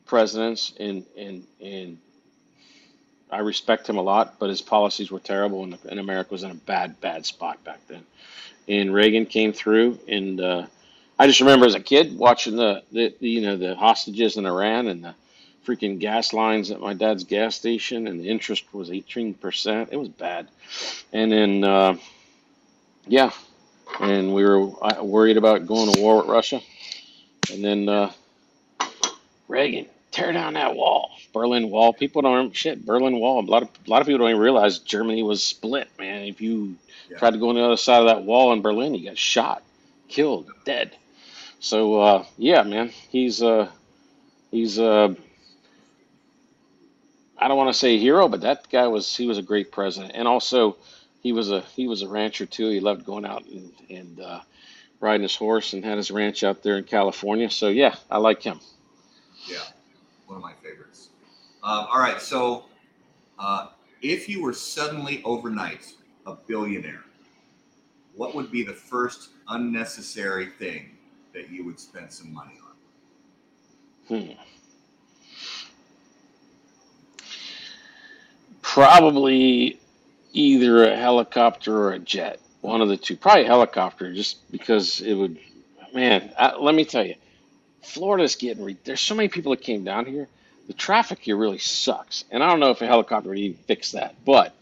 presidents, 0.05 0.73
and 0.79 1.05
and 1.17 1.45
and 1.61 1.97
I 3.31 3.39
respect 3.39 3.89
him 3.89 3.97
a 3.97 4.01
lot. 4.01 4.39
But 4.39 4.49
his 4.49 4.61
policies 4.61 5.11
were 5.11 5.19
terrible, 5.19 5.63
and, 5.63 5.77
and 5.89 5.99
America 5.99 6.29
was 6.31 6.43
in 6.43 6.51
a 6.51 6.55
bad 6.55 6.99
bad 7.01 7.25
spot 7.25 7.63
back 7.63 7.79
then. 7.87 8.03
And 8.67 8.93
Reagan 8.93 9.25
came 9.25 9.53
through, 9.53 9.99
and 10.07 10.41
uh, 10.41 10.65
I 11.19 11.27
just 11.27 11.39
remember 11.41 11.65
as 11.65 11.75
a 11.75 11.79
kid 11.79 12.17
watching 12.17 12.55
the, 12.55 12.83
the, 12.91 13.13
the 13.19 13.29
you 13.29 13.41
know 13.41 13.57
the 13.57 13.75
hostages 13.75 14.37
in 14.37 14.45
Iran 14.45 14.87
and 14.87 15.03
the 15.03 15.15
freaking 15.65 15.99
gas 15.99 16.33
lines 16.33 16.71
at 16.71 16.79
my 16.79 16.93
dad's 16.93 17.23
gas 17.23 17.55
station, 17.55 18.07
and 18.07 18.19
the 18.19 18.29
interest 18.29 18.65
was 18.73 18.91
eighteen 18.91 19.33
percent. 19.33 19.89
It 19.91 19.97
was 19.97 20.09
bad, 20.09 20.47
and 21.13 21.31
then 21.31 21.63
uh, 21.63 21.97
yeah, 23.07 23.31
and 23.99 24.33
we 24.33 24.43
were 24.43 24.71
uh, 24.83 25.03
worried 25.03 25.37
about 25.37 25.65
going 25.67 25.93
to 25.93 26.01
war 26.01 26.17
with 26.17 26.27
Russia, 26.27 26.61
and 27.51 27.63
then 27.63 27.89
uh, 27.89 28.11
Reagan 29.47 29.87
tear 30.11 30.31
down 30.31 30.53
that 30.53 30.75
wall, 30.75 31.11
Berlin 31.33 31.69
Wall. 31.69 31.93
People 31.93 32.21
don't 32.21 32.55
shit 32.55 32.85
Berlin 32.85 33.19
Wall. 33.19 33.41
A 33.41 33.45
lot 33.45 33.63
of 33.63 33.69
a 33.85 33.89
lot 33.89 34.01
of 34.01 34.07
people 34.07 34.19
don't 34.19 34.29
even 34.29 34.41
realize 34.41 34.79
Germany 34.79 35.23
was 35.23 35.43
split, 35.43 35.89
man. 35.99 36.23
If 36.23 36.41
you 36.41 36.77
Yeah. 37.09 37.17
tried 37.19 37.31
to 37.31 37.37
go 37.39 37.49
on 37.49 37.55
the 37.55 37.63
other 37.63 37.77
side 37.77 38.01
of 38.01 38.07
that 38.07 38.23
wall 38.23 38.53
in 38.53 38.61
Berlin, 38.61 38.95
you 38.95 39.05
got 39.09 39.17
shot, 39.17 39.63
killed, 40.07 40.49
dead. 40.65 40.95
So 41.59 41.99
uh, 41.99 42.25
yeah, 42.37 42.63
man, 42.63 42.89
he's 43.09 43.43
uh, 43.43 43.69
he's 44.51 44.79
uh, 44.79 45.13
I 47.37 47.47
don't 47.47 47.57
want 47.57 47.69
to 47.73 47.79
say 47.79 47.97
hero, 47.97 48.27
but 48.29 48.41
that 48.41 48.69
guy 48.71 48.87
was 48.87 49.15
he 49.15 49.27
was 49.27 49.37
a 49.37 49.43
great 49.43 49.71
president, 49.71 50.13
and 50.15 50.27
also 50.27 50.77
he 51.25 51.31
was 51.31 51.49
a 51.49 51.61
he 51.75 51.87
was 51.87 52.03
a 52.03 52.07
rancher 52.07 52.45
too. 52.45 52.69
He 52.69 52.79
loved 52.79 53.03
going 53.03 53.25
out 53.25 53.47
and 53.47 53.73
and 53.89 54.19
uh, 54.19 54.41
riding 54.99 55.23
his 55.23 55.35
horse 55.35 55.73
and 55.73 55.83
had 55.83 55.97
his 55.97 56.11
ranch 56.11 56.43
out 56.43 56.61
there 56.61 56.77
in 56.77 56.83
California. 56.83 57.49
So 57.49 57.69
yeah, 57.69 57.95
I 58.11 58.19
like 58.19 58.43
him. 58.43 58.59
Yeah, 59.47 59.57
one 60.27 60.37
of 60.37 60.43
my 60.43 60.53
favorites. 60.61 61.09
Um, 61.63 61.87
all 61.91 61.97
right, 61.97 62.21
so 62.21 62.65
uh, 63.39 63.69
if 64.03 64.29
you 64.29 64.43
were 64.43 64.53
suddenly 64.53 65.23
overnight 65.25 65.91
a 66.27 66.35
billionaire, 66.35 67.05
what 68.13 68.35
would 68.35 68.51
be 68.51 68.61
the 68.61 68.73
first 68.73 69.29
unnecessary 69.47 70.49
thing 70.59 70.91
that 71.33 71.49
you 71.49 71.65
would 71.65 71.79
spend 71.79 72.13
some 72.13 72.31
money 72.31 72.59
on? 74.11 74.27
Hmm. 74.27 74.33
Probably 78.61 79.79
either 80.35 80.85
a 80.85 80.97
helicopter 80.97 81.77
or 81.77 81.93
a 81.93 81.99
jet. 81.99 82.39
One 82.61 82.81
of 82.81 82.89
the 82.89 82.97
two. 82.97 83.17
Probably 83.17 83.43
a 83.45 83.47
helicopter, 83.47 84.13
just 84.13 84.37
because 84.51 85.01
it 85.01 85.15
would. 85.15 85.39
Man, 85.93 86.31
I, 86.39 86.57
let 86.57 86.75
me 86.75 86.85
tell 86.85 87.05
you, 87.05 87.15
Florida's 87.83 88.35
getting. 88.35 88.63
Re- 88.63 88.77
There's 88.83 89.01
so 89.01 89.15
many 89.15 89.29
people 89.29 89.51
that 89.51 89.61
came 89.61 89.83
down 89.85 90.05
here. 90.05 90.27
The 90.67 90.73
traffic 90.73 91.19
here 91.21 91.37
really 91.37 91.59
sucks, 91.59 92.25
and 92.31 92.43
I 92.43 92.49
don't 92.49 92.59
know 92.61 92.71
if 92.71 92.81
a 92.81 92.87
helicopter 92.87 93.29
would 93.29 93.39
even 93.39 93.57
fix 93.67 93.93
that. 93.93 94.15
But 94.25 94.55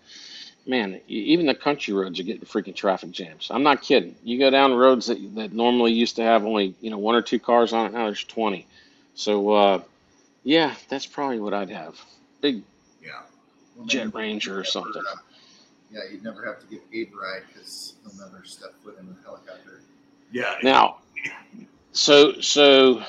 man, 0.67 1.01
even 1.07 1.45
the 1.47 1.55
country 1.55 1.93
roads 1.93 2.19
are 2.19 2.23
getting 2.23 2.43
freaking 2.45 2.75
traffic 2.75 3.11
jams. 3.11 3.49
I'm 3.51 3.63
not 3.63 3.81
kidding. 3.81 4.15
You 4.23 4.39
go 4.39 4.49
down 4.51 4.73
roads 4.73 5.07
that, 5.07 5.35
that 5.35 5.53
normally 5.53 5.93
used 5.93 6.17
to 6.17 6.23
have 6.23 6.45
only 6.45 6.75
you 6.81 6.91
know 6.91 6.99
one 6.99 7.15
or 7.15 7.23
two 7.23 7.39
cars 7.39 7.73
on 7.73 7.87
it. 7.87 7.93
Now 7.93 8.05
there's 8.05 8.23
20. 8.25 8.67
So 9.15 9.51
uh, 9.51 9.81
yeah, 10.43 10.75
that's 10.89 11.05
probably 11.07 11.39
what 11.39 11.53
I'd 11.53 11.69
have. 11.71 11.99
Big 12.41 12.63
Yeah, 13.03 13.21
Jet 13.87 14.13
Ranger 14.15 14.59
or 14.59 14.63
something. 14.65 15.03
Yeah, 15.93 16.01
you'd 16.11 16.23
never 16.23 16.45
have 16.45 16.59
to 16.61 16.65
give 16.67 16.81
Abe 16.91 17.13
a 17.13 17.17
ride 17.17 17.43
because 17.47 17.93
he'll 18.03 18.25
never 18.25 18.43
step 18.45 18.71
foot 18.83 18.97
in 18.99 19.07
a 19.07 19.23
helicopter. 19.23 19.81
yeah. 20.31 20.55
Now, 20.63 20.97
so 21.91 22.41
so 22.41 23.03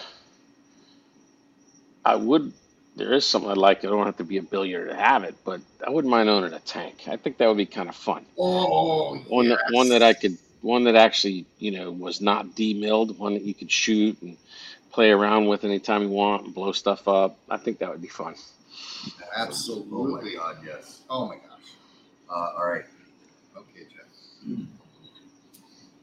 I 2.05 2.17
would. 2.17 2.53
There 2.97 3.13
is 3.13 3.27
something 3.27 3.51
I'd 3.51 3.57
like. 3.57 3.85
I 3.85 3.89
don't 3.89 4.07
have 4.07 4.19
to 4.19 4.25
be 4.25 4.37
a 4.37 4.43
billionaire 4.43 4.87
to 4.87 4.95
have 4.95 5.25
it, 5.25 5.35
but 5.45 5.61
I 5.85 5.91
wouldn't 5.91 6.11
mind 6.11 6.29
owning 6.29 6.53
a 6.53 6.61
tank. 6.61 7.09
I 7.09 7.17
think 7.17 7.39
that 7.39 7.49
would 7.49 7.57
be 7.57 7.67
kind 7.67 7.89
of 7.89 7.97
fun. 7.97 8.25
Oh, 8.39 9.17
One 9.29 9.49
that 9.49 9.59
one 9.71 9.89
that 9.89 10.03
I 10.03 10.13
could 10.13 10.39
one 10.61 10.85
that 10.85 10.95
actually 10.95 11.47
you 11.59 11.73
know 11.73 11.91
was 11.91 12.21
not 12.21 12.55
demilled. 12.55 13.19
One 13.19 13.35
that 13.35 13.43
you 13.43 13.55
could 13.55 13.71
shoot 13.73 14.21
and 14.23 14.37
play 14.93 15.11
around 15.11 15.47
with 15.47 15.65
anytime 15.65 16.03
you 16.03 16.09
want 16.09 16.45
and 16.45 16.55
blow 16.55 16.71
stuff 16.73 17.09
up. 17.09 17.37
I 17.51 17.57
think 17.57 17.79
that 17.81 17.91
would 17.91 18.03
be 18.03 18.09
fun. 18.09 18.37
Absolutely. 19.37 19.93
Oh 19.93 20.07
my 20.07 20.35
God, 20.35 20.57
yes. 20.65 21.01
Oh 21.11 21.27
my 21.27 21.35
gosh. 21.37 21.54
Uh, 22.35 22.51
all 22.59 22.67
right. 22.67 22.85
Okay, 23.57 23.87
Jeff. 23.95 24.59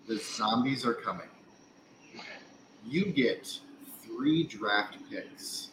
The 0.07 0.17
zombies 0.17 0.85
are 0.85 0.93
coming. 0.93 1.27
You 2.87 3.05
get 3.05 3.59
three 4.01 4.43
draft 4.43 4.97
picks 5.09 5.69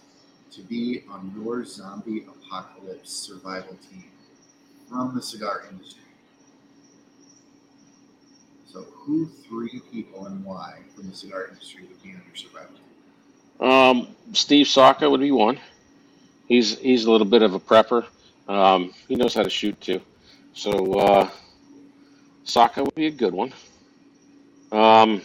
to 0.51 0.63
be 0.63 1.05
on 1.09 1.33
your 1.37 1.65
zombie 1.65 2.27
apocalypse 2.27 3.11
survival 3.11 3.77
team 3.89 4.05
from 4.89 5.15
the 5.15 5.23
cigar 5.23 5.65
industry. 5.71 6.03
So, 8.67 8.83
who 8.83 9.27
three 9.27 9.81
people 9.93 10.27
and 10.27 10.45
why 10.45 10.81
from 10.95 11.09
the 11.09 11.17
cigar 11.17 11.47
industry 11.49 11.85
would 11.85 12.03
be 12.03 12.11
on 12.11 12.23
your 12.27 12.37
survival 12.37 12.75
team? 13.61 13.71
Um, 13.71 14.17
Steve 14.33 14.67
Saka 14.67 15.09
would 15.09 15.21
be 15.21 15.31
one. 15.31 15.59
He's 16.49 16.79
he's 16.79 17.05
a 17.05 17.11
little 17.11 17.27
bit 17.27 17.43
of 17.43 17.55
a 17.55 17.61
prepper. 17.61 18.07
Um, 18.49 18.93
he 19.07 19.15
knows 19.15 19.35
how 19.35 19.43
to 19.43 19.51
shoot 19.51 19.81
too. 19.81 20.01
So 20.55 20.95
uh, 20.99 21.31
Saka 22.45 22.83
would 22.85 22.95
be 22.95 23.07
a 23.07 23.11
good 23.11 23.33
one. 23.33 23.53
Um, 24.73 25.23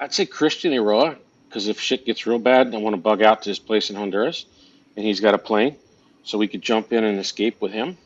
I'd 0.00 0.12
say 0.12 0.26
Christian 0.26 0.72
Eiroa 0.72 1.16
because 1.48 1.68
if 1.68 1.80
shit 1.80 2.04
gets 2.04 2.26
real 2.26 2.38
bad, 2.38 2.74
I 2.74 2.78
want 2.78 2.94
to 2.94 3.00
bug 3.00 3.22
out 3.22 3.42
to 3.42 3.50
his 3.50 3.58
place 3.58 3.90
in 3.90 3.96
Honduras, 3.96 4.44
and 4.96 5.04
he's 5.04 5.20
got 5.20 5.34
a 5.34 5.38
plane, 5.38 5.76
so 6.22 6.36
we 6.38 6.46
could 6.46 6.62
jump 6.62 6.92
in 6.92 7.04
and 7.04 7.18
escape 7.18 7.60
with 7.60 7.72
him. 7.72 7.96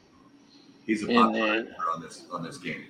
He's 0.86 1.02
a 1.02 1.10
And 1.10 1.34
then- 1.34 1.74
on 1.92 2.00
this 2.00 2.24
on 2.32 2.42
this 2.42 2.58
game. 2.58 2.84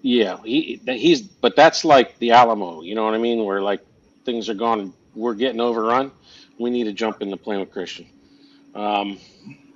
Yeah, 0.00 0.38
he 0.44 0.80
he's 0.86 1.22
but 1.22 1.56
that's 1.56 1.84
like 1.84 2.18
the 2.20 2.30
Alamo, 2.30 2.82
you 2.82 2.94
know 2.94 3.04
what 3.04 3.14
I 3.14 3.18
mean? 3.18 3.44
Where 3.44 3.60
like 3.60 3.84
things 4.24 4.48
are 4.48 4.54
gone, 4.54 4.92
we're 5.14 5.34
getting 5.34 5.60
overrun. 5.60 6.12
We 6.58 6.70
need 6.70 6.84
to 6.84 6.92
jump 6.92 7.20
in 7.20 7.30
the 7.30 7.36
plane 7.36 7.58
with 7.60 7.72
Christian. 7.72 8.06
Um, 8.76 9.18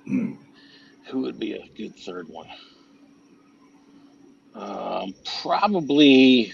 who 1.05 1.21
would 1.21 1.39
be 1.39 1.53
a 1.53 1.69
good 1.75 1.95
third 1.95 2.27
one? 2.29 2.47
Um, 4.55 5.13
probably 5.41 6.53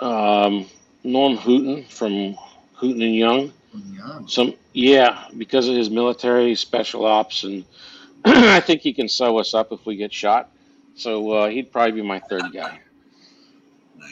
um, 0.00 0.66
Norm 1.04 1.36
Hooten 1.36 1.88
from 1.88 2.36
Hooten 2.76 3.02
and 3.02 3.14
Young. 3.14 3.52
Young. 3.94 4.28
Some 4.28 4.54
yeah, 4.72 5.26
because 5.36 5.68
of 5.68 5.76
his 5.76 5.90
military 5.90 6.54
special 6.54 7.06
ops, 7.06 7.44
and 7.44 7.64
I 8.24 8.60
think 8.60 8.82
he 8.82 8.92
can 8.92 9.08
sew 9.08 9.38
us 9.38 9.54
up 9.54 9.72
if 9.72 9.86
we 9.86 9.96
get 9.96 10.12
shot. 10.12 10.50
So 10.94 11.30
uh, 11.30 11.48
he'd 11.48 11.72
probably 11.72 11.92
be 11.92 12.02
my 12.02 12.18
third 12.18 12.52
guy. 12.52 12.80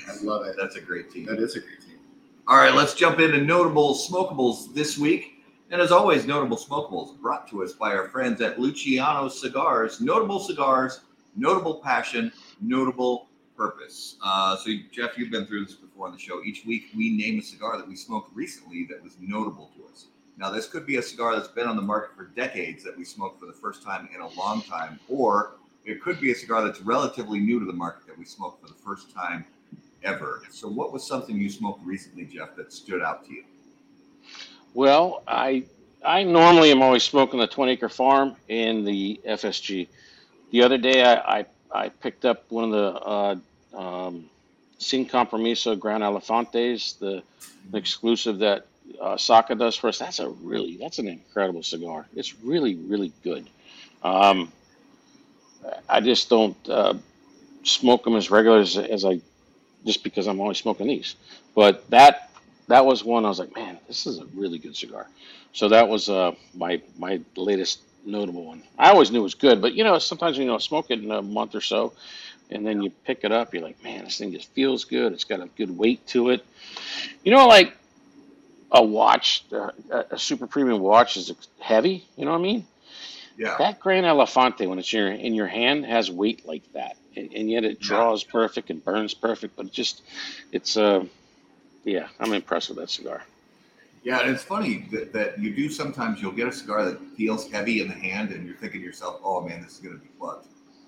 I 0.09 0.17
love 0.23 0.47
it. 0.47 0.55
That's 0.59 0.77
a 0.77 0.81
great 0.81 1.11
team. 1.11 1.27
That 1.27 1.39
is 1.39 1.57
a 1.57 1.61
great 1.61 1.81
team. 1.81 1.99
All 2.47 2.57
right, 2.57 2.75
let's 2.75 2.95
jump 2.95 3.19
into 3.21 3.39
notable 3.39 3.95
smokables 3.95 4.73
this 4.75 4.97
week. 4.97 5.38
And 5.71 5.83
as 5.83 5.93
always, 5.93 6.27
notable 6.27 6.57
smokables 6.57 7.19
brought 7.21 7.47
to 7.49 7.63
us 7.63 7.75
by 7.75 7.95
our 7.95 8.09
friends 8.09 8.41
at 8.41 8.59
Luciano 8.59 9.29
Cigars. 9.29 10.01
Notable 10.01 10.41
cigars, 10.41 11.01
notable 11.37 11.75
passion, 11.75 12.33
notable 12.63 13.29
purpose. 13.55 14.17
Uh, 14.23 14.57
so, 14.57 14.71
Jeff, 14.91 15.19
you've 15.19 15.31
been 15.31 15.45
through 15.45 15.67
this 15.67 15.75
before 15.75 16.07
on 16.07 16.13
the 16.13 16.19
show. 16.19 16.43
Each 16.43 16.65
week, 16.65 16.87
we 16.97 17.11
name 17.11 17.39
a 17.39 17.43
cigar 17.43 17.77
that 17.77 17.87
we 17.87 17.97
smoked 17.97 18.35
recently 18.35 18.87
that 18.89 19.03
was 19.03 19.13
notable 19.21 19.71
to 19.77 19.85
us. 19.93 20.07
Now, 20.39 20.51
this 20.51 20.67
could 20.67 20.87
be 20.87 20.97
a 20.97 21.03
cigar 21.03 21.37
that's 21.37 21.49
been 21.49 21.67
on 21.67 21.77
the 21.77 21.83
market 21.83 22.17
for 22.17 22.25
decades 22.25 22.83
that 22.85 22.97
we 22.97 23.05
smoked 23.05 23.39
for 23.39 23.47
the 23.47 23.53
first 23.53 23.83
time 23.83 24.09
in 24.15 24.23
a 24.23 24.29
long 24.29 24.63
time, 24.63 24.99
or 25.09 25.57
it 25.85 26.01
could 26.01 26.19
be 26.19 26.31
a 26.31 26.35
cigar 26.35 26.65
that's 26.65 26.81
relatively 26.81 27.41
new 27.41 27.61
to 27.61 27.67
the 27.67 27.75
market 27.75 28.07
that 28.07 28.17
we 28.17 28.25
smoked 28.25 28.63
for 28.63 28.69
the 28.69 28.81
first 28.81 29.13
time 29.15 29.45
ever. 30.03 30.43
So, 30.51 30.67
what 30.67 30.95
was 30.95 31.07
something 31.07 31.37
you 31.37 31.51
smoked 31.51 31.85
recently, 31.85 32.25
Jeff, 32.25 32.57
that 32.57 32.73
stood 32.73 33.03
out 33.03 33.27
to 33.27 33.35
you? 33.35 33.45
Well, 34.75 35.23
I 35.27 35.65
I 36.05 36.23
normally 36.23 36.71
am 36.71 36.83
always 36.83 37.03
smoking 37.03 37.41
the 37.41 37.47
20 37.47 37.73
acre 37.73 37.89
farm 37.89 38.37
and 38.49 38.87
the 38.87 39.21
FSG. 39.27 39.89
The 40.51 40.63
other 40.63 40.79
day, 40.79 41.05
I 41.05 41.39
I, 41.39 41.47
I 41.73 41.89
picked 41.89 42.25
up 42.25 42.45
one 42.51 42.65
of 42.65 42.71
the 42.71 43.01
uh, 43.01 43.37
um, 43.79 44.25
Sin 44.79 45.07
Compromiso 45.07 45.77
Gran 45.77 46.03
Elefantes, 46.03 46.99
the, 46.99 47.23
the 47.71 47.79
exclusive 47.79 48.39
that 48.39 48.67
uh, 49.01 49.17
Saka 49.17 49.55
does 49.55 49.77
for 49.77 49.89
us. 49.89 49.99
That's 49.99 50.21
a 50.21 50.29
really 50.29 50.77
that's 50.77 50.99
an 50.99 51.09
incredible 51.09 51.63
cigar. 51.63 52.07
It's 52.15 52.35
really 52.41 52.77
really 52.77 53.13
good. 53.23 53.49
Um, 54.03 54.53
I 55.89 56.01
just 56.01 56.31
don't 56.31 56.57
uh, 56.69 56.95
smoke 57.65 58.05
them 58.05 58.17
as 58.17 58.31
regular 58.31 58.61
as, 58.61 58.77
as 58.77 59.05
I 59.05 59.21
just 59.85 60.03
because 60.05 60.27
I'm 60.27 60.41
always 60.41 60.59
smoking 60.59 60.87
these. 60.87 61.17
But 61.55 61.89
that 61.91 62.28
that 62.69 62.85
was 62.85 63.05
one 63.05 63.25
I 63.25 63.29
was 63.29 63.39
like, 63.39 63.55
man, 63.55 63.79
this 63.89 64.07
is 64.07 64.19
a 64.19 64.27
really 64.27 64.59
good 64.59 64.77
cigar. 64.77 65.09
So 65.53 65.69
that 65.71 65.89
was 65.89 66.09
uh, 66.09 66.33
my 66.55 66.81
my 66.99 67.21
latest 67.37 67.81
notable 68.05 68.45
one. 68.45 68.63
I 68.79 68.91
always 68.91 69.11
knew 69.11 69.21
it 69.21 69.23
was 69.23 69.35
good, 69.35 69.61
but 69.61 69.75
you 69.75 69.85
know, 69.85 69.99
sometimes 69.99 70.39
you 70.39 70.45
know, 70.45 70.59
smoke 70.59 70.91
it 70.91 71.03
in 71.03 71.11
a 71.11 71.23
month 71.23 71.55
or 71.55 71.61
so, 71.61 71.93
and 72.51 72.67
then 72.67 72.83
you 72.83 72.91
pick 73.05 73.25
it 73.25 73.33
up, 73.33 73.53
you're 73.53 73.63
like, 73.63 73.83
man, 73.83 74.05
this 74.05 74.19
thing 74.19 74.33
just 74.33 74.53
feels 74.53 74.85
good. 74.85 75.13
It's 75.13 75.25
got 75.25 75.41
a 75.41 75.49
good 75.57 75.77
weight 75.77 76.07
to 76.09 76.31
it. 76.31 76.45
You 77.25 77.33
know, 77.33 77.47
like 77.47 77.75
a 78.71 78.83
watch, 78.83 79.45
uh, 79.53 79.71
a 79.91 80.05
a 80.13 80.19
super 80.19 80.47
premium 80.47 80.81
watch 80.81 81.17
is 81.17 81.33
heavy. 81.59 82.07
You 82.17 82.27
know 82.27 82.33
what 82.33 82.39
I 82.39 82.43
mean? 82.43 82.67
Yeah. 83.39 83.55
That 83.57 83.79
Gran 83.79 84.03
Elefante, 84.05 84.69
when 84.69 84.81
it's 84.81 84.93
in 84.93 84.99
your, 84.99 85.13
in 85.13 85.35
your 85.35 85.47
hand, 85.47 85.87
has 85.87 86.11
weight 86.11 86.45
like 86.45 86.71
that, 86.73 86.97
and, 87.17 87.33
and 87.33 87.49
yet 87.49 87.65
it 87.65 87.79
draws 87.81 88.25
perfect 88.25 88.69
and 88.69 88.85
burns 88.85 89.15
perfect. 89.15 89.57
But 89.57 89.67
it 89.67 89.73
just, 89.73 90.03
it's 90.51 90.77
uh, 90.77 91.05
yeah, 91.89 92.09
I'm 92.21 92.33
impressed 92.33 92.69
with 92.69 92.79
that 92.79 92.91
cigar. 92.91 93.23
Yeah, 94.05 94.21
and 94.21 94.31
it's 94.31 94.45
funny 94.45 94.87
that, 94.93 95.13
that 95.13 95.39
you 95.39 95.55
do 95.55 95.69
sometimes 95.69 96.23
you'll 96.23 96.33
get 96.33 96.47
a 96.47 96.53
cigar 96.53 96.85
that 96.85 97.01
feels 97.17 97.51
heavy 97.51 97.81
in 97.81 97.89
the 97.89 97.95
hand 97.95 98.31
and 98.31 98.47
you're 98.47 98.57
thinking 98.57 98.81
to 98.81 98.87
yourself, 98.87 99.21
oh 99.25 99.41
man, 99.41 99.63
this 99.63 99.73
is 99.73 99.79
going 99.79 99.97
to 99.99 100.01
be 100.03 100.09
plugged. 100.19 100.47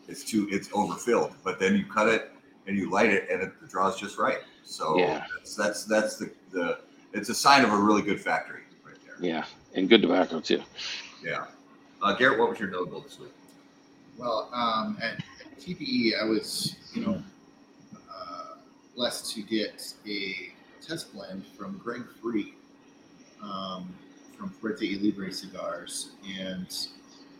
It's 0.08 0.24
too, 0.24 0.48
it's 0.50 0.68
overfilled. 0.72 1.32
But 1.42 1.58
then 1.58 1.74
you 1.74 1.84
cut 1.86 2.08
it 2.08 2.30
and 2.66 2.76
you 2.76 2.90
light 2.90 3.10
it 3.10 3.28
and 3.30 3.42
it, 3.42 3.60
the 3.60 3.66
draw's 3.66 3.98
just 3.98 4.16
right. 4.18 4.38
So 4.64 4.96
Yeah. 4.98 5.24
that's, 5.36 5.54
that's, 5.56 5.84
that's 5.84 6.16
the, 6.16 6.30
the, 6.52 6.78
it's 7.12 7.28
a 7.28 7.34
sign 7.34 7.64
of 7.64 7.72
a 7.72 7.76
really 7.76 8.02
good 8.02 8.20
factory 8.20 8.60
right 8.86 8.96
there. 9.04 9.16
Yeah, 9.20 9.44
and 9.74 9.88
good 9.88 10.02
tobacco 10.02 10.40
too. 10.40 10.62
Yeah. 11.24 11.46
Uh, 12.02 12.14
Garrett, 12.14 12.38
what 12.38 12.48
was 12.50 12.60
your 12.60 12.70
notable 12.70 13.00
this 13.00 13.18
week? 13.18 13.32
Well, 14.16 14.48
um, 14.52 14.96
at 15.02 15.22
TPE, 15.60 16.12
I 16.20 16.24
was, 16.24 16.76
you 16.94 17.04
know, 17.04 17.22
uh, 18.10 18.54
blessed 18.94 19.34
to 19.34 19.42
get 19.42 19.92
a 20.06 20.52
test 20.80 21.12
blend 21.12 21.46
from 21.46 21.78
Greg 21.78 22.02
Free 22.20 22.54
um, 23.42 23.92
from 24.38 24.50
Fuerte 24.50 24.82
y 24.82 24.98
Libre 25.00 25.32
Cigars, 25.32 26.10
and 26.38 26.88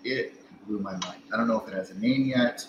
it 0.05 0.35
blew 0.67 0.79
my 0.79 0.93
mind. 0.93 1.23
I 1.33 1.37
don't 1.37 1.49
know 1.49 1.61
if 1.61 1.69
it 1.69 1.75
has 1.75 1.91
a 1.91 1.99
name 1.99 2.27
yet, 2.27 2.67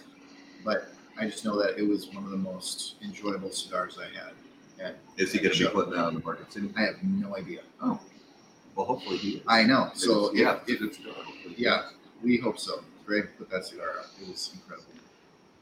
but 0.64 0.89
I 1.19 1.26
just 1.26 1.43
know 1.45 1.61
that 1.61 1.77
it 1.77 1.84
was 1.88 2.07
one 2.07 2.23
of 2.23 2.31
the 2.31 2.38
most 2.38 2.95
enjoyable 3.03 3.52
cigars 3.52 3.98
I 3.99 4.06
had. 4.18 4.34
At, 4.80 4.95
Is 5.18 5.31
he 5.31 5.39
going 5.39 5.53
to 5.56 5.60
be 5.68 5.69
putting 5.72 5.91
that 5.93 6.06
on 6.06 6.15
the 6.15 6.22
market 6.22 6.52
soon? 6.52 6.73
I 6.77 6.81
have 6.84 7.03
no 7.03 7.35
idea. 7.35 7.60
Oh, 7.81 7.99
well, 8.76 8.85
hopefully 8.85 9.18
he. 9.18 9.30
is. 9.38 9.41
I 9.48 9.64
know. 9.64 9.91
So 9.93 10.34
It's- 10.34 10.39
yeah, 10.39 10.56
if, 10.56 10.61
it's 10.69 10.81
a 10.81 10.84
good 10.84 10.95
cigar. 10.95 11.14
Hopefully 11.23 11.53
he 11.56 11.64
yeah. 11.64 11.89
we 12.23 12.38
hope 12.38 12.57
so. 12.57 12.84
Greg 13.06 13.27
put 13.38 13.49
that 13.49 13.65
cigar 13.65 13.89
out. 13.99 14.06
It 14.22 14.27
was 14.30 14.52
incredible. 14.53 14.88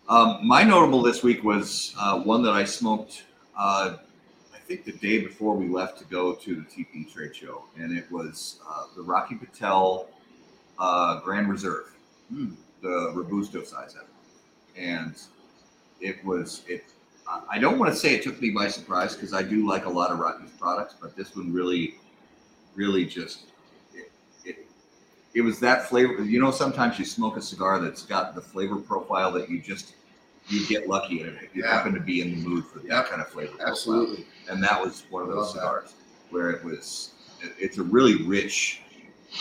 Um, 0.07 0.45
my 0.48 0.64
notable 0.64 1.02
this 1.02 1.22
week 1.23 1.44
was 1.44 1.94
uh, 1.99 2.19
one 2.22 2.41
that 2.44 2.53
I 2.53 2.64
smoked, 2.64 3.23
uh, 3.57 3.98
think 4.70 4.86
the 4.86 4.91
day 4.91 5.18
before 5.20 5.56
we 5.56 5.68
left 5.68 5.98
to 5.98 6.06
go 6.06 6.36
to 6.36 6.56
the 6.56 6.62
TP 6.62 7.12
trade 7.12 7.36
show, 7.36 7.64
and 7.76 7.98
it 7.98 8.10
was 8.12 8.60
uh, 8.70 8.84
the 8.96 9.02
Rocky 9.02 9.34
Patel 9.34 10.08
uh, 10.78 11.20
Grand 11.22 11.50
Reserve, 11.50 11.86
Mm. 12.32 12.56
the 12.84 13.12
Robusto 13.16 13.64
size 13.64 13.96
of 13.96 14.02
it, 14.02 14.80
and 14.80 15.16
it 16.00 16.24
was 16.24 16.62
it. 16.68 16.84
I- 17.50 17.58
don't 17.58 17.80
want 17.80 17.91
to 17.91 18.00
say 18.00 18.14
it 18.14 18.22
took 18.22 18.40
me 18.40 18.52
by 18.52 18.68
surprise 18.68 19.16
because 19.16 19.34
I 19.34 19.41
do 19.41 19.68
like 19.68 19.86
a 19.86 19.90
lot 19.90 20.12
of 20.12 20.20
Rocky's 20.20 20.52
products, 20.60 20.94
but 21.02 21.16
this 21.16 21.36
one 21.36 21.52
really, 21.52 21.96
really 22.76 23.06
just 23.06 23.46
it, 23.96 24.12
it 24.46 24.68
it 25.34 25.41
was 25.41 25.60
that 25.62 25.90
flavor. 25.90 26.24
You 26.24 26.40
know, 26.40 26.52
sometimes 26.52 27.00
you 27.00 27.06
smoke 27.06 27.36
a 27.38 27.41
cigar 27.41 27.80
that's 27.80 28.06
got 28.06 28.36
the 28.36 28.41
flavor 28.41 28.76
profile 28.76 29.32
that 29.32 29.50
you 29.50 29.60
just 29.60 29.96
you 30.50 30.66
get 30.68 30.88
lucky 30.88 31.22
and 31.22 31.38
if 31.38 31.56
You 31.56 31.64
Yeah. 31.64 31.74
happen 31.74 31.94
to 31.94 32.00
be 32.00 32.22
in 32.22 32.32
the 32.32 32.50
mood 32.50 32.66
for 32.66 32.80
that 32.80 33.08
kind 33.10 33.22
of 33.22 33.30
flavor. 33.30 33.52
profile. 33.52 33.68
Absolutely. 33.72 34.26
And 34.50 34.64
that 34.64 34.82
was 34.84 35.04
one 35.10 35.24
of 35.24 35.30
those 35.30 35.38
Love 35.38 35.54
that. 35.56 35.62
cigars 35.62 35.96
where 36.32 36.50
it 36.52 36.64
was. 36.64 37.12
It, 37.42 37.54
it's 37.60 37.78
a 37.78 37.84
really 37.84 38.24
rich, 38.24 38.82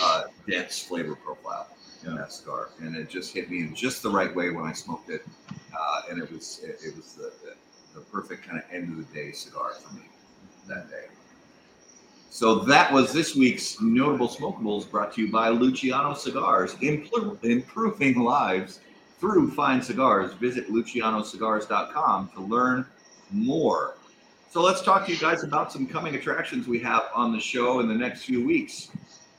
uh, 0.03 0.25
dense 0.49 0.81
flavor 0.83 1.17
profile 1.17 1.69
in 2.05 2.15
that 2.15 2.33
cigar, 2.33 2.69
and 2.81 2.95
it 2.95 3.09
just 3.11 3.35
hit 3.35 3.51
me 3.51 3.61
in 3.61 3.75
just 3.75 4.03
the 4.03 4.11
right 4.11 4.35
way 4.35 4.51
when 4.51 4.65
I 4.65 4.73
smoked 4.73 5.11
it, 5.11 5.27
uh, 5.51 6.03
and 6.11 6.23
it 6.23 6.31
was 6.31 6.61
it, 6.63 6.79
it 6.85 6.95
was 6.97 7.15
the, 7.15 7.33
the 7.43 7.55
the 7.95 8.01
perfect 8.03 8.47
kind 8.47 8.59
of 8.59 8.65
end 8.73 8.91
of 8.93 8.97
the 8.99 9.15
day 9.15 9.33
cigar 9.33 9.73
for 9.83 9.93
me 9.95 10.03
that 10.69 10.89
day. 10.91 11.07
So 12.31 12.57
that 12.61 12.93
was 12.93 13.13
this 13.13 13.35
week's 13.35 13.81
notable 13.81 14.29
smokables 14.29 14.89
brought 14.89 15.13
to 15.15 15.23
you 15.23 15.33
by 15.33 15.49
Luciano 15.49 16.15
Cigars, 16.15 16.77
improving 16.83 18.21
lives 18.21 18.81
through 19.19 19.51
fine 19.51 19.83
cigars. 19.83 20.33
Visit 20.35 20.69
lucianocigars.com 20.69 22.31
to 22.35 22.41
learn 22.41 22.87
more. 23.31 23.97
So 24.51 24.63
let's 24.63 24.81
talk 24.81 25.07
to 25.07 25.13
you 25.13 25.19
guys 25.19 25.43
about 25.43 25.73
some 25.73 25.87
coming 25.87 26.15
attractions 26.15 26.67
we 26.67 26.79
have 26.81 27.05
on 27.15 27.33
the 27.33 27.41
show 27.41 27.81
in 27.81 27.89
the 27.89 27.95
next 27.95 28.25
few 28.25 28.45
weeks. 28.45 28.91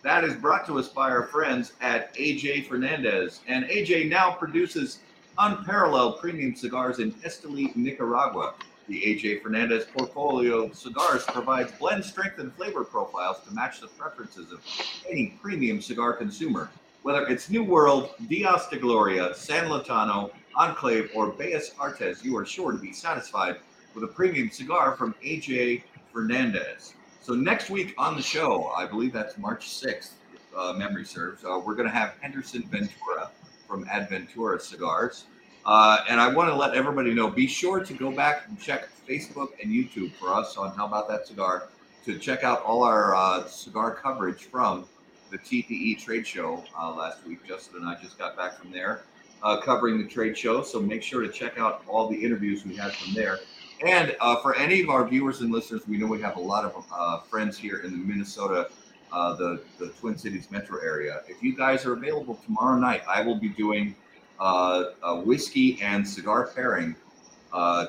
That 0.03 0.23
is 0.23 0.35
brought 0.35 0.65
to 0.67 0.77
us 0.77 0.89
by 0.89 1.09
our 1.09 1.23
friends 1.23 1.73
at 1.81 2.15
AJ 2.15 2.67
Fernandez. 2.67 3.41
And 3.47 3.65
AJ 3.65 4.09
now 4.09 4.31
produces 4.31 4.99
unparalleled 5.37 6.19
premium 6.19 6.55
cigars 6.55 6.99
in 6.99 7.11
Esteli, 7.13 7.75
Nicaragua. 7.75 8.53
The 8.87 9.01
AJ 9.01 9.41
Fernandez 9.41 9.85
portfolio 9.85 10.65
of 10.65 10.75
cigars 10.75 11.23
provides 11.25 11.71
blend 11.73 12.03
strength 12.03 12.39
and 12.39 12.53
flavor 12.53 12.83
profiles 12.83 13.37
to 13.47 13.53
match 13.53 13.81
the 13.81 13.87
preferences 13.87 14.51
of 14.51 14.61
any 15.09 15.37
premium 15.41 15.81
cigar 15.81 16.13
consumer. 16.13 16.69
Whether 17.01 17.27
it's 17.27 17.49
New 17.49 17.63
World, 17.63 18.11
Dias 18.27 18.67
de 18.67 18.77
Gloria, 18.77 19.33
San 19.33 19.69
Lotano, 19.69 20.31
Enclave, 20.55 21.09
or 21.15 21.31
Bellas 21.31 21.71
Artes, 21.79 22.25
you 22.25 22.35
are 22.35 22.45
sure 22.45 22.73
to 22.73 22.77
be 22.77 22.91
satisfied 22.91 23.55
with 23.95 24.03
a 24.03 24.07
premium 24.07 24.49
cigar 24.49 24.97
from 24.97 25.15
AJ 25.23 25.83
Fernandez. 26.11 26.93
So 27.21 27.33
next 27.33 27.69
week 27.69 27.93
on 27.97 28.17
the 28.17 28.21
show, 28.21 28.67
I 28.75 28.85
believe 28.85 29.13
that's 29.13 29.37
March 29.37 29.69
6th, 29.69 30.11
if 30.33 30.41
uh, 30.57 30.73
memory 30.73 31.05
serves, 31.05 31.45
uh, 31.45 31.61
we're 31.65 31.75
going 31.75 31.87
to 31.87 31.93
have 31.93 32.15
Henderson 32.19 32.63
Ventura 32.63 33.29
from 33.65 33.85
Adventura 33.85 34.59
Cigars. 34.59 35.25
Uh, 35.65 35.99
and 36.09 36.19
I 36.19 36.27
want 36.27 36.49
to 36.49 36.55
let 36.55 36.73
everybody 36.73 37.13
know, 37.13 37.29
be 37.29 37.47
sure 37.47 37.83
to 37.83 37.93
go 37.93 38.11
back 38.11 38.43
and 38.47 38.59
check 38.59 38.89
Facebook 39.07 39.49
and 39.61 39.71
YouTube 39.71 40.11
for 40.13 40.33
us 40.33 40.57
on 40.57 40.75
How 40.75 40.85
About 40.85 41.07
That 41.07 41.27
Cigar 41.27 41.69
to 42.05 42.17
check 42.17 42.43
out 42.43 42.61
all 42.63 42.83
our 42.83 43.15
uh, 43.15 43.45
cigar 43.47 43.93
coverage 43.95 44.45
from 44.45 44.85
the 45.29 45.37
TPE 45.37 46.03
trade 46.03 46.25
show 46.25 46.63
uh, 46.79 46.93
last 46.93 47.25
week. 47.25 47.45
Justin 47.47 47.81
and 47.81 47.89
I 47.89 47.95
just 48.01 48.17
got 48.17 48.35
back 48.35 48.57
from 48.57 48.71
there 48.71 49.03
uh, 49.43 49.59
covering 49.61 49.97
the 49.97 50.07
trade 50.07 50.37
show. 50.37 50.63
So 50.63 50.79
make 50.79 51.03
sure 51.03 51.21
to 51.21 51.29
check 51.29 51.57
out 51.57 51.83
all 51.87 52.07
the 52.07 52.15
interviews 52.15 52.65
we 52.65 52.75
had 52.75 52.91
from 52.93 53.13
there. 53.13 53.39
And 53.85 54.15
uh, 54.19 54.37
for 54.41 54.55
any 54.55 54.81
of 54.81 54.89
our 54.89 55.07
viewers 55.07 55.41
and 55.41 55.51
listeners, 55.51 55.87
we 55.87 55.97
know 55.97 56.07
we 56.07 56.21
have 56.21 56.35
a 56.35 56.41
lot 56.41 56.65
of 56.65 56.85
uh, 56.91 57.19
friends 57.19 57.57
here 57.57 57.79
in 57.79 57.91
the 57.91 57.97
Minnesota, 57.97 58.69
uh, 59.13 59.35
the, 59.35 59.61
the 59.77 59.89
Twin 59.99 60.17
Cities 60.17 60.51
metro 60.51 60.79
area. 60.79 61.21
If 61.27 61.41
you 61.41 61.55
guys 61.55 61.85
are 61.85 61.93
available 61.93 62.35
tomorrow 62.45 62.77
night, 62.77 63.03
I 63.07 63.21
will 63.21 63.39
be 63.39 63.49
doing 63.49 63.95
uh, 64.39 64.85
a 65.03 65.19
whiskey 65.21 65.81
and 65.81 66.07
cigar 66.07 66.51
pairing 66.53 66.95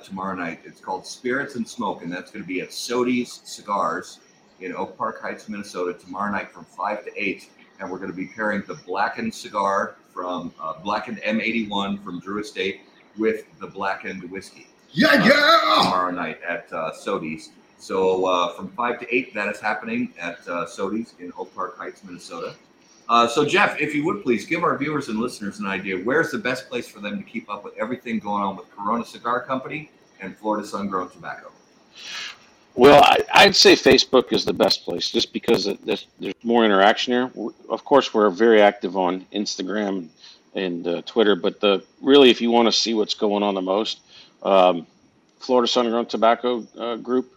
tomorrow 0.05 0.37
night. 0.37 0.61
It's 0.65 0.81
called 0.81 1.05
Spirits 1.07 1.57
and 1.57 1.67
Smoke, 1.67 2.03
and 2.03 2.13
that's 2.13 2.31
going 2.31 2.45
to 2.45 2.49
be 2.49 2.61
at 2.61 2.69
Sodi's 2.69 3.41
Cigars 3.45 4.21
in 4.61 4.75
Oak 4.75 4.97
Park 4.97 5.21
Heights, 5.23 5.49
Minnesota, 5.49 5.99
tomorrow 5.99 6.31
night 6.31 6.51
from 6.51 6.65
5 6.65 7.05
to 7.05 7.11
8. 7.23 7.49
And 7.81 7.91
we're 7.91 7.99
going 7.99 8.11
to 8.11 8.17
be 8.17 8.27
pairing 8.27 8.63
the 8.67 8.75
blackened 8.75 9.35
cigar 9.35 9.97
from 10.13 10.53
uh, 10.61 10.75
blackened 10.81 11.19
M81 11.19 12.03
from 12.05 12.21
Drew 12.21 12.41
Estate 12.41 12.81
with 13.17 13.45
the 13.59 13.67
blackened 13.67 14.31
whiskey 14.31 14.67
Yeah, 14.93 15.15
yeah. 15.25 15.83
tomorrow 15.83 16.11
night 16.11 16.41
at 16.47 16.71
uh, 16.73 16.93
Sodi's. 16.93 17.51
So 17.79 18.27
uh, 18.27 18.53
from 18.55 18.69
5 18.73 19.01
to 19.01 19.15
8, 19.15 19.35
that 19.35 19.49
is 19.49 19.61
happening 19.61 20.13
at 20.21 20.41
uh, 20.47 20.67
Sodi's 20.67 21.15
in 21.19 21.33
Oak 21.39 21.55
Park 21.55 21.79
Heights, 21.79 22.05
Minnesota. 22.05 22.55
Uh, 23.09 23.27
so, 23.27 23.45
Jeff, 23.45 23.81
if 23.81 23.93
you 23.95 24.05
would 24.05 24.23
please 24.23 24.45
give 24.47 24.63
our 24.63 24.77
viewers 24.79 25.09
and 25.09 25.19
listeners 25.19 25.59
an 25.59 25.67
idea 25.67 25.97
where's 26.05 26.31
the 26.31 26.39
best 26.39 26.69
place 26.69 26.87
for 26.87 27.01
them 27.01 27.19
to 27.19 27.25
keep 27.29 27.51
up 27.51 27.65
with 27.65 27.75
everything 27.81 28.21
going 28.21 28.43
on 28.43 28.55
with 28.57 28.71
Corona 28.71 29.05
Cigar 29.05 29.43
Company 29.43 29.91
and 30.21 30.37
Florida 30.37 30.65
Sun 30.67 30.89
Grown 30.89 31.11
Tobacco. 31.11 31.51
Well, 32.81 33.03
I, 33.05 33.19
I'd 33.35 33.57
say 33.57 33.75
Facebook 33.75 34.33
is 34.33 34.47
the 34.47 34.55
best 34.55 34.87
place 34.87 35.11
just 35.11 35.35
because 35.35 35.67
there's, 35.85 36.07
there's 36.19 36.35
more 36.43 36.65
interaction 36.65 37.13
here. 37.13 37.27
W- 37.29 37.53
Of 37.69 37.85
course, 37.85 38.15
we're 38.15 38.31
very 38.31 38.63
active 38.63 38.97
on 38.97 39.27
Instagram 39.35 40.09
and 40.55 40.89
uh, 40.89 41.03
Twitter, 41.03 41.37
but 41.37 41.61
the 41.61 41.85
really, 42.01 42.31
if 42.31 42.41
you 42.41 42.51
want 42.51 42.69
to 42.69 42.73
see 42.73 42.95
what's 42.95 43.13
going 43.13 43.43
on 43.43 43.55
the 43.55 43.61
most, 43.61 44.01
um, 44.43 44.87
Florida 45.41 45.69
Sun 45.69 45.91
Grown 45.91 46.07
Tobacco 46.07 46.67
uh, 46.79 46.97
group 46.97 47.31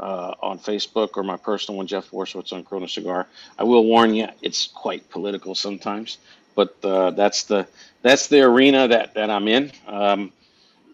uh, 0.00 0.34
on 0.42 0.58
Facebook 0.58 1.10
or 1.16 1.22
my 1.22 1.36
personal 1.36 1.76
one, 1.76 1.86
Jeff 1.86 2.10
Borysiewicz 2.10 2.52
on 2.52 2.64
Corona 2.64 2.88
Cigar. 2.88 3.28
I 3.60 3.62
will 3.62 3.84
warn 3.84 4.12
you, 4.14 4.26
it's 4.42 4.66
quite 4.66 5.08
political 5.08 5.54
sometimes, 5.54 6.18
but 6.56 6.74
uh, 6.84 7.12
that's 7.12 7.44
the 7.44 7.68
that's 8.02 8.26
the 8.26 8.40
arena 8.42 8.88
that, 8.88 9.14
that 9.14 9.30
I'm 9.30 9.46
in. 9.46 9.70
Um, 9.86 10.32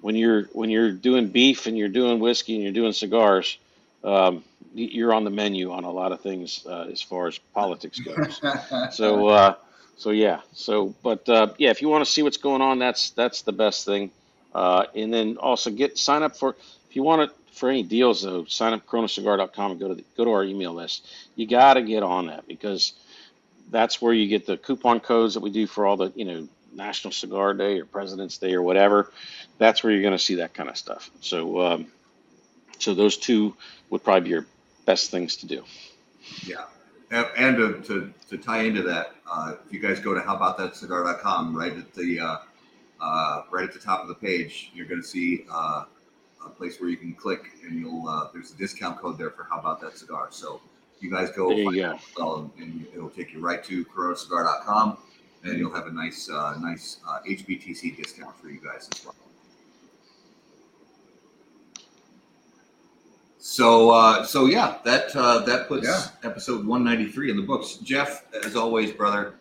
when 0.03 0.17
you're 0.17 0.45
when 0.53 0.69
you're 0.69 0.93
doing 0.93 1.29
beef 1.29 1.67
and 1.67 1.79
you're 1.79 1.89
doing 1.89 2.21
whiskey 2.21 2.57
and 2.57 2.63
you're 2.63 2.75
doing 2.75 2.93
cigars, 2.93 3.59
um, 4.07 4.45
you're 4.75 5.13
on 5.13 5.25
the 5.25 5.31
menu 5.31 5.73
on 5.73 5.85
a 5.85 5.91
lot 5.91 6.13
of 6.13 6.21
things 6.21 6.65
uh, 6.67 6.87
as 6.91 7.03
far 7.03 7.27
as 7.27 7.39
politics 7.39 7.99
goes. 7.99 8.41
so 8.95 9.29
uh, 9.29 9.55
so 9.97 10.11
yeah. 10.11 10.41
So 10.53 10.95
but 11.03 11.29
uh, 11.29 11.49
yeah, 11.59 11.71
if 11.71 11.83
you 11.83 11.89
want 11.89 12.05
to 12.05 12.11
see 12.11 12.23
what's 12.23 12.37
going 12.37 12.63
on, 12.63 12.79
that's 12.79 13.11
that's 13.11 13.43
the 13.43 13.53
best 13.53 13.85
thing. 13.85 14.11
Uh, 14.55 14.87
and 14.95 15.13
then 15.13 15.37
also 15.39 15.71
get 15.71 15.99
sign 15.99 16.23
up 16.23 16.37
for 16.37 16.57
if 16.89 16.97
you 16.97 17.03
want 17.03 17.23
it 17.23 17.31
for 17.53 17.69
any 17.69 17.83
deals 17.83 18.23
though, 18.23 18.45
sign 18.45 18.75
up 18.75 18.87
coronacigar.com 18.87 19.73
and 19.73 19.81
go 19.81 19.89
to 19.89 19.95
the, 19.95 20.05
go 20.17 20.25
to 20.25 20.31
our 20.31 20.45
email 20.45 20.73
list. 20.73 21.07
You 21.35 21.47
got 21.47 21.75
to 21.75 21.83
get 21.83 22.03
on 22.03 22.27
that 22.27 22.47
because 22.47 22.93
that's 23.71 24.01
where 24.01 24.13
you 24.13 24.29
get 24.29 24.47
the 24.47 24.57
coupon 24.57 25.01
codes 25.01 25.35
that 25.35 25.41
we 25.41 25.51
do 25.51 25.67
for 25.67 25.85
all 25.85 25.97
the 25.97 26.13
you 26.15 26.25
know 26.27 26.49
National 26.73 27.13
Cigar 27.13 27.55
Day 27.55 27.81
or 27.81 27.87
President's 27.87 28.39
Day 28.39 28.55
or 28.55 28.63
whatever. 28.63 29.11
That's 29.59 29.83
where 29.83 29.93
you're 29.93 30.03
going 30.03 30.13
to 30.13 30.23
see 30.23 30.37
that 30.37 30.55
kind 30.55 30.69
of 30.69 30.77
stuff. 30.77 31.11
So 31.23 31.61
um, 31.63 31.87
so 32.79 32.95
those 32.95 33.17
two 33.17 33.57
would 33.91 34.03
probably 34.05 34.23
be 34.23 34.31
your 34.31 34.47
best 34.85 35.11
things 35.11 35.37
to 35.37 35.47
do. 35.47 35.65
Yeah. 36.45 36.65
And, 37.11 37.57
to, 37.57 37.81
to, 37.83 38.13
to 38.31 38.39
tie 38.39 38.63
into 38.63 38.83
that, 38.83 39.15
uh, 39.31 39.55
if 39.65 39.73
you 39.73 39.79
guys 39.79 40.01
go 40.01 40.13
to 40.13 40.21
howaboutthatcigar.com, 40.21 41.57
right 41.57 41.77
at 41.77 41.95
the 41.95 42.21
uh, 42.21 42.37
uh, 43.01 43.43
right 43.51 43.65
at 43.65 43.73
the 43.73 43.79
top 43.79 44.03
of 44.03 44.09
the 44.09 44.15
page, 44.15 44.71
you're 44.75 44.87
going 44.87 45.03
to 45.03 45.07
see 45.07 45.45
uh, 45.51 45.85
a 46.45 46.49
place 46.49 46.81
where 46.81 46.89
you 46.89 46.97
can 46.97 47.15
click, 47.15 47.51
and 47.65 47.79
you'll 47.79 48.09
uh, 48.09 48.29
there's 48.33 48.53
a 48.53 48.57
discount 48.57 48.99
code 48.99 49.19
there 49.19 49.31
for 49.31 49.47
how 49.51 49.59
about 49.61 49.81
that 49.83 49.97
cigar. 49.97 50.29
So 50.31 50.61
you 51.01 51.11
guys 51.11 51.31
go 51.31 51.49
There 51.49 51.59
you 51.59 51.83
find 51.83 52.01
go. 52.17 52.51
and, 52.59 52.87
it'll 52.95 53.11
take 53.11 53.33
you 53.33 53.41
right 53.41 53.63
to 53.65 53.85
coronacigar.com, 53.85 54.99
and 55.45 55.59
you'll 55.59 55.75
have 55.75 55.87
a 55.87 55.93
nice 55.93 56.29
uh, 56.31 56.57
nice 56.61 56.99
uh, 57.09 57.21
HBTC 57.29 57.97
discount 57.97 58.37
for 58.41 58.49
you 58.49 58.61
guys 58.61 58.89
as 58.93 59.05
well. 59.05 59.15
So, 63.49 63.91
uh, 63.91 64.25
so 64.25 64.47
yeah, 64.47 64.79
that 64.85 65.15
uh, 65.15 65.39
that 65.45 65.69
puts 65.69 65.87
Yeah. 65.87 66.29
episode 66.29 66.67
193 66.67 67.31
in 67.31 67.37
the 67.37 67.45
books. 67.45 67.75
Jeff, 67.77 68.25
as 68.45 68.57
always, 68.57 68.91
brother. 68.91 69.35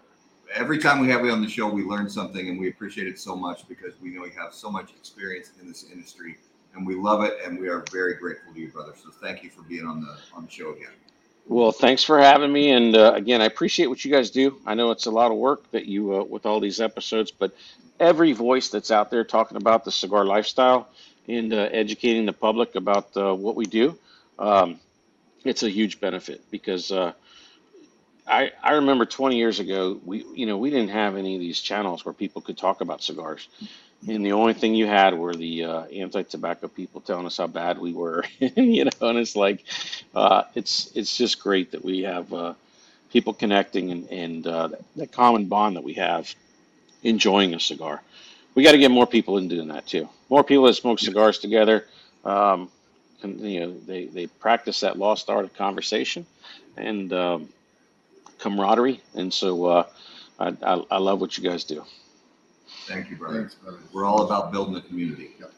Every 0.53 0.77
time 0.77 0.99
we 0.99 1.09
have 1.09 1.25
you 1.25 1.31
on 1.31 1.41
the 1.41 1.49
show, 1.49 1.67
we 1.67 1.83
learn 1.83 2.07
something, 2.07 2.47
and 2.47 2.59
we 2.59 2.69
appreciate 2.69 3.07
it 3.07 3.17
so 3.17 3.35
much 3.35 3.67
because 3.67 3.99
we 3.99 4.11
know 4.11 4.23
you 4.23 4.31
have 4.39 4.53
so 4.53 4.69
much 4.69 4.91
experience 4.91 5.53
in 5.59 5.67
this 5.67 5.87
industry, 5.91 6.37
and 6.75 6.85
we 6.85 6.93
love 6.93 7.23
it, 7.23 7.33
and 7.43 7.59
we 7.59 7.67
are 7.67 7.83
very 7.91 8.13
grateful 8.13 8.53
to 8.53 8.59
you, 8.59 8.69
brother. 8.69 8.93
So, 8.95 9.09
thank 9.09 9.41
you 9.43 9.49
for 9.49 9.63
being 9.63 9.87
on 9.87 10.01
the 10.01 10.15
on 10.35 10.45
the 10.45 10.51
show 10.51 10.71
again. 10.73 10.93
Well, 11.47 11.71
thanks 11.71 12.03
for 12.03 12.19
having 12.19 12.53
me, 12.53 12.69
and 12.73 12.95
uh, 12.95 13.13
again, 13.15 13.41
I 13.41 13.45
appreciate 13.45 13.87
what 13.87 14.05
you 14.05 14.11
guys 14.11 14.29
do. 14.29 14.61
I 14.67 14.75
know 14.75 14.91
it's 14.91 15.07
a 15.07 15.11
lot 15.11 15.31
of 15.31 15.37
work 15.37 15.71
that 15.71 15.87
you 15.87 16.15
uh, 16.15 16.23
with 16.23 16.45
all 16.45 16.59
these 16.59 16.79
episodes, 16.79 17.31
but 17.31 17.55
every 17.99 18.33
voice 18.33 18.69
that's 18.69 18.91
out 18.91 19.09
there 19.09 19.23
talking 19.23 19.57
about 19.57 19.83
the 19.83 19.91
cigar 19.91 20.25
lifestyle 20.25 20.89
and 21.27 21.53
uh, 21.53 21.69
educating 21.71 22.25
the 22.25 22.33
public 22.33 22.75
about 22.75 23.15
uh, 23.17 23.33
what 23.35 23.55
we 23.55 23.65
do, 23.65 23.97
um, 24.39 24.79
it's 25.45 25.63
a 25.63 25.69
huge 25.69 25.99
benefit 25.99 26.41
because 26.51 26.91
uh, 26.91 27.13
I 28.27 28.51
I 28.63 28.73
remember 28.73 29.05
20 29.05 29.37
years 29.37 29.59
ago, 29.59 29.99
we 30.05 30.25
you 30.35 30.45
know 30.45 30.57
we 30.57 30.69
didn't 30.71 30.89
have 30.91 31.17
any 31.17 31.35
of 31.35 31.41
these 31.41 31.61
channels 31.61 32.05
where 32.05 32.13
people 32.13 32.41
could 32.41 32.57
talk 32.57 32.81
about 32.81 33.03
cigars. 33.03 33.47
And 34.07 34.25
the 34.25 34.33
only 34.33 34.53
thing 34.53 34.75
you 34.75 34.87
had 34.87 35.17
were 35.17 35.35
the 35.35 35.65
uh, 35.65 35.83
anti-tobacco 35.85 36.69
people 36.69 37.01
telling 37.01 37.25
us 37.25 37.37
how 37.37 37.47
bad 37.47 37.79
we 37.79 37.93
were, 37.93 38.25
you 38.39 38.85
know. 38.85 38.91
And 39.09 39.17
it's 39.19 39.35
like, 39.35 39.65
uh, 40.15 40.43
it's 40.55 40.91
it's 40.95 41.17
just 41.17 41.41
great 41.41 41.71
that 41.71 41.83
we 41.85 42.03
have 42.03 42.31
uh, 42.33 42.53
people 43.11 43.33
connecting 43.33 43.91
and 43.91 44.09
and 44.11 44.43
that 44.97 45.11
common 45.11 45.45
bond 45.45 45.77
that 45.77 45.83
we 45.83 45.93
have, 45.95 46.33
enjoying 47.03 47.53
a 47.55 47.59
cigar. 47.59 48.01
We 48.55 48.63
got 48.63 48.71
to 48.71 48.77
get 48.77 48.89
more 48.89 49.05
people 49.05 49.37
in 49.37 49.47
doing 49.47 49.67
that 49.67 49.85
too. 49.85 50.09
More 50.29 50.43
people 50.43 50.63
that 50.65 50.73
smoke 50.73 50.99
cigars 50.99 51.39
together. 51.39 51.85
Um, 52.23 52.69
and, 53.21 53.39
you 53.39 53.59
know, 53.59 53.77
they 53.85 54.05
they 54.05 54.27
practice 54.27 54.79
that 54.79 54.97
lost 54.97 55.29
art 55.29 55.45
of 55.45 55.53
conversation 55.53 56.25
and 56.77 57.13
um, 57.13 57.49
camaraderie. 58.39 59.01
And 59.13 59.33
so 59.33 59.65
uh, 59.65 59.87
I, 60.39 60.55
I 60.63 60.85
I 60.91 60.97
love 60.97 61.21
what 61.21 61.37
you 61.37 61.43
guys 61.43 61.63
do. 61.63 61.83
Thank 62.87 63.09
you, 63.09 63.17
brother. 63.17 63.39
Thanks, 63.39 63.55
brother. 63.55 63.79
We're 63.93 64.05
all 64.05 64.23
about 64.23 64.51
building 64.51 64.75
a 64.75 64.81
community. 64.81 65.31
Yep. 65.39 65.51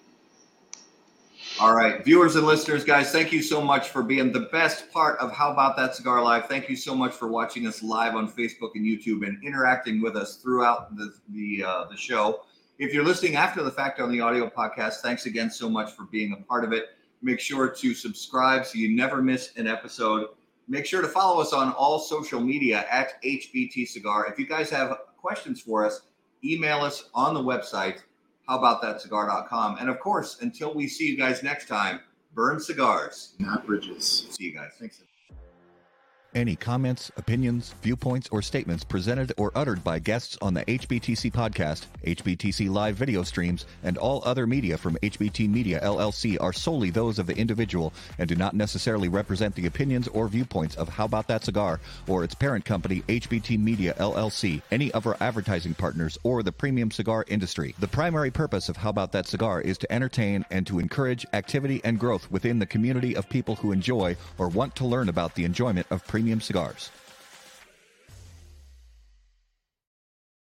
All 1.60 1.74
right, 1.74 2.03
viewers 2.03 2.36
and 2.36 2.45
listeners, 2.45 2.84
guys, 2.84 3.11
thank 3.11 3.32
you 3.32 3.41
so 3.41 3.61
much 3.61 3.90
for 3.90 4.03
being 4.03 4.32
the 4.32 4.48
best 4.52 4.91
part 4.91 5.18
of 5.19 5.32
How 5.32 5.52
About 5.52 5.76
That 5.78 5.95
Cigar 5.95 6.22
Live. 6.22 6.45
Thank 6.48 6.69
you 6.69 6.76
so 6.76 6.94
much 6.94 7.14
for 7.14 7.28
watching 7.28 7.65
us 7.65 7.82
live 7.82 8.15
on 8.15 8.30
Facebook 8.32 8.72
and 8.76 8.86
YouTube 8.86 9.26
and 9.26 9.41
interacting 9.44 10.02
with 10.02 10.15
us 10.15 10.36
throughout 10.36 10.95
the 10.95 11.14
the 11.30 11.64
uh, 11.64 11.86
the 11.86 11.98
show. 11.98 12.41
If 12.80 12.94
you're 12.94 13.04
listening 13.04 13.36
after 13.36 13.64
the 13.64 13.72
fact 13.72 13.99
on 13.99 14.12
the 14.12 14.22
audio 14.22 14.49
podcast, 14.49 14.98
thanks 14.98 15.26
again 15.26 15.49
so 15.49 15.68
much 15.68 15.94
for 15.94 16.06
being 16.06 16.34
a 16.34 16.44
part 16.44 16.64
of 16.64 16.74
it. 16.74 16.90
Make 17.24 17.40
sure 17.40 17.68
to 17.68 17.94
subscribe 17.95 18.68
so 18.68 18.78
you 18.78 18.95
never 18.95 19.22
miss 19.22 19.52
an 19.58 19.66
episode. 19.66 20.28
Make 20.68 20.86
sure 20.86 21.02
to 21.02 21.08
follow 21.08 21.41
us 21.41 21.54
on 21.54 21.72
all 21.74 21.98
social 21.98 22.40
media 22.40 22.86
at 22.91 23.22
HBT 23.24 23.88
Cigar. 23.88 24.28
If 24.28 24.38
you 24.38 24.45
guys 24.45 24.70
have 24.70 24.95
questions 25.18 25.60
for 25.60 25.86
us, 25.86 26.02
email 26.44 26.82
us 26.82 27.10
on 27.16 27.34
the 27.34 27.41
website, 27.41 28.02
howaboutthatcigar.com. 28.48 29.78
And 29.80 29.90
of 29.90 29.99
course, 29.99 30.38
until 30.41 30.76
we 30.76 30.88
see 30.88 31.08
you 31.08 31.18
guys 31.18 31.41
next 31.41 31.68
time, 31.68 32.02
burn 32.36 32.60
cigars. 32.60 33.34
Not 33.40 33.66
bridges. 33.66 34.28
See 34.30 34.44
you 34.44 34.54
guys. 34.54 34.74
Thanks. 34.80 35.02
Any 36.36 36.56
comments, 36.56 37.10
opinions, 37.18 37.74
viewpoints, 37.82 38.28
or 38.32 38.41
statements 38.41 38.84
presented 38.84 39.32
or 39.38 39.52
uttered 39.56 39.84
by 39.84 39.99
guests 39.99 40.38
on 40.41 40.54
the 40.54 40.66
HBTC 40.66 41.32
podcast, 41.32 41.86
HBTC 42.06 42.70
live 42.70 42.95
video 42.95 43.24
streams, 43.24 43.66
and 43.84 43.98
all 43.98 44.22
other 44.26 44.45
media 44.45 44.78
from 44.78 44.98
HBT 44.98 45.49
Media 45.49 45.80
LLC 45.82 46.38
are 46.40 46.52
solely 46.52 46.90
those 46.90 47.18
of 47.18 47.28
the 47.28 47.38
individual 47.38 47.94
and 48.20 48.28
do 48.28 48.36
not 48.36 48.54
necessarily 48.54 49.08
represent 49.08 49.56
the 49.56 49.68
opinions 49.68 50.08
or 50.10 50.28
viewpoints 50.28 50.76
of 50.76 50.90
How 50.90 51.06
About 51.06 51.28
That 51.28 51.45
Cigar 51.45 51.80
or 52.08 52.24
its 52.24 52.36
parent 52.36 52.66
company, 52.66 53.02
HBT 53.08 53.58
Media 53.58 53.94
LLC, 53.98 54.62
any 54.70 54.91
of 54.91 55.08
our 55.08 55.18
advertising 55.22 55.74
partners, 55.74 56.18
or 56.24 56.44
the 56.44 56.52
premium 56.52 56.91
cigar 56.91 57.24
industry. 57.30 57.74
The 57.80 57.88
primary 57.88 58.32
purpose 58.32 58.70
of 58.70 58.78
How 58.78 58.90
About 58.90 59.14
That 59.14 59.28
Cigar 59.28 59.62
is 59.62 59.78
to 59.80 59.91
entertain 59.91 60.45
and 60.52 60.68
to 60.68 60.80
encourage 60.80 61.26
activity 61.34 61.82
and 61.84 61.98
growth 61.98 62.30
within 62.30 62.60
the 62.60 62.66
community 62.66 63.16
of 63.16 63.30
people 63.30 63.56
who 63.56 63.72
enjoy 63.72 64.16
or 64.38 64.49
want 64.49 64.76
to 64.76 64.86
learn 64.86 65.10
about 65.10 65.34
the 65.34 65.45
enjoyment 65.45 65.88
of 65.90 66.06
premium 66.18 66.41
cigars. 66.41 66.89